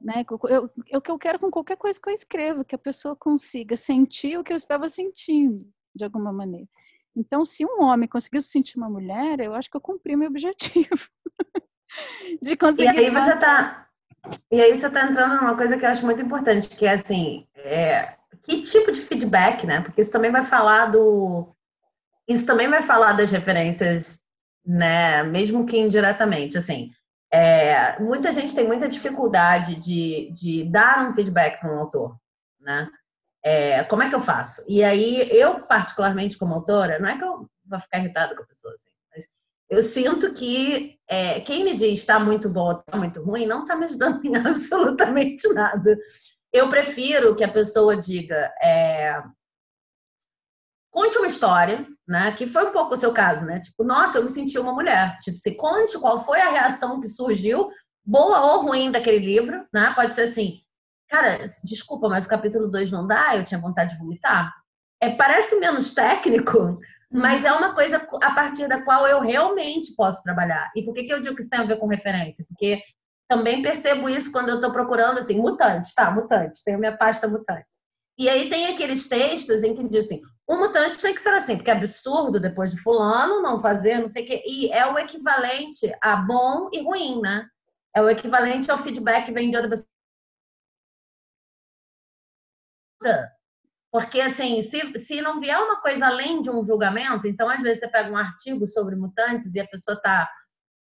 né? 0.00 0.24
Eu, 0.28 0.40
eu, 0.48 0.98
o 0.98 1.00
que 1.00 1.10
eu 1.10 1.18
quero 1.18 1.38
com 1.38 1.50
qualquer 1.50 1.76
coisa 1.76 2.00
que 2.00 2.08
eu 2.08 2.14
escrevo, 2.14 2.64
que 2.64 2.74
a 2.74 2.78
pessoa 2.78 3.14
consiga 3.14 3.76
sentir 3.76 4.38
o 4.38 4.44
que 4.44 4.52
eu 4.52 4.56
estava 4.56 4.88
sentindo, 4.88 5.66
de 5.94 6.04
alguma 6.04 6.32
maneira. 6.32 6.66
Então, 7.14 7.44
se 7.44 7.64
um 7.66 7.82
homem 7.82 8.08
conseguiu 8.08 8.40
sentir 8.40 8.78
uma 8.78 8.88
mulher, 8.88 9.40
eu 9.40 9.54
acho 9.54 9.68
que 9.68 9.76
eu 9.76 9.80
cumpri 9.80 10.16
meu 10.16 10.28
objetivo. 10.28 11.08
de 12.40 12.56
conseguir. 12.56 12.94
E 12.94 13.06
aí 13.06 13.10
você 13.10 13.32
está 13.32 13.86
e 14.50 14.60
aí 14.60 14.78
você 14.78 14.86
está 14.86 15.04
entrando 15.08 15.36
numa 15.36 15.56
coisa 15.56 15.76
que 15.78 15.84
eu 15.84 15.88
acho 15.88 16.04
muito 16.04 16.22
importante, 16.22 16.68
que 16.68 16.84
é 16.84 16.92
assim, 16.92 17.48
é, 17.54 18.16
que 18.42 18.62
tipo 18.62 18.92
de 18.92 19.00
feedback, 19.00 19.66
né? 19.66 19.80
Porque 19.80 20.00
isso 20.00 20.12
também 20.12 20.30
vai 20.30 20.44
falar 20.44 20.86
do. 20.86 21.54
Isso 22.28 22.46
também 22.46 22.68
vai 22.68 22.82
falar 22.82 23.12
das 23.12 23.30
referências, 23.30 24.18
né? 24.64 25.22
Mesmo 25.22 25.66
que 25.66 25.78
indiretamente, 25.78 26.56
assim. 26.56 26.90
É, 27.32 27.98
muita 28.00 28.32
gente 28.32 28.54
tem 28.54 28.66
muita 28.66 28.88
dificuldade 28.88 29.76
de, 29.76 30.32
de 30.32 30.64
dar 30.64 31.08
um 31.08 31.12
feedback 31.12 31.60
para 31.60 31.72
um 31.72 31.78
autor, 31.78 32.16
né? 32.60 32.88
É, 33.42 33.84
como 33.84 34.02
é 34.02 34.08
que 34.08 34.14
eu 34.14 34.20
faço? 34.20 34.64
E 34.68 34.82
aí, 34.82 35.28
eu, 35.30 35.60
particularmente 35.60 36.36
como 36.36 36.54
autora, 36.54 36.98
não 36.98 37.08
é 37.08 37.16
que 37.16 37.24
eu 37.24 37.48
vou 37.64 37.80
ficar 37.80 37.98
irritada 37.98 38.34
com 38.34 38.42
a 38.42 38.46
pessoa 38.46 38.72
assim, 38.74 38.90
mas 39.14 39.26
eu 39.70 39.80
sinto 39.80 40.32
que 40.32 40.98
é, 41.08 41.40
quem 41.40 41.64
me 41.64 41.72
diz 41.74 42.00
está 42.00 42.18
muito 42.18 42.48
bom, 42.48 42.72
está 42.72 42.96
muito 42.96 43.22
ruim, 43.22 43.46
não 43.46 43.62
está 43.62 43.76
me 43.76 43.86
ajudando 43.86 44.24
em 44.24 44.34
absolutamente 44.36 45.48
nada. 45.54 45.96
Eu 46.52 46.68
prefiro 46.68 47.34
que 47.34 47.44
a 47.44 47.52
pessoa 47.52 47.96
diga, 47.96 48.52
é, 48.62 49.22
conte 50.90 51.16
uma 51.16 51.26
história, 51.26 51.86
né? 52.06 52.32
Que 52.32 52.46
foi 52.46 52.66
um 52.66 52.72
pouco 52.72 52.94
o 52.94 52.96
seu 52.96 53.12
caso, 53.12 53.44
né? 53.44 53.60
Tipo, 53.60 53.84
nossa, 53.84 54.18
eu 54.18 54.22
me 54.22 54.28
senti 54.28 54.58
uma 54.58 54.72
mulher. 54.72 55.16
Tipo, 55.20 55.38
se 55.38 55.54
conte 55.56 55.98
qual 55.98 56.24
foi 56.24 56.40
a 56.40 56.50
reação 56.50 57.00
que 57.00 57.08
surgiu, 57.08 57.70
boa 58.04 58.40
ou 58.52 58.62
ruim 58.62 58.90
daquele 58.90 59.18
livro, 59.18 59.64
né? 59.72 59.92
Pode 59.94 60.14
ser 60.14 60.22
assim, 60.22 60.60
cara, 61.08 61.38
desculpa, 61.64 62.08
mas 62.08 62.26
o 62.26 62.28
capítulo 62.28 62.68
2 62.68 62.90
não 62.90 63.06
dá, 63.06 63.36
eu 63.36 63.44
tinha 63.44 63.60
vontade 63.60 63.92
de 63.92 63.98
vomitar. 63.98 64.52
É, 65.00 65.10
parece 65.10 65.58
menos 65.58 65.92
técnico, 65.92 66.58
uhum. 66.58 66.78
mas 67.10 67.44
é 67.44 67.52
uma 67.52 67.74
coisa 67.74 68.04
a 68.22 68.34
partir 68.34 68.68
da 68.68 68.82
qual 68.82 69.06
eu 69.06 69.20
realmente 69.20 69.94
posso 69.94 70.22
trabalhar. 70.22 70.70
E 70.76 70.84
por 70.84 70.92
que, 70.92 71.04
que 71.04 71.12
eu 71.12 71.20
digo 71.20 71.34
que 71.34 71.40
isso 71.40 71.50
tem 71.50 71.60
a 71.60 71.64
ver 71.64 71.78
com 71.78 71.86
referência? 71.86 72.44
Porque 72.48 72.82
também 73.30 73.62
percebo 73.62 74.08
isso 74.08 74.32
quando 74.32 74.48
eu 74.48 74.56
estou 74.56 74.72
procurando, 74.72 75.18
assim, 75.18 75.38
mutantes, 75.38 75.94
tá? 75.94 76.10
Mutantes, 76.10 76.64
tenho 76.64 76.80
minha 76.80 76.96
pasta 76.96 77.28
mutante. 77.28 77.64
E 78.18 78.28
aí 78.28 78.50
tem 78.50 78.66
aqueles 78.66 79.08
textos 79.08 79.62
em 79.62 79.72
que 79.72 79.84
diz 79.84 80.06
assim, 80.06 80.20
o 80.48 80.56
mutante 80.56 80.98
tem 80.98 81.14
que 81.14 81.20
ser 81.20 81.32
assim, 81.32 81.56
porque 81.56 81.70
é 81.70 81.74
absurdo 81.74 82.40
depois 82.40 82.72
de 82.72 82.76
fulano 82.78 83.40
não 83.40 83.60
fazer, 83.60 83.98
não 84.00 84.08
sei 84.08 84.24
o 84.24 84.26
quê. 84.26 84.42
E 84.44 84.72
é 84.72 84.84
o 84.84 84.98
equivalente 84.98 85.96
a 86.02 86.16
bom 86.16 86.68
e 86.72 86.82
ruim, 86.82 87.20
né? 87.20 87.46
É 87.94 88.02
o 88.02 88.10
equivalente 88.10 88.68
ao 88.68 88.78
feedback 88.78 89.26
que 89.26 89.32
vem 89.32 89.48
de 89.48 89.56
outra 89.56 89.70
pessoa. 89.70 89.88
Porque, 93.92 94.20
assim, 94.20 94.60
se, 94.60 94.98
se 94.98 95.20
não 95.20 95.38
vier 95.38 95.56
uma 95.56 95.80
coisa 95.80 96.08
além 96.08 96.42
de 96.42 96.50
um 96.50 96.64
julgamento, 96.64 97.28
então, 97.28 97.48
às 97.48 97.62
vezes, 97.62 97.78
você 97.78 97.88
pega 97.88 98.10
um 98.10 98.16
artigo 98.16 98.66
sobre 98.66 98.96
mutantes 98.96 99.54
e 99.54 99.60
a 99.60 99.66
pessoa 99.68 99.96
está 99.96 100.28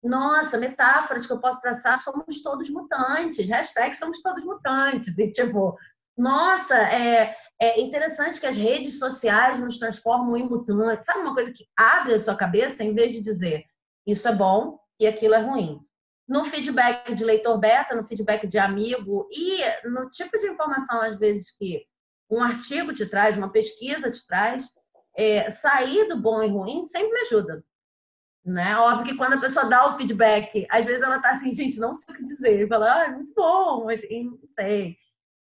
nossa, 0.04 0.58
metáforas 0.58 1.26
que 1.26 1.34
eu 1.34 1.40
posso 1.40 1.62
traçar, 1.62 1.98
somos 1.98 2.42
todos 2.42 2.70
mutantes, 2.70 3.48
hashtag 3.48 3.96
somos 3.96 4.20
todos 4.22 4.44
mutantes. 4.44 5.18
E, 5.20 5.30
tipo, 5.30 5.78
nossa, 6.18 6.76
é, 6.76 7.36
é 7.60 7.80
interessante 7.80 8.40
que 8.40 8.48
as 8.48 8.58
redes 8.58 8.98
sociais 8.98 9.60
nos 9.60 9.78
transformam 9.78 10.36
em 10.36 10.48
mutantes. 10.48 11.06
Sabe 11.06 11.20
uma 11.20 11.34
coisa 11.34 11.52
que 11.52 11.66
abre 11.78 12.14
a 12.14 12.20
sua 12.20 12.36
cabeça 12.36 12.84
em 12.84 12.94
vez 12.94 13.12
de 13.12 13.22
dizer 13.22 13.64
isso 14.06 14.28
é 14.28 14.36
bom 14.36 14.80
e 15.00 15.06
aquilo 15.06 15.36
é 15.36 15.42
ruim? 15.42 15.80
No 16.28 16.44
feedback 16.44 17.14
de 17.14 17.24
leitor 17.24 17.60
beta, 17.60 17.96
no 17.96 18.06
feedback 18.06 18.48
de 18.48 18.58
amigo 18.58 19.28
e 19.32 19.62
no 19.88 20.10
tipo 20.10 20.38
de 20.38 20.48
informação, 20.48 21.02
às 21.02 21.18
vezes, 21.18 21.52
que 21.56 21.86
um 22.30 22.42
artigo 22.42 22.94
te 22.94 23.06
traz, 23.06 23.38
uma 23.38 23.52
pesquisa 23.52 24.10
te 24.10 24.26
traz, 24.26 24.66
é, 25.16 25.50
sair 25.50 26.08
do 26.08 26.22
bom 26.22 26.42
e 26.42 26.48
ruim 26.48 26.82
sempre 26.84 27.12
me 27.12 27.20
ajuda. 27.22 27.64
Né? 28.44 28.76
Óbvio 28.76 29.06
que 29.06 29.18
quando 29.18 29.34
a 29.34 29.40
pessoa 29.40 29.68
dá 29.68 29.86
o 29.86 29.98
feedback, 29.98 30.66
às 30.70 30.86
vezes 30.86 31.04
ela 31.04 31.22
tá 31.22 31.30
assim, 31.30 31.54
gente, 31.54 31.80
não 31.80 31.94
sei 31.94 32.14
o 32.14 32.18
que 32.18 32.24
dizer. 32.24 32.68
Fala, 32.68 32.94
ah, 32.94 33.06
é 33.06 33.12
muito 33.12 33.34
bom, 33.36 33.86
mas 33.86 34.02
não 34.10 34.40
sei 34.50 34.98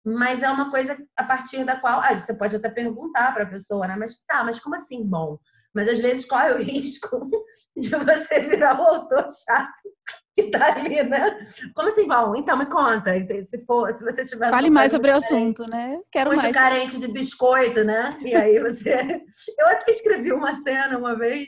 mas 0.07 0.41
é 0.41 0.49
uma 0.49 0.71
coisa 0.71 0.97
a 1.17 1.23
partir 1.23 1.65
da 1.65 1.75
qual 1.75 1.99
ah, 1.99 2.17
você 2.17 2.33
pode 2.33 2.55
até 2.55 2.69
perguntar 2.69 3.33
para 3.33 3.43
a 3.43 3.47
pessoa, 3.47 3.85
né? 3.87 3.95
Mas 3.97 4.23
tá, 4.25 4.41
mas 4.41 4.57
como 4.57 4.75
assim 4.75 5.03
bom? 5.03 5.37
Mas 5.75 5.89
às 5.89 5.99
vezes 5.99 6.25
qual 6.25 6.41
é 6.41 6.55
o 6.55 6.57
risco 6.63 7.29
de 7.75 7.89
você 7.89 8.39
virar 8.39 8.79
o 8.79 8.83
autor 8.83 9.27
chato 9.29 9.89
que 10.33 10.49
tá 10.49 10.73
ali, 10.73 11.03
né? 11.03 11.37
Como 11.75 11.89
assim 11.89 12.07
bom? 12.07 12.35
Então 12.37 12.57
me 12.57 12.67
conta, 12.67 13.19
se, 13.19 13.43
se 13.43 13.65
for, 13.65 13.91
se 13.91 14.05
você 14.05 14.23
tiver 14.23 14.49
Fale 14.49 14.69
mais 14.69 14.93
sobre 14.93 15.11
o 15.11 15.17
assunto, 15.17 15.67
né? 15.69 15.99
Quero 16.09 16.29
muito 16.29 16.41
mais. 16.41 16.55
carente 16.55 16.97
de 16.99 17.07
biscoito, 17.09 17.83
né? 17.83 18.17
E 18.21 18.33
aí 18.33 18.59
você, 18.59 19.21
eu 19.59 19.67
até 19.67 19.91
escrevi 19.91 20.31
uma 20.31 20.53
cena 20.53 20.97
uma 20.97 21.17
vez, 21.17 21.47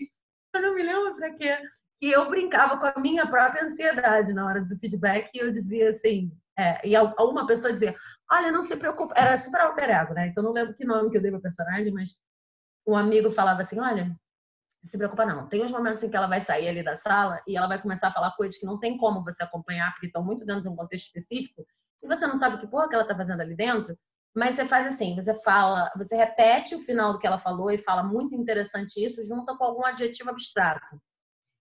eu 0.54 0.62
não 0.62 0.76
me 0.76 0.84
lembro 0.84 1.16
para 1.16 1.34
quê, 1.34 1.58
que 2.00 2.10
eu 2.10 2.30
brincava 2.30 2.78
com 2.78 2.86
a 2.86 3.02
minha 3.02 3.28
própria 3.28 3.64
ansiedade 3.64 4.34
na 4.34 4.46
hora 4.46 4.64
do 4.64 4.78
feedback 4.78 5.30
e 5.34 5.40
eu 5.40 5.52
dizia 5.52 5.90
assim, 5.90 6.32
é, 6.58 6.88
e 6.88 6.98
uma 6.98 7.46
pessoa 7.46 7.72
dizia, 7.72 7.96
olha, 8.32 8.52
não 8.52 8.62
se 8.62 8.76
preocupe, 8.76 9.14
era 9.16 9.38
super 9.38 9.62
alter 9.62 9.90
ego, 9.90 10.14
né? 10.14 10.28
Então 10.28 10.44
não 10.44 10.52
lembro 10.52 10.74
que 10.74 10.86
nome 10.86 11.10
que 11.10 11.18
eu 11.18 11.22
dei 11.22 11.32
para 11.32 11.40
personagem, 11.40 11.92
mas 11.92 12.20
um 12.88 12.96
amigo 12.96 13.30
falava 13.32 13.62
assim, 13.62 13.80
olha, 13.80 14.16
se 14.84 14.98
preocupa 14.98 15.26
não, 15.26 15.48
tem 15.48 15.64
uns 15.64 15.72
momentos 15.72 16.04
em 16.04 16.10
que 16.10 16.16
ela 16.16 16.28
vai 16.28 16.40
sair 16.40 16.70
ali 16.70 16.84
da 16.84 16.96
sala 16.96 17.42
e 17.46 17.56
ela 17.58 17.68
vai 17.68 17.82
começar 17.82 18.08
a 18.08 18.14
falar 18.14 18.36
coisas 18.36 18.58
que 18.58 18.66
não 18.66 18.80
tem 18.80 18.98
como 18.98 19.24
você 19.24 19.44
acompanhar, 19.44 19.92
porque 19.92 20.08
estão 20.08 20.24
muito 20.24 20.46
dentro 20.46 20.64
de 20.64 20.70
um 20.70 20.76
contexto 20.76 21.06
específico, 21.06 21.66
e 22.02 22.08
você 22.08 22.26
não 22.26 22.36
sabe 22.36 22.60
que 22.60 22.68
porra 22.68 22.88
que 22.88 22.96
ela 22.96 23.06
tá 23.06 23.16
fazendo 23.16 23.42
ali 23.42 23.56
dentro, 23.56 23.98
mas 24.40 24.56
você 24.56 24.66
faz 24.66 24.88
assim, 24.88 25.16
você 25.16 25.34
fala, 25.42 25.92
você 25.98 26.16
repete 26.16 26.74
o 26.74 26.80
final 26.80 27.12
do 27.12 27.20
que 27.20 27.28
ela 27.28 27.38
falou 27.38 27.70
e 27.70 27.78
fala 27.78 28.02
muito 28.02 28.34
interessante 28.34 29.04
isso, 29.04 29.22
junta 29.28 29.54
com 29.58 29.66
algum 29.66 29.84
adjetivo 29.84 30.30
abstrato. 30.30 30.98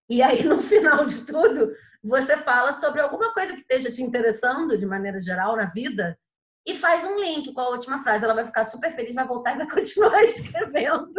E 0.08 0.22
aí, 0.22 0.44
no 0.44 0.60
final 0.62 1.04
de 1.04 1.26
tudo, 1.26 1.72
você 2.04 2.36
fala 2.36 2.70
sobre 2.70 3.00
alguma 3.00 3.34
coisa 3.34 3.52
que 3.52 3.62
esteja 3.62 3.90
te 3.90 4.00
interessando 4.00 4.78
de 4.78 4.86
maneira 4.86 5.20
geral 5.20 5.56
na 5.56 5.66
vida 5.66 6.16
e 6.64 6.72
faz 6.72 7.02
um 7.04 7.18
link 7.18 7.52
com 7.52 7.60
a 7.60 7.70
última 7.70 8.00
frase. 8.00 8.24
Ela 8.24 8.34
vai 8.34 8.46
ficar 8.46 8.62
super 8.62 8.94
feliz, 8.94 9.12
vai 9.12 9.26
voltar 9.26 9.54
e 9.54 9.58
vai 9.58 9.66
continuar 9.68 10.22
escrevendo. 10.22 11.12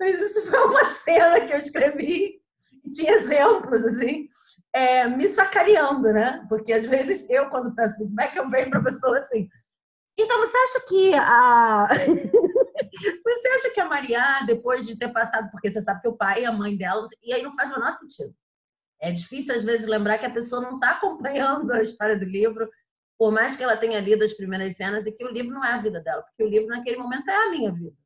Mas 0.00 0.20
isso 0.20 0.50
foi 0.50 0.64
uma 0.64 0.86
cena 0.88 1.40
que 1.42 1.52
eu 1.52 1.58
escrevi 1.58 2.40
e 2.84 2.90
tinha 2.90 3.12
exemplos, 3.12 3.84
assim, 3.84 4.26
é, 4.72 5.06
me 5.06 5.28
sacaneando, 5.28 6.12
né? 6.12 6.44
Porque 6.48 6.72
às 6.72 6.84
vezes 6.84 7.30
eu, 7.30 7.48
quando 7.50 7.72
peço 7.72 7.98
feedback, 7.98 8.36
eu 8.36 8.48
venho 8.48 8.68
para 8.68 8.80
a 8.80 8.84
pessoa 8.84 9.18
assim. 9.18 9.48
Então, 10.18 10.38
você 10.38 10.56
acha 10.56 10.80
que 10.88 11.14
a. 11.14 11.88
Você 13.24 13.48
acha 13.48 13.70
que 13.70 13.80
a 13.80 13.88
Maria, 13.88 14.42
depois 14.46 14.86
de 14.86 14.98
ter 14.98 15.08
passado, 15.08 15.50
porque 15.50 15.70
você 15.70 15.80
sabe 15.80 16.02
que 16.02 16.08
o 16.08 16.16
pai 16.16 16.42
e 16.42 16.44
a 16.44 16.52
mãe 16.52 16.76
dela, 16.76 17.06
e 17.22 17.32
aí 17.32 17.42
não 17.42 17.52
faz 17.54 17.70
o 17.70 17.74
menor 17.74 17.92
sentido. 17.92 18.34
É 19.00 19.10
difícil, 19.10 19.54
às 19.54 19.64
vezes, 19.64 19.86
lembrar 19.86 20.18
que 20.18 20.26
a 20.26 20.32
pessoa 20.32 20.60
não 20.60 20.74
está 20.74 20.92
acompanhando 20.92 21.72
a 21.72 21.80
história 21.80 22.18
do 22.18 22.24
livro, 22.24 22.70
por 23.18 23.32
mais 23.32 23.56
que 23.56 23.62
ela 23.62 23.76
tenha 23.76 23.98
lido 23.98 24.24
as 24.24 24.34
primeiras 24.34 24.76
cenas, 24.76 25.06
e 25.06 25.12
que 25.12 25.24
o 25.24 25.32
livro 25.32 25.52
não 25.52 25.64
é 25.64 25.72
a 25.72 25.78
vida 25.80 26.00
dela, 26.00 26.22
porque 26.22 26.44
o 26.44 26.48
livro, 26.48 26.68
naquele 26.68 26.98
momento, 26.98 27.28
é 27.28 27.34
a 27.34 27.50
minha 27.50 27.72
vida. 27.72 27.96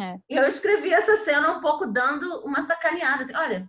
É. 0.00 0.18
E 0.28 0.36
eu 0.36 0.44
escrevi 0.44 0.92
essa 0.92 1.16
cena 1.16 1.52
um 1.52 1.60
pouco 1.60 1.86
dando 1.86 2.44
uma 2.44 2.62
sacaneada, 2.62 3.22
assim, 3.22 3.36
olha, 3.36 3.68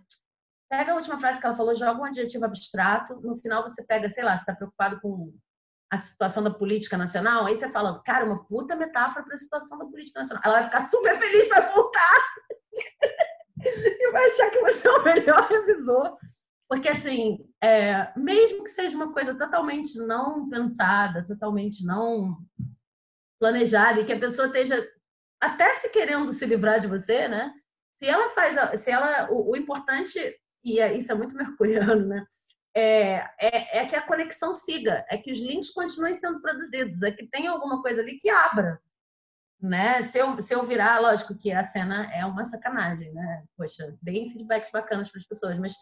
pega 0.70 0.92
a 0.92 0.96
última 0.96 1.18
frase 1.18 1.40
que 1.40 1.46
ela 1.46 1.54
falou, 1.54 1.74
joga 1.74 2.00
um 2.00 2.04
adjetivo 2.04 2.44
abstrato, 2.44 3.20
no 3.20 3.36
final 3.36 3.62
você 3.62 3.84
pega, 3.84 4.08
sei 4.08 4.24
lá, 4.24 4.36
você 4.36 4.42
está 4.42 4.54
preocupado 4.54 5.00
com 5.00 5.34
a 5.94 5.98
situação 5.98 6.42
da 6.42 6.50
política 6.50 6.98
nacional, 6.98 7.46
aí 7.46 7.56
você 7.56 7.68
fala, 7.68 8.02
cara, 8.02 8.24
uma 8.24 8.44
puta 8.44 8.74
metáfora 8.74 9.24
para 9.24 9.34
a 9.34 9.38
situação 9.38 9.78
da 9.78 9.86
política 9.86 10.20
nacional. 10.20 10.42
Ela 10.44 10.54
vai 10.54 10.64
ficar 10.64 10.82
super 10.86 11.18
feliz, 11.18 11.48
vai 11.48 11.72
voltar 11.72 12.24
e 13.64 14.10
vai 14.10 14.24
achar 14.26 14.50
que 14.50 14.60
você 14.60 14.88
é 14.88 14.90
o 14.90 15.04
melhor 15.04 15.48
revisor. 15.48 16.16
Porque, 16.68 16.88
assim, 16.88 17.38
é, 17.62 18.12
mesmo 18.16 18.64
que 18.64 18.70
seja 18.70 18.96
uma 18.96 19.12
coisa 19.12 19.34
totalmente 19.34 19.96
não 19.98 20.48
pensada, 20.48 21.24
totalmente 21.24 21.84
não 21.84 22.36
planejada, 23.38 24.00
e 24.00 24.04
que 24.04 24.12
a 24.12 24.18
pessoa 24.18 24.46
esteja 24.46 24.84
até 25.40 25.72
se 25.74 25.88
querendo 25.90 26.32
se 26.32 26.46
livrar 26.46 26.80
de 26.80 26.86
você, 26.86 27.28
né? 27.28 27.52
Se 27.98 28.06
ela 28.06 28.30
faz, 28.30 28.80
se 28.80 28.90
ela, 28.90 29.30
o, 29.30 29.52
o 29.52 29.56
importante, 29.56 30.18
e 30.64 30.80
é, 30.80 30.96
isso 30.96 31.12
é 31.12 31.14
muito 31.14 31.34
mercuriano, 31.34 32.06
né? 32.06 32.26
É, 32.76 33.24
é, 33.38 33.78
é, 33.78 33.86
que 33.86 33.94
a 33.94 34.02
conexão 34.02 34.52
siga, 34.52 35.06
é 35.08 35.16
que 35.16 35.30
os 35.30 35.38
links 35.38 35.70
continuem 35.70 36.14
sendo 36.14 36.40
produzidos, 36.40 37.02
é 37.02 37.12
que 37.12 37.26
tem 37.28 37.46
alguma 37.46 37.80
coisa 37.80 38.00
ali 38.00 38.18
que 38.18 38.28
abra. 38.28 38.80
Né? 39.60 40.02
Se, 40.02 40.18
eu, 40.18 40.40
se 40.40 40.52
eu 40.52 40.62
virar, 40.64 41.00
lógico 41.00 41.36
que 41.38 41.52
a 41.52 41.62
cena 41.62 42.12
é 42.12 42.26
uma 42.26 42.44
sacanagem, 42.44 43.12
né? 43.12 43.44
Poxa, 43.56 43.96
bem 44.02 44.28
feedbacks 44.28 44.70
bacanas 44.70 45.08
para 45.08 45.20
as 45.20 45.26
pessoas, 45.26 45.58
mas 45.58 45.74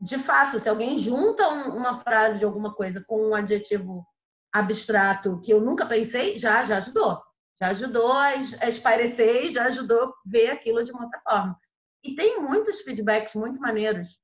de 0.00 0.16
fato, 0.16 0.58
se 0.58 0.68
alguém 0.68 0.96
junta 0.96 1.48
um, 1.48 1.76
uma 1.76 1.94
frase 1.96 2.38
de 2.38 2.44
alguma 2.44 2.72
coisa 2.72 3.04
com 3.06 3.28
um 3.28 3.34
adjetivo 3.34 4.06
abstrato 4.52 5.38
que 5.40 5.52
eu 5.52 5.60
nunca 5.60 5.84
pensei, 5.84 6.38
já, 6.38 6.62
já 6.62 6.78
ajudou. 6.78 7.20
Já 7.60 7.68
ajudou 7.68 8.12
a, 8.12 8.28
a 8.60 8.68
espairecer 8.68 9.50
já 9.50 9.64
ajudou 9.64 10.14
ver 10.24 10.50
aquilo 10.50 10.82
de 10.82 10.90
uma 10.92 11.04
outra 11.04 11.20
forma. 11.20 11.58
E 12.02 12.14
tem 12.14 12.40
muitos 12.40 12.80
feedbacks 12.80 13.34
muito 13.34 13.60
maneiros 13.60 14.19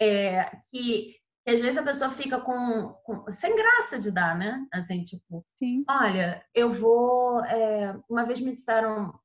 é, 0.00 0.44
que, 0.70 1.16
que, 1.44 1.50
às 1.50 1.60
vezes 1.60 1.78
a 1.78 1.82
pessoa 1.82 2.10
fica 2.10 2.40
com, 2.40 2.92
com, 3.04 3.30
sem 3.30 3.54
graça 3.54 3.98
de 3.98 4.10
dar, 4.10 4.36
né? 4.36 4.66
Assim, 4.72 5.04
tipo, 5.04 5.44
Sim. 5.54 5.84
olha, 5.88 6.44
eu 6.54 6.70
vou. 6.70 7.44
É, 7.44 7.98
uma 8.08 8.24
vez 8.24 8.40
me 8.40 8.52
disseram 8.52 9.18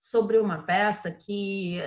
sobre 0.00 0.38
uma 0.38 0.62
peça 0.62 1.10
que 1.10 1.80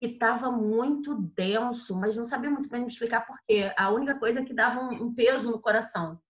que 0.00 0.06
estava 0.06 0.50
muito 0.50 1.14
denso, 1.34 1.96
mas 1.96 2.16
não 2.16 2.26
sabia 2.26 2.50
muito 2.50 2.68
bem 2.68 2.82
me 2.82 2.86
explicar 2.86 3.26
por 3.26 3.36
quê. 3.46 3.72
A 3.76 3.90
única 3.90 4.16
coisa 4.16 4.40
é 4.40 4.44
que 4.44 4.54
dava 4.54 4.80
um, 4.80 5.06
um 5.06 5.14
peso 5.14 5.50
no 5.50 5.60
coração. 5.60 6.20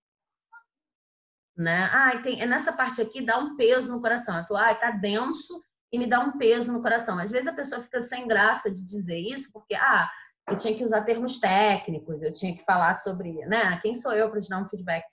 Né? 1.55 1.85
Ah, 1.93 2.19
tem, 2.19 2.41
é 2.41 2.47
nessa 2.47 2.73
parte 2.73 3.03
aqui 3.03 3.21
dá 3.21 3.37
um 3.39 3.57
peso 3.57 3.93
no 3.93 4.01
coração. 4.01 4.37
Ela 4.37 4.45
falou, 4.45 4.62
ah, 4.62 4.75
tá 4.75 4.91
denso 4.91 5.62
e 5.93 5.99
me 5.99 6.07
dá 6.07 6.21
um 6.21 6.39
peso 6.39 6.73
no 6.73 6.81
coração. 6.81 7.19
Às 7.19 7.31
vezes 7.31 7.47
a 7.47 7.53
pessoa 7.53 7.83
fica 7.83 8.01
sem 8.01 8.27
graça 8.27 8.71
de 8.71 8.83
dizer 8.83 9.19
isso, 9.19 9.53
porque, 9.53 9.75
ah, 9.75 10.11
eu 10.51 10.57
tinha 10.57 10.76
que 10.76 10.84
usar 10.84 11.03
termos 11.03 11.38
técnicos, 11.38 12.22
eu 12.22 12.32
tinha 12.32 12.57
que 12.57 12.64
falar 12.64 12.94
sobre, 12.94 13.32
né, 13.46 13.78
quem 13.80 13.94
sou 13.94 14.12
eu 14.12 14.30
para 14.30 14.40
te 14.40 14.49
dar 14.49 14.62
um 14.62 14.68
feedback. 14.68 15.05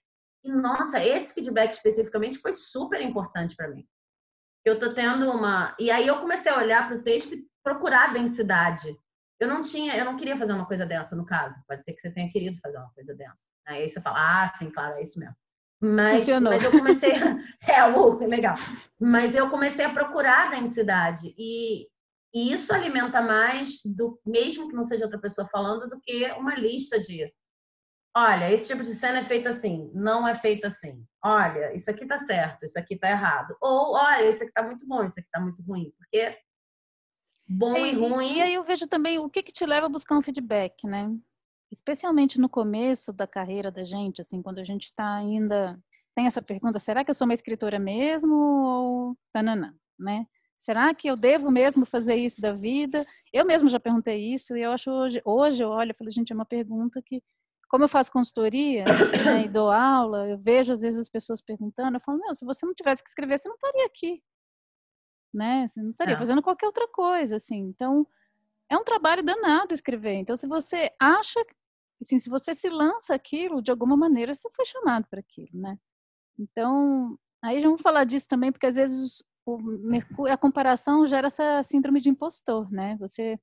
E, 0.44 0.52
nossa, 0.52 1.04
esse 1.04 1.34
feedback 1.34 1.72
especificamente 1.72 2.38
foi 2.38 2.54
super 2.54 3.02
importante 3.02 3.56
para 3.56 3.68
mim. 3.68 3.86
Eu 4.64 4.80
tô 4.80 4.94
tendo 4.94 5.30
uma. 5.32 5.76
E 5.80 5.92
aí 5.92 6.08
eu 6.08 6.20
comecei 6.20 6.52
a 6.52 6.58
olhar 6.58 6.88
para 6.88 6.98
o 6.98 7.04
texto 7.04 7.34
e 7.34 7.46
procurar 7.64 8.14
densidade. 8.14 8.96
Eu 9.40 9.48
não 9.48 9.62
tinha, 9.62 9.96
eu 9.98 10.06
não 10.06 10.16
queria 10.16 10.38
fazer 10.38 10.54
uma 10.54 10.66
coisa 10.66 10.86
densa, 10.86 11.16
no 11.16 11.26
caso. 11.26 11.56
Pode 11.68 11.84
ser 11.84 11.94
que 11.94 12.02
você 12.02 12.12
tenha 12.12 12.32
querido 12.32 12.58
fazer 12.60 12.78
uma 12.78 12.92
coisa 12.94 13.14
densa. 13.14 13.44
Aí 13.68 13.90
você 13.90 14.00
fala, 14.00 14.44
ah, 14.44 14.48
sim, 14.50 14.70
claro, 14.70 14.96
é 14.96 15.02
isso 15.02 15.20
mesmo. 15.20 15.36
Mas, 15.82 16.28
mas 16.40 16.64
eu 16.64 16.72
comecei. 16.72 17.12
é, 17.68 17.84
uh, 17.86 18.18
legal. 18.28 18.56
Mas 19.00 19.36
eu 19.36 19.50
comecei 19.50 19.84
a 19.86 19.94
procurar 19.94 20.52
densidade. 20.52 21.34
E, 21.38 21.88
e 22.36 22.52
isso 22.52 22.74
alimenta 22.74 23.22
mais, 23.22 23.80
do 23.86 24.20
mesmo 24.26 24.68
que 24.68 24.76
não 24.76 24.84
seja 24.84 25.06
outra 25.06 25.18
pessoa 25.18 25.48
falando, 25.48 25.88
do 25.88 25.98
que 26.02 26.30
uma 26.34 26.54
lista 26.54 27.00
de. 27.00 27.34
Olha, 28.14 28.52
esse 28.52 28.68
tipo 28.68 28.84
de 28.84 28.94
cena 28.94 29.20
é 29.20 29.24
feita 29.24 29.50
assim, 29.50 29.90
não 29.94 30.28
é 30.28 30.36
feita 30.36 30.68
assim. 30.68 31.06
Olha, 31.24 31.74
isso 31.74 31.90
aqui 31.90 32.06
tá 32.06 32.18
certo, 32.18 32.64
isso 32.64 32.78
aqui 32.78 32.98
tá 32.98 33.10
errado. 33.10 33.56
Ou, 33.62 33.94
olha, 33.94 34.30
isso 34.30 34.44
aqui 34.44 34.52
tá 34.52 34.64
muito 34.64 34.86
bom, 34.86 35.06
isso 35.06 35.18
aqui 35.18 35.30
tá 35.32 35.40
muito 35.40 35.62
ruim. 35.64 35.94
Porque 35.98 36.38
bom 37.48 37.78
e, 37.78 37.92
e 37.92 37.94
ruim. 37.94 38.34
E 38.34 38.42
aí 38.42 38.54
eu 38.54 38.66
vejo 38.66 38.86
também 38.86 39.18
o 39.18 39.30
que, 39.30 39.42
que 39.42 39.54
te 39.54 39.66
leva 39.66 39.86
a 39.86 39.90
buscar 39.90 40.18
um 40.18 40.22
feedback, 40.22 40.86
né? 40.86 41.10
Especialmente 41.72 42.38
no 42.38 42.50
começo 42.50 43.14
da 43.14 43.26
carreira 43.26 43.72
da 43.72 43.86
gente, 43.86 44.20
assim, 44.20 44.42
quando 44.42 44.60
a 44.60 44.66
gente 44.66 44.86
está 44.86 45.16
ainda 45.16 45.80
tem 46.14 46.28
essa 46.28 46.42
pergunta, 46.42 46.80
será 46.80 47.04
que 47.04 47.12
eu 47.12 47.16
sou 47.16 47.26
uma 47.26 47.34
escritora 47.34 47.80
mesmo 47.80 48.36
ou 48.36 49.18
tananã, 49.34 49.74
né? 49.98 50.26
Será 50.58 50.94
que 50.94 51.08
eu 51.08 51.16
devo 51.16 51.52
mesmo 51.52 51.86
fazer 51.86 52.16
isso 52.16 52.42
da 52.42 52.54
vida? 52.54 53.06
Eu 53.32 53.46
mesmo 53.46 53.70
já 53.70 53.80
perguntei 53.80 54.34
isso 54.34 54.56
e 54.56 54.62
eu 54.62 54.72
acho 54.72 54.90
hoje, 54.90 55.22
hoje 55.26 55.64
eu 55.64 55.70
olho 55.70 55.92
e 55.92 55.94
falo, 55.94 56.10
gente, 56.10 56.32
é 56.32 56.36
uma 56.36 56.46
pergunta 56.46 57.02
que, 57.02 57.22
como 57.70 57.84
eu 57.84 57.90
faço 57.90 58.12
consultoria 58.12 58.86
né, 58.86 59.46
e 59.46 59.50
dou 59.50 59.70
aula, 59.70 60.28
eu 60.30 60.38
vejo 60.38 60.74
às 60.74 60.82
vezes 60.82 61.00
as 61.00 61.10
pessoas 61.10 61.42
perguntando, 61.42 61.98
eu 61.98 62.02
falo, 62.02 62.20
meu, 62.20 62.34
se 62.34 62.46
você 62.46 62.66
não 62.66 62.74
tivesse 62.74 63.04
que 63.04 63.10
escrever, 63.10 63.38
você 63.38 63.48
não 63.48 63.56
estaria 63.56 63.86
aqui 63.86 64.22
né? 65.36 65.68
Você 65.68 65.82
não 65.82 65.92
estaria 65.92 66.16
é. 66.16 66.18
fazendo 66.18 66.42
qualquer 66.42 66.66
outra 66.66 66.88
coisa, 66.88 67.36
assim. 67.36 67.60
Então, 67.60 68.08
é 68.70 68.78
um 68.78 68.84
trabalho 68.84 69.22
danado 69.22 69.74
escrever. 69.74 70.14
Então, 70.14 70.38
se 70.38 70.48
você 70.48 70.90
acha, 71.00 71.44
assim, 72.02 72.18
se 72.18 72.30
você 72.30 72.54
se 72.54 72.70
lança 72.70 73.14
aquilo, 73.14 73.62
de 73.62 73.70
alguma 73.70 73.98
maneira 73.98 74.34
você 74.34 74.50
foi 74.56 74.66
chamado 74.66 75.06
para 75.10 75.20
aquilo, 75.20 75.50
né? 75.54 75.78
Então, 76.40 77.20
aí 77.44 77.60
já 77.60 77.68
vamos 77.68 77.82
falar 77.82 78.06
disso 78.06 78.28
também, 78.28 78.52
porque 78.52 78.66
às 78.66 78.76
vezes 78.76 79.22
o 79.46 79.58
mercúrio, 79.58 80.34
a 80.34 80.38
comparação 80.38 81.06
gera 81.06 81.28
essa 81.28 81.62
síndrome 81.64 82.02
de 82.02 82.10
impostor, 82.10 82.72
né? 82.72 82.98
Você 83.00 83.40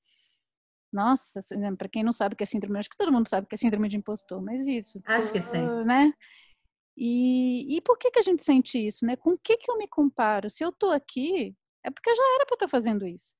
nossa, 0.92 1.40
para 1.78 1.88
quem 1.88 2.04
não 2.04 2.12
sabe 2.12 2.34
o 2.34 2.36
que 2.36 2.42
é 2.42 2.46
síndrome, 2.46 2.78
acho 2.78 2.90
que 2.90 2.96
todo 2.96 3.10
mundo 3.10 3.26
sabe 3.26 3.46
o 3.46 3.48
que 3.48 3.54
é 3.54 3.58
síndrome 3.58 3.88
de 3.88 3.96
impostor, 3.96 4.42
mas 4.42 4.66
isso. 4.66 5.00
Acho 5.06 5.32
que 5.32 5.40
sim. 5.40 5.66
Né? 5.84 6.12
E, 6.94 7.76
e 7.76 7.80
por 7.80 7.96
que, 7.96 8.10
que 8.10 8.18
a 8.18 8.22
gente 8.22 8.42
sente 8.42 8.78
isso, 8.78 9.06
né? 9.06 9.16
Com 9.16 9.30
o 9.30 9.38
que, 9.38 9.56
que 9.56 9.70
eu 9.70 9.78
me 9.78 9.88
comparo? 9.88 10.50
Se 10.50 10.62
eu 10.62 10.68
estou 10.68 10.90
aqui, 10.90 11.56
é 11.82 11.90
porque 11.90 12.14
já 12.14 12.22
era 12.34 12.44
para 12.44 12.56
estar 12.56 12.68
fazendo 12.68 13.06
isso. 13.06 13.34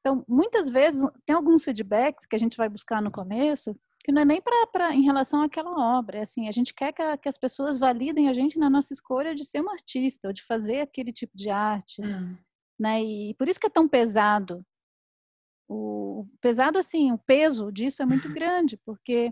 Então, 0.00 0.22
muitas 0.28 0.68
vezes, 0.68 1.02
tem 1.24 1.34
alguns 1.34 1.64
feedbacks 1.64 2.26
que 2.26 2.36
a 2.36 2.38
gente 2.38 2.56
vai 2.56 2.68
buscar 2.68 3.00
no 3.00 3.10
começo, 3.10 3.74
que 4.08 4.12
não 4.12 4.22
é 4.22 4.24
nem 4.24 4.40
para 4.40 4.94
em 4.94 5.02
relação 5.02 5.42
àquela 5.42 5.98
obra. 5.98 6.16
É 6.16 6.22
assim, 6.22 6.48
a 6.48 6.50
gente 6.50 6.72
quer 6.72 6.92
que, 6.94 7.02
a, 7.02 7.18
que, 7.18 7.28
as 7.28 7.36
pessoas 7.36 7.76
validem 7.76 8.30
a 8.30 8.32
gente 8.32 8.58
na 8.58 8.70
nossa 8.70 8.94
escolha 8.94 9.34
de 9.34 9.44
ser 9.44 9.60
um 9.60 9.68
artista, 9.68 10.28
ou 10.28 10.32
de 10.32 10.42
fazer 10.44 10.80
aquele 10.80 11.12
tipo 11.12 11.36
de 11.36 11.50
arte. 11.50 12.00
Hum. 12.00 12.34
Né? 12.80 13.02
E 13.02 13.34
por 13.34 13.46
isso 13.46 13.60
que 13.60 13.66
é 13.66 13.70
tão 13.70 13.86
pesado. 13.86 14.64
O, 15.68 16.26
pesado, 16.40 16.78
assim, 16.78 17.12
o 17.12 17.18
peso 17.18 17.70
disso 17.70 18.02
é 18.02 18.06
muito 18.06 18.32
grande, 18.32 18.78
porque 18.78 19.30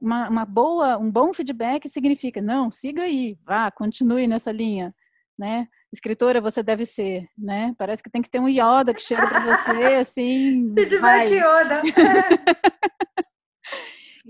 uma, 0.00 0.28
uma 0.28 0.44
boa, 0.44 0.98
um 0.98 1.08
bom 1.08 1.32
feedback 1.32 1.88
significa, 1.88 2.42
não, 2.42 2.72
siga 2.72 3.02
aí, 3.02 3.38
vá, 3.44 3.70
continue 3.70 4.26
nessa 4.26 4.50
linha, 4.50 4.92
né? 5.38 5.68
escritora 5.92 6.40
você 6.40 6.60
deve 6.60 6.84
ser, 6.84 7.26
né? 7.38 7.72
Parece 7.78 8.02
que 8.02 8.10
tem 8.10 8.20
que 8.20 8.28
ter 8.28 8.40
um 8.40 8.48
Yoda 8.48 8.92
que 8.92 9.00
chega 9.00 9.26
para 9.28 9.40
você, 9.40 9.94
assim. 10.02 10.74
Feedback 10.74 11.34
Yoda. 11.34 11.82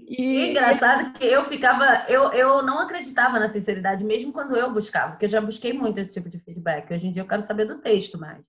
E 0.09 0.41
é 0.41 0.51
engraçado 0.51 1.13
que 1.13 1.25
eu 1.25 1.45
ficava, 1.45 2.07
eu, 2.09 2.33
eu 2.33 2.63
não 2.63 2.79
acreditava 2.79 3.39
na 3.39 3.53
sinceridade, 3.53 4.03
mesmo 4.03 4.33
quando 4.33 4.57
eu 4.57 4.73
buscava, 4.73 5.13
porque 5.13 5.27
eu 5.27 5.31
já 5.31 5.41
busquei 5.41 5.75
muito 5.75 5.99
esse 5.99 6.15
tipo 6.15 6.31
de 6.31 6.39
feedback. 6.39 6.91
Hoje 6.93 7.07
em 7.07 7.13
dia 7.13 7.21
eu 7.21 7.27
quero 7.27 7.43
saber 7.43 7.67
do 7.67 7.81
texto 7.81 8.19
mais. 8.19 8.43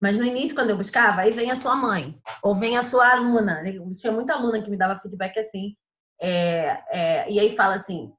Mas 0.00 0.16
no 0.16 0.24
início, 0.24 0.56
quando 0.56 0.70
eu 0.70 0.76
buscava, 0.76 1.20
aí 1.20 1.30
vem 1.30 1.50
a 1.50 1.56
sua 1.56 1.76
mãe, 1.76 2.18
ou 2.42 2.54
vem 2.54 2.76
a 2.76 2.82
sua 2.82 3.12
aluna. 3.12 3.62
Eu 3.68 3.94
tinha 3.94 4.12
muita 4.12 4.32
aluna 4.32 4.60
que 4.60 4.70
me 4.70 4.76
dava 4.76 4.98
feedback 4.98 5.38
assim. 5.38 5.76
É, 6.20 6.82
é, 6.90 7.30
e 7.30 7.38
aí 7.38 7.54
fala 7.54 7.74
assim, 7.74 8.10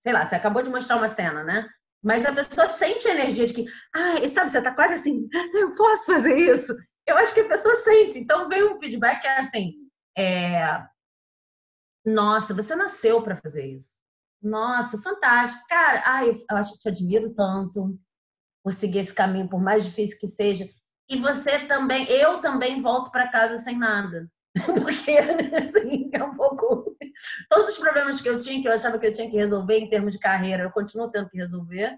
sei 0.00 0.12
lá, 0.12 0.24
você 0.24 0.36
acabou 0.36 0.62
de 0.62 0.70
mostrar 0.70 0.96
uma 0.96 1.08
cena, 1.08 1.42
né? 1.42 1.66
Mas 2.02 2.24
a 2.26 2.32
pessoa 2.32 2.68
sente 2.68 3.08
a 3.08 3.14
energia 3.14 3.46
de 3.46 3.54
que, 3.54 3.66
ah, 3.94 4.28
sabe, 4.28 4.50
você 4.50 4.62
tá 4.62 4.72
quase 4.72 4.94
assim, 4.94 5.28
eu 5.54 5.74
posso 5.74 6.06
fazer 6.06 6.36
isso. 6.36 6.76
Eu 7.06 7.16
acho 7.16 7.32
que 7.32 7.40
a 7.40 7.48
pessoa 7.48 7.74
sente. 7.76 8.18
Então 8.18 8.48
vem 8.48 8.62
um 8.62 8.78
feedback 8.78 9.20
que 9.22 9.26
é 9.26 9.38
assim, 9.38 9.72
é... 10.16 10.84
nossa, 12.08 12.54
você 12.54 12.74
nasceu 12.74 13.22
para 13.22 13.36
fazer 13.36 13.66
isso. 13.66 13.98
Nossa, 14.42 15.00
fantástico. 15.00 15.64
Cara, 15.68 16.02
ai, 16.06 16.30
eu 16.30 16.56
acho 16.56 16.72
que 16.72 16.78
te 16.78 16.88
admiro 16.88 17.34
tanto 17.34 17.98
por 18.64 18.72
seguir 18.72 19.00
esse 19.00 19.14
caminho, 19.14 19.48
por 19.48 19.60
mais 19.60 19.84
difícil 19.84 20.18
que 20.18 20.26
seja. 20.26 20.66
E 21.08 21.16
você 21.18 21.66
também, 21.66 22.08
eu 22.10 22.40
também 22.40 22.80
volto 22.80 23.10
para 23.10 23.28
casa 23.28 23.58
sem 23.58 23.76
nada. 23.78 24.28
Porque, 24.82 25.18
assim, 25.56 26.10
é 26.12 26.22
um 26.22 26.34
pouco. 26.34 26.96
Todos 27.50 27.70
os 27.70 27.78
problemas 27.78 28.20
que 28.20 28.28
eu 28.28 28.38
tinha, 28.38 28.60
que 28.60 28.68
eu 28.68 28.72
achava 28.72 28.98
que 28.98 29.06
eu 29.06 29.12
tinha 29.12 29.30
que 29.30 29.36
resolver 29.36 29.78
em 29.78 29.88
termos 29.88 30.12
de 30.12 30.18
carreira, 30.18 30.64
eu 30.64 30.70
continuo 30.70 31.10
tendo 31.10 31.28
que 31.28 31.38
resolver. 31.38 31.96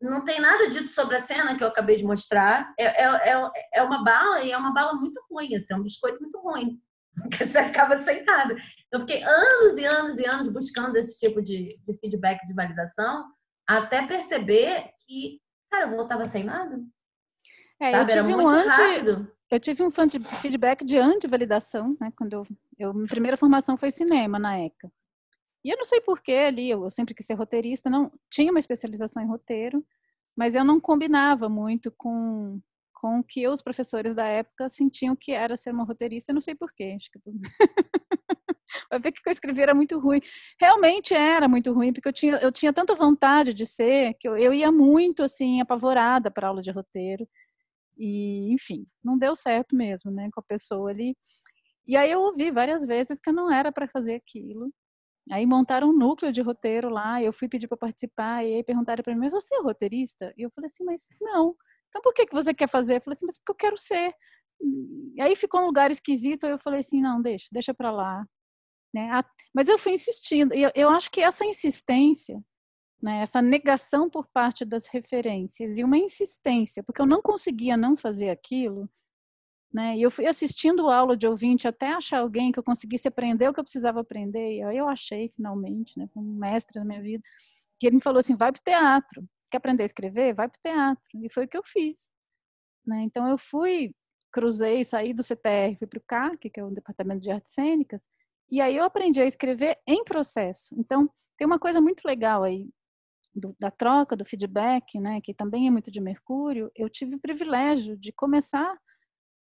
Não 0.00 0.24
tem 0.24 0.40
nada 0.40 0.68
dito 0.68 0.88
sobre 0.88 1.16
a 1.16 1.20
cena 1.20 1.56
que 1.56 1.64
eu 1.64 1.68
acabei 1.68 1.96
de 1.96 2.04
mostrar. 2.04 2.72
É, 2.78 2.84
é, 2.84 3.32
é, 3.32 3.50
é 3.74 3.82
uma 3.82 4.04
bala 4.04 4.42
e 4.42 4.52
é 4.52 4.58
uma 4.58 4.72
bala 4.72 4.94
muito 4.94 5.18
ruim, 5.30 5.54
assim, 5.54 5.72
é 5.72 5.76
um 5.76 5.82
biscoito 5.82 6.20
muito 6.20 6.38
ruim. 6.38 6.80
Porque 7.22 7.44
você 7.44 7.58
acaba 7.58 7.98
sem 7.98 8.24
nada. 8.24 8.56
Eu 8.92 9.00
fiquei 9.00 9.22
anos 9.22 9.76
e 9.76 9.84
anos 9.84 10.18
e 10.18 10.26
anos 10.26 10.52
buscando 10.52 10.96
esse 10.96 11.18
tipo 11.18 11.42
de, 11.42 11.78
de 11.86 11.98
feedback 11.98 12.46
de 12.46 12.54
validação, 12.54 13.24
até 13.66 14.06
perceber 14.06 14.90
que, 15.06 15.40
cara, 15.70 15.86
eu 15.86 15.96
voltava 15.96 16.24
sem 16.24 16.44
nada. 16.44 16.78
É, 17.80 17.90
Sabe? 17.90 18.12
eu 18.12 18.16
tive 18.16 18.32
Era 18.32 18.42
um 18.42 18.48
anti, 18.48 18.68
rápido. 18.68 19.32
Eu 19.50 19.60
tive 19.60 19.82
um 19.82 19.90
feedback 19.90 20.84
de 20.84 20.98
anti-validação, 20.98 21.96
né? 22.00 22.12
Quando 22.16 22.32
eu, 22.32 22.46
eu, 22.78 22.92
minha 22.92 23.08
primeira 23.08 23.36
formação 23.36 23.76
foi 23.76 23.90
cinema 23.90 24.38
na 24.38 24.60
ECA. 24.60 24.90
E 25.64 25.70
eu 25.70 25.76
não 25.76 25.84
sei 25.84 26.00
porquê 26.00 26.32
ali, 26.32 26.70
eu 26.70 26.88
sempre 26.90 27.14
quis 27.14 27.26
ser 27.26 27.34
roteirista, 27.34 27.90
não 27.90 28.12
tinha 28.30 28.50
uma 28.50 28.60
especialização 28.60 29.22
em 29.22 29.26
roteiro, 29.26 29.84
mas 30.36 30.54
eu 30.54 30.64
não 30.64 30.80
combinava 30.80 31.48
muito 31.48 31.90
com 31.90 32.60
com 32.96 33.20
o 33.20 33.24
que 33.24 33.46
os 33.46 33.62
professores 33.62 34.14
da 34.14 34.26
época 34.26 34.68
sentiam 34.70 35.14
que 35.14 35.30
era 35.32 35.54
ser 35.54 35.70
uma 35.70 35.84
roteirista, 35.84 36.32
não 36.32 36.40
sei 36.40 36.54
porquê. 36.54 36.96
Vai 38.90 38.98
ver 38.98 39.12
que 39.12 39.20
o 39.20 39.22
que 39.22 39.28
eu 39.28 39.32
escrevi 39.32 39.60
era 39.60 39.74
muito 39.74 39.98
ruim. 39.98 40.20
Realmente 40.60 41.14
era 41.14 41.46
muito 41.48 41.72
ruim, 41.72 41.92
porque 41.92 42.08
eu 42.08 42.12
tinha, 42.12 42.36
eu 42.38 42.50
tinha 42.50 42.72
tanta 42.72 42.94
vontade 42.94 43.52
de 43.54 43.66
ser, 43.66 44.14
que 44.18 44.26
eu, 44.28 44.36
eu 44.36 44.52
ia 44.52 44.72
muito, 44.72 45.22
assim, 45.22 45.60
apavorada 45.60 46.30
para 46.30 46.48
aula 46.48 46.62
de 46.62 46.70
roteiro. 46.70 47.28
E, 47.98 48.52
enfim, 48.52 48.86
não 49.04 49.18
deu 49.18 49.36
certo 49.36 49.76
mesmo, 49.76 50.10
né, 50.10 50.28
com 50.32 50.40
a 50.40 50.44
pessoa 50.44 50.90
ali. 50.90 51.16
E 51.86 51.96
aí 51.96 52.10
eu 52.10 52.20
ouvi 52.22 52.50
várias 52.50 52.84
vezes 52.86 53.20
que 53.20 53.30
eu 53.30 53.34
não 53.34 53.52
era 53.52 53.72
para 53.72 53.88
fazer 53.88 54.14
aquilo. 54.16 54.70
Aí 55.30 55.46
montaram 55.46 55.90
um 55.90 55.96
núcleo 55.96 56.32
de 56.32 56.40
roteiro 56.42 56.88
lá, 56.90 57.22
eu 57.22 57.32
fui 57.32 57.48
pedir 57.48 57.68
para 57.68 57.76
participar, 57.78 58.44
e 58.44 58.56
aí 58.56 58.64
perguntaram 58.64 59.02
para 59.02 59.14
mim, 59.14 59.20
mas 59.20 59.32
você 59.32 59.54
é 59.56 59.60
roteirista? 59.62 60.32
E 60.36 60.42
eu 60.42 60.50
falei 60.50 60.68
assim, 60.68 60.84
mas 60.84 61.08
não. 61.20 61.56
Então 61.96 62.02
por 62.02 62.12
que, 62.12 62.26
que 62.26 62.34
você 62.34 62.52
quer 62.52 62.68
fazer? 62.68 62.96
Eu 62.96 63.00
falei 63.00 63.16
assim, 63.16 63.26
mas 63.26 63.38
porque 63.38 63.52
eu 63.52 63.54
quero 63.54 63.78
ser. 63.78 64.14
E 65.14 65.22
aí 65.22 65.34
ficou 65.34 65.62
um 65.62 65.66
lugar 65.66 65.90
esquisito, 65.90 66.44
eu 66.46 66.58
falei 66.58 66.80
assim, 66.80 67.00
não, 67.00 67.22
deixa, 67.22 67.46
deixa 67.50 67.72
para 67.72 67.90
lá. 67.90 68.26
Né? 68.94 69.08
Mas 69.54 69.68
eu 69.68 69.78
fui 69.78 69.92
insistindo, 69.92 70.54
e 70.54 70.62
eu, 70.62 70.70
eu 70.74 70.90
acho 70.90 71.10
que 71.10 71.22
essa 71.22 71.44
insistência, 71.44 72.38
né, 73.02 73.20
essa 73.20 73.40
negação 73.40 74.10
por 74.10 74.26
parte 74.28 74.64
das 74.64 74.86
referências 74.86 75.78
e 75.78 75.84
uma 75.84 75.96
insistência, 75.96 76.82
porque 76.82 77.00
eu 77.00 77.06
não 77.06 77.22
conseguia 77.22 77.76
não 77.76 77.96
fazer 77.96 78.28
aquilo, 78.28 78.88
né? 79.72 79.96
E 79.96 80.02
eu 80.02 80.10
fui 80.10 80.26
assistindo 80.26 80.88
aula 80.88 81.16
de 81.16 81.26
ouvinte 81.26 81.68
até 81.68 81.88
achar 81.92 82.20
alguém 82.20 82.52
que 82.52 82.58
eu 82.58 82.62
conseguisse 82.62 83.08
aprender 83.08 83.48
o 83.48 83.54
que 83.54 83.60
eu 83.60 83.64
precisava 83.64 84.00
aprender. 84.00 84.58
E 84.58 84.60
eu 84.60 84.88
achei 84.88 85.30
finalmente, 85.36 85.98
né, 85.98 86.08
um 86.16 86.38
mestre 86.38 86.78
na 86.78 86.84
minha 86.84 87.02
vida, 87.02 87.22
que 87.78 87.86
ele 87.86 87.96
me 87.96 88.02
falou 88.02 88.20
assim: 88.20 88.36
vai 88.36 88.52
para 88.52 88.60
o 88.60 88.64
teatro. 88.64 89.28
Quer 89.50 89.58
aprender 89.58 89.82
a 89.82 89.86
escrever? 89.86 90.34
Vai 90.34 90.48
para 90.48 90.58
o 90.58 90.62
teatro. 90.62 91.08
E 91.14 91.32
foi 91.32 91.44
o 91.44 91.48
que 91.48 91.56
eu 91.56 91.62
fiz. 91.64 92.10
Né? 92.86 93.02
Então 93.02 93.28
eu 93.28 93.36
fui, 93.36 93.94
cruzei, 94.32 94.84
saí 94.84 95.12
do 95.12 95.22
CTR, 95.22 95.76
fui 95.78 95.86
para 95.86 95.98
o 95.98 96.02
CAC, 96.06 96.50
que 96.50 96.60
é 96.60 96.64
o 96.64 96.70
Departamento 96.70 97.20
de 97.20 97.30
Artes 97.30 97.52
Cênicas, 97.52 98.00
e 98.50 98.60
aí 98.60 98.76
eu 98.76 98.84
aprendi 98.84 99.20
a 99.20 99.26
escrever 99.26 99.76
em 99.86 100.04
processo. 100.04 100.74
Então 100.78 101.10
tem 101.36 101.46
uma 101.46 101.58
coisa 101.58 101.80
muito 101.80 102.04
legal 102.04 102.44
aí 102.44 102.68
do, 103.34 103.54
da 103.58 103.70
troca, 103.70 104.16
do 104.16 104.24
feedback, 104.24 104.98
né, 104.98 105.20
que 105.20 105.34
também 105.34 105.66
é 105.66 105.70
muito 105.70 105.90
de 105.90 106.00
Mercúrio. 106.00 106.70
Eu 106.74 106.88
tive 106.88 107.16
o 107.16 107.20
privilégio 107.20 107.96
de 107.96 108.12
começar 108.12 108.78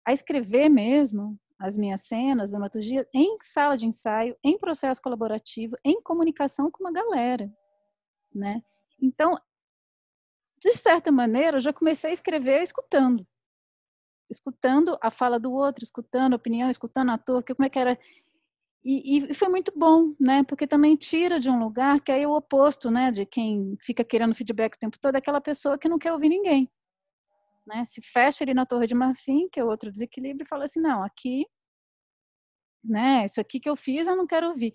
a 0.06 0.12
escrever 0.12 0.70
mesmo 0.70 1.40
as 1.58 1.78
minhas 1.78 2.02
cenas, 2.02 2.52
dramaturgia, 2.52 3.08
em 3.14 3.38
sala 3.42 3.78
de 3.78 3.86
ensaio, 3.86 4.36
em 4.44 4.58
processo 4.58 5.02
colaborativo, 5.02 5.76
em 5.86 6.02
comunicação 6.02 6.70
com 6.70 6.84
uma 6.84 6.92
galera, 6.92 7.50
né? 8.34 8.62
Então, 9.02 9.38
de 10.60 10.74
certa 10.74 11.12
maneira, 11.12 11.58
eu 11.58 11.62
já 11.62 11.74
comecei 11.74 12.10
a 12.12 12.14
escrever 12.14 12.62
escutando. 12.62 13.26
Escutando 14.30 14.98
a 15.02 15.12
fala 15.12 15.40
do 15.40 15.52
outro, 15.54 15.84
escutando 15.84 16.34
a 16.34 16.38
opinião, 16.38 16.70
escutando 16.70 17.10
o 17.10 17.14
ator, 17.14 17.44
que 17.44 17.54
como 17.54 17.66
é 17.66 17.70
que 17.70 17.80
era. 17.80 18.00
E, 18.84 19.18
e, 19.18 19.34
foi 19.34 19.50
muito 19.50 19.72
bom, 19.76 20.16
né? 20.20 20.44
Porque 20.44 20.68
também 20.68 20.96
tira 20.96 21.40
de 21.40 21.50
um 21.50 21.60
lugar 21.60 22.02
que 22.02 22.12
é 22.12 22.28
o 22.28 22.36
oposto, 22.36 22.90
né? 22.92 23.12
De 23.12 23.26
quem 23.26 23.78
fica 23.82 24.04
querendo 24.04 24.36
feedback 24.36 24.76
o 24.76 24.80
tempo 24.80 24.98
todo, 25.00 25.16
é 25.16 25.18
aquela 25.20 25.42
pessoa 25.42 25.78
que 25.78 25.90
não 25.90 25.98
quer 26.00 26.14
ouvir 26.14 26.30
ninguém 26.30 26.70
né? 27.66 27.84
Se 27.86 28.02
fecha 28.02 28.44
ali 28.44 28.54
na 28.54 28.66
Torre 28.66 28.88
de 28.88 28.96
Marfim, 28.96 29.50
que 29.50 29.60
é 29.60 29.64
outro 29.64 29.92
desequilíbrio, 29.92 30.44
e 30.44 30.48
fala 30.48 30.66
assim, 30.66 30.80
não, 30.80 31.04
aqui, 31.04 31.46
né? 32.84 33.26
Isso 33.26 33.42
aqui 33.42 33.60
que 33.60 33.70
eu 33.70 33.76
fiz, 33.76 34.08
eu 34.08 34.16
não 34.16 34.28
quero 34.28 34.50
ouvir. 34.50 34.74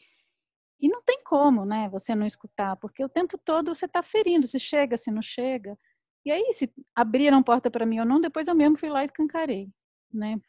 E 0.81 0.89
não 0.89 1.03
tem 1.03 1.23
como, 1.23 1.65
né? 1.65 1.89
Você 1.91 2.15
não 2.15 2.27
escutar, 2.27 2.77
porque 2.77 3.05
o 3.05 3.09
tempo 3.09 3.37
todo 3.37 3.75
você 3.75 3.85
está 3.85 4.03
ferindo, 4.03 4.47
se 4.47 4.59
chega, 4.59 4.97
se 4.97 5.11
não 5.11 5.21
chega. 5.21 5.79
E 6.25 6.31
aí, 6.31 6.53
se 6.53 6.73
abriram 6.95 7.43
porta 7.43 7.71
para 7.71 7.87
mim 7.87 8.01
ou 8.01 8.07
não, 8.07 8.21
depois 8.21 8.49
eu 8.49 8.55
mesmo 8.55 8.79
fui 8.79 8.89
lá 8.89 9.03
e 9.03 9.05
escancarei, 9.05 9.69
né? 10.13 10.41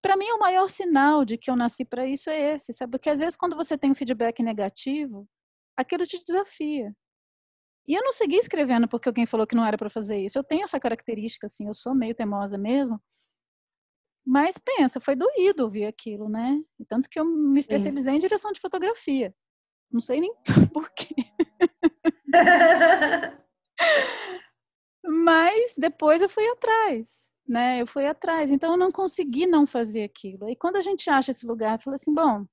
Para 0.00 0.16
mim, 0.16 0.30
o 0.30 0.38
maior 0.38 0.68
sinal 0.68 1.24
de 1.24 1.36
que 1.36 1.50
eu 1.50 1.56
nasci 1.56 1.84
para 1.84 2.06
isso 2.06 2.30
é 2.30 2.54
esse, 2.54 2.72
sabe? 2.72 2.92
Porque 2.92 3.10
às 3.10 3.20
vezes, 3.20 3.36
quando 3.36 3.56
você 3.56 3.76
tem 3.76 3.90
um 3.90 3.94
feedback 3.94 4.42
negativo, 4.42 5.28
aquilo 5.76 6.06
te 6.06 6.22
desafia. 6.24 6.92
E 7.86 7.94
eu 7.94 8.02
não 8.02 8.12
segui 8.12 8.36
escrevendo 8.36 8.86
porque 8.86 9.08
alguém 9.08 9.26
falou 9.26 9.46
que 9.46 9.56
não 9.56 9.64
era 9.64 9.78
para 9.78 9.90
fazer 9.90 10.18
isso. 10.18 10.38
Eu 10.38 10.44
tenho 10.44 10.64
essa 10.64 10.78
característica, 10.78 11.46
assim, 11.46 11.66
eu 11.66 11.74
sou 11.74 11.94
meio 11.94 12.14
teimosa 12.14 12.58
mesmo. 12.58 13.00
Mas 14.26 14.58
pensa, 14.58 15.00
foi 15.00 15.16
doído 15.16 15.64
ouvir 15.64 15.86
aquilo, 15.86 16.28
né? 16.28 16.62
Tanto 16.86 17.08
que 17.08 17.18
eu 17.18 17.24
me 17.24 17.58
especializei 17.58 18.12
Sim. 18.12 18.18
em 18.18 18.20
direção 18.20 18.52
de 18.52 18.60
fotografia. 18.60 19.34
Não 19.90 20.00
sei 20.00 20.20
nem 20.20 20.34
por 20.72 20.90
quê. 20.90 21.14
Mas 25.04 25.74
depois 25.76 26.20
eu 26.20 26.28
fui 26.28 26.46
atrás, 26.48 27.30
né? 27.46 27.80
Eu 27.80 27.86
fui 27.86 28.06
atrás. 28.06 28.50
Então 28.50 28.72
eu 28.72 28.76
não 28.76 28.92
consegui 28.92 29.46
não 29.46 29.66
fazer 29.66 30.04
aquilo. 30.04 30.48
E 30.48 30.56
quando 30.56 30.76
a 30.76 30.82
gente 30.82 31.08
acha 31.08 31.30
esse 31.30 31.46
lugar, 31.46 31.80
fala 31.80 31.96
assim, 31.96 32.12
bom, 32.12 32.46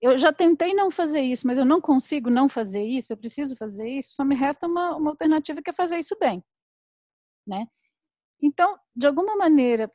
eu 0.00 0.18
já 0.18 0.32
tentei 0.32 0.74
não 0.74 0.90
fazer 0.90 1.22
isso, 1.22 1.46
mas 1.46 1.58
eu 1.58 1.64
não 1.64 1.80
consigo 1.80 2.30
não 2.30 2.48
fazer 2.48 2.84
isso, 2.84 3.12
eu 3.12 3.16
preciso 3.16 3.56
fazer 3.56 3.88
isso, 3.88 4.12
só 4.12 4.24
me 4.24 4.34
resta 4.34 4.66
uma, 4.66 4.94
uma 4.96 5.10
alternativa 5.10 5.62
que 5.62 5.70
é 5.70 5.72
fazer 5.72 5.98
isso 5.98 6.16
bem, 6.18 6.44
né? 7.46 7.66
Então, 8.42 8.78
de 8.94 9.06
alguma 9.06 9.36
maneira, 9.36 9.90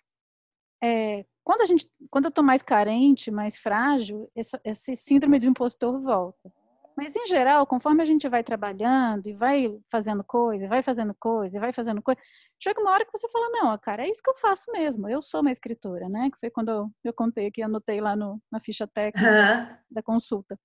é, 0.84 1.26
quando 1.44 1.62
a 1.62 1.66
gente, 1.66 1.90
quando 2.10 2.26
eu 2.26 2.30
estou 2.30 2.44
mais 2.44 2.62
carente, 2.62 3.32
mais 3.32 3.58
frágil, 3.58 4.30
essa, 4.36 4.60
esse 4.64 4.96
síndrome 4.96 5.40
do 5.40 5.46
impostor 5.46 6.00
volta. 6.02 6.52
Mas, 6.96 7.16
em 7.16 7.26
geral, 7.26 7.66
conforme 7.66 8.04
a 8.04 8.06
gente 8.06 8.28
vai 8.28 8.44
trabalhando 8.44 9.26
e 9.28 9.34
vai 9.34 9.80
fazendo 9.90 10.24
coisa, 10.24 10.68
vai 10.68 10.84
fazendo 10.84 11.16
coisa, 11.18 11.60
vai 11.60 11.72
fazendo 11.72 12.02
coisa, 12.02 12.20
chega 12.62 12.80
uma 12.80 12.92
hora 12.92 13.06
que 13.06 13.12
você 13.12 13.28
fala, 13.30 13.50
não, 13.50 13.78
cara, 13.78 14.06
é 14.06 14.10
isso 14.10 14.22
que 14.22 14.30
eu 14.30 14.36
faço 14.36 14.72
mesmo, 14.72 15.10
eu 15.10 15.22
sou 15.22 15.42
uma 15.42 15.52
escritora, 15.52 16.08
né? 16.10 16.30
Que 16.30 16.40
foi 16.40 16.52
quando 16.52 16.70
eu, 16.70 16.92
eu 17.04 17.14
contei 17.14 17.48
aqui, 17.48 17.62
anotei 17.62 18.00
lá 18.02 18.16
no, 18.16 18.42
na 18.52 18.60
ficha 18.60 18.86
técnica 18.86 19.32
uhum. 19.32 19.78
da 19.90 20.04
consulta, 20.04 20.60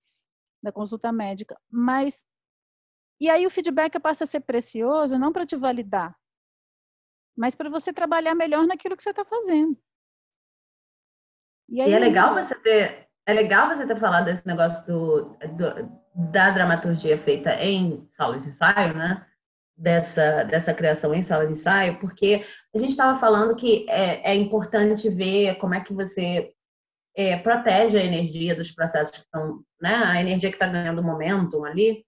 da 0.62 0.72
consulta 0.72 1.10
médica. 1.12 1.58
Mas, 1.70 2.24
e 3.20 3.30
aí 3.30 3.46
o 3.46 3.50
feedback 3.50 3.98
passa 4.00 4.24
a 4.24 4.26
ser 4.26 4.40
precioso 4.40 5.18
não 5.18 5.32
para 5.32 5.46
te 5.46 5.56
validar, 5.56 6.14
mas 7.36 7.54
para 7.54 7.70
você 7.70 7.92
trabalhar 7.92 8.34
melhor 8.34 8.66
naquilo 8.66 8.96
que 8.96 9.02
você 9.02 9.10
está 9.10 9.24
fazendo. 9.24 9.78
E, 11.68 11.80
aí, 11.80 11.90
e 11.90 11.94
é 11.94 11.98
legal 11.98 12.34
você 12.34 12.54
ter 12.54 13.06
é 13.26 13.32
legal 13.32 13.68
você 13.68 13.84
ter 13.84 13.96
falado 13.96 14.26
desse 14.26 14.46
negócio 14.46 14.86
do, 14.86 15.36
do, 15.56 16.00
da 16.14 16.50
dramaturgia 16.50 17.18
feita 17.18 17.52
em 17.56 18.06
sala 18.08 18.38
de 18.38 18.48
ensaio, 18.48 18.94
né? 18.94 19.26
Dessa, 19.76 20.44
dessa 20.44 20.72
criação 20.72 21.12
em 21.12 21.20
sala 21.20 21.44
de 21.44 21.52
ensaio, 21.52 21.98
porque 21.98 22.46
a 22.74 22.78
gente 22.78 22.90
estava 22.90 23.18
falando 23.18 23.54
que 23.54 23.84
é, 23.90 24.30
é, 24.30 24.34
importante 24.34 25.10
ver 25.10 25.56
como 25.56 25.74
é 25.74 25.80
que 25.80 25.92
você 25.92 26.50
é, 27.14 27.36
protege 27.36 27.98
a 27.98 28.04
energia 28.04 28.54
dos 28.54 28.70
processos 28.70 29.10
que 29.10 29.22
estão, 29.22 29.60
né? 29.82 29.94
A 29.96 30.20
energia 30.20 30.48
que 30.48 30.56
está 30.56 30.68
ganhando 30.68 31.02
momentum 31.02 31.64
ali, 31.64 32.06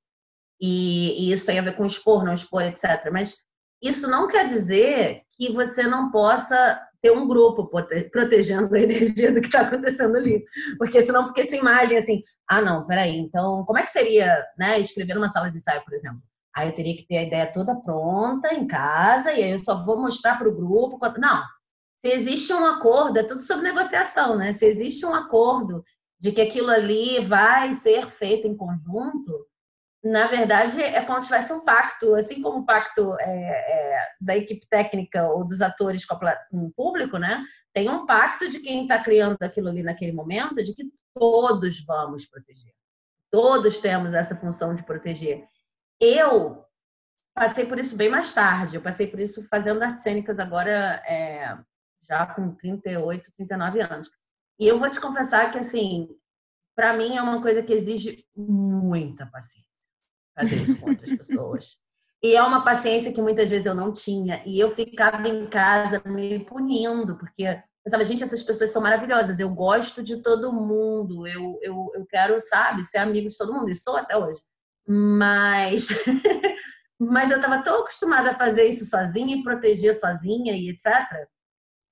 e, 0.60 1.28
e 1.28 1.32
isso 1.32 1.44
tem 1.44 1.58
a 1.58 1.62
ver 1.62 1.76
com 1.76 1.84
expor, 1.84 2.24
não 2.24 2.32
expor, 2.32 2.62
etc. 2.62 3.10
Mas 3.12 3.42
isso 3.82 4.08
não 4.08 4.28
quer 4.28 4.46
dizer 4.46 5.22
que 5.32 5.52
você 5.52 5.82
não 5.82 6.10
possa 6.10 6.80
ter 7.02 7.10
um 7.10 7.26
grupo 7.28 7.68
protegendo 8.10 8.74
a 8.74 8.80
energia 8.80 9.32
do 9.32 9.40
que 9.40 9.46
está 9.46 9.60
acontecendo 9.62 10.16
ali. 10.16 10.44
Porque 10.78 11.00
senão 11.02 11.26
fica 11.26 11.42
essa 11.42 11.56
imagem 11.56 11.98
assim, 11.98 12.22
ah, 12.48 12.60
não, 12.60 12.86
peraí, 12.86 13.16
então 13.16 13.64
como 13.64 13.78
é 13.78 13.84
que 13.84 13.92
seria 13.92 14.44
né, 14.58 14.78
escrever 14.80 15.14
numa 15.14 15.28
sala 15.28 15.48
de 15.48 15.56
ensaio, 15.56 15.84
por 15.84 15.94
exemplo? 15.94 16.20
Aí 16.56 16.68
eu 16.68 16.74
teria 16.74 16.96
que 16.96 17.06
ter 17.06 17.18
a 17.18 17.22
ideia 17.22 17.52
toda 17.52 17.76
pronta 17.76 18.52
em 18.52 18.66
casa 18.66 19.32
e 19.32 19.44
aí 19.44 19.50
eu 19.52 19.58
só 19.58 19.84
vou 19.84 20.00
mostrar 20.00 20.36
para 20.36 20.48
o 20.48 20.54
grupo. 20.54 20.98
Não, 21.18 21.42
se 22.00 22.08
existe 22.08 22.52
um 22.52 22.64
acordo, 22.64 23.18
é 23.18 23.22
tudo 23.22 23.42
sobre 23.42 23.64
negociação, 23.64 24.36
né? 24.36 24.52
Se 24.52 24.66
existe 24.66 25.04
um 25.06 25.14
acordo 25.14 25.84
de 26.18 26.32
que 26.32 26.40
aquilo 26.40 26.70
ali 26.70 27.20
vai 27.20 27.72
ser 27.72 28.06
feito 28.06 28.46
em 28.48 28.56
conjunto, 28.56 29.46
na 30.08 30.26
verdade, 30.26 30.80
é 30.80 31.04
como 31.04 31.20
se 31.20 31.26
tivesse 31.26 31.52
um 31.52 31.60
pacto, 31.60 32.14
assim 32.14 32.40
como 32.40 32.60
o 32.60 32.64
pacto 32.64 33.14
é, 33.20 33.26
é, 33.26 34.08
da 34.18 34.34
equipe 34.34 34.66
técnica 34.66 35.28
ou 35.28 35.46
dos 35.46 35.60
atores 35.60 36.04
com, 36.06 36.14
a, 36.14 36.36
com, 36.50 36.64
o 36.64 36.72
público, 36.72 37.18
né? 37.18 37.44
Tem 37.74 37.90
um 37.90 38.06
pacto 38.06 38.48
de 38.48 38.60
quem 38.60 38.82
está 38.82 39.02
criando 39.02 39.36
aquilo 39.42 39.68
ali 39.68 39.82
naquele 39.82 40.12
momento, 40.12 40.62
de 40.62 40.72
que 40.72 40.90
todos 41.14 41.84
vamos 41.84 42.26
proteger. 42.26 42.72
Todos 43.30 43.78
temos 43.78 44.14
essa 44.14 44.34
função 44.34 44.74
de 44.74 44.82
proteger. 44.82 45.44
Eu 46.00 46.64
passei 47.34 47.66
por 47.66 47.78
isso 47.78 47.94
bem 47.94 48.08
mais 48.08 48.32
tarde. 48.32 48.76
Eu 48.76 48.82
passei 48.82 49.06
por 49.06 49.20
isso 49.20 49.46
fazendo 49.48 49.82
artes 49.82 50.02
cênicas 50.02 50.38
agora, 50.38 51.02
é, 51.06 51.54
já 52.08 52.24
com 52.34 52.54
38, 52.54 53.30
39 53.36 53.80
anos. 53.82 54.10
E 54.58 54.66
eu 54.66 54.78
vou 54.78 54.88
te 54.88 54.98
confessar 54.98 55.50
que, 55.50 55.58
assim, 55.58 56.08
para 56.74 56.96
mim 56.96 57.16
é 57.16 57.22
uma 57.22 57.42
coisa 57.42 57.62
que 57.62 57.74
exige 57.74 58.24
muita 58.34 59.26
paciência 59.26 59.67
fazer 60.38 60.56
isso 60.56 60.78
com 60.78 60.90
outras 60.90 61.16
pessoas. 61.16 61.78
E 62.22 62.34
é 62.34 62.42
uma 62.42 62.64
paciência 62.64 63.12
que 63.12 63.22
muitas 63.22 63.48
vezes 63.48 63.66
eu 63.66 63.74
não 63.74 63.92
tinha. 63.92 64.42
E 64.44 64.58
eu 64.58 64.70
ficava 64.70 65.28
em 65.28 65.46
casa 65.46 66.02
me 66.04 66.44
punindo, 66.44 67.16
porque 67.16 67.42
eu 67.42 67.62
pensava, 67.84 68.04
gente, 68.04 68.22
essas 68.22 68.42
pessoas 68.42 68.70
são 68.70 68.82
maravilhosas. 68.82 69.38
Eu 69.38 69.50
gosto 69.50 70.02
de 70.02 70.20
todo 70.20 70.52
mundo. 70.52 71.26
Eu, 71.26 71.58
eu, 71.62 71.90
eu 71.94 72.06
quero, 72.06 72.40
sabe, 72.40 72.84
ser 72.84 72.98
amigo 72.98 73.28
de 73.28 73.36
todo 73.36 73.52
mundo. 73.52 73.70
E 73.70 73.74
sou 73.74 73.96
até 73.96 74.16
hoje. 74.16 74.40
Mas, 74.86 75.88
mas 76.98 77.30
eu 77.30 77.36
estava 77.36 77.62
tão 77.62 77.82
acostumada 77.82 78.30
a 78.30 78.34
fazer 78.34 78.64
isso 78.64 78.84
sozinha 78.84 79.36
e 79.36 79.42
proteger 79.42 79.94
sozinha 79.94 80.56
e 80.56 80.70
etc. 80.70 81.28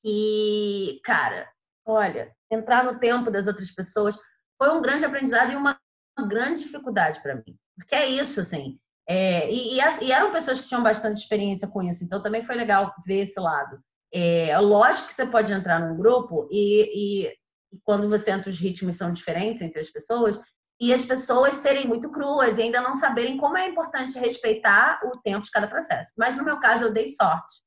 E, 0.05 1.01
cara, 1.05 1.49
olha, 1.85 2.35
entrar 2.51 2.83
no 2.85 2.99
tempo 2.99 3.31
das 3.31 3.47
outras 3.47 3.71
pessoas 3.71 4.19
foi 4.61 4.71
um 4.71 4.83
grande 4.83 5.05
aprendizado 5.05 5.53
e 5.53 5.57
uma 5.57 5.79
grande 6.27 6.63
dificuldade 6.63 7.23
para 7.23 7.37
mim. 7.37 7.57
Porque 7.77 7.95
é 7.95 8.09
isso, 8.09 8.41
assim. 8.41 8.79
É, 9.09 9.49
e, 9.51 9.77
e, 9.77 10.13
eram 10.13 10.33
pessoas 10.33 10.61
que 10.61 10.69
tinham 10.69 10.83
bastante 10.83 11.19
experiência 11.19 11.69
com 11.69 11.81
isso, 11.83 12.03
então 12.03 12.21
também 12.21 12.43
foi 12.43 12.57
legal 12.57 12.93
ver 13.07 13.21
esse 13.21 13.39
lado. 13.39 13.79
É, 14.13 14.59
lógico 14.59 15.07
que 15.07 15.15
você 15.15 15.27
pode 15.27 15.53
entrar 15.53 15.79
num 15.79 15.97
grupo 15.97 16.49
e, 16.51 17.27
e, 17.27 17.29
e 17.73 17.79
quando 17.85 18.09
você 18.09 18.33
entra, 18.33 18.51
os 18.51 18.59
ritmos 18.59 18.97
são 18.97 19.13
diferentes 19.13 19.61
entre 19.61 19.81
as 19.81 19.91
pessoas, 19.91 20.41
e 20.81 20.93
as 20.93 21.05
pessoas 21.05 21.55
serem 21.55 21.87
muito 21.87 22.11
cruas 22.11 22.59
e 22.59 22.63
ainda 22.63 22.81
não 22.81 22.95
saberem 22.95 23.37
como 23.37 23.57
é 23.57 23.69
importante 23.69 24.19
respeitar 24.19 25.01
o 25.05 25.19
tempo 25.19 25.45
de 25.45 25.51
cada 25.51 25.69
processo. 25.69 26.13
Mas 26.17 26.37
no 26.37 26.45
meu 26.45 26.59
caso, 26.59 26.85
eu 26.85 26.93
dei 26.93 27.07
sorte. 27.07 27.63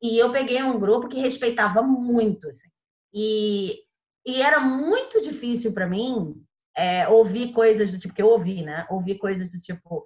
E 0.00 0.16
eu 0.16 0.30
peguei 0.30 0.62
um 0.62 0.78
grupo 0.78 1.08
que 1.08 1.18
respeitava 1.18 1.82
muito, 1.82 2.46
assim. 2.48 2.68
E, 3.12 3.80
e 4.24 4.42
era 4.42 4.60
muito 4.60 5.20
difícil 5.20 5.72
para 5.72 5.88
mim 5.88 6.45
é, 6.76 7.08
ouvir 7.08 7.52
coisas 7.52 7.90
do 7.90 7.98
tipo 7.98 8.14
que 8.14 8.22
eu 8.22 8.28
ouvi, 8.28 8.62
né? 8.62 8.86
Ouvir 8.90 9.18
coisas 9.18 9.50
do 9.50 9.58
tipo, 9.58 10.04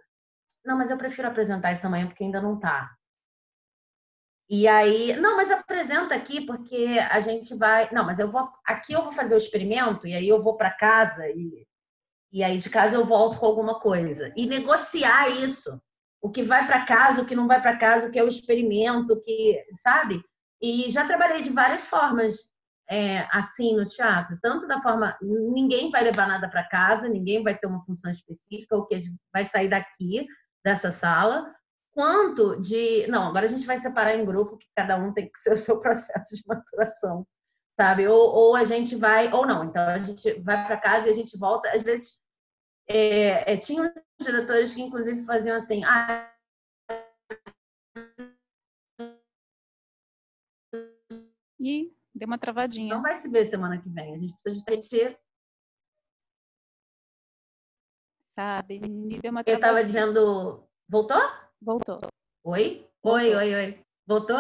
não, 0.65 0.79
mas 0.79 0.91
eu 0.91 0.97
prefiro 0.97 1.29
apresentar 1.29 1.73
isso 1.73 1.87
amanhã 1.87 2.07
porque 2.07 2.25
ainda 2.25 2.41
não 2.41 2.59
tá. 2.59 2.91
E 4.49 4.67
aí, 4.67 5.15
não, 5.17 5.37
mas 5.37 5.51
apresenta 5.51 6.15
aqui 6.15 6.45
porque 6.45 6.99
a 7.11 7.21
gente 7.21 7.55
vai. 7.55 7.89
Não, 7.93 8.05
mas 8.05 8.19
eu 8.19 8.29
vou. 8.29 8.49
Aqui 8.67 8.93
eu 8.93 9.03
vou 9.03 9.13
fazer 9.13 9.35
o 9.35 9.39
experimento 9.39 10.07
e 10.07 10.15
aí 10.15 10.29
eu 10.29 10.43
vou 10.43 10.57
para 10.57 10.73
casa 10.73 11.29
e, 11.29 11.67
e 12.33 12.43
aí 12.43 12.59
de 12.59 12.69
casa 12.69 12.97
eu 12.97 13.05
volto 13.05 13.39
com 13.39 13.47
alguma 13.47 13.79
coisa. 13.79 14.33
E 14.37 14.47
negociar 14.47 15.29
isso. 15.29 15.81
O 16.23 16.31
que 16.31 16.43
vai 16.43 16.67
para 16.67 16.85
casa, 16.85 17.23
o 17.23 17.25
que 17.25 17.35
não 17.35 17.47
vai 17.47 17.63
para 17.63 17.79
casa, 17.79 18.09
o 18.09 18.11
que 18.11 18.19
é 18.19 18.25
o 18.25 18.29
experimento, 18.29 19.15
o 19.15 19.21
que. 19.21 19.65
Sabe? 19.73 20.21
E 20.61 20.91
já 20.91 21.07
trabalhei 21.07 21.43
de 21.43 21.51
várias 21.51 21.87
formas 21.87 22.50
é, 22.91 23.27
assim 23.31 23.77
no 23.77 23.87
teatro. 23.87 24.39
Tanto 24.43 24.67
da 24.67 24.81
forma. 24.81 25.17
Ninguém 25.23 25.91
vai 25.91 26.03
levar 26.03 26.27
nada 26.27 26.49
para 26.49 26.69
casa, 26.69 27.09
ninguém 27.09 27.43
vai 27.43 27.57
ter 27.57 27.67
uma 27.67 27.85
função 27.85 28.11
específica, 28.11 28.77
o 28.77 28.85
que 28.85 29.01
vai 29.33 29.45
sair 29.45 29.69
daqui, 29.69 30.27
dessa 30.65 30.91
sala 30.91 31.55
quanto 31.93 32.61
de. 32.61 33.07
Não, 33.09 33.29
agora 33.29 33.47
a 33.47 33.49
gente 33.49 33.67
vai 33.67 33.77
separar 33.79 34.15
em 34.17 34.25
grupo, 34.25 34.57
que 34.57 34.67
cada 34.75 34.97
um 34.97 35.13
tem 35.13 35.31
que 35.31 35.39
ser 35.39 35.53
o 35.53 35.57
seu 35.57 35.79
processo 35.79 36.35
de 36.35 36.43
maturação, 36.47 37.27
sabe? 37.71 38.07
Ou, 38.09 38.19
ou 38.19 38.57
a 38.57 38.65
gente 38.65 38.97
vai, 38.97 39.33
ou 39.33 39.47
não. 39.47 39.65
Então 39.65 39.87
a 39.87 39.99
gente 39.99 40.41
vai 40.41 40.65
para 40.67 40.81
casa 40.81 41.09
e 41.09 41.11
a 41.11 41.15
gente 41.15 41.39
volta. 41.39 41.71
Às 41.71 41.83
vezes, 41.83 42.19
é, 42.89 43.53
é, 43.53 43.57
tinha 43.57 43.93
diretores 44.21 44.75
que 44.75 44.83
inclusive 44.83 45.23
faziam 45.25 45.57
assim. 45.57 45.85
Ah, 45.85 46.27
e 51.59 51.95
deu 52.21 52.27
uma 52.27 52.39
travadinha. 52.39 52.95
Não 52.95 53.03
vai 53.03 53.17
se 53.17 53.29
ver 53.29 53.45
semana 53.47 53.81
que 53.81 53.89
vem. 53.89 54.15
A 54.15 54.19
gente 54.19 54.35
precisa 54.35 54.65
de 54.65 54.87
gente. 54.87 55.19
Sabe? 58.29 58.79
Deu 58.79 59.31
uma 59.31 59.43
travadinha. 59.43 59.55
Eu 59.55 59.55
estava 59.55 59.83
dizendo. 59.83 60.69
Voltou? 60.87 61.23
Voltou. 61.61 61.99
Oi? 62.45 62.87
Oi, 63.03 63.35
oi, 63.35 63.55
oi. 63.55 63.85
Voltou? 64.07 64.39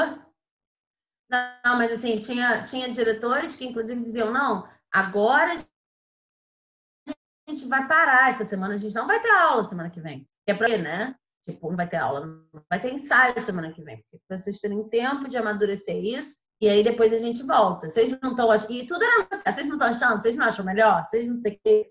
Não, 1.30 1.78
mas 1.78 1.92
assim, 1.92 2.18
tinha, 2.18 2.62
tinha 2.64 2.90
diretores 2.90 3.54
que 3.54 3.64
inclusive 3.64 4.02
diziam, 4.02 4.32
não, 4.32 4.68
agora 4.92 5.54
a 5.54 7.14
gente 7.48 7.68
vai 7.68 7.86
parar 7.86 8.30
essa 8.30 8.44
semana, 8.44 8.74
a 8.74 8.76
gente 8.76 8.94
não 8.96 9.06
vai 9.06 9.22
ter 9.22 9.30
aula 9.30 9.62
semana 9.62 9.90
que 9.90 10.00
vem. 10.00 10.28
É 10.44 10.52
pra 10.52 10.76
né? 10.76 11.14
Tipo, 11.48 11.70
não 11.70 11.76
vai 11.76 11.88
ter 11.88 11.98
aula, 11.98 12.26
não 12.26 12.64
vai 12.68 12.82
ter 12.82 12.92
ensaio 12.92 13.40
semana 13.40 13.72
que 13.72 13.80
vem. 13.80 14.04
Para 14.26 14.38
vocês 14.38 14.58
terem 14.58 14.88
tempo 14.88 15.28
de 15.28 15.36
amadurecer 15.36 16.04
isso, 16.04 16.36
e 16.60 16.68
aí 16.68 16.84
depois 16.84 17.12
a 17.12 17.18
gente 17.18 17.42
volta. 17.42 17.88
Vocês 17.88 18.18
não 18.20 18.30
estão 18.30 18.50
achando. 18.50 18.72
E 18.72 18.86
tudo 18.86 19.02
era 19.02 19.26
vocês 19.32 19.66
não 19.66 19.76
estão 19.76 19.88
achando, 19.88 20.20
vocês 20.20 20.36
não 20.36 20.44
acham 20.44 20.64
melhor? 20.64 21.04
Vocês 21.04 21.26
não 21.26 21.36
sei 21.36 21.54
o 21.54 21.60
que. 21.64 21.84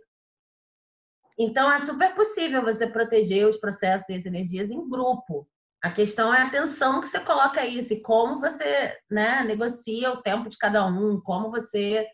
Então, 1.39 1.71
é 1.71 1.79
super 1.79 2.13
possível 2.13 2.61
você 2.61 2.85
proteger 2.85 3.47
os 3.47 3.57
processos 3.57 4.09
e 4.09 4.13
as 4.13 4.25
energias 4.25 4.69
em 4.69 4.89
grupo. 4.89 5.47
A 5.81 5.89
questão 5.89 6.33
é 6.33 6.41
a 6.41 6.47
atenção 6.47 6.99
que 6.99 7.07
você 7.07 7.19
coloca 7.21 7.65
isso 7.65 7.93
e 7.93 8.01
como 8.01 8.41
você 8.41 8.97
né, 9.09 9.43
negocia 9.45 10.11
o 10.11 10.21
tempo 10.21 10.49
de 10.49 10.57
cada 10.57 10.85
um, 10.85 11.19
como 11.21 11.49
você. 11.49 12.05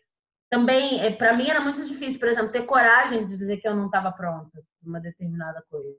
Também, 0.48 1.00
é, 1.00 1.10
para 1.10 1.32
mim, 1.36 1.48
era 1.48 1.60
muito 1.60 1.84
difícil, 1.84 2.20
por 2.20 2.28
exemplo, 2.28 2.52
ter 2.52 2.64
coragem 2.64 3.26
de 3.26 3.36
dizer 3.36 3.56
que 3.56 3.66
eu 3.66 3.74
não 3.74 3.86
estava 3.86 4.12
pronta 4.12 4.48
para 4.80 4.88
uma 4.88 5.00
determinada 5.00 5.60
coisa. 5.68 5.98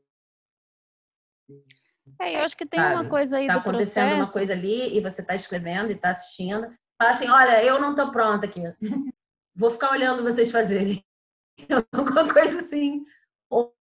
É, 2.20 2.38
eu 2.38 2.42
acho 2.42 2.58
que 2.58 2.66
tem 2.66 2.80
Sabe? 2.80 2.96
uma 2.96 3.06
coisa 3.06 3.38
aí 3.38 3.48
tá 3.48 3.54
do 3.54 3.60
acontecendo 3.60 4.06
processo... 4.06 4.22
uma 4.22 4.34
coisa 4.34 4.54
ali 4.54 4.98
e 4.98 5.02
você 5.02 5.22
está 5.22 5.36
escrevendo 5.36 5.92
e 5.92 5.94
está 5.96 6.10
assistindo. 6.10 6.68
Fala 6.98 7.12
assim, 7.12 7.30
olha, 7.30 7.64
eu 7.64 7.80
não 7.80 7.92
estou 7.92 8.12
pronta 8.12 8.46
aqui. 8.46 8.62
Vou 9.56 9.72
ficar 9.72 9.92
olhando 9.92 10.24
vocês 10.24 10.52
fazerem. 10.52 11.04
Alguma 11.92 12.32
coisa 12.32 12.60
assim 12.60 13.04
ou 13.50 13.74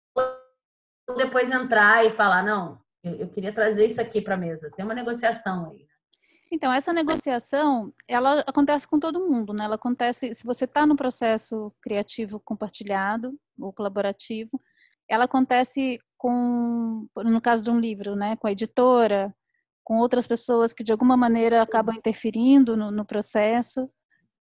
depois 1.16 1.50
entrar 1.50 2.04
e 2.04 2.10
falar, 2.10 2.42
não, 2.42 2.80
eu, 3.02 3.14
eu 3.14 3.28
queria 3.28 3.52
trazer 3.52 3.86
isso 3.86 4.00
aqui 4.00 4.20
para 4.20 4.34
a 4.34 4.38
mesa. 4.38 4.70
Tem 4.74 4.84
uma 4.84 4.94
negociação 4.94 5.70
aí. 5.70 5.86
Então, 6.50 6.72
essa 6.72 6.92
negociação, 6.92 7.92
ela 8.06 8.40
acontece 8.40 8.86
com 8.86 9.00
todo 9.00 9.26
mundo, 9.26 9.52
né? 9.52 9.64
Ela 9.64 9.74
acontece, 9.74 10.34
se 10.34 10.44
você 10.44 10.64
está 10.64 10.86
no 10.86 10.94
processo 10.94 11.72
criativo 11.80 12.40
compartilhado 12.40 13.36
ou 13.58 13.72
colaborativo, 13.72 14.60
ela 15.08 15.24
acontece 15.24 15.98
com, 16.16 17.06
no 17.16 17.40
caso 17.40 17.62
de 17.62 17.70
um 17.70 17.78
livro, 17.78 18.16
né? 18.16 18.36
Com 18.36 18.46
a 18.46 18.52
editora, 18.52 19.34
com 19.84 19.98
outras 19.98 20.26
pessoas 20.26 20.72
que 20.72 20.82
de 20.82 20.92
alguma 20.92 21.16
maneira 21.16 21.62
acabam 21.62 21.94
interferindo 21.94 22.76
no, 22.76 22.90
no 22.90 23.04
processo. 23.04 23.88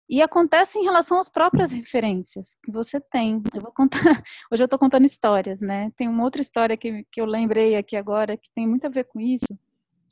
E 0.08 0.20
acontece 0.20 0.78
em 0.78 0.82
relação 0.82 1.18
às 1.18 1.28
próprias 1.28 1.70
referências 1.70 2.56
que 2.64 2.72
você 2.72 3.00
tem. 3.00 3.40
Eu 3.54 3.60
vou 3.60 3.72
contar, 3.72 4.00
hoje 4.50 4.62
eu 4.62 4.64
estou 4.64 4.78
contando 4.78 5.06
histórias, 5.06 5.60
né? 5.60 5.92
Tem 5.96 6.08
uma 6.08 6.24
outra 6.24 6.42
história 6.42 6.76
que, 6.76 7.06
que 7.12 7.20
eu 7.20 7.24
lembrei 7.24 7.76
aqui 7.76 7.96
agora 7.96 8.36
que 8.36 8.50
tem 8.52 8.66
muito 8.66 8.86
a 8.86 8.90
ver 8.90 9.04
com 9.04 9.20
isso. 9.20 9.46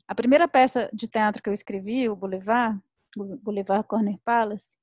A 0.07 0.15
primeira 0.15 0.47
peça 0.47 0.89
de 0.93 1.07
teatro 1.07 1.43
que 1.43 1.49
eu 1.49 1.53
escrevi, 1.53 2.09
o 2.09 2.15
Boulevard, 2.15 2.79
Boulevard 3.43 3.85
Corner 3.87 4.17
Palace, 4.23 4.77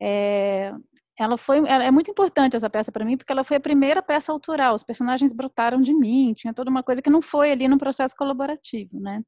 é, 0.00 0.72
ela 1.18 1.36
foi, 1.36 1.58
ela, 1.58 1.84
é 1.84 1.90
muito 1.90 2.10
importante 2.10 2.56
essa 2.56 2.68
peça 2.68 2.90
para 2.90 3.04
mim 3.04 3.16
porque 3.16 3.30
ela 3.30 3.44
foi 3.44 3.56
a 3.56 3.60
primeira 3.60 4.02
peça 4.02 4.32
autoral. 4.32 4.74
Os 4.74 4.82
personagens 4.82 5.32
brotaram 5.32 5.80
de 5.80 5.94
mim, 5.94 6.34
tinha 6.34 6.52
toda 6.52 6.70
uma 6.70 6.82
coisa 6.82 7.00
que 7.00 7.10
não 7.10 7.22
foi 7.22 7.52
ali 7.52 7.68
no 7.68 7.78
processo 7.78 8.14
colaborativo, 8.16 8.98
né? 9.00 9.22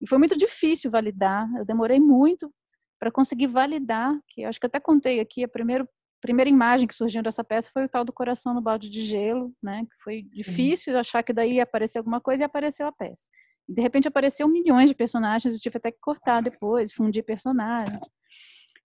E 0.00 0.08
foi 0.08 0.18
muito 0.18 0.36
difícil 0.36 0.90
validar. 0.90 1.48
Eu 1.56 1.64
demorei 1.64 1.98
muito 1.98 2.52
para 3.00 3.10
conseguir 3.10 3.46
validar, 3.46 4.14
que 4.28 4.44
acho 4.44 4.60
que 4.60 4.66
até 4.66 4.78
contei 4.78 5.18
aqui, 5.18 5.42
a 5.44 5.48
primeira, 5.48 5.88
primeira 6.20 6.48
imagem 6.48 6.86
que 6.86 6.94
surgiu 6.94 7.22
dessa 7.22 7.42
peça 7.42 7.70
foi 7.72 7.84
o 7.84 7.88
tal 7.88 8.04
do 8.04 8.12
coração 8.12 8.52
no 8.52 8.60
balde 8.60 8.90
de 8.90 9.02
gelo, 9.02 9.52
né? 9.62 9.82
Que 9.84 10.02
foi 10.02 10.22
difícil 10.22 10.92
uhum. 10.92 11.00
achar 11.00 11.22
que 11.22 11.32
daí 11.32 11.54
ia 11.54 11.62
aparecer 11.62 11.98
alguma 11.98 12.20
coisa 12.20 12.44
e 12.44 12.46
apareceu 12.46 12.86
a 12.86 12.92
peça. 12.92 13.26
De 13.66 13.80
repente 13.80 14.06
apareceu 14.06 14.46
milhões 14.46 14.90
de 14.90 14.94
personagens, 14.94 15.54
eu 15.54 15.60
tive 15.60 15.78
até 15.78 15.90
que 15.90 15.98
cortar 16.00 16.42
depois, 16.42 16.92
fundir 16.92 17.24
personagens. 17.24 18.00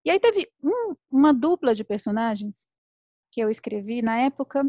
E 0.03 0.09
aí 0.09 0.19
teve 0.19 0.49
um, 0.63 0.95
uma 1.11 1.33
dupla 1.33 1.75
de 1.75 1.83
personagens 1.83 2.65
que 3.31 3.41
eu 3.41 3.49
escrevi 3.49 4.01
na 4.01 4.17
época, 4.17 4.65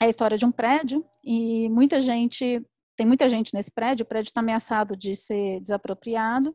é 0.00 0.06
a 0.06 0.08
história 0.08 0.36
de 0.36 0.44
um 0.44 0.52
prédio 0.52 1.04
e 1.24 1.68
muita 1.70 2.00
gente, 2.00 2.62
tem 2.96 3.06
muita 3.06 3.28
gente 3.28 3.54
nesse 3.54 3.70
prédio, 3.70 4.04
o 4.04 4.06
prédio 4.06 4.28
está 4.28 4.40
ameaçado 4.40 4.96
de 4.96 5.16
ser 5.16 5.60
desapropriado 5.60 6.54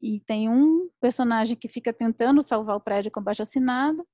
e 0.00 0.20
tem 0.20 0.48
um 0.48 0.88
personagem 1.00 1.56
que 1.56 1.68
fica 1.68 1.92
tentando 1.92 2.42
salvar 2.42 2.76
o 2.76 2.80
prédio 2.80 3.10
com 3.10 3.22
baixo 3.22 3.42
assinado, 3.42 4.06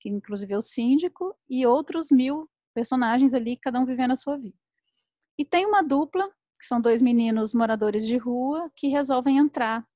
que 0.00 0.08
inclusive 0.08 0.54
é 0.54 0.58
o 0.58 0.62
síndico, 0.62 1.34
e 1.48 1.66
outros 1.66 2.10
mil 2.10 2.48
personagens 2.74 3.34
ali, 3.34 3.56
cada 3.56 3.78
um 3.78 3.86
vivendo 3.86 4.12
a 4.12 4.16
sua 4.16 4.36
vida. 4.36 4.56
E 5.38 5.44
tem 5.44 5.66
uma 5.66 5.82
dupla, 5.82 6.28
que 6.58 6.66
são 6.66 6.80
dois 6.80 7.02
meninos 7.02 7.52
moradores 7.54 8.06
de 8.06 8.16
rua, 8.16 8.70
que 8.74 8.88
resolvem 8.88 9.38
entrar 9.38 9.86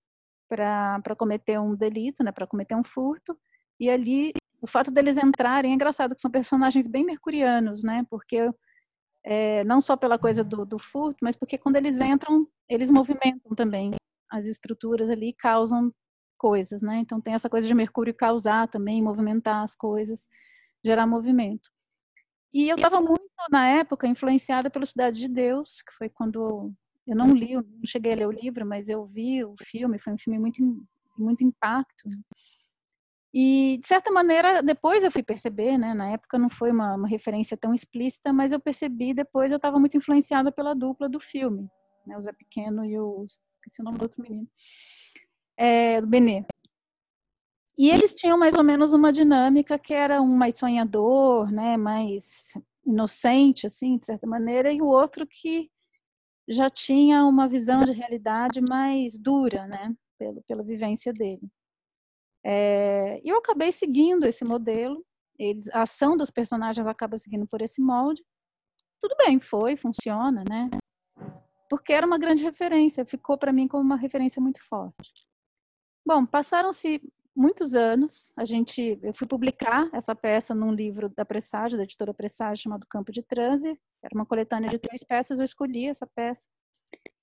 para 0.48 1.16
cometer 1.16 1.60
um 1.60 1.74
delito, 1.74 2.24
né, 2.24 2.32
para 2.32 2.46
cometer 2.46 2.74
um 2.74 2.84
furto, 2.84 3.38
e 3.78 3.88
ali 3.88 4.32
o 4.60 4.66
fato 4.66 4.90
deles 4.90 5.16
entrarem 5.16 5.72
é 5.72 5.74
engraçado, 5.74 6.14
que 6.14 6.20
são 6.20 6.30
personagens 6.30 6.88
bem 6.88 7.04
mercurianos, 7.04 7.82
né, 7.82 8.04
porque 8.10 8.50
é, 9.24 9.62
não 9.64 9.80
só 9.80 9.96
pela 9.96 10.18
coisa 10.18 10.42
do, 10.42 10.64
do 10.64 10.78
furto, 10.78 11.18
mas 11.22 11.36
porque 11.36 11.58
quando 11.58 11.76
eles 11.76 12.00
entram, 12.00 12.48
eles 12.68 12.90
movimentam 12.90 13.54
também 13.54 13.92
as 14.30 14.46
estruturas 14.46 15.08
ali 15.10 15.32
causam 15.34 15.92
coisas, 16.38 16.80
né? 16.82 16.98
Então 16.98 17.20
tem 17.20 17.34
essa 17.34 17.50
coisa 17.50 17.66
de 17.66 17.74
Mercúrio 17.74 18.14
causar 18.14 18.68
também, 18.68 19.02
movimentar 19.02 19.62
as 19.62 19.74
coisas, 19.74 20.28
gerar 20.84 21.06
movimento. 21.06 21.68
E 22.52 22.68
eu 22.68 22.76
estava 22.76 23.00
muito 23.00 23.28
na 23.50 23.66
época 23.68 24.06
influenciada 24.06 24.70
pelo 24.70 24.86
Cidade 24.86 25.18
de 25.20 25.28
Deus, 25.28 25.82
que 25.82 25.92
foi 25.92 26.08
quando 26.08 26.72
eu 27.08 27.16
não 27.16 27.34
li, 27.34 27.52
eu 27.52 27.62
não 27.62 27.86
cheguei 27.86 28.12
a 28.12 28.16
ler 28.16 28.28
o 28.28 28.30
livro, 28.30 28.66
mas 28.66 28.88
eu 28.88 29.06
vi 29.06 29.44
o 29.44 29.54
filme, 29.60 29.98
foi 29.98 30.12
um 30.12 30.18
filme 30.18 30.38
muito 30.38 30.62
muito 31.18 31.42
impacto. 31.42 32.08
E 33.34 33.78
de 33.82 33.88
certa 33.88 34.10
maneira 34.10 34.62
depois 34.62 35.02
eu 35.02 35.10
fui 35.10 35.22
perceber, 35.22 35.76
né? 35.78 35.94
Na 35.94 36.10
época 36.10 36.38
não 36.38 36.48
foi 36.48 36.70
uma, 36.70 36.94
uma 36.94 37.08
referência 37.08 37.56
tão 37.56 37.74
explícita, 37.74 38.32
mas 38.32 38.52
eu 38.52 38.60
percebi 38.60 39.12
depois 39.14 39.50
eu 39.50 39.56
estava 39.56 39.78
muito 39.78 39.96
influenciada 39.96 40.52
pela 40.52 40.74
dupla 40.74 41.08
do 41.08 41.18
filme, 41.18 41.68
né? 42.06 42.16
O 42.16 42.22
Zé 42.22 42.32
Pequeno 42.32 42.84
e 42.84 42.98
o 42.98 43.26
esqueci 43.68 43.80
o 43.80 43.84
nome 43.84 43.98
do 43.98 44.02
outro 44.02 44.22
menino, 44.22 44.48
é, 45.56 46.00
do 46.00 46.06
Benê. 46.06 46.44
E 47.76 47.90
eles 47.90 48.12
tinham 48.12 48.36
mais 48.36 48.54
ou 48.54 48.64
menos 48.64 48.92
uma 48.92 49.12
dinâmica 49.12 49.78
que 49.78 49.94
era 49.94 50.20
um 50.20 50.36
mais 50.36 50.58
sonhador, 50.58 51.50
né, 51.52 51.76
mais 51.76 52.52
inocente, 52.84 53.66
assim, 53.66 53.98
de 53.98 54.06
certa 54.06 54.26
maneira, 54.26 54.72
e 54.72 54.82
o 54.82 54.86
outro 54.86 55.26
que 55.26 55.70
já 56.48 56.70
tinha 56.70 57.24
uma 57.24 57.46
visão 57.46 57.84
de 57.84 57.92
realidade 57.92 58.60
mais 58.60 59.18
dura, 59.18 59.66
né, 59.66 59.94
pelo, 60.18 60.42
pela 60.42 60.62
vivência 60.62 61.12
dele. 61.12 61.46
É, 62.44 63.20
eu 63.22 63.36
acabei 63.36 63.70
seguindo 63.70 64.24
esse 64.24 64.44
modelo, 64.44 65.04
eles, 65.38 65.68
a 65.70 65.82
ação 65.82 66.16
dos 66.16 66.30
personagens 66.30 66.86
acaba 66.86 67.18
seguindo 67.18 67.46
por 67.46 67.60
esse 67.60 67.80
molde. 67.80 68.24
Tudo 69.00 69.14
bem, 69.16 69.38
foi, 69.38 69.76
funciona, 69.76 70.42
né? 70.48 70.70
Porque 71.68 71.92
era 71.92 72.06
uma 72.06 72.18
grande 72.18 72.42
referência, 72.42 73.04
ficou 73.04 73.36
para 73.36 73.52
mim 73.52 73.68
como 73.68 73.82
uma 73.82 73.96
referência 73.96 74.40
muito 74.40 74.60
forte. 74.66 75.28
Bom, 76.06 76.24
passaram-se 76.24 77.02
muitos 77.38 77.76
anos, 77.76 78.32
a 78.36 78.44
gente, 78.44 78.98
eu 79.00 79.14
fui 79.14 79.26
publicar 79.26 79.88
essa 79.92 80.14
peça 80.14 80.54
num 80.54 80.72
livro 80.72 81.08
da 81.08 81.24
Presságio, 81.24 81.78
da 81.78 81.84
editora 81.84 82.12
Presságio, 82.12 82.64
chamado 82.64 82.86
Campo 82.88 83.12
de 83.12 83.22
Transe. 83.22 83.78
Era 84.02 84.14
uma 84.14 84.26
coletânea 84.26 84.68
de 84.68 84.78
três 84.78 85.04
peças, 85.04 85.38
eu 85.38 85.44
escolhi 85.44 85.86
essa 85.86 86.06
peça. 86.06 86.46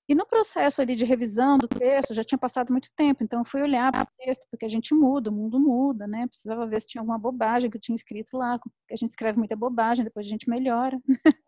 E 0.08 0.14
no 0.14 0.24
processo 0.24 0.80
ali 0.80 0.94
de 0.94 1.04
revisão 1.04 1.58
do 1.58 1.68
texto, 1.68 2.14
já 2.14 2.24
tinha 2.24 2.38
passado 2.38 2.72
muito 2.72 2.88
tempo, 2.96 3.22
então 3.22 3.40
eu 3.40 3.44
fui 3.44 3.60
olhar 3.60 3.92
para 3.92 4.04
o 4.04 4.24
texto, 4.24 4.46
porque 4.50 4.64
a 4.64 4.68
gente 4.68 4.94
muda, 4.94 5.30
o 5.30 5.32
mundo 5.32 5.60
muda, 5.60 6.06
né? 6.06 6.26
Precisava 6.28 6.66
ver 6.66 6.80
se 6.80 6.86
tinha 6.86 7.02
alguma 7.02 7.18
bobagem 7.18 7.68
que 7.68 7.76
eu 7.76 7.80
tinha 7.80 7.96
escrito 7.96 8.36
lá, 8.36 8.58
porque 8.58 8.94
a 8.94 8.96
gente 8.96 9.10
escreve 9.10 9.36
muita 9.36 9.56
bobagem, 9.56 10.04
depois 10.04 10.24
a 10.24 10.28
gente 10.30 10.48
melhora. 10.48 10.98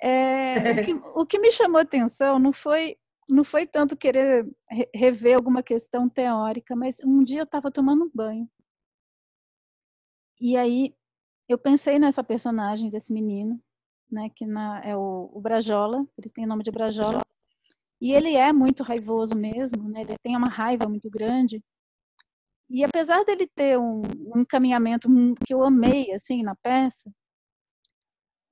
é, 0.00 0.70
o, 0.70 0.84
que, 0.84 0.94
o 1.20 1.26
que 1.26 1.38
me 1.38 1.50
chamou 1.50 1.80
atenção 1.80 2.38
não 2.38 2.52
foi 2.52 2.96
não 3.28 3.42
foi 3.44 3.66
tanto 3.66 3.96
querer 3.96 4.48
rever 4.94 5.36
alguma 5.36 5.62
questão 5.62 6.08
teórica, 6.08 6.76
mas 6.76 7.00
um 7.04 7.22
dia 7.22 7.40
eu 7.40 7.44
estava 7.44 7.70
tomando 7.70 8.10
banho. 8.14 8.48
E 10.40 10.56
aí 10.56 10.94
eu 11.48 11.58
pensei 11.58 11.98
nessa 11.98 12.22
personagem 12.22 12.90
desse 12.90 13.12
menino, 13.12 13.60
né, 14.10 14.30
que 14.30 14.46
na, 14.46 14.80
é 14.84 14.96
o, 14.96 15.30
o 15.32 15.40
Brajola, 15.40 16.06
ele 16.18 16.30
tem 16.30 16.44
o 16.44 16.48
nome 16.48 16.62
de 16.62 16.70
Brajola, 16.70 17.20
e 18.00 18.12
ele 18.12 18.34
é 18.36 18.52
muito 18.52 18.82
raivoso 18.82 19.34
mesmo, 19.34 19.88
né, 19.88 20.02
ele 20.02 20.16
tem 20.22 20.36
uma 20.36 20.48
raiva 20.48 20.88
muito 20.88 21.08
grande. 21.10 21.62
E 22.68 22.84
apesar 22.84 23.24
dele 23.24 23.46
ter 23.46 23.78
um, 23.78 24.02
um 24.34 24.40
encaminhamento 24.40 25.08
que 25.46 25.54
eu 25.54 25.62
amei 25.64 26.12
assim 26.12 26.42
na 26.42 26.54
peça, 26.56 27.10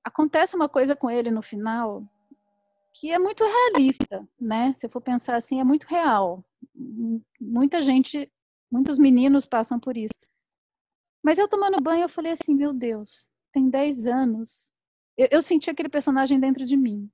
acontece 0.03 0.55
uma 0.55 0.69
coisa 0.69 0.95
com 0.95 1.09
ele 1.09 1.31
no 1.31 1.41
final 1.41 2.07
que 2.95 3.11
é 3.11 3.19
muito 3.19 3.43
realista, 3.43 4.27
né? 4.39 4.71
Se 4.73 4.87
for 4.87 5.01
pensar 5.01 5.35
assim, 5.35 5.59
é 5.59 5.63
muito 5.65 5.83
real. 5.83 6.43
Muita 7.39 7.81
gente, 7.81 8.31
muitos 8.71 8.97
meninos 8.97 9.45
passam 9.45 9.77
por 9.77 9.97
isso. 9.97 10.13
Mas 11.21 11.37
eu 11.37 11.47
tomando 11.49 11.81
banho, 11.81 12.03
eu 12.03 12.09
falei 12.09 12.31
assim, 12.31 12.55
meu 12.55 12.73
Deus, 12.73 13.29
tem 13.51 13.69
10 13.69 14.07
anos. 14.07 14.71
Eu, 15.17 15.27
eu 15.29 15.41
senti 15.41 15.69
aquele 15.69 15.89
personagem 15.89 16.39
dentro 16.39 16.65
de 16.65 16.77
mim. 16.77 17.11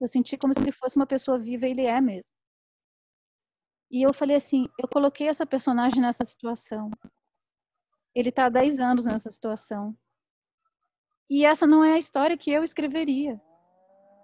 Eu 0.00 0.08
senti 0.08 0.38
como 0.38 0.54
se 0.54 0.60
ele 0.60 0.72
fosse 0.72 0.96
uma 0.96 1.06
pessoa 1.06 1.38
viva, 1.38 1.66
ele 1.66 1.82
é 1.82 2.00
mesmo. 2.00 2.32
E 3.90 4.02
eu 4.02 4.14
falei 4.14 4.36
assim, 4.36 4.68
eu 4.78 4.88
coloquei 4.88 5.28
essa 5.28 5.44
personagem 5.44 6.00
nessa 6.00 6.24
situação. 6.24 6.90
Ele 8.14 8.30
está 8.30 8.46
há 8.46 8.48
10 8.48 8.80
anos 8.80 9.04
nessa 9.04 9.30
situação. 9.30 9.94
E 11.28 11.44
essa 11.44 11.66
não 11.66 11.84
é 11.84 11.94
a 11.94 11.98
história 11.98 12.38
que 12.38 12.50
eu 12.50 12.64
escreveria. 12.64 13.38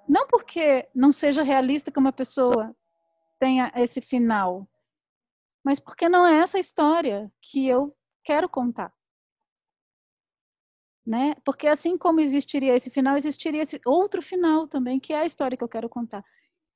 Não 0.09 0.27
porque 0.27 0.89
não 0.95 1.13
seja 1.13 1.43
realista 1.43 1.91
que 1.91 1.99
uma 1.99 2.13
pessoa 2.13 2.75
tenha 3.39 3.73
esse 3.75 4.01
final, 4.01 4.69
mas 5.65 5.81
porque 5.81 6.09
não 6.09 6.27
é 6.27 6.39
essa 6.39 6.59
história 6.59 7.31
que 7.43 7.67
eu 7.67 7.95
quero 8.23 8.49
contar. 8.49 8.93
Né? 11.05 11.35
Porque 11.45 11.67
assim 11.67 11.97
como 11.97 12.21
existiria 12.21 12.75
esse 12.75 12.91
final, 12.91 13.17
existiria 13.17 13.63
esse 13.63 13.81
outro 13.85 14.23
final 14.23 14.67
também, 14.67 14.99
que 14.99 15.13
é 15.13 15.21
a 15.21 15.27
história 15.27 15.57
que 15.57 15.63
eu 15.63 15.69
quero 15.69 15.89
contar. 15.89 16.25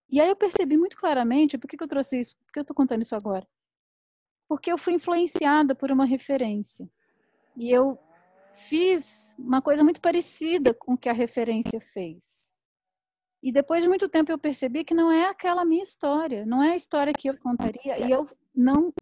E 0.08 0.20
aí 0.20 0.28
eu 0.28 0.36
percebi 0.36 0.76
muito 0.76 0.96
claramente, 0.96 1.56
por 1.56 1.68
que, 1.68 1.76
que 1.76 1.82
eu 1.84 1.88
trouxe 1.88 2.18
isso? 2.18 2.36
Por 2.38 2.52
que 2.52 2.58
eu 2.58 2.62
estou 2.62 2.74
contando 2.74 3.02
isso 3.02 3.14
agora? 3.14 3.46
Porque 4.48 4.72
eu 4.72 4.78
fui 4.78 4.94
influenciada 4.94 5.74
por 5.74 5.92
uma 5.92 6.04
referência. 6.04 6.90
E 7.56 7.70
eu 7.70 7.96
fiz 8.54 9.36
uma 9.38 9.62
coisa 9.62 9.84
muito 9.84 10.00
parecida 10.00 10.74
com 10.74 10.94
o 10.94 10.98
que 10.98 11.08
a 11.08 11.12
referência 11.12 11.80
fez. 11.80 12.49
E 13.42 13.50
depois 13.50 13.82
de 13.82 13.88
muito 13.88 14.08
tempo 14.08 14.30
eu 14.30 14.38
percebi 14.38 14.84
que 14.84 14.92
não 14.92 15.10
é 15.10 15.28
aquela 15.28 15.64
minha 15.64 15.82
história, 15.82 16.44
não 16.44 16.62
é 16.62 16.72
a 16.72 16.76
história 16.76 17.12
que 17.12 17.28
eu 17.28 17.38
contaria. 17.38 17.98
E 17.98 18.10
eu 18.10 18.26
não, 18.54 18.92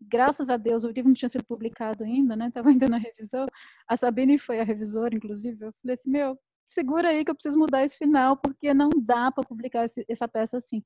graças 0.00 0.48
a 0.48 0.56
Deus, 0.56 0.84
o 0.84 0.88
livro 0.88 1.08
não 1.08 1.14
tinha 1.14 1.28
sido 1.28 1.44
publicado 1.44 2.04
ainda, 2.04 2.36
né? 2.36 2.46
Estava 2.48 2.68
ainda 2.68 2.86
na 2.86 2.98
revisão. 2.98 3.46
A 3.88 3.96
Sabine 3.96 4.38
foi 4.38 4.60
a 4.60 4.64
revisora, 4.64 5.16
inclusive. 5.16 5.66
Eu 5.66 5.72
falei 5.82 5.94
assim: 5.94 6.10
meu, 6.10 6.38
segura 6.66 7.08
aí 7.08 7.24
que 7.24 7.30
eu 7.30 7.34
preciso 7.34 7.58
mudar 7.58 7.84
esse 7.84 7.96
final, 7.96 8.36
porque 8.36 8.72
não 8.72 8.90
dá 9.02 9.32
para 9.32 9.42
publicar 9.42 9.84
esse, 9.84 10.04
essa 10.08 10.28
peça 10.28 10.58
assim. 10.58 10.82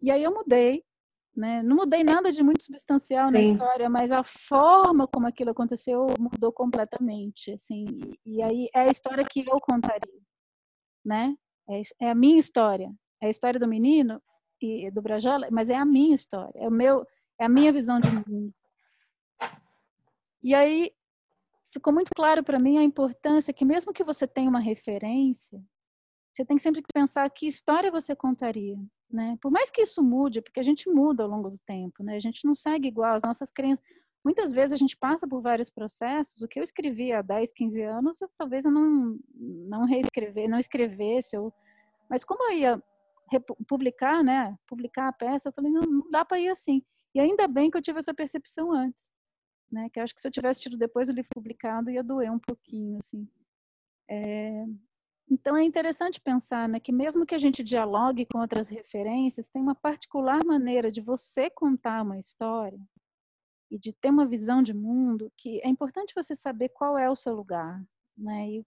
E 0.00 0.10
aí 0.10 0.22
eu 0.22 0.32
mudei, 0.32 0.82
né? 1.36 1.62
Não 1.62 1.76
mudei 1.76 2.02
nada 2.02 2.32
de 2.32 2.42
muito 2.42 2.62
substancial 2.62 3.26
Sim. 3.28 3.32
na 3.32 3.40
história, 3.40 3.88
mas 3.90 4.10
a 4.10 4.22
forma 4.22 5.06
como 5.06 5.26
aquilo 5.26 5.50
aconteceu 5.50 6.06
mudou 6.18 6.52
completamente, 6.52 7.52
assim. 7.52 7.86
E 8.24 8.42
aí 8.42 8.68
é 8.74 8.80
a 8.80 8.88
história 8.88 9.24
que 9.24 9.40
eu 9.40 9.60
contaria, 9.60 10.20
né? 11.04 11.36
É, 11.68 12.06
é 12.06 12.10
a 12.10 12.14
minha 12.14 12.38
história. 12.38 12.92
É 13.20 13.26
a 13.26 13.30
história 13.30 13.58
do 13.58 13.68
menino 13.68 14.20
e 14.60 14.90
do 14.90 15.02
Brajola, 15.02 15.48
mas 15.50 15.70
é 15.70 15.76
a 15.76 15.84
minha 15.84 16.14
história. 16.14 16.58
É 16.58 16.68
o 16.68 16.70
meu, 16.70 17.06
é 17.38 17.44
a 17.44 17.48
minha 17.48 17.72
visão 17.72 18.00
de 18.00 18.08
mundo. 18.10 18.54
E 20.42 20.54
aí 20.54 20.92
ficou 21.72 21.92
muito 21.92 22.10
claro 22.14 22.42
para 22.42 22.58
mim 22.58 22.78
a 22.78 22.82
importância 22.82 23.52
que 23.52 23.64
mesmo 23.64 23.92
que 23.92 24.04
você 24.04 24.26
tenha 24.26 24.50
uma 24.50 24.60
referência, 24.60 25.62
você 26.34 26.44
tem 26.44 26.58
sempre 26.58 26.82
que 26.82 26.88
pensar 26.92 27.28
que 27.30 27.46
história 27.46 27.90
você 27.90 28.16
contaria, 28.16 28.76
né? 29.10 29.36
Por 29.40 29.50
mais 29.50 29.70
que 29.70 29.82
isso 29.82 30.02
mude, 30.02 30.40
porque 30.40 30.60
a 30.60 30.62
gente 30.62 30.88
muda 30.90 31.22
ao 31.22 31.28
longo 31.28 31.50
do 31.50 31.58
tempo, 31.66 32.02
né? 32.02 32.16
A 32.16 32.20
gente 32.20 32.44
não 32.46 32.54
segue 32.54 32.88
igual 32.88 33.14
as 33.14 33.22
nossas 33.22 33.50
crenças. 33.50 33.84
Muitas 34.24 34.52
vezes 34.52 34.72
a 34.72 34.76
gente 34.76 34.96
passa 34.96 35.26
por 35.26 35.42
vários 35.42 35.68
processos. 35.68 36.42
O 36.42 36.48
que 36.48 36.58
eu 36.58 36.62
escrevi 36.62 37.12
há 37.12 37.22
10, 37.22 37.52
15 37.52 37.82
anos, 37.82 38.20
eu, 38.20 38.30
talvez 38.38 38.64
eu 38.64 38.70
não, 38.70 39.18
não 39.34 39.84
reescrever, 39.84 40.48
não 40.48 40.58
escrevesse. 40.58 41.36
Eu, 41.36 41.52
mas 42.08 42.22
como 42.22 42.44
eu 42.44 42.56
ia 42.56 42.82
publicar, 43.66 44.22
né, 44.22 44.56
publicar 44.66 45.08
a 45.08 45.12
peça, 45.12 45.48
eu 45.48 45.52
falei, 45.52 45.72
não, 45.72 45.82
não 45.82 46.10
dá 46.10 46.24
para 46.24 46.38
ir 46.38 46.48
assim. 46.48 46.82
E 47.14 47.20
ainda 47.20 47.48
bem 47.48 47.70
que 47.70 47.76
eu 47.76 47.82
tive 47.82 47.98
essa 47.98 48.14
percepção 48.14 48.70
antes, 48.70 49.10
né, 49.70 49.88
que 49.90 49.98
eu 49.98 50.04
acho 50.04 50.14
que 50.14 50.20
se 50.20 50.26
eu 50.26 50.32
tivesse 50.32 50.60
tido 50.60 50.76
depois 50.76 51.08
o 51.08 51.12
livro 51.12 51.30
publicado, 51.34 51.90
ia 51.90 52.02
doer 52.02 52.30
um 52.30 52.38
pouquinho, 52.38 52.98
assim. 52.98 53.26
É, 54.08 54.64
então 55.30 55.56
é 55.56 55.64
interessante 55.64 56.20
pensar 56.20 56.68
né, 56.68 56.78
que 56.78 56.92
mesmo 56.92 57.24
que 57.24 57.34
a 57.34 57.38
gente 57.38 57.64
dialogue 57.64 58.26
com 58.26 58.38
outras 58.38 58.68
referências, 58.68 59.48
tem 59.48 59.62
uma 59.62 59.74
particular 59.74 60.44
maneira 60.44 60.92
de 60.92 61.00
você 61.00 61.48
contar 61.48 62.02
uma 62.02 62.18
história 62.18 62.78
e 63.72 63.78
de 63.78 63.90
ter 63.90 64.10
uma 64.10 64.26
visão 64.26 64.62
de 64.62 64.74
mundo 64.74 65.32
que 65.34 65.58
é 65.64 65.68
importante 65.68 66.12
você 66.14 66.34
saber 66.34 66.68
qual 66.68 66.98
é 66.98 67.08
o 67.08 67.16
seu 67.16 67.34
lugar, 67.34 67.82
né? 68.14 68.50
E, 68.50 68.66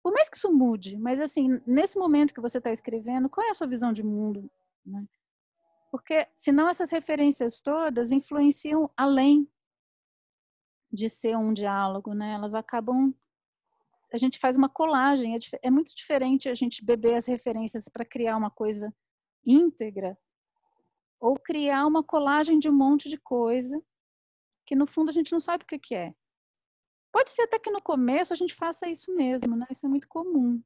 por 0.00 0.12
mais 0.12 0.28
que 0.28 0.36
isso 0.36 0.52
mude, 0.52 0.96
mas 0.96 1.18
assim, 1.18 1.60
nesse 1.66 1.98
momento 1.98 2.32
que 2.32 2.40
você 2.40 2.58
está 2.58 2.70
escrevendo, 2.70 3.28
qual 3.28 3.44
é 3.44 3.50
a 3.50 3.54
sua 3.54 3.66
visão 3.66 3.92
de 3.92 4.04
mundo, 4.04 4.48
né? 4.84 5.04
Porque 5.90 6.28
senão 6.36 6.68
essas 6.68 6.90
referências 6.90 7.60
todas 7.60 8.12
influenciam 8.12 8.88
além 8.96 9.50
de 10.92 11.08
ser 11.10 11.36
um 11.36 11.52
diálogo, 11.52 12.14
né? 12.14 12.34
Elas 12.34 12.54
acabam 12.54 13.12
a 14.12 14.16
gente 14.16 14.38
faz 14.38 14.56
uma 14.56 14.68
colagem, 14.68 15.34
é, 15.34 15.38
é 15.60 15.70
muito 15.72 15.92
diferente 15.94 16.48
a 16.48 16.54
gente 16.54 16.84
beber 16.84 17.16
as 17.16 17.26
referências 17.26 17.88
para 17.88 18.04
criar 18.04 18.36
uma 18.36 18.50
coisa 18.50 18.94
íntegra 19.44 20.16
ou 21.18 21.34
criar 21.36 21.84
uma 21.84 22.04
colagem 22.04 22.60
de 22.60 22.68
um 22.68 22.72
monte 22.72 23.08
de 23.08 23.18
coisa 23.18 23.82
que 24.66 24.76
no 24.76 24.86
fundo 24.86 25.08
a 25.08 25.12
gente 25.12 25.32
não 25.32 25.40
sabe 25.40 25.64
o 25.64 25.66
que, 25.66 25.78
que 25.78 25.94
é. 25.94 26.12
Pode 27.12 27.30
ser 27.30 27.42
até 27.42 27.58
que 27.58 27.70
no 27.70 27.80
começo 27.80 28.32
a 28.32 28.36
gente 28.36 28.54
faça 28.54 28.88
isso 28.88 29.14
mesmo, 29.14 29.56
né? 29.56 29.66
Isso 29.70 29.86
é 29.86 29.88
muito 29.88 30.08
comum 30.08 30.60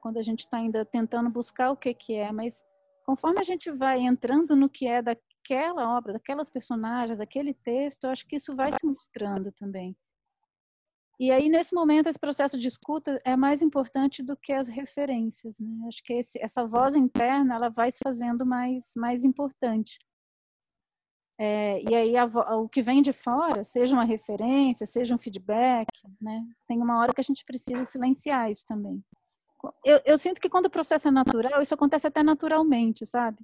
quando 0.00 0.18
a 0.18 0.22
gente 0.22 0.40
está 0.40 0.56
ainda 0.56 0.84
tentando 0.84 1.30
buscar 1.30 1.70
o 1.70 1.76
que, 1.76 1.94
que 1.94 2.14
é, 2.14 2.32
mas 2.32 2.64
conforme 3.04 3.40
a 3.40 3.44
gente 3.44 3.70
vai 3.70 4.00
entrando 4.00 4.56
no 4.56 4.68
que 4.68 4.86
é 4.86 5.00
daquela 5.00 5.96
obra, 5.96 6.14
daquelas 6.14 6.50
personagens, 6.50 7.18
daquele 7.18 7.54
texto, 7.54 8.04
eu 8.04 8.10
acho 8.10 8.26
que 8.26 8.36
isso 8.36 8.54
vai 8.56 8.72
se 8.72 8.84
mostrando 8.84 9.52
também. 9.52 9.96
E 11.20 11.30
aí, 11.30 11.48
nesse 11.48 11.72
momento, 11.72 12.08
esse 12.08 12.18
processo 12.18 12.58
de 12.58 12.66
escuta 12.66 13.20
é 13.24 13.36
mais 13.36 13.62
importante 13.62 14.24
do 14.24 14.36
que 14.36 14.52
as 14.52 14.66
referências. 14.66 15.60
Né? 15.60 15.86
Acho 15.86 16.02
que 16.02 16.14
esse, 16.14 16.36
essa 16.42 16.62
voz 16.66 16.96
interna 16.96 17.54
ela 17.54 17.68
vai 17.68 17.92
se 17.92 17.98
fazendo 18.02 18.44
mais, 18.44 18.92
mais 18.96 19.24
importante. 19.24 20.00
É, 21.44 21.82
e 21.90 21.92
aí 21.92 22.16
a, 22.16 22.24
o 22.24 22.68
que 22.68 22.80
vem 22.80 23.02
de 23.02 23.12
fora, 23.12 23.64
seja 23.64 23.96
uma 23.96 24.04
referência, 24.04 24.86
seja 24.86 25.12
um 25.12 25.18
feedback, 25.18 25.88
né? 26.20 26.46
Tem 26.68 26.80
uma 26.80 27.00
hora 27.00 27.12
que 27.12 27.20
a 27.20 27.24
gente 27.24 27.44
precisa 27.44 27.84
silenciar 27.84 28.48
isso 28.48 28.64
também. 28.64 29.02
Eu, 29.84 30.00
eu 30.04 30.16
sinto 30.16 30.40
que 30.40 30.48
quando 30.48 30.66
o 30.66 30.70
processo 30.70 31.08
é 31.08 31.10
natural, 31.10 31.60
isso 31.60 31.74
acontece 31.74 32.06
até 32.06 32.22
naturalmente, 32.22 33.04
sabe? 33.04 33.38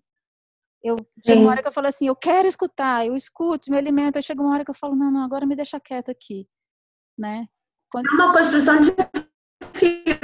Eu, 0.81 0.97
chega 1.27 1.41
uma 1.41 1.51
hora 1.51 1.61
que 1.61 1.67
eu 1.67 1.73
falo 1.73 1.89
assim, 1.89 2.07
eu 2.07 2.15
quero 2.15 2.47
escutar, 2.47 3.05
eu 3.05 3.17
escuto, 3.17 3.69
me 3.69 3.77
alimento, 3.77 4.15
aí 4.15 4.23
chega 4.23 4.41
uma 4.41 4.55
hora 4.55 4.65
que 4.65 4.71
eu 4.71 4.77
falo, 4.77 4.95
não, 4.95 5.11
não, 5.11 5.25
agora 5.25 5.45
me 5.45 5.57
deixa 5.57 5.81
quieto 5.81 6.09
aqui, 6.09 6.47
né? 7.19 7.49
Quando... 7.91 8.07
É 8.07 8.13
uma 8.13 8.33
construção 8.33 8.81
de 8.81 8.95
filtro, 9.75 10.21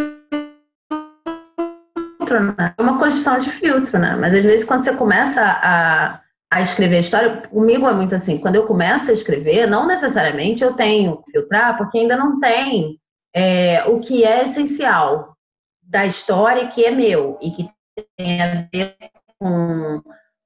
né? 2.57 2.75
É 2.79 2.83
uma 2.83 3.01
construção 3.01 3.41
de 3.41 3.51
filtro, 3.51 3.99
né? 3.99 4.15
Mas 4.15 4.33
às 4.33 4.45
vezes 4.45 4.65
quando 4.65 4.83
você 4.83 4.95
começa 4.95 5.43
a, 5.43 6.24
a 6.55 6.63
escrever 6.63 6.99
a 6.99 7.01
história, 7.01 7.43
comigo 7.49 7.89
é 7.89 7.93
muito 7.93 8.15
assim, 8.15 8.39
quando 8.39 8.55
eu 8.55 8.65
começo 8.65 9.11
a 9.11 9.13
escrever, 9.13 9.67
não 9.67 9.89
necessariamente 9.89 10.63
eu 10.63 10.73
tenho 10.75 11.21
que 11.23 11.33
filtrar, 11.33 11.77
porque 11.77 11.99
ainda 11.99 12.17
não 12.17 12.39
tem 12.39 12.97
é, 13.35 13.83
o 13.89 13.99
que 13.99 14.23
é 14.23 14.45
essencial 14.45 15.37
da 15.83 16.07
história 16.07 16.69
que 16.69 16.85
é 16.85 16.93
meu 16.93 17.37
e 17.43 17.51
que 17.51 17.69
tem 18.17 18.41
a 18.41 18.69
ver 18.73 18.97
com 19.37 20.01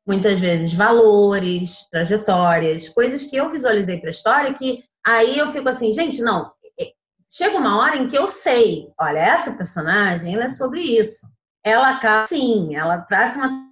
muitas 0.06 0.40
vezes 0.40 0.72
valores, 0.72 1.86
trajetórias, 1.90 2.88
coisas 2.88 3.24
que 3.24 3.36
eu 3.36 3.50
visualizei 3.50 3.98
para 3.98 4.08
a 4.08 4.10
história 4.10 4.54
que 4.54 4.82
aí 5.06 5.38
eu 5.38 5.48
fico 5.52 5.68
assim, 5.68 5.92
gente, 5.92 6.22
não, 6.22 6.50
chega 7.30 7.58
uma 7.58 7.78
hora 7.78 7.98
em 7.98 8.08
que 8.08 8.16
eu 8.16 8.26
sei, 8.26 8.88
olha, 8.98 9.18
essa 9.18 9.52
personagem, 9.52 10.32
ela 10.32 10.44
é 10.44 10.48
sobre 10.48 10.80
isso. 10.80 11.28
Ela 11.62 12.26
sim, 12.26 12.74
ela 12.74 12.96
traz 13.02 13.36
uma 13.36 13.67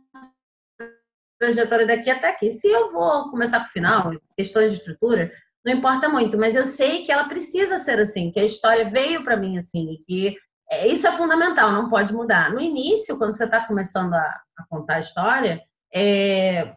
trajetória 1.38 1.86
daqui 1.86 2.10
até 2.10 2.28
aqui. 2.28 2.50
Se 2.50 2.68
eu 2.68 2.92
vou 2.92 3.30
começar 3.30 3.60
com 3.60 3.66
o 3.66 3.70
final, 3.70 4.12
questões 4.36 4.72
de 4.72 4.78
estrutura, 4.78 5.30
não 5.64 5.72
importa 5.72 6.08
muito, 6.08 6.38
mas 6.38 6.54
eu 6.54 6.64
sei 6.64 7.02
que 7.02 7.10
ela 7.10 7.28
precisa 7.28 7.78
ser 7.78 7.98
assim, 7.98 8.30
que 8.30 8.40
a 8.40 8.44
história 8.44 8.88
veio 8.88 9.24
para 9.24 9.36
mim 9.36 9.58
assim, 9.58 9.92
e 9.92 9.98
que 9.98 10.36
é, 10.70 10.86
isso 10.86 11.06
é 11.06 11.12
fundamental, 11.12 11.72
não 11.72 11.88
pode 11.88 12.12
mudar. 12.14 12.52
No 12.52 12.60
início, 12.60 13.18
quando 13.18 13.36
você 13.36 13.44
está 13.44 13.66
começando 13.66 14.14
a, 14.14 14.40
a, 14.58 14.66
contar 14.68 14.96
a 14.96 15.00
história, 15.00 15.62
é, 15.92 16.74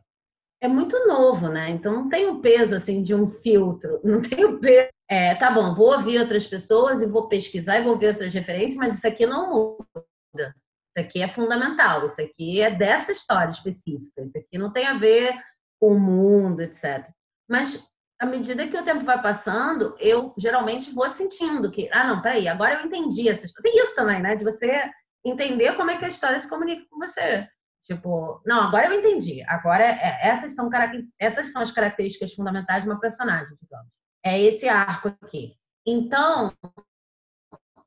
é 0.61 0.68
muito 0.68 1.07
novo, 1.07 1.48
né? 1.49 1.69
Então 1.69 1.94
não 1.94 2.10
tem 2.10 2.27
o 2.27 2.40
peso 2.40 2.76
assim 2.76 3.02
de 3.03 3.14
um 3.14 3.27
filtro, 3.27 3.99
não 4.06 4.22
tem 4.22 4.45
o 4.45 4.60
peso 4.60 4.90
é, 5.10 5.34
tá 5.34 5.49
bom, 5.49 5.73
vou 5.73 5.91
ouvir 5.91 6.19
outras 6.19 6.45
pessoas 6.45 7.02
e 7.02 7.07
vou 7.07 7.27
pesquisar 7.27 7.80
e 7.80 7.84
vou 7.84 7.98
ver 7.98 8.10
outras 8.10 8.31
referências, 8.31 8.76
mas 8.76 8.94
isso 8.94 9.07
aqui 9.07 9.26
não 9.26 9.49
muda. 9.49 10.56
Isso 10.95 11.06
aqui 11.06 11.22
é 11.22 11.28
fundamental, 11.28 12.06
isso 12.06 12.22
aqui 12.22 12.61
é 12.61 12.72
dessa 12.72 13.11
história 13.11 13.52
específica, 13.52 14.24
isso 14.24 14.38
aqui 14.38 14.57
não 14.57 14.72
tem 14.72 14.88
a 14.88 14.98
ver 14.98 15.34
com 15.80 15.94
o 15.94 15.99
mundo, 15.99 16.61
etc. 16.61 17.07
Mas 17.49 17.90
à 18.20 18.26
medida 18.26 18.68
que 18.68 18.78
o 18.78 18.84
tempo 18.84 19.06
vai 19.06 19.22
passando, 19.22 19.95
eu 19.99 20.34
geralmente 20.38 20.91
vou 20.91 21.07
sentindo 21.07 21.72
que, 21.72 21.90
ah, 21.91 22.06
não, 22.06 22.22
peraí, 22.22 22.48
agora 22.48 22.76
eu 22.76 22.86
entendi 22.86 23.30
essa 23.30 23.45
história. 23.45 23.72
Tem 23.72 23.82
isso 23.82 23.95
também, 23.95 24.22
né? 24.22 24.36
De 24.36 24.44
você 24.44 24.90
entender 25.24 25.76
como 25.76 25.91
é 25.91 25.98
que 25.98 26.06
a 26.06 26.10
história 26.10 26.38
se 26.40 26.49
comunica 26.49 26.86
com 26.90 26.98
você. 26.98 27.48
Tipo, 27.84 28.41
não, 28.45 28.61
agora 28.61 28.88
eu 28.88 28.99
entendi. 28.99 29.44
Agora, 29.48 29.84
é, 29.84 30.28
essas, 30.28 30.53
são, 30.53 30.70
essas 31.18 31.52
são 31.52 31.61
as 31.61 31.72
características 31.72 32.34
fundamentais 32.34 32.84
de 32.84 32.90
uma 32.90 32.99
personagem, 32.99 33.56
digamos 33.61 33.90
é 34.24 34.40
esse 34.40 34.68
arco 34.68 35.10
aqui. 35.22 35.56
Então, 35.86 36.53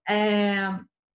é, 0.09 0.67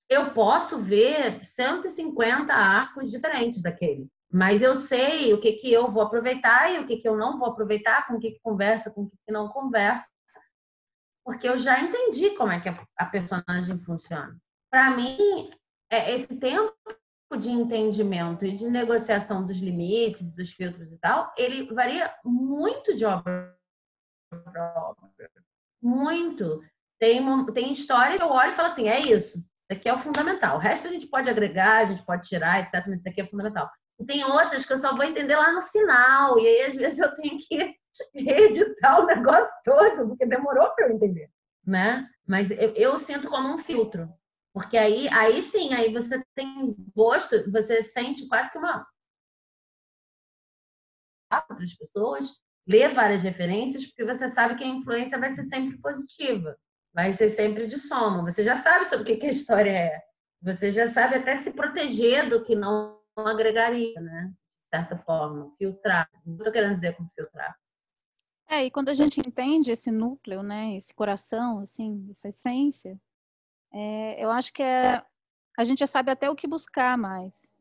eu 0.09 0.31
posso 0.31 0.79
ver 0.79 1.43
150 1.43 2.53
arcos 2.53 3.11
diferentes 3.11 3.61
daquele. 3.61 4.07
Mas 4.31 4.61
eu 4.61 4.75
sei 4.75 5.33
o 5.33 5.39
que, 5.39 5.53
que 5.53 5.71
eu 5.71 5.89
vou 5.89 6.03
aproveitar 6.03 6.71
e 6.73 6.79
o 6.79 6.85
que, 6.85 6.97
que 6.97 7.07
eu 7.07 7.15
não 7.15 7.37
vou 7.37 7.49
aproveitar, 7.49 8.07
com 8.07 8.15
o 8.15 8.19
que, 8.19 8.31
que 8.31 8.39
conversa, 8.41 8.91
com 8.91 9.03
o 9.03 9.09
que, 9.09 9.17
que 9.25 9.31
não 9.31 9.47
conversa. 9.49 10.07
Porque 11.25 11.47
eu 11.47 11.57
já 11.57 11.79
entendi 11.81 12.31
como 12.31 12.51
é 12.51 12.59
que 12.59 12.69
a 12.69 13.05
personagem 13.05 13.77
funciona. 13.79 14.37
Para 14.69 14.91
mim, 14.91 15.49
é 15.89 16.13
esse 16.13 16.39
tempo 16.39 16.73
de 17.37 17.49
entendimento 17.49 18.45
e 18.45 18.51
de 18.51 18.69
negociação 18.69 19.45
dos 19.45 19.57
limites, 19.57 20.33
dos 20.33 20.51
filtros 20.51 20.91
e 20.91 20.97
tal, 20.97 21.33
ele 21.37 21.73
varia 21.73 22.13
muito 22.23 22.95
de 22.95 23.05
obra 23.05 23.57
muito. 25.81 26.61
Tem, 26.99 27.21
tem 27.53 27.71
histórias 27.71 28.17
que 28.17 28.23
eu 28.23 28.29
olho 28.29 28.51
e 28.51 28.55
falo 28.55 28.67
assim: 28.67 28.87
é 28.87 28.99
isso. 28.99 29.43
Isso 29.69 29.79
aqui 29.79 29.89
é 29.89 29.93
o 29.93 29.97
fundamental. 29.97 30.55
O 30.55 30.59
resto 30.59 30.87
a 30.87 30.91
gente 30.91 31.07
pode 31.07 31.29
agregar, 31.29 31.79
a 31.79 31.85
gente 31.85 32.03
pode 32.05 32.27
tirar, 32.27 32.61
etc. 32.61 32.85
Mas 32.87 32.99
isso 32.99 33.09
aqui 33.09 33.21
é 33.21 33.27
fundamental. 33.27 33.69
E 33.99 34.05
tem 34.05 34.23
outras 34.23 34.65
que 34.65 34.71
eu 34.71 34.77
só 34.77 34.95
vou 34.95 35.03
entender 35.03 35.35
lá 35.35 35.51
no 35.51 35.61
final. 35.61 36.39
E 36.39 36.47
aí, 36.47 36.61
às 36.61 36.75
vezes, 36.75 36.99
eu 36.99 37.13
tenho 37.15 37.37
que 37.37 37.75
reeditar 38.15 39.01
o 39.01 39.05
negócio 39.05 39.51
todo, 39.65 40.07
porque 40.07 40.25
demorou 40.25 40.69
para 40.73 40.87
eu 40.87 40.93
entender. 40.93 41.29
Né? 41.65 42.07
Mas 42.25 42.49
eu, 42.49 42.73
eu 42.75 42.97
sinto 42.97 43.27
como 43.27 43.53
um 43.53 43.57
filtro. 43.57 44.09
Porque 44.53 44.77
aí, 44.77 45.07
aí 45.09 45.41
sim, 45.41 45.73
aí 45.73 45.91
você 45.91 46.23
tem 46.33 46.75
gosto, 46.95 47.51
você 47.51 47.83
sente 47.83 48.27
quase 48.27 48.51
que 48.51 48.57
uma 48.57 48.87
outras 51.49 51.75
pessoas 51.75 52.33
ler 52.67 52.89
várias 52.93 53.21
referências, 53.23 53.85
porque 53.85 54.05
você 54.05 54.27
sabe 54.27 54.55
que 54.55 54.63
a 54.63 54.67
influência 54.67 55.19
vai 55.19 55.29
ser 55.29 55.43
sempre 55.43 55.77
positiva, 55.79 56.57
vai 56.97 57.11
ser 57.11 57.29
sempre 57.29 57.67
de 57.67 57.77
soma. 57.77 58.23
Você 58.23 58.43
já 58.43 58.55
sabe 58.55 58.83
sobre 58.85 59.13
o 59.13 59.19
que 59.19 59.27
a 59.27 59.29
história 59.29 59.69
é. 59.69 60.03
Você 60.41 60.71
já 60.71 60.87
sabe 60.87 61.13
até 61.13 61.35
se 61.35 61.53
proteger 61.53 62.27
do 62.27 62.43
que 62.43 62.55
não 62.55 62.99
agregaria, 63.15 64.01
né? 64.01 64.33
De 64.63 64.67
certa 64.67 64.97
forma, 64.97 65.53
filtrar. 65.59 66.09
Não 66.25 66.37
estou 66.37 66.51
querendo 66.51 66.73
dizer 66.73 66.95
como 66.95 67.07
filtrar. 67.13 67.55
É, 68.49 68.65
e 68.65 68.71
quando 68.71 68.89
a 68.89 68.95
gente 68.95 69.19
entende 69.19 69.69
esse 69.69 69.91
núcleo, 69.91 70.41
né, 70.41 70.75
esse 70.75 70.91
coração, 70.91 71.59
assim, 71.59 72.07
essa 72.09 72.29
essência, 72.29 72.99
é, 73.71 74.23
eu 74.23 74.31
acho 74.31 74.51
que 74.51 74.63
é, 74.63 75.03
a 75.55 75.63
gente 75.63 75.79
já 75.79 75.87
sabe 75.87 76.09
até 76.09 76.27
o 76.31 76.35
que 76.35 76.47
buscar 76.47 76.97
mais, 76.97 77.53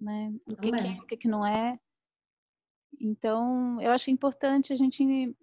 né? 0.00 0.32
O 0.46 0.56
que, 0.56 0.72
que, 0.72 1.00
o 1.02 1.06
que, 1.06 1.16
que 1.16 1.28
não 1.28 1.46
é. 1.46 1.78
Então, 3.00 3.80
eu 3.80 3.92
acho 3.92 4.10
importante 4.10 4.72
a 4.72 4.76
gente. 4.76 5.36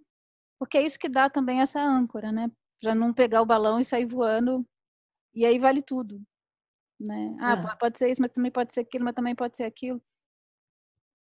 Porque 0.60 0.78
é 0.78 0.82
isso 0.82 1.00
que 1.00 1.08
dá 1.08 1.30
também 1.30 1.62
essa 1.62 1.80
âncora, 1.80 2.30
né? 2.30 2.52
Para 2.86 2.94
não 2.94 3.12
pegar 3.12 3.42
o 3.42 3.46
balão 3.48 3.80
e 3.80 3.84
sair 3.84 4.06
voando. 4.06 4.64
E 5.34 5.44
aí 5.44 5.58
vale 5.58 5.82
tudo. 5.82 6.22
Né? 7.00 7.36
Ah, 7.40 7.54
é. 7.54 7.76
pode 7.78 7.98
ser 7.98 8.12
isso, 8.12 8.22
mas 8.22 8.32
também 8.32 8.52
pode 8.52 8.72
ser 8.76 8.82
aquilo, 8.82 9.04
mas 9.04 9.16
também 9.16 9.34
pode 9.34 9.58
ser 9.58 9.64
aquilo. 9.64 10.00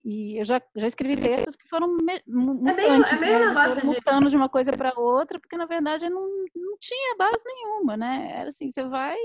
E 0.04 0.40
eu 0.40 0.44
já, 0.44 0.60
já 0.76 0.88
escrevi 0.88 1.16
textos 1.22 1.56
que 1.56 1.70
foram 1.70 1.88
mutantes, 2.28 2.74
é 2.74 2.74
meio, 2.74 3.06
é 3.06 3.20
meio 3.20 3.40
né? 3.42 3.46
negócio 3.50 3.86
mutando 3.86 4.24
de... 4.24 4.32
de 4.32 4.36
uma 4.38 4.50
coisa 4.50 4.72
para 4.72 5.00
outra, 5.00 5.40
porque 5.40 5.56
na 5.56 5.68
verdade 5.68 6.10
não, 6.10 6.28
não 6.56 6.78
tinha 6.80 7.16
base 7.16 7.44
nenhuma, 7.46 7.96
né? 7.96 8.32
Era 8.40 8.50
assim, 8.50 8.72
você 8.72 8.84
vai 8.84 9.16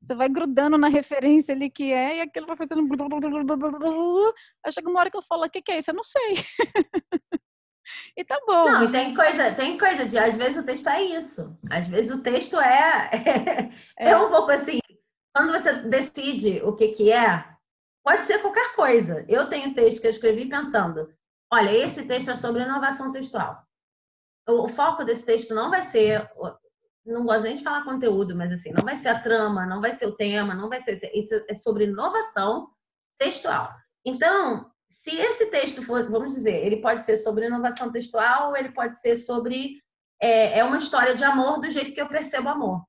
você 0.00 0.14
vai 0.14 0.30
grudando 0.30 0.78
na 0.78 0.88
referência 0.88 1.54
ali 1.54 1.68
que 1.68 1.92
é, 1.92 2.16
e 2.16 2.20
aquilo 2.22 2.46
vai 2.46 2.56
fazendo. 2.56 2.80
Aí 4.64 4.72
chega 4.72 4.88
uma 4.88 5.00
hora 5.00 5.10
que 5.10 5.18
eu 5.18 5.22
falo, 5.22 5.44
o 5.44 5.50
que, 5.50 5.60
que 5.60 5.70
é 5.70 5.78
isso? 5.78 5.90
Eu 5.90 5.96
não 5.96 6.04
sei. 6.04 6.36
e 8.16 8.24
tá 8.24 8.38
bom. 8.46 8.70
Não, 8.70 8.84
e 8.84 8.92
tem 8.92 9.14
coisa, 9.14 9.52
tem 9.52 9.78
coisa 9.78 10.04
de, 10.04 10.18
às 10.18 10.36
vezes 10.36 10.58
o 10.58 10.64
texto 10.64 10.88
é 10.88 11.02
isso. 11.02 11.56
Às 11.70 11.88
vezes 11.88 12.10
o 12.10 12.22
texto 12.22 12.60
é, 12.60 13.10
é, 13.98 14.10
é 14.10 14.16
um 14.16 14.28
pouco 14.28 14.50
assim. 14.50 14.78
Quando 15.34 15.52
você 15.52 15.72
decide 15.84 16.60
o 16.62 16.74
que, 16.74 16.88
que 16.88 17.10
é, 17.10 17.44
pode 18.04 18.24
ser 18.24 18.40
qualquer 18.40 18.74
coisa. 18.74 19.24
Eu 19.28 19.48
tenho 19.48 19.74
texto 19.74 20.00
que 20.00 20.06
eu 20.06 20.10
escrevi 20.10 20.46
pensando: 20.46 21.12
olha, 21.50 21.70
esse 21.70 22.04
texto 22.04 22.30
é 22.30 22.34
sobre 22.34 22.62
inovação 22.62 23.10
textual. 23.10 23.62
O 24.48 24.68
foco 24.68 25.04
desse 25.04 25.24
texto 25.24 25.54
não 25.54 25.70
vai 25.70 25.82
ser 25.82 26.28
não 27.04 27.24
gosto 27.24 27.42
nem 27.42 27.54
de 27.54 27.62
falar 27.62 27.84
conteúdo, 27.84 28.34
mas 28.36 28.52
assim, 28.52 28.72
não 28.72 28.84
vai 28.84 28.96
ser 28.96 29.08
a 29.08 29.20
trama, 29.20 29.66
não 29.66 29.80
vai 29.80 29.92
ser 29.92 30.06
o 30.06 30.16
tema, 30.16 30.54
não 30.54 30.68
vai 30.68 30.80
ser. 30.80 30.98
Isso 31.14 31.34
é 31.48 31.54
sobre 31.54 31.84
inovação 31.84 32.68
textual. 33.18 33.74
Então, 34.04 34.71
se 34.92 35.18
esse 35.18 35.46
texto 35.46 35.82
for, 35.82 36.08
vamos 36.10 36.34
dizer, 36.34 36.64
ele 36.64 36.76
pode 36.76 37.02
ser 37.02 37.16
sobre 37.16 37.46
inovação 37.46 37.90
textual, 37.90 38.54
ele 38.56 38.70
pode 38.70 39.00
ser 39.00 39.16
sobre. 39.16 39.80
É, 40.20 40.58
é 40.58 40.64
uma 40.64 40.76
história 40.76 41.14
de 41.14 41.24
amor 41.24 41.60
do 41.60 41.68
jeito 41.70 41.92
que 41.92 42.00
eu 42.00 42.06
percebo 42.06 42.48
amor. 42.48 42.84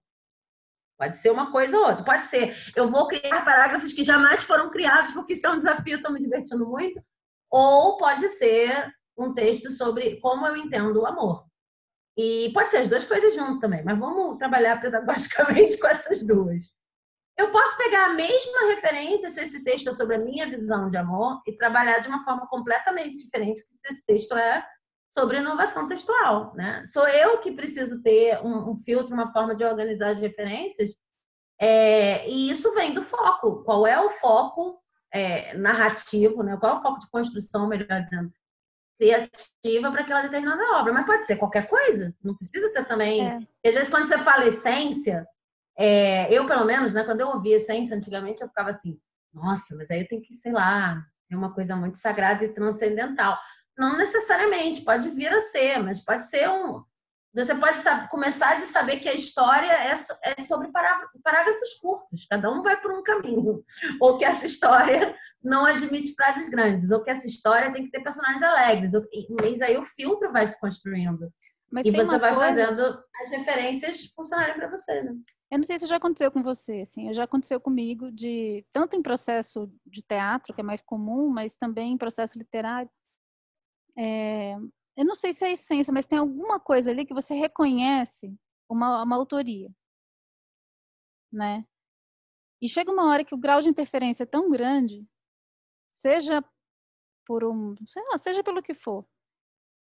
Pode 1.00 1.18
ser 1.18 1.32
uma 1.32 1.52
coisa 1.52 1.78
ou 1.78 1.88
outra. 1.88 2.04
Pode 2.04 2.26
ser, 2.26 2.56
eu 2.76 2.88
vou 2.88 3.08
criar 3.08 3.44
parágrafos 3.44 3.94
que 3.94 4.04
jamais 4.04 4.44
foram 4.44 4.70
criados, 4.70 5.12
porque 5.12 5.34
isso 5.34 5.48
é 5.48 5.50
um 5.50 5.58
desafio, 5.58 5.96
estou 5.96 6.12
me 6.12 6.20
divertindo 6.20 6.68
muito. 6.68 7.02
Ou 7.50 7.98
pode 7.98 8.30
ser 8.30 8.94
um 9.18 9.34
texto 9.34 9.72
sobre 9.72 10.20
como 10.20 10.46
eu 10.46 10.56
entendo 10.58 11.02
o 11.02 11.06
amor. 11.08 11.46
E 12.16 12.52
pode 12.54 12.70
ser 12.70 12.78
as 12.78 12.88
duas 12.88 13.06
coisas 13.06 13.34
junto 13.34 13.60
também, 13.60 13.84
mas 13.84 13.98
vamos 13.98 14.38
trabalhar 14.38 14.80
pedagogicamente 14.80 15.78
com 15.80 15.88
essas 15.88 16.22
duas. 16.22 16.76
Eu 17.38 17.52
posso 17.52 17.76
pegar 17.78 18.06
a 18.06 18.14
mesma 18.14 18.68
referência 18.68 19.30
se 19.30 19.42
esse 19.42 19.64
texto 19.64 19.90
é 19.90 19.92
sobre 19.92 20.16
a 20.16 20.20
minha 20.20 20.48
visão 20.48 20.90
de 20.90 20.98
amor 20.98 21.42
e 21.48 21.58
trabalhar 21.58 22.00
de 22.00 22.08
uma 22.08 22.24
forma 22.24 22.48
completamente 22.48 23.18
diferente 23.18 23.64
se 23.70 23.88
esse 23.92 24.06
texto 24.06 24.36
é 24.36 24.64
sobre 25.18 25.38
inovação 25.38 25.88
textual, 25.88 26.54
né? 26.56 26.84
Sou 26.86 27.08
eu 27.08 27.40
que 27.40 27.52
preciso 27.52 28.02
ter 28.02 28.40
um, 28.42 28.72
um 28.72 28.78
filtro, 28.78 29.14
uma 29.14 29.32
forma 29.32 29.56
de 29.56 29.64
organizar 29.64 30.10
as 30.10 30.20
referências, 30.20 30.92
é, 31.60 32.28
e 32.28 32.50
isso 32.50 32.74
vem 32.74 32.94
do 32.94 33.04
foco. 33.04 33.64
Qual 33.64 33.86
é 33.86 34.00
o 34.00 34.10
foco 34.10 34.82
é, 35.14 35.56
narrativo, 35.56 36.44
né? 36.44 36.58
Qual 36.58 36.76
é 36.76 36.80
o 36.80 36.82
foco 36.82 37.00
de 37.00 37.10
construção, 37.10 37.68
melhor 37.68 38.02
dizendo, 38.02 38.32
criativa 39.00 39.92
para 39.92 40.02
aquela 40.02 40.22
determinada 40.22 40.80
obra. 40.80 40.94
Mas 40.94 41.06
pode 41.06 41.26
ser 41.26 41.38
qualquer 41.38 41.68
coisa, 41.68 42.14
não 42.24 42.36
precisa 42.36 42.68
ser 42.70 42.86
também. 42.86 43.26
É. 43.26 43.36
Às 43.68 43.74
vezes, 43.74 43.90
quando 43.90 44.08
você 44.08 44.18
fala 44.18 44.48
essência, 44.48 45.28
é, 45.78 46.32
eu, 46.34 46.46
pelo 46.46 46.66
menos, 46.66 46.94
né, 46.94 47.04
quando 47.04 47.22
eu 47.22 47.30
ouvia 47.30 47.58
essência 47.58 47.96
antigamente, 47.96 48.42
eu 48.42 48.48
ficava 48.48 48.70
assim, 48.70 49.00
nossa, 49.34 49.76
mas 49.76 49.90
aí 49.90 50.02
eu 50.02 50.08
tenho 50.08 50.22
que, 50.22 50.34
sei 50.34 50.52
lá, 50.52 51.04
é 51.32 51.36
uma 51.36 51.54
coisa 51.54 51.76
muito 51.76 51.98
sagrada 51.98 52.46
e 52.46 52.54
transcendental. 52.54 53.38
Não 53.78 53.98
necessariamente, 53.98 54.82
pode 54.82 55.10
vir 55.10 55.34
a 55.34 55.40
ser, 55.40 55.80
mas 55.80 56.04
pode 56.04 56.30
ser 56.30 56.48
um. 56.50 56.84
Você 57.34 57.56
pode 57.56 57.80
saber, 57.80 58.10
começar 58.10 58.58
de 58.58 58.64
saber 58.66 58.98
que 58.98 59.10
a 59.10 59.14
história 59.14 59.72
é, 59.72 59.92
é 59.92 60.44
sobre 60.44 60.72
parágrafos 60.72 61.74
curtos, 61.82 62.28
cada 62.30 62.52
um 62.52 62.62
vai 62.62 62.80
por 62.80 62.92
um 62.92 63.02
caminho. 63.02 63.64
Ou 64.00 64.18
que 64.18 64.26
essa 64.26 64.46
história 64.46 65.16
não 65.44 65.66
admite 65.66 66.14
frases 66.14 66.48
grandes, 66.48 66.92
ou 66.92 67.04
que 67.04 67.10
essa 67.10 67.28
história 67.28 67.74
tem 67.74 67.84
que 67.84 67.92
ter 67.92 68.02
personagens 68.02 68.42
alegres. 68.42 68.92
Mas 69.42 69.62
aí 69.62 69.76
o 69.76 69.84
filtro 69.84 70.32
vai 70.32 70.48
se 70.48 70.58
construindo. 70.60 71.30
Mas 71.72 71.88
e 71.88 71.92
você 71.92 72.20
vai 72.20 72.34
coisa... 72.34 72.46
fazendo 72.46 73.04
as 73.22 73.30
referências 73.32 74.06
funcionarem 74.16 74.54
para 74.54 74.70
você, 74.70 75.02
né? 75.02 75.12
Eu 75.54 75.60
não 75.60 75.66
sei 75.66 75.78
se 75.78 75.86
já 75.86 75.98
aconteceu 75.98 76.32
com 76.32 76.42
você, 76.42 76.82
assim, 76.82 77.14
já 77.14 77.26
aconteceu 77.26 77.62
comigo 77.62 78.12
de 78.12 78.66
tanto 78.72 78.96
em 78.96 79.04
processo 79.04 79.72
de 79.86 80.02
teatro, 80.02 80.52
que 80.52 80.62
é 80.62 80.64
mais 80.64 80.82
comum, 80.82 81.30
mas 81.30 81.56
também 81.56 81.94
em 81.94 81.98
processo 81.98 82.40
literário. 82.40 82.90
É, 83.96 84.56
eu 84.98 85.06
não 85.06 85.14
sei 85.14 85.32
se 85.32 85.46
é 85.46 85.50
a 85.50 85.52
essência, 85.52 85.94
mas 85.94 86.08
tem 86.08 86.18
alguma 86.18 86.60
coisa 86.60 86.90
ali 86.90 87.06
que 87.06 87.14
você 87.14 87.36
reconhece 87.36 88.36
uma, 88.68 89.04
uma 89.04 89.16
autoria, 89.16 89.70
né? 91.32 91.64
E 92.60 92.68
chega 92.68 92.92
uma 92.92 93.08
hora 93.12 93.24
que 93.24 93.36
o 93.36 93.38
grau 93.38 93.62
de 93.62 93.70
interferência 93.70 94.24
é 94.24 94.26
tão 94.26 94.50
grande, 94.50 95.08
seja 95.92 96.44
por 97.28 97.44
um, 97.44 97.76
sei 97.90 98.04
lá, 98.10 98.18
seja 98.18 98.44
pelo 98.44 98.64
que 98.64 98.74
for, 98.74 99.06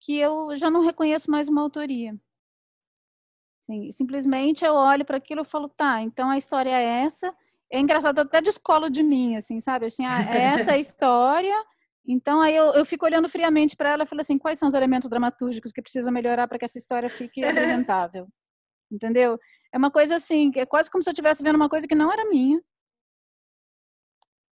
que 0.01 0.17
eu 0.19 0.55
já 0.55 0.71
não 0.71 0.85
reconheço 0.85 1.29
mais 1.29 1.49
uma 1.49 1.63
autoria. 1.63 2.17
Sim, 3.69 3.93
simplesmente 3.93 4.65
eu 4.65 4.73
olho 4.73 5.05
para 5.05 5.19
aquilo 5.19 5.43
e 5.43 5.45
falo, 5.45 5.69
tá, 5.69 6.01
então 6.01 6.31
a 6.31 6.39
história 6.39 6.71
é 6.71 7.05
essa. 7.05 7.31
É 7.71 7.79
engraçado, 7.79 8.19
até 8.21 8.41
descolo 8.41 8.89
de 8.89 9.03
mim, 9.03 9.37
assim, 9.37 9.61
sabe? 9.61 9.85
Assim, 9.85 10.07
ah, 10.07 10.23
é 10.23 10.55
essa 10.55 10.73
a 10.73 10.79
história. 10.81 11.55
Então 12.07 12.41
aí 12.41 12.57
eu, 12.57 12.73
eu 12.73 12.87
fico 12.87 13.05
olhando 13.05 13.29
friamente 13.29 13.77
para 13.77 13.91
ela 13.91 14.05
e 14.05 14.07
falo 14.07 14.23
assim, 14.23 14.39
quais 14.39 14.59
são 14.59 14.69
os 14.69 14.75
elementos 14.75 15.11
dramatúrgicos 15.11 15.71
que 15.71 15.83
precisa 15.83 16.11
melhorar 16.11 16.49
para 16.49 16.59
que 16.59 16.65
essa 16.65 16.79
história 16.79 17.11
fique 17.11 17.45
apresentável? 17.45 18.27
Entendeu? 18.91 19.39
É 19.71 19.77
uma 19.77 19.91
coisa 19.91 20.15
assim, 20.17 20.51
é 20.57 20.65
quase 20.65 20.91
como 20.91 21.03
se 21.03 21.11
eu 21.11 21.13
estivesse 21.13 21.43
vendo 21.43 21.57
uma 21.57 21.69
coisa 21.69 21.87
que 21.87 21.95
não 21.95 22.11
era 22.11 22.27
minha. 22.27 22.59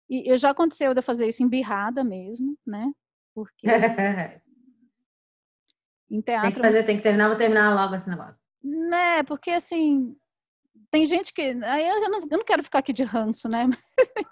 E 0.09 0.35
já 0.35 0.49
aconteceu 0.49 0.93
de 0.93 0.99
eu 0.99 1.03
fazer 1.03 1.25
isso 1.29 1.41
embirrada 1.41 2.03
mesmo, 2.03 2.57
né? 2.67 2.91
Porque 3.33 3.65
Em 6.11 6.21
teatro. 6.21 6.51
Tem 6.51 6.53
que 6.53 6.67
fazer, 6.67 6.83
tem 6.83 6.97
que 6.97 7.03
terminar, 7.03 7.29
vou 7.29 7.37
terminar 7.37 7.73
logo 7.73 7.95
esse 7.95 8.09
negócio. 8.09 8.44
Né, 8.67 9.21
porque 9.23 9.51
assim, 9.51 10.17
tem 10.89 11.05
gente 11.05 11.31
que. 11.31 11.41
Aí 11.41 11.87
eu 11.87 12.09
não, 12.09 12.19
eu 12.19 12.37
não 12.37 12.43
quero 12.43 12.63
ficar 12.63 12.79
aqui 12.79 12.91
de 12.91 13.03
ranço, 13.03 13.47
né? 13.47 13.69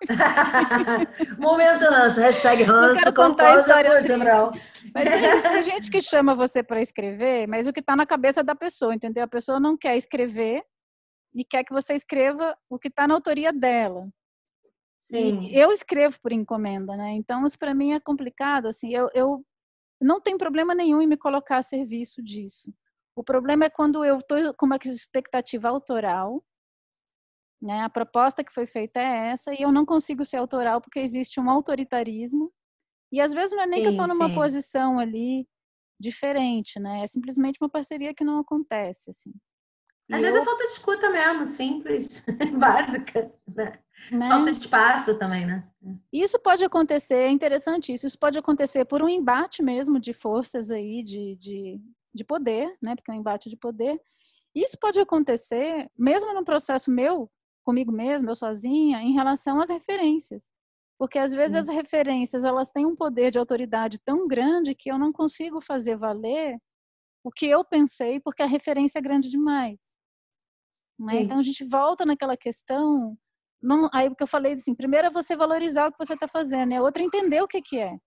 Momento 1.38 1.84
ranço, 1.84 2.20
hashtag 2.20 2.64
ranço, 2.64 3.06
não 3.06 3.14
contar 3.14 3.58
a 3.58 3.60
história 3.60 4.04
general. 4.04 4.52
Mas 4.94 5.04
tem, 5.04 5.52
tem 5.52 5.62
gente 5.62 5.92
que 5.92 6.02
chama 6.02 6.34
você 6.34 6.64
para 6.64 6.82
escrever, 6.82 7.48
mas 7.48 7.68
o 7.68 7.74
que 7.74 7.80
está 7.80 7.96
na 7.96 8.08
cabeça 8.08 8.44
da 8.44 8.56
pessoa, 8.56 8.96
entendeu? 8.96 9.24
A 9.24 9.28
pessoa 9.28 9.60
não 9.60 9.78
quer 9.78 9.96
escrever 9.98 10.64
e 11.36 11.46
quer 11.46 11.64
que 11.64 11.74
você 11.74 11.94
escreva 11.94 12.58
o 12.70 12.80
que 12.80 12.88
está 12.88 13.08
na 13.08 13.14
autoria 13.14 13.54
dela. 13.54 14.08
Sim. 15.06 15.42
E 15.42 15.60
eu 15.60 15.72
escrevo 15.72 16.20
por 16.22 16.32
encomenda, 16.32 16.96
né? 16.96 17.12
Então, 17.12 17.46
isso 17.46 17.60
para 17.60 17.74
mim 17.74 17.94
é 17.94 18.00
complicado. 18.00 18.68
Assim, 18.68 18.92
eu, 18.94 19.10
eu 19.14 19.46
não 20.02 20.20
tem 20.20 20.38
problema 20.38 20.74
nenhum 20.74 21.02
em 21.02 21.08
me 21.08 21.18
colocar 21.18 21.58
a 21.58 21.62
serviço 21.62 22.24
disso. 22.24 22.74
O 23.16 23.24
problema 23.24 23.66
é 23.66 23.70
quando 23.70 24.04
eu 24.04 24.18
estou 24.18 24.54
com 24.56 24.66
uma 24.66 24.78
expectativa 24.84 25.70
autoral, 25.70 26.44
né? 27.62 27.82
A 27.82 27.90
proposta 27.90 28.44
que 28.44 28.54
foi 28.54 28.66
feita 28.66 29.00
é 29.00 29.30
essa 29.30 29.54
e 29.54 29.62
eu 29.62 29.72
não 29.72 29.86
consigo 29.86 30.26
ser 30.26 30.38
autoral 30.38 30.82
porque 30.82 31.00
existe 31.00 31.40
um 31.40 31.50
autoritarismo 31.50 32.52
e 33.12 33.22
às 33.22 33.32
vezes 33.32 33.56
não 33.56 33.62
é 33.62 33.68
nem 33.68 33.80
sim, 33.80 33.84
que 33.84 33.90
eu 33.90 33.92
estou 33.92 34.08
numa 34.08 34.30
sim. 34.30 34.36
posição 34.36 35.00
ali 35.00 35.48
diferente, 36.00 36.80
né? 36.80 37.04
É 37.04 37.08
simplesmente 37.08 37.58
uma 37.62 37.70
parceria 37.70 38.14
que 38.14 38.24
não 38.24 38.40
acontece, 38.40 39.12
assim. 39.12 39.32
Às 40.12 40.22
vezes 40.22 40.42
é 40.42 40.44
falta 40.44 40.66
de 40.66 40.72
escuta 40.74 41.10
mesmo, 41.10 41.46
simples, 41.46 42.24
básica. 42.60 43.34
Né? 43.48 43.80
Né? 44.12 44.28
Falta 44.28 44.52
de 44.52 44.58
espaço 44.58 45.18
também, 45.18 45.46
né? 45.46 45.66
Isso 46.12 46.38
pode 46.40 46.66
acontecer, 46.66 47.16
é 47.16 47.30
interessante 47.30 47.94
isso, 47.94 48.06
isso 48.06 48.20
pode 48.20 48.38
acontecer 48.38 48.86
por 48.86 49.02
um 49.02 49.08
embate 49.08 49.64
mesmo 49.64 50.00
de 50.00 50.14
forças 50.14 50.70
aí, 50.72 51.02
de, 51.04 51.36
de, 51.38 51.82
de 52.14 52.24
poder, 52.24 52.76
né? 52.82 52.96
Porque 52.96 53.12
é 53.12 53.14
um 53.14 53.18
embate 53.18 53.50
de 53.50 53.58
poder. 53.58 54.00
Isso 54.56 54.78
pode 54.80 55.00
acontecer 55.00 55.90
mesmo 55.98 56.34
no 56.34 56.44
processo 56.44 56.92
meu, 56.92 57.30
comigo 57.64 57.92
mesmo, 57.92 58.30
eu 58.30 58.36
sozinha, 58.36 59.00
em 59.02 59.14
relação 59.14 59.60
às 59.60 59.70
referências. 59.70 60.50
Porque 60.98 61.18
às 61.18 61.34
vezes 61.34 61.56
hum. 61.56 61.60
as 61.60 61.70
referências, 61.70 62.44
elas 62.44 62.72
têm 62.72 62.86
um 62.86 62.96
poder 62.96 63.32
de 63.32 63.40
autoridade 63.40 64.00
tão 64.00 64.28
grande 64.28 64.76
que 64.76 64.92
eu 64.92 64.98
não 64.98 65.12
consigo 65.12 65.60
fazer 65.62 65.96
valer 65.96 66.58
o 67.24 67.32
que 67.32 67.48
eu 67.48 67.64
pensei, 67.64 68.20
porque 68.20 68.44
a 68.44 68.48
referência 68.48 69.00
é 69.00 69.02
grande 69.02 69.30
demais. 69.30 69.80
Né? 71.00 71.22
Então 71.22 71.40
a 71.40 71.44
gente 71.44 71.66
volta 71.66 72.06
naquela 72.06 72.38
questão. 72.38 73.18
Não, 73.62 73.90
aí 73.94 74.08
o 74.08 74.16
que 74.16 74.24
eu 74.24 74.28
falei 74.28 74.54
assim, 74.54 74.76
primeiro 74.76 75.08
é 75.08 75.10
você 75.10 75.36
valorizar 75.36 75.88
o 75.88 75.92
que 75.92 76.06
você 76.06 76.14
está 76.14 76.28
fazendo, 76.28 76.74
é 76.74 76.82
outra 76.82 77.02
entender 77.02 77.42
o 77.42 77.48
que 77.48 77.62
que 77.62 77.80
é, 77.80 77.98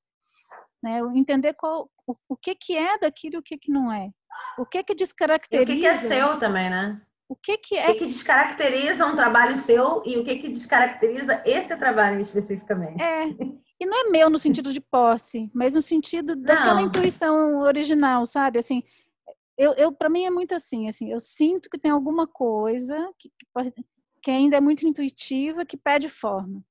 né? 0.87 1.01
Entender 1.15 1.53
qual, 1.55 1.91
o, 2.07 2.15
o 2.29 2.37
que 2.37 2.55
que 2.55 2.77
é 2.77 2.97
daquilo 2.99 3.35
e 3.35 3.39
o 3.39 3.43
que 3.43 3.59
que 3.59 3.71
não 3.71 3.93
é, 3.93 4.11
o 4.57 4.65
que 4.65 4.83
que 4.85 4.95
descaracteriza. 4.95 5.73
E 5.73 5.75
o 5.75 5.77
que, 5.77 5.83
que 5.83 5.87
é 5.87 5.95
seu 5.95 6.39
também, 6.39 6.71
né? 6.71 7.01
O 7.29 7.35
que 7.35 7.59
que 7.59 7.77
é? 7.77 7.91
O 7.91 7.93
que, 7.93 7.99
que 7.99 8.07
descaracteriza 8.07 9.05
um 9.05 9.17
trabalho 9.17 9.57
seu 9.57 10.01
e 10.07 10.17
o 10.17 10.23
que 10.23 10.37
que 10.37 10.49
descaracteriza 10.49 11.43
esse 11.45 11.77
trabalho 11.77 12.21
especificamente? 12.21 13.03
É. 13.03 13.27
E 13.81 13.85
não 13.85 14.07
é 14.07 14.11
meu 14.11 14.31
no 14.31 14.39
sentido 14.39 14.73
de 14.73 14.81
posse, 14.81 15.51
mas 15.53 15.75
no 15.75 15.83
sentido 15.83 16.37
daquela 16.37 16.81
não. 16.81 16.87
intuição 16.87 17.59
original, 17.59 18.25
sabe? 18.27 18.61
Assim, 18.61 18.83
eu, 19.59 19.73
eu 19.73 19.93
para 19.93 20.09
mim 20.09 20.25
é 20.25 20.31
muito 20.31 20.55
assim, 20.55 20.89
assim, 20.89 21.11
eu 21.11 21.19
sinto 21.19 21.69
que 21.69 21.79
tem 21.79 21.91
alguma 21.91 22.29
coisa 22.29 22.97
que, 23.19 23.31
que 24.23 24.31
ainda 24.31 24.57
é 24.57 24.61
muito 24.61 24.87
intuitiva, 24.87 25.67
que 25.67 25.77
pede 25.77 26.09
forma. 26.09 26.63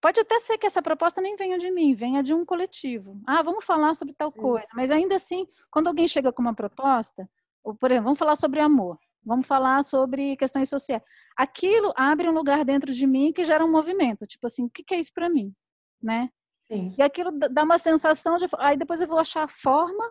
Pode 0.00 0.20
até 0.20 0.38
ser 0.38 0.56
que 0.56 0.66
essa 0.66 0.80
proposta 0.80 1.20
nem 1.20 1.36
venha 1.36 1.58
de 1.58 1.70
mim, 1.70 1.94
venha 1.94 2.22
de 2.22 2.32
um 2.32 2.44
coletivo. 2.44 3.20
Ah, 3.26 3.42
vamos 3.42 3.64
falar 3.64 3.94
sobre 3.94 4.14
tal 4.14 4.32
coisa. 4.32 4.66
Mas 4.74 4.90
ainda 4.90 5.16
assim, 5.16 5.46
quando 5.70 5.88
alguém 5.88 6.08
chega 6.08 6.32
com 6.32 6.40
uma 6.40 6.54
proposta, 6.54 7.28
ou, 7.62 7.74
por 7.74 7.90
exemplo, 7.90 8.04
vamos 8.04 8.18
falar 8.18 8.36
sobre 8.36 8.60
amor, 8.60 8.98
vamos 9.22 9.46
falar 9.46 9.82
sobre 9.82 10.36
questões 10.36 10.68
sociais. 10.68 11.02
Aquilo 11.36 11.92
abre 11.96 12.28
um 12.28 12.32
lugar 12.32 12.64
dentro 12.64 12.92
de 12.94 13.06
mim 13.06 13.32
que 13.32 13.44
gera 13.44 13.64
um 13.64 13.70
movimento. 13.70 14.26
Tipo 14.26 14.46
assim, 14.46 14.64
o 14.64 14.70
que 14.70 14.94
é 14.94 15.00
isso 15.00 15.12
para 15.12 15.28
mim? 15.28 15.54
Né? 16.02 16.30
Sim. 16.66 16.94
E 16.96 17.02
aquilo 17.02 17.30
dá 17.32 17.62
uma 17.62 17.78
sensação 17.78 18.36
de. 18.36 18.46
Aí 18.58 18.76
depois 18.76 19.00
eu 19.00 19.06
vou 19.06 19.18
achar 19.18 19.42
a 19.42 19.48
forma 19.48 20.10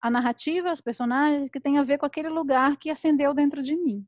a 0.00 0.10
narrativa, 0.10 0.72
os 0.72 0.80
personagens, 0.80 1.50
que 1.50 1.60
tem 1.60 1.78
a 1.78 1.82
ver 1.82 1.98
com 1.98 2.06
aquele 2.06 2.28
lugar 2.28 2.76
que 2.76 2.90
acendeu 2.90 3.34
dentro 3.34 3.62
de 3.62 3.76
mim. 3.76 4.06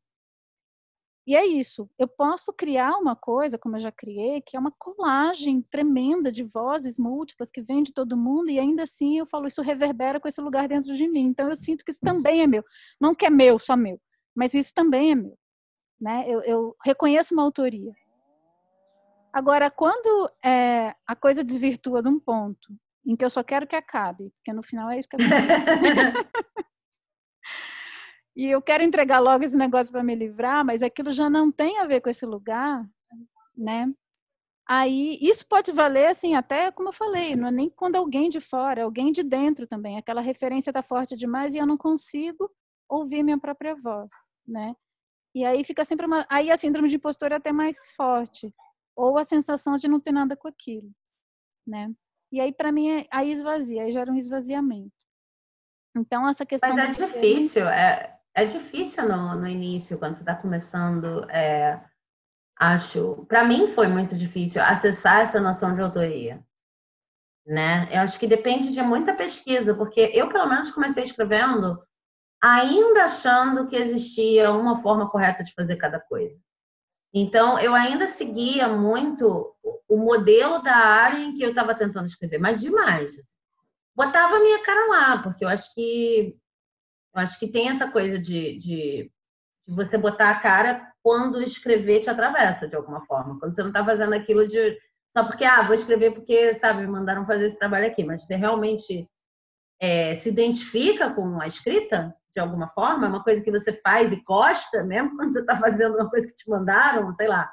E 1.27 1.37
é 1.37 1.47
isso. 1.47 1.89
Eu 1.97 2.09
posso 2.09 2.53
criar 2.53 2.97
uma 2.97 3.15
coisa, 3.15 3.57
como 3.57 3.77
eu 3.77 3.81
já 3.81 3.93
criei, 3.93 4.41
que 4.41 4.57
é 4.57 4.61
uma 4.61 4.73
colagem 4.73 5.63
tremenda 5.63 6.33
de 6.33 6.43
vozes 6.43 6.99
múltiplas 6.99 7.51
que 7.51 7.63
vem 7.63 7.83
de 7.83 7.93
todo 7.93 8.17
mundo, 8.17 8.51
e 8.51 8.59
ainda 8.59 8.83
assim 8.83 9.19
eu 9.19 9.27
falo, 9.27 9.47
isso 9.47 9.63
reverbera 9.63 10.19
com 10.19 10.27
esse 10.27 10.41
lugar 10.41 10.67
dentro 10.69 10.95
de 10.95 11.09
mim. 11.09 11.27
Então 11.27 11.49
eu 11.49 11.55
sinto 11.55 11.85
que 11.85 11.93
isso 11.93 12.01
também 12.01 12.43
é 12.43 12.47
meu. 12.47 12.65
Não 13.01 13.15
que 13.15 13.25
é 13.25 13.31
meu, 13.31 13.59
só 13.59 13.77
meu, 13.77 14.01
mas 14.35 14.53
isso 14.53 14.75
também 14.75 15.13
é 15.13 15.15
meu. 15.15 15.39
Né? 16.01 16.25
Eu, 16.27 16.41
eu 16.43 16.77
reconheço 16.85 17.33
uma 17.35 17.45
autoria. 17.45 17.93
Agora, 19.33 19.71
quando 19.71 20.31
é, 20.45 20.95
a 21.07 21.15
coisa 21.15 21.45
desvirtua 21.45 22.03
de 22.03 22.09
um 22.09 22.19
ponto 22.19 22.75
em 23.07 23.17
que 23.17 23.25
eu 23.25 23.31
só 23.31 23.43
quero 23.43 23.67
que 23.67 23.77
acabe, 23.77 24.31
porque 24.37 24.53
no 24.53 24.63
final 24.63 24.91
é 24.91 24.99
isso 24.99 25.09
que 25.09 25.17
acontece. 25.23 26.29
E 28.35 28.47
eu 28.51 28.63
quero 28.63 28.83
entregar 28.83 29.19
logo 29.19 29.45
esse 29.45 29.57
negócio 29.57 29.93
para 29.93 30.03
me 30.03 30.15
livrar, 30.15 30.65
mas 30.65 30.83
aquilo 30.83 31.13
já 31.13 31.29
não 31.29 31.53
tem 31.53 31.79
a 31.79 31.87
ver 31.87 32.01
com 32.01 32.09
esse 32.09 32.25
lugar, 32.25 32.89
né? 33.57 33.93
Aí, 34.67 35.19
isso 35.21 35.47
pode 35.47 35.73
valer, 35.73 36.07
assim, 36.07 36.35
até 36.35 36.71
como 36.71 36.89
eu 36.89 36.93
falei, 36.93 37.37
não 37.37 37.49
é 37.49 37.51
nem 37.51 37.69
quando 37.69 37.97
alguém 37.97 38.31
de 38.31 38.41
fora, 38.41 38.81
é 38.81 38.85
alguém 38.85 39.13
de 39.13 39.23
dentro 39.23 39.67
também. 39.67 39.99
Aquela 39.99 40.21
referência 40.21 40.71
está 40.71 40.83
forte 40.83 41.17
demais 41.17 41.55
e 41.55 41.59
eu 41.59 41.67
não 41.67 41.77
consigo 41.77 42.51
ouvir 42.89 43.23
minha 43.23 43.39
própria 43.39 43.75
voz, 43.75 44.11
né? 44.47 44.75
E 45.35 45.45
aí 45.45 45.65
fica 45.65 45.85
sempre 45.85 46.07
uma. 46.07 46.27
Aí 46.29 46.51
a 46.51 46.57
síndrome 46.57 46.89
de 46.89 46.97
impostor 46.97 47.33
é 47.33 47.37
até 47.37 47.53
mais 47.53 47.77
forte. 47.97 48.55
Ou 48.95 49.19
a 49.19 49.25
sensação 49.25 49.77
de 49.77 49.89
não 49.89 49.99
ter 49.99 50.13
nada 50.13 50.37
com 50.37 50.47
aquilo, 50.47 50.91
né? 51.67 51.91
E 52.31 52.41
aí, 52.41 52.53
para 52.53 52.71
mim, 52.71 52.91
é, 52.91 53.07
aí 53.11 53.31
esvazia, 53.31 53.83
aí 53.83 53.93
gera 53.93 54.11
um 54.11 54.17
esvaziamento. 54.17 54.93
Então, 55.97 56.29
essa 56.29 56.47
questão. 56.47 56.75
Mas 56.75 56.99
é 56.99 57.07
difícil, 57.07 57.67
é, 57.69 58.19
é 58.35 58.45
difícil 58.45 59.07
no, 59.09 59.35
no 59.35 59.47
início, 59.47 59.99
quando 59.99 60.15
você 60.15 60.23
está 60.23 60.35
começando. 60.35 61.29
É, 61.31 61.81
acho. 62.59 63.25
Para 63.29 63.45
mim, 63.45 63.67
foi 63.69 63.87
muito 63.87 64.17
difícil 64.17 64.63
acessar 64.63 65.21
essa 65.21 65.41
noção 65.41 65.75
de 65.75 65.81
autoria. 65.81 66.43
Né? 67.47 67.89
Eu 67.91 68.01
acho 68.01 68.19
que 68.19 68.27
depende 68.27 68.73
de 68.73 68.83
muita 68.83 69.15
pesquisa, 69.15 69.75
porque 69.75 70.11
eu, 70.15 70.29
pelo 70.29 70.49
menos, 70.49 70.71
comecei 70.71 71.05
escrevendo 71.05 71.83
ainda 72.43 73.05
achando 73.05 73.69
que 73.69 73.77
existia 73.77 74.51
uma 74.51 74.77
forma 74.83 75.09
correta 75.09 75.45
de 75.45 75.55
fazer 75.55 75.77
cada 75.77 76.01
coisa. 76.01 76.41
Então, 77.15 77.59
eu 77.59 77.75
ainda 77.75 78.07
seguia 78.07 78.69
muito 78.69 79.55
o 79.89 79.97
modelo 79.97 80.61
da 80.63 80.75
área 80.75 81.19
em 81.19 81.35
que 81.35 81.43
eu 81.43 81.51
estava 81.51 81.75
tentando 81.75 82.07
escrever, 82.07 82.39
mas 82.39 82.61
demais. 82.61 83.37
Botava 83.95 84.37
a 84.37 84.41
minha 84.41 84.63
cara 84.63 84.87
lá, 84.89 85.23
porque 85.23 85.45
eu 85.45 85.49
acho 85.49 85.73
que 85.75 86.37
eu 87.15 87.21
acho 87.21 87.39
que 87.39 87.49
tem 87.51 87.69
essa 87.69 87.91
coisa 87.91 88.19
de, 88.19 88.57
de, 88.57 89.11
de 89.67 89.75
você 89.75 89.99
botar 89.99 90.31
a 90.31 90.41
cara 90.41 90.93
quando 91.03 91.43
escrever 91.43 92.01
te 92.01 92.11
atravessa 92.11 92.69
de 92.69 92.77
alguma 92.77 93.05
forma. 93.07 93.39
Quando 93.39 93.55
você 93.55 93.63
não 93.63 93.71
está 93.71 93.85
fazendo 93.85 94.15
aquilo 94.15 94.47
de 94.47 94.79
só 95.13 95.25
porque, 95.25 95.45
ah, 95.45 95.63
vou 95.63 95.75
escrever 95.75 96.15
porque, 96.15 96.55
sabe, 96.55 96.81
me 96.81 96.89
mandaram 96.89 97.27
fazer 97.27 97.47
esse 97.47 97.59
trabalho 97.59 97.87
aqui, 97.87 98.03
mas 98.03 98.25
você 98.25 98.35
realmente 98.35 99.07
é, 99.79 100.15
se 100.15 100.31
identifica 100.31 101.13
com 101.13 101.39
a 101.41 101.47
escrita 101.47 102.17
de 102.33 102.41
alguma 102.41 102.67
forma, 102.71 103.07
é 103.07 103.11
uma 103.11 103.23
coisa 103.23 103.43
que 103.43 103.51
você 103.51 103.75
faz 103.83 104.11
e 104.11 104.23
gosta, 104.23 104.83
mesmo 104.83 105.15
quando 105.17 105.35
você 105.35 105.41
está 105.41 105.57
fazendo 105.57 105.97
uma 105.97 106.09
coisa 106.09 106.27
que 106.27 106.35
te 106.35 106.49
mandaram, 106.49 107.13
sei 107.13 107.29
lá, 107.29 107.51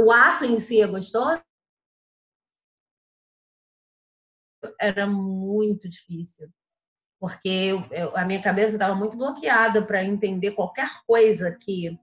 o 0.00 0.10
ato 0.10 0.44
em 0.44 0.58
si 0.58 0.82
é 0.82 0.88
gostoso, 0.88 1.40
era 4.80 5.06
muito 5.06 5.88
difícil, 5.88 6.50
porque 7.20 7.48
eu, 7.48 7.84
eu, 7.90 8.16
a 8.16 8.24
minha 8.24 8.40
cabeça 8.40 8.74
estava 8.74 8.94
muito 8.94 9.16
bloqueada 9.16 9.82
para 9.84 10.04
entender 10.04 10.52
qualquer 10.52 10.88
coisa 11.06 11.50
que 11.52 11.98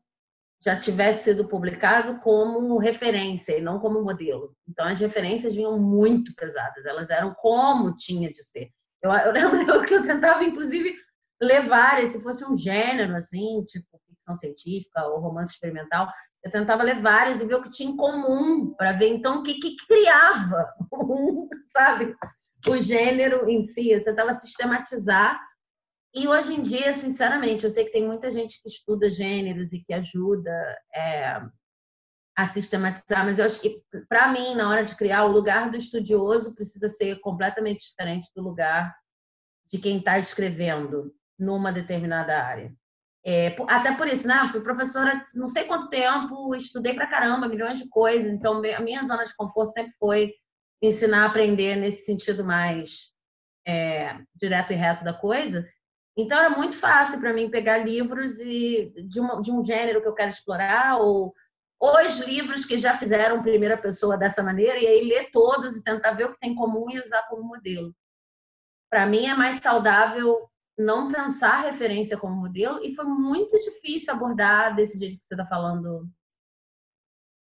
já 0.63 0.75
tivesse 0.75 1.25
sido 1.25 1.47
publicado 1.47 2.19
como 2.21 2.77
referência 2.77 3.57
e 3.57 3.61
não 3.61 3.79
como 3.79 4.01
modelo. 4.01 4.55
Então 4.67 4.85
as 4.85 4.99
referências 4.99 5.53
vinham 5.53 5.79
muito 5.79 6.33
pesadas, 6.35 6.85
elas 6.85 7.09
eram 7.09 7.33
como 7.35 7.95
tinha 7.95 8.31
de 8.31 8.43
ser. 8.43 8.69
Eu, 9.01 9.11
eu 9.11 9.31
lembro 9.31 9.55
que 9.85 9.93
eu 9.93 10.01
tentava, 10.01 10.43
inclusive, 10.43 10.95
levar, 11.41 12.05
se 12.07 12.21
fosse 12.21 12.43
um 12.43 12.57
gênero 12.57 13.15
assim, 13.15 13.63
tipo 13.63 13.99
ficção 14.25 14.35
científica 14.35 15.05
ou 15.05 15.19
romance 15.19 15.53
experimental, 15.53 16.11
eu 16.43 16.51
tentava 16.51 16.83
várias 16.95 17.41
e 17.41 17.45
ver 17.45 17.55
o 17.55 17.61
que 17.61 17.71
tinha 17.71 17.89
em 17.89 17.95
comum, 17.95 18.73
para 18.75 18.91
ver 18.93 19.09
então 19.09 19.39
o 19.39 19.43
que, 19.43 19.55
que 19.55 19.75
criava, 19.87 20.73
sabe? 21.67 22.15
O 22.67 22.77
gênero 22.79 23.49
em 23.49 23.63
si. 23.63 23.89
Eu 23.89 24.03
tentava 24.03 24.33
sistematizar. 24.33 25.39
E 26.13 26.27
hoje 26.27 26.53
em 26.53 26.61
dia, 26.61 26.93
sinceramente, 26.93 27.63
eu 27.63 27.69
sei 27.69 27.85
que 27.85 27.91
tem 27.91 28.05
muita 28.05 28.31
gente 28.31 28.61
que 28.61 28.69
estuda 28.69 29.09
gêneros 29.09 29.73
e 29.73 29.83
que 29.83 29.93
ajuda 29.93 30.51
é, 30.93 31.41
a 32.35 32.45
sistematizar, 32.45 33.25
mas 33.25 33.39
eu 33.39 33.45
acho 33.45 33.59
que, 33.61 33.81
para 34.09 34.27
mim, 34.31 34.55
na 34.55 34.69
hora 34.69 34.83
de 34.83 34.95
criar, 34.95 35.23
o 35.25 35.31
lugar 35.31 35.71
do 35.71 35.77
estudioso 35.77 36.53
precisa 36.53 36.89
ser 36.89 37.19
completamente 37.21 37.89
diferente 37.89 38.29
do 38.35 38.41
lugar 38.41 38.93
de 39.71 39.77
quem 39.77 39.97
está 39.97 40.19
escrevendo 40.19 41.13
numa 41.39 41.71
determinada 41.71 42.41
área. 42.41 42.73
É, 43.25 43.55
até 43.67 43.95
por 43.95 44.07
isso, 44.07 44.27
né? 44.27 44.47
Fui 44.51 44.61
professora 44.61 45.25
não 45.33 45.47
sei 45.47 45.63
quanto 45.63 45.89
tempo, 45.89 46.53
estudei 46.53 46.93
pra 46.93 47.09
caramba, 47.09 47.47
milhões 47.47 47.77
de 47.77 47.89
coisas. 47.89 48.31
Então, 48.31 48.61
a 48.77 48.81
minha 48.81 49.01
zona 49.03 49.23
de 49.23 49.35
conforto 49.35 49.71
sempre 49.71 49.93
foi 49.97 50.33
ensinar 50.81 51.23
a 51.23 51.25
aprender 51.27 51.75
nesse 51.75 52.05
sentido 52.05 52.43
mais 52.43 53.11
é, 53.67 54.19
direto 54.35 54.73
e 54.73 54.75
reto 54.75 55.03
da 55.03 55.13
coisa. 55.13 55.67
Então, 56.17 56.37
era 56.37 56.49
muito 56.49 56.77
fácil 56.77 57.19
para 57.19 57.33
mim 57.33 57.49
pegar 57.49 57.79
livros 57.79 58.39
e, 58.39 58.93
de, 59.07 59.19
uma, 59.19 59.41
de 59.41 59.51
um 59.51 59.63
gênero 59.63 60.01
que 60.01 60.07
eu 60.07 60.13
quero 60.13 60.29
explorar, 60.29 60.97
ou, 60.99 61.33
os 61.81 62.17
livros 62.19 62.65
que 62.65 62.77
já 62.77 62.97
fizeram 62.97 63.43
primeira 63.43 63.77
pessoa 63.77 64.17
dessa 64.17 64.41
maneira, 64.41 64.79
e 64.79 64.87
aí 64.87 65.07
ler 65.07 65.29
todos 65.29 65.75
e 65.75 65.83
tentar 65.83 66.11
ver 66.11 66.25
o 66.25 66.31
que 66.31 66.39
tem 66.39 66.51
em 66.51 66.55
comum 66.55 66.89
e 66.89 66.99
usar 66.99 67.23
como 67.27 67.43
modelo. 67.43 67.93
Para 68.89 69.05
mim, 69.05 69.25
é 69.25 69.35
mais 69.35 69.55
saudável 69.55 70.49
não 70.77 71.11
pensar 71.11 71.61
referência 71.61 72.17
como 72.17 72.35
modelo 72.35 72.83
e 72.83 72.93
foi 72.93 73.05
muito 73.05 73.57
difícil 73.57 74.13
abordar 74.13 74.75
desse 74.75 74.97
jeito 74.97 75.17
que 75.17 75.25
você 75.25 75.33
está 75.33 75.45
falando. 75.45 76.07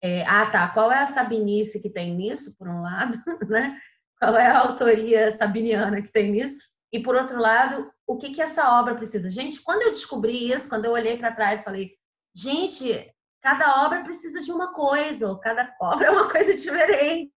É, 0.02 0.24
ah, 0.26 0.50
tá. 0.50 0.68
Qual 0.68 0.90
é 0.90 0.98
a 0.98 1.06
sabinice 1.06 1.80
que 1.80 1.90
tem 1.90 2.14
nisso, 2.14 2.56
por 2.56 2.68
um 2.68 2.82
lado, 2.82 3.16
né? 3.48 3.78
Qual 4.18 4.36
é 4.36 4.46
a 4.46 4.60
autoria 4.60 5.30
sabiniana 5.32 6.02
que 6.02 6.12
tem 6.12 6.30
nisso? 6.32 6.56
E 6.92 7.00
por 7.00 7.14
outro 7.14 7.38
lado, 7.38 7.90
o 8.06 8.16
que 8.16 8.30
que 8.30 8.42
essa 8.42 8.78
obra 8.78 8.94
precisa? 8.94 9.30
Gente, 9.30 9.62
quando 9.62 9.82
eu 9.82 9.90
descobri 9.90 10.50
isso, 10.50 10.68
quando 10.68 10.84
eu 10.84 10.92
olhei 10.92 11.16
para 11.16 11.32
trás, 11.32 11.62
falei, 11.62 11.92
gente, 12.34 13.12
cada 13.40 13.84
obra 13.84 14.02
precisa 14.02 14.40
de 14.42 14.50
uma 14.50 14.72
coisa, 14.72 15.28
ou 15.28 15.38
cada 15.38 15.74
obra 15.80 16.08
é 16.08 16.10
uma 16.10 16.28
coisa 16.28 16.54
diferente. 16.54 17.32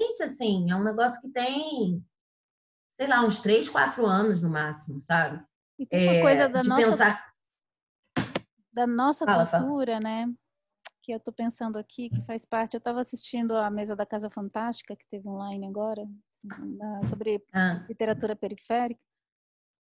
Gente, 0.00 0.22
assim, 0.22 0.70
é 0.70 0.76
um 0.76 0.84
negócio 0.84 1.20
que 1.20 1.28
tem 1.28 2.04
sei 2.98 3.06
lá, 3.06 3.24
uns 3.24 3.38
três, 3.38 3.68
quatro 3.68 4.04
anos 4.04 4.42
no 4.42 4.50
máximo, 4.50 5.00
sabe? 5.00 5.40
E 5.78 5.86
uma 5.92 6.12
é, 6.14 6.20
coisa 6.20 6.48
da 6.48 6.62
nossa, 6.64 6.74
pensar... 6.74 7.27
da 8.78 8.86
nossa 8.86 9.24
fala, 9.24 9.46
cultura, 9.46 9.94
fala. 9.94 10.04
né? 10.04 10.34
Que 11.02 11.12
eu 11.12 11.20
tô 11.20 11.32
pensando 11.32 11.78
aqui, 11.78 12.08
que 12.08 12.22
faz 12.22 12.44
parte. 12.44 12.74
Eu 12.74 12.78
estava 12.78 13.00
assistindo 13.00 13.56
a 13.56 13.68
mesa 13.70 13.96
da 13.96 14.06
Casa 14.06 14.30
Fantástica, 14.30 14.94
que 14.94 15.06
teve 15.10 15.28
online 15.28 15.66
agora, 15.66 16.06
sobre 17.08 17.44
ah. 17.52 17.84
literatura 17.88 18.36
periférica. 18.36 19.00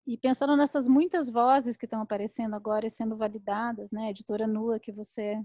E 0.07 0.17
pensando 0.17 0.55
nessas 0.55 0.87
muitas 0.87 1.29
vozes 1.29 1.77
que 1.77 1.85
estão 1.85 2.01
aparecendo 2.01 2.55
agora 2.55 2.85
e 2.85 2.89
sendo 2.89 3.15
validadas, 3.15 3.91
né? 3.91 4.07
A 4.07 4.09
editora 4.09 4.47
Nua 4.47 4.79
que 4.79 4.91
você 4.91 5.39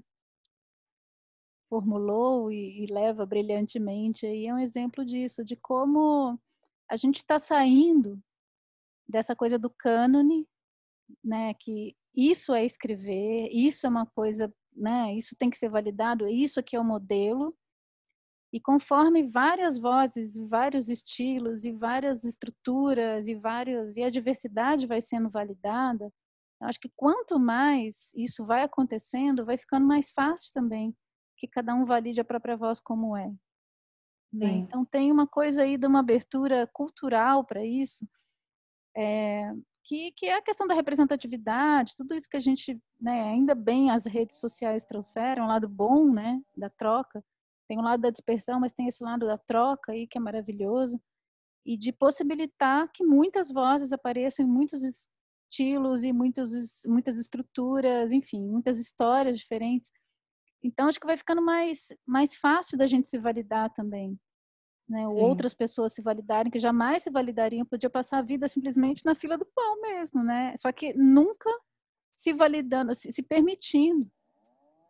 formulou 1.69 2.51
e, 2.51 2.85
e 2.85 2.87
leva 2.87 3.27
brilhantemente, 3.27 4.27
aí 4.27 4.47
é 4.47 4.55
um 4.55 4.59
exemplo 4.59 5.05
disso, 5.05 5.45
de 5.45 5.57
como 5.57 6.39
a 6.89 6.97
gente 6.97 7.17
está 7.17 7.39
saindo 7.39 8.23
dessa 9.09 9.35
coisa 9.35 9.59
do 9.59 9.69
cânone, 9.69 10.47
né, 11.23 11.53
que 11.55 11.97
isso 12.15 12.55
é 12.55 12.65
escrever, 12.65 13.49
isso 13.53 13.87
é 13.87 13.91
uma 13.91 14.07
coisa, 14.07 14.53
né, 14.75 15.15
isso 15.15 15.35
tem 15.37 15.51
que 15.51 15.57
ser 15.57 15.69
validado, 15.69 16.29
isso 16.29 16.61
aqui 16.61 16.77
é 16.77 16.81
o 16.81 16.85
modelo. 16.85 17.55
E 18.53 18.61
conforme 18.61 19.25
várias 19.29 19.77
vozes, 19.77 20.39
vários 20.49 20.89
estilos 20.89 21.65
e 21.65 21.73
várias 21.73 22.23
estruturas 22.23 23.27
e 23.27 23.35
vários 23.35 23.97
e 23.97 24.03
a 24.05 24.11
diversidade 24.11 24.87
vai 24.87 25.01
sendo 25.01 25.29
validada, 25.29 26.13
eu 26.61 26.69
acho 26.69 26.79
que 26.79 26.91
quanto 26.95 27.39
mais 27.39 28.13
isso 28.15 28.47
vai 28.47 28.63
acontecendo, 28.63 29.45
vai 29.45 29.57
ficando 29.57 29.87
mais 29.87 30.13
fácil 30.13 30.53
também 30.53 30.95
que 31.37 31.49
cada 31.49 31.75
um 31.75 31.85
valide 31.85 32.21
a 32.21 32.25
própria 32.25 32.57
voz 32.57 32.81
como 32.81 33.17
é. 33.17 33.29
Né? 34.33 34.49
Então 34.59 34.85
tem 34.85 35.13
uma 35.13 35.27
coisa 35.27 35.63
aí 35.63 35.77
de 35.77 35.87
uma 35.87 36.01
abertura 36.01 36.69
cultural 36.73 37.45
para 37.45 37.65
isso, 37.65 38.09
é, 38.97 39.53
que, 39.85 40.13
que 40.13 40.27
é 40.27 40.37
a 40.37 40.43
questão 40.43 40.67
da 40.67 40.75
representatividade, 40.75 41.95
tudo 41.97 42.15
isso 42.15 42.29
que 42.29 42.37
a 42.37 42.41
gente, 42.41 42.81
né, 43.01 43.23
ainda 43.23 43.55
bem 43.55 43.91
as 43.91 44.07
redes 44.07 44.41
sociais 44.41 44.85
trouxeram, 44.85 45.45
o 45.45 45.49
lado 45.49 45.69
bom, 45.69 46.11
né, 46.11 46.41
da 46.57 46.71
troca. 46.71 47.23
Tem 47.69 47.79
o 47.79 47.83
lado 47.83 48.01
da 48.01 48.11
dispersão, 48.11 48.61
mas 48.61 48.73
tem 48.73 48.87
esse 48.89 49.05
lado 49.05 49.27
da 49.27 49.39
troca 49.39 49.93
aí 49.93 50.07
que 50.07 50.19
é 50.19 50.21
maravilhoso 50.21 51.01
e 51.65 51.77
de 51.77 51.93
possibilitar 51.93 52.91
que 52.93 53.05
muitas 53.05 53.51
vozes 53.51 53.93
apareçam 53.93 54.45
em 54.45 54.49
muitos 54.49 54.83
estilos 54.83 56.05
e 56.05 56.13
muitos, 56.13 56.83
muitas 56.87 57.19
estruturas, 57.19 58.13
enfim, 58.13 58.43
muitas 58.43 58.79
histórias 58.79 59.39
diferentes. 59.39 59.91
Então, 60.63 60.89
acho 60.89 61.01
que 61.01 61.07
vai 61.07 61.17
ficando 61.17 61.43
mais, 61.43 61.89
mais 62.07 62.35
fácil 62.35 62.77
da 62.77 62.87
gente 62.87 63.09
se 63.09 63.19
validar 63.19 63.73
também. 63.73 64.19
Né? 64.89 65.07
Ou 65.09 65.17
outras 65.17 65.55
pessoas 65.55 65.95
se 65.95 66.03
validarem, 66.03 66.51
que 66.51 66.59
jamais 66.59 67.03
se 67.03 67.11
validariam, 67.11 67.65
podia 67.65 67.89
passar 67.89 68.19
a 68.19 68.23
vida 68.23 68.47
simplesmente 68.47 69.05
na 69.05 69.15
fila 69.15 69.39
do 69.39 69.47
pão 69.47 69.81
mesmo, 69.81 70.23
né? 70.23 70.55
Só 70.59 70.71
que 70.71 70.93
nunca 70.95 71.51
se 72.13 72.33
validando, 72.33 72.95
se, 72.95 73.11
se 73.11 73.23
permitindo 73.23 74.11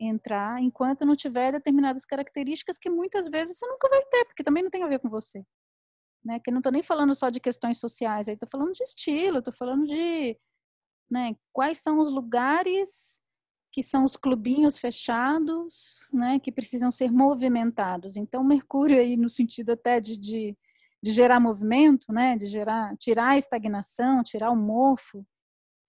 entrar 0.01 0.61
enquanto 0.61 1.07
não 1.07 1.15
tiver 1.15 1.53
determinadas 1.53 2.05
características 2.05 2.77
que 2.77 2.91
muitas 2.91 3.29
vezes 3.29 3.57
você 3.57 3.66
nunca 3.66 3.89
vai 3.89 4.05
ter, 4.07 4.25
porque 4.25 4.43
também 4.43 4.62
não 4.62 4.71
tem 4.71 4.83
a 4.83 4.89
ver 4.89 4.99
com 4.99 5.09
você. 5.09 5.45
Né? 6.25 6.41
Que 6.41 6.51
eu 6.51 6.53
não 6.53 6.59
estou 6.59 6.73
nem 6.73 6.83
falando 6.83 7.15
só 7.15 7.31
de 7.31 7.41
questões 7.41 7.79
sociais, 7.79 8.29
aí 8.29 8.35
estou 8.35 8.49
falando 8.51 8.73
de 8.73 8.83
estilo, 8.83 9.39
estou 9.39 9.55
falando 9.55 9.87
de 9.87 10.37
né, 11.11 11.37
quais 11.53 11.79
são 11.79 11.99
os 11.99 12.11
lugares 12.11 13.21
que 13.75 13.83
são 13.83 14.05
os 14.05 14.17
clubinhos 14.17 14.79
fechados, 14.79 16.09
né, 16.13 16.39
que 16.39 16.53
precisam 16.53 16.93
ser 16.93 17.11
movimentados. 17.11 18.17
Então, 18.17 18.45
Mercúrio 18.45 18.97
aí 18.97 19.17
no 19.17 19.29
sentido 19.29 19.73
até 19.73 19.99
de, 19.99 20.17
de, 20.17 20.57
de, 21.03 21.11
gerar 21.11 21.41
movimento, 21.41 22.13
né, 22.13 22.37
de 22.37 22.47
gerar, 22.47 22.97
tirar 22.99 23.31
a 23.31 23.37
estagnação, 23.37 24.23
tirar 24.23 24.53
o 24.53 24.57
mofo. 24.57 25.27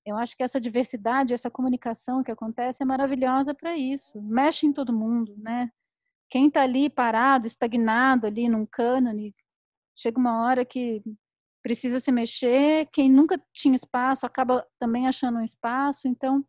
Eu 0.03 0.17
acho 0.17 0.35
que 0.35 0.41
essa 0.41 0.59
diversidade, 0.59 1.31
essa 1.31 1.51
comunicação 1.51 2.23
que 2.23 2.31
acontece 2.31 2.81
é 2.81 2.85
maravilhosa 2.87 3.53
para 3.53 3.77
isso. 3.77 4.19
Mexe 4.19 4.65
em 4.65 4.73
todo 4.73 4.91
mundo, 4.91 5.35
né? 5.37 5.69
Quem 6.27 6.47
está 6.47 6.63
ali 6.63 6.89
parado, 6.89 7.45
estagnado 7.45 8.25
ali 8.25 8.49
num 8.49 8.65
cânone, 8.65 9.35
chega 9.95 10.19
uma 10.19 10.43
hora 10.43 10.65
que 10.65 11.03
precisa 11.61 11.99
se 11.99 12.11
mexer. 12.11 12.87
Quem 12.91 13.11
nunca 13.11 13.39
tinha 13.53 13.75
espaço 13.75 14.25
acaba 14.25 14.65
também 14.79 15.07
achando 15.07 15.37
um 15.37 15.43
espaço. 15.43 16.07
Então, 16.07 16.43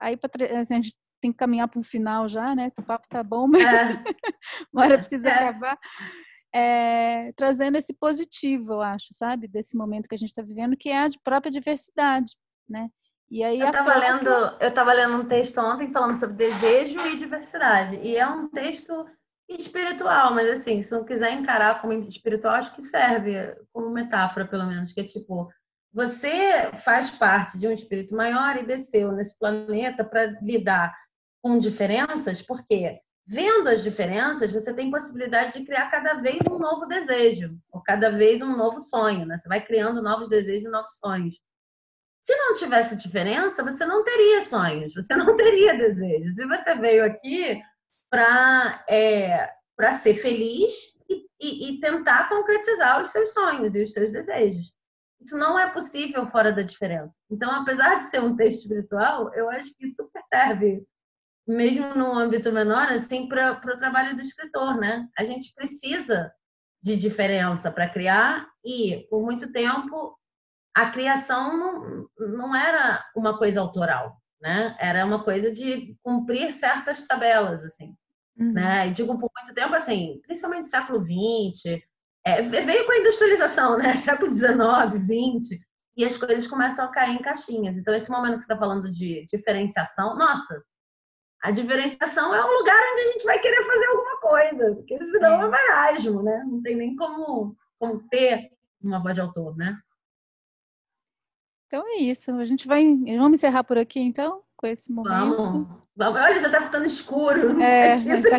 Aí 0.00 0.18
a 0.50 0.64
gente 0.64 0.94
tem 1.20 1.32
que 1.32 1.38
caminhar 1.38 1.68
para 1.68 1.80
o 1.80 1.84
final 1.84 2.28
já, 2.28 2.54
né? 2.54 2.70
O 2.78 2.82
papo 2.82 3.08
tá 3.08 3.22
bom, 3.22 3.46
mas 3.48 3.64
é. 3.64 4.04
uma 4.72 4.84
hora 4.84 4.98
precisa 4.98 5.28
é. 5.28 5.48
acabar. 5.48 5.78
É, 6.54 7.32
trazendo 7.32 7.76
esse 7.76 7.92
positivo, 7.92 8.74
eu 8.74 8.82
acho, 8.82 9.08
sabe? 9.12 9.48
Desse 9.48 9.76
momento 9.76 10.08
que 10.08 10.14
a 10.14 10.18
gente 10.18 10.28
está 10.28 10.42
vivendo, 10.42 10.76
que 10.76 10.88
é 10.88 11.02
a 11.02 11.08
de 11.08 11.18
própria 11.22 11.50
diversidade, 11.50 12.32
né? 12.68 12.88
E 13.28 13.42
aí 13.42 13.58
eu 13.58 13.66
estava 13.66 13.96
lendo, 13.96 14.28
eu 14.60 14.72
tava 14.72 14.92
lendo 14.92 15.16
um 15.16 15.26
texto 15.26 15.58
ontem 15.58 15.90
falando 15.90 16.16
sobre 16.16 16.36
desejo 16.36 17.00
e 17.00 17.16
diversidade. 17.16 17.96
E 17.96 18.16
é 18.16 18.26
um 18.26 18.48
texto 18.48 19.04
espiritual, 19.48 20.32
mas 20.32 20.48
assim, 20.48 20.80
se 20.80 20.92
não 20.92 21.04
quiser 21.04 21.32
encarar 21.32 21.80
como 21.80 21.92
espiritual, 21.92 22.54
acho 22.54 22.74
que 22.74 22.82
serve 22.82 23.56
como 23.72 23.90
metáfora, 23.90 24.46
pelo 24.46 24.66
menos, 24.66 24.92
que 24.92 25.00
é 25.00 25.04
tipo, 25.04 25.48
você 25.96 26.70
faz 26.84 27.10
parte 27.10 27.58
de 27.58 27.66
um 27.66 27.72
espírito 27.72 28.14
maior 28.14 28.58
e 28.58 28.66
desceu 28.66 29.12
nesse 29.12 29.38
planeta 29.38 30.04
para 30.04 30.26
lidar 30.42 30.94
com 31.42 31.58
diferenças, 31.58 32.42
porque 32.42 33.00
vendo 33.26 33.66
as 33.66 33.82
diferenças, 33.82 34.52
você 34.52 34.74
tem 34.74 34.90
possibilidade 34.90 35.58
de 35.58 35.64
criar 35.64 35.90
cada 35.90 36.20
vez 36.20 36.36
um 36.50 36.58
novo 36.58 36.84
desejo, 36.84 37.58
ou 37.72 37.80
cada 37.80 38.10
vez 38.10 38.42
um 38.42 38.54
novo 38.54 38.78
sonho, 38.78 39.24
né? 39.24 39.38
Você 39.38 39.48
vai 39.48 39.64
criando 39.64 40.02
novos 40.02 40.28
desejos 40.28 40.66
e 40.66 40.70
novos 40.70 40.98
sonhos. 40.98 41.40
Se 42.20 42.36
não 42.36 42.52
tivesse 42.52 42.94
diferença, 42.96 43.64
você 43.64 43.86
não 43.86 44.04
teria 44.04 44.42
sonhos, 44.42 44.92
você 44.92 45.16
não 45.16 45.34
teria 45.34 45.78
desejos. 45.78 46.36
E 46.36 46.46
você 46.46 46.74
veio 46.74 47.06
aqui 47.06 47.58
para 48.10 48.84
é, 48.86 49.50
ser 49.94 50.12
feliz 50.12 50.94
e, 51.08 51.26
e, 51.40 51.70
e 51.70 51.80
tentar 51.80 52.28
concretizar 52.28 53.00
os 53.00 53.08
seus 53.08 53.32
sonhos 53.32 53.74
e 53.74 53.82
os 53.82 53.94
seus 53.94 54.12
desejos. 54.12 54.75
Isso 55.20 55.36
não 55.36 55.58
é 55.58 55.72
possível 55.72 56.26
fora 56.26 56.52
da 56.52 56.62
diferença. 56.62 57.18
Então, 57.30 57.50
apesar 57.50 58.00
de 58.00 58.10
ser 58.10 58.20
um 58.20 58.36
texto 58.36 58.62
espiritual, 58.62 59.32
eu 59.34 59.48
acho 59.50 59.76
que 59.76 59.88
super 59.88 60.20
serve, 60.22 60.84
mesmo 61.46 61.94
num 61.94 62.18
âmbito 62.18 62.52
menor, 62.52 62.88
assim, 62.88 63.28
para 63.28 63.52
o 63.52 63.76
trabalho 63.76 64.14
do 64.14 64.22
escritor, 64.22 64.76
né? 64.76 65.08
A 65.16 65.24
gente 65.24 65.54
precisa 65.54 66.32
de 66.82 66.96
diferença 66.96 67.70
para 67.70 67.88
criar 67.88 68.46
e, 68.64 69.06
por 69.10 69.22
muito 69.22 69.50
tempo, 69.52 70.18
a 70.74 70.90
criação 70.90 71.56
não, 71.56 72.08
não 72.18 72.54
era 72.54 73.02
uma 73.16 73.38
coisa 73.38 73.60
autoral, 73.60 74.20
né? 74.40 74.76
Era 74.78 75.06
uma 75.06 75.24
coisa 75.24 75.50
de 75.50 75.96
cumprir 76.02 76.52
certas 76.52 77.06
tabelas, 77.06 77.64
assim. 77.64 77.96
Uhum. 78.38 78.52
Né? 78.52 78.88
E 78.88 78.90
digo 78.90 79.18
por 79.18 79.30
muito 79.34 79.54
tempo, 79.54 79.74
assim, 79.74 80.20
principalmente 80.22 80.68
século 80.68 81.02
XX, 81.02 81.80
é, 82.26 82.42
veio 82.42 82.84
com 82.84 82.92
a 82.92 82.98
industrialização, 82.98 83.78
né? 83.78 83.94
Século 83.94 84.32
XIX, 84.32 84.50
XX, 85.46 85.60
e 85.96 86.04
as 86.04 86.18
coisas 86.18 86.46
começam 86.48 86.84
a 86.84 86.88
cair 86.88 87.14
em 87.14 87.22
caixinhas. 87.22 87.78
Então, 87.78 87.94
esse 87.94 88.10
momento 88.10 88.32
que 88.32 88.42
você 88.42 88.52
está 88.52 88.58
falando 88.58 88.90
de 88.90 89.24
diferenciação, 89.30 90.16
nossa, 90.16 90.60
a 91.40 91.52
diferenciação 91.52 92.34
é 92.34 92.44
um 92.44 92.58
lugar 92.58 92.78
onde 92.92 93.00
a 93.02 93.12
gente 93.12 93.24
vai 93.24 93.38
querer 93.38 93.64
fazer 93.64 93.86
alguma 93.86 94.20
coisa, 94.20 94.74
porque 94.74 95.00
senão 95.04 95.40
é, 95.40 95.44
é 95.44 95.48
marasmo, 95.48 96.22
né? 96.22 96.44
Não 96.44 96.60
tem 96.60 96.74
nem 96.74 96.96
como, 96.96 97.56
como 97.78 98.02
ter 98.08 98.50
uma 98.82 99.00
voz 99.00 99.14
de 99.14 99.20
autor, 99.20 99.56
né? 99.56 99.78
Então 101.68 101.86
é 101.86 101.98
isso. 101.98 102.32
A 102.32 102.44
gente 102.44 102.66
vai. 102.66 102.84
Vamos 103.16 103.34
encerrar 103.34 103.62
por 103.62 103.78
aqui 103.78 104.00
então, 104.00 104.42
com 104.56 104.66
esse 104.66 104.90
momento. 104.90 105.36
Vamos. 105.36 105.66
Vamos. 105.96 106.20
Olha, 106.20 106.40
já 106.40 106.50
tá 106.50 106.60
ficando 106.60 106.86
escuro. 106.86 107.60
É, 107.60 107.94
aqui, 107.94 108.22
tá... 108.28 108.38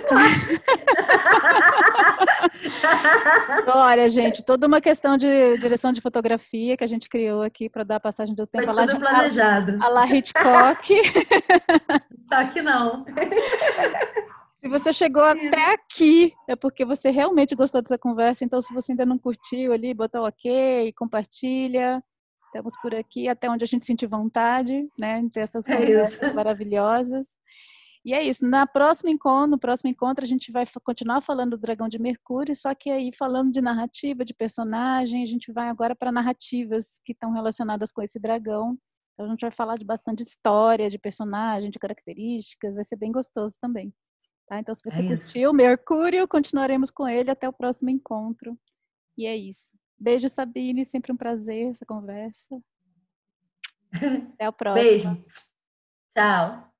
Olha, 3.75 4.07
gente, 4.09 4.43
toda 4.43 4.67
uma 4.67 4.79
questão 4.79 5.17
de 5.17 5.57
direção 5.57 5.91
de 5.91 6.01
fotografia 6.01 6.77
que 6.77 6.83
a 6.83 6.87
gente 6.87 7.09
criou 7.09 7.41
aqui 7.41 7.69
para 7.69 7.83
dar 7.83 7.95
a 7.95 7.99
passagem 7.99 8.35
do 8.35 8.45
tempo. 8.45 8.71
Foi 8.71 8.87
tudo 8.87 8.99
planejado. 8.99 9.77
A, 9.81 9.85
a 9.85 9.89
La 9.89 10.07
Hitchcock. 10.07 11.01
tá 12.29 12.39
aqui 12.39 12.61
não. 12.61 13.05
Se 14.59 14.67
você 14.67 14.91
chegou 14.91 15.23
até 15.23 15.73
aqui, 15.73 16.33
é 16.47 16.55
porque 16.55 16.83
você 16.83 17.09
realmente 17.09 17.55
gostou 17.55 17.81
dessa 17.81 17.97
conversa. 17.97 18.43
Então, 18.43 18.61
se 18.61 18.73
você 18.73 18.91
ainda 18.91 19.05
não 19.05 19.17
curtiu 19.17 19.71
ali, 19.71 19.93
bota 19.93 20.19
o 20.19 20.25
ok, 20.25 20.91
compartilha. 20.93 22.03
Estamos 22.57 22.75
por 22.81 22.95
aqui 22.95 23.27
até 23.27 23.47
onde 23.47 23.63
a 23.63 23.67
gente 23.67 23.85
sentir 23.85 24.07
vontade, 24.07 24.89
né? 24.97 25.21
Ter 25.31 25.41
essas 25.41 25.65
conversas 25.67 26.23
é 26.23 26.33
maravilhosas. 26.33 27.27
E 28.03 28.13
é 28.13 28.23
isso. 28.23 28.47
Na 28.47 28.65
próxima 28.65 29.11
encontro, 29.11 29.51
no 29.51 29.59
próximo 29.59 29.91
encontro, 29.91 30.23
a 30.23 30.27
gente 30.27 30.51
vai 30.51 30.65
continuar 30.83 31.21
falando 31.21 31.51
do 31.51 31.57
Dragão 31.57 31.87
de 31.87 31.99
Mercúrio, 31.99 32.55
só 32.55 32.73
que 32.73 32.89
aí 32.89 33.11
falando 33.15 33.51
de 33.51 33.61
narrativa, 33.61 34.25
de 34.25 34.33
personagem, 34.33 35.21
a 35.21 35.27
gente 35.27 35.51
vai 35.51 35.69
agora 35.69 35.95
para 35.95 36.11
narrativas 36.11 36.99
que 37.05 37.11
estão 37.11 37.31
relacionadas 37.31 37.91
com 37.91 38.01
esse 38.01 38.19
dragão. 38.19 38.75
Então 39.13 39.27
a 39.27 39.29
gente 39.29 39.41
vai 39.41 39.51
falar 39.51 39.77
de 39.77 39.85
bastante 39.85 40.23
história, 40.23 40.89
de 40.89 40.97
personagem, 40.97 41.69
de 41.69 41.77
características, 41.77 42.73
vai 42.73 42.83
ser 42.83 42.95
bem 42.95 43.11
gostoso 43.11 43.55
também. 43.61 43.93
Tá? 44.47 44.57
Então, 44.59 44.73
se 44.73 44.81
você 44.83 45.03
é 45.03 45.07
curtiu 45.07 45.53
Mercúrio, 45.53 46.27
continuaremos 46.27 46.89
com 46.89 47.07
ele 47.07 47.29
até 47.29 47.47
o 47.47 47.53
próximo 47.53 47.91
encontro. 47.91 48.57
E 49.15 49.27
é 49.27 49.35
isso. 49.35 49.76
Beijo, 49.99 50.29
Sabine. 50.29 50.85
Sempre 50.85 51.11
um 51.11 51.17
prazer 51.17 51.69
essa 51.69 51.85
conversa. 51.85 52.61
Até 54.33 54.49
o 54.49 54.53
próximo. 54.53 54.83
Beijo. 54.83 55.25
Tchau. 56.15 56.76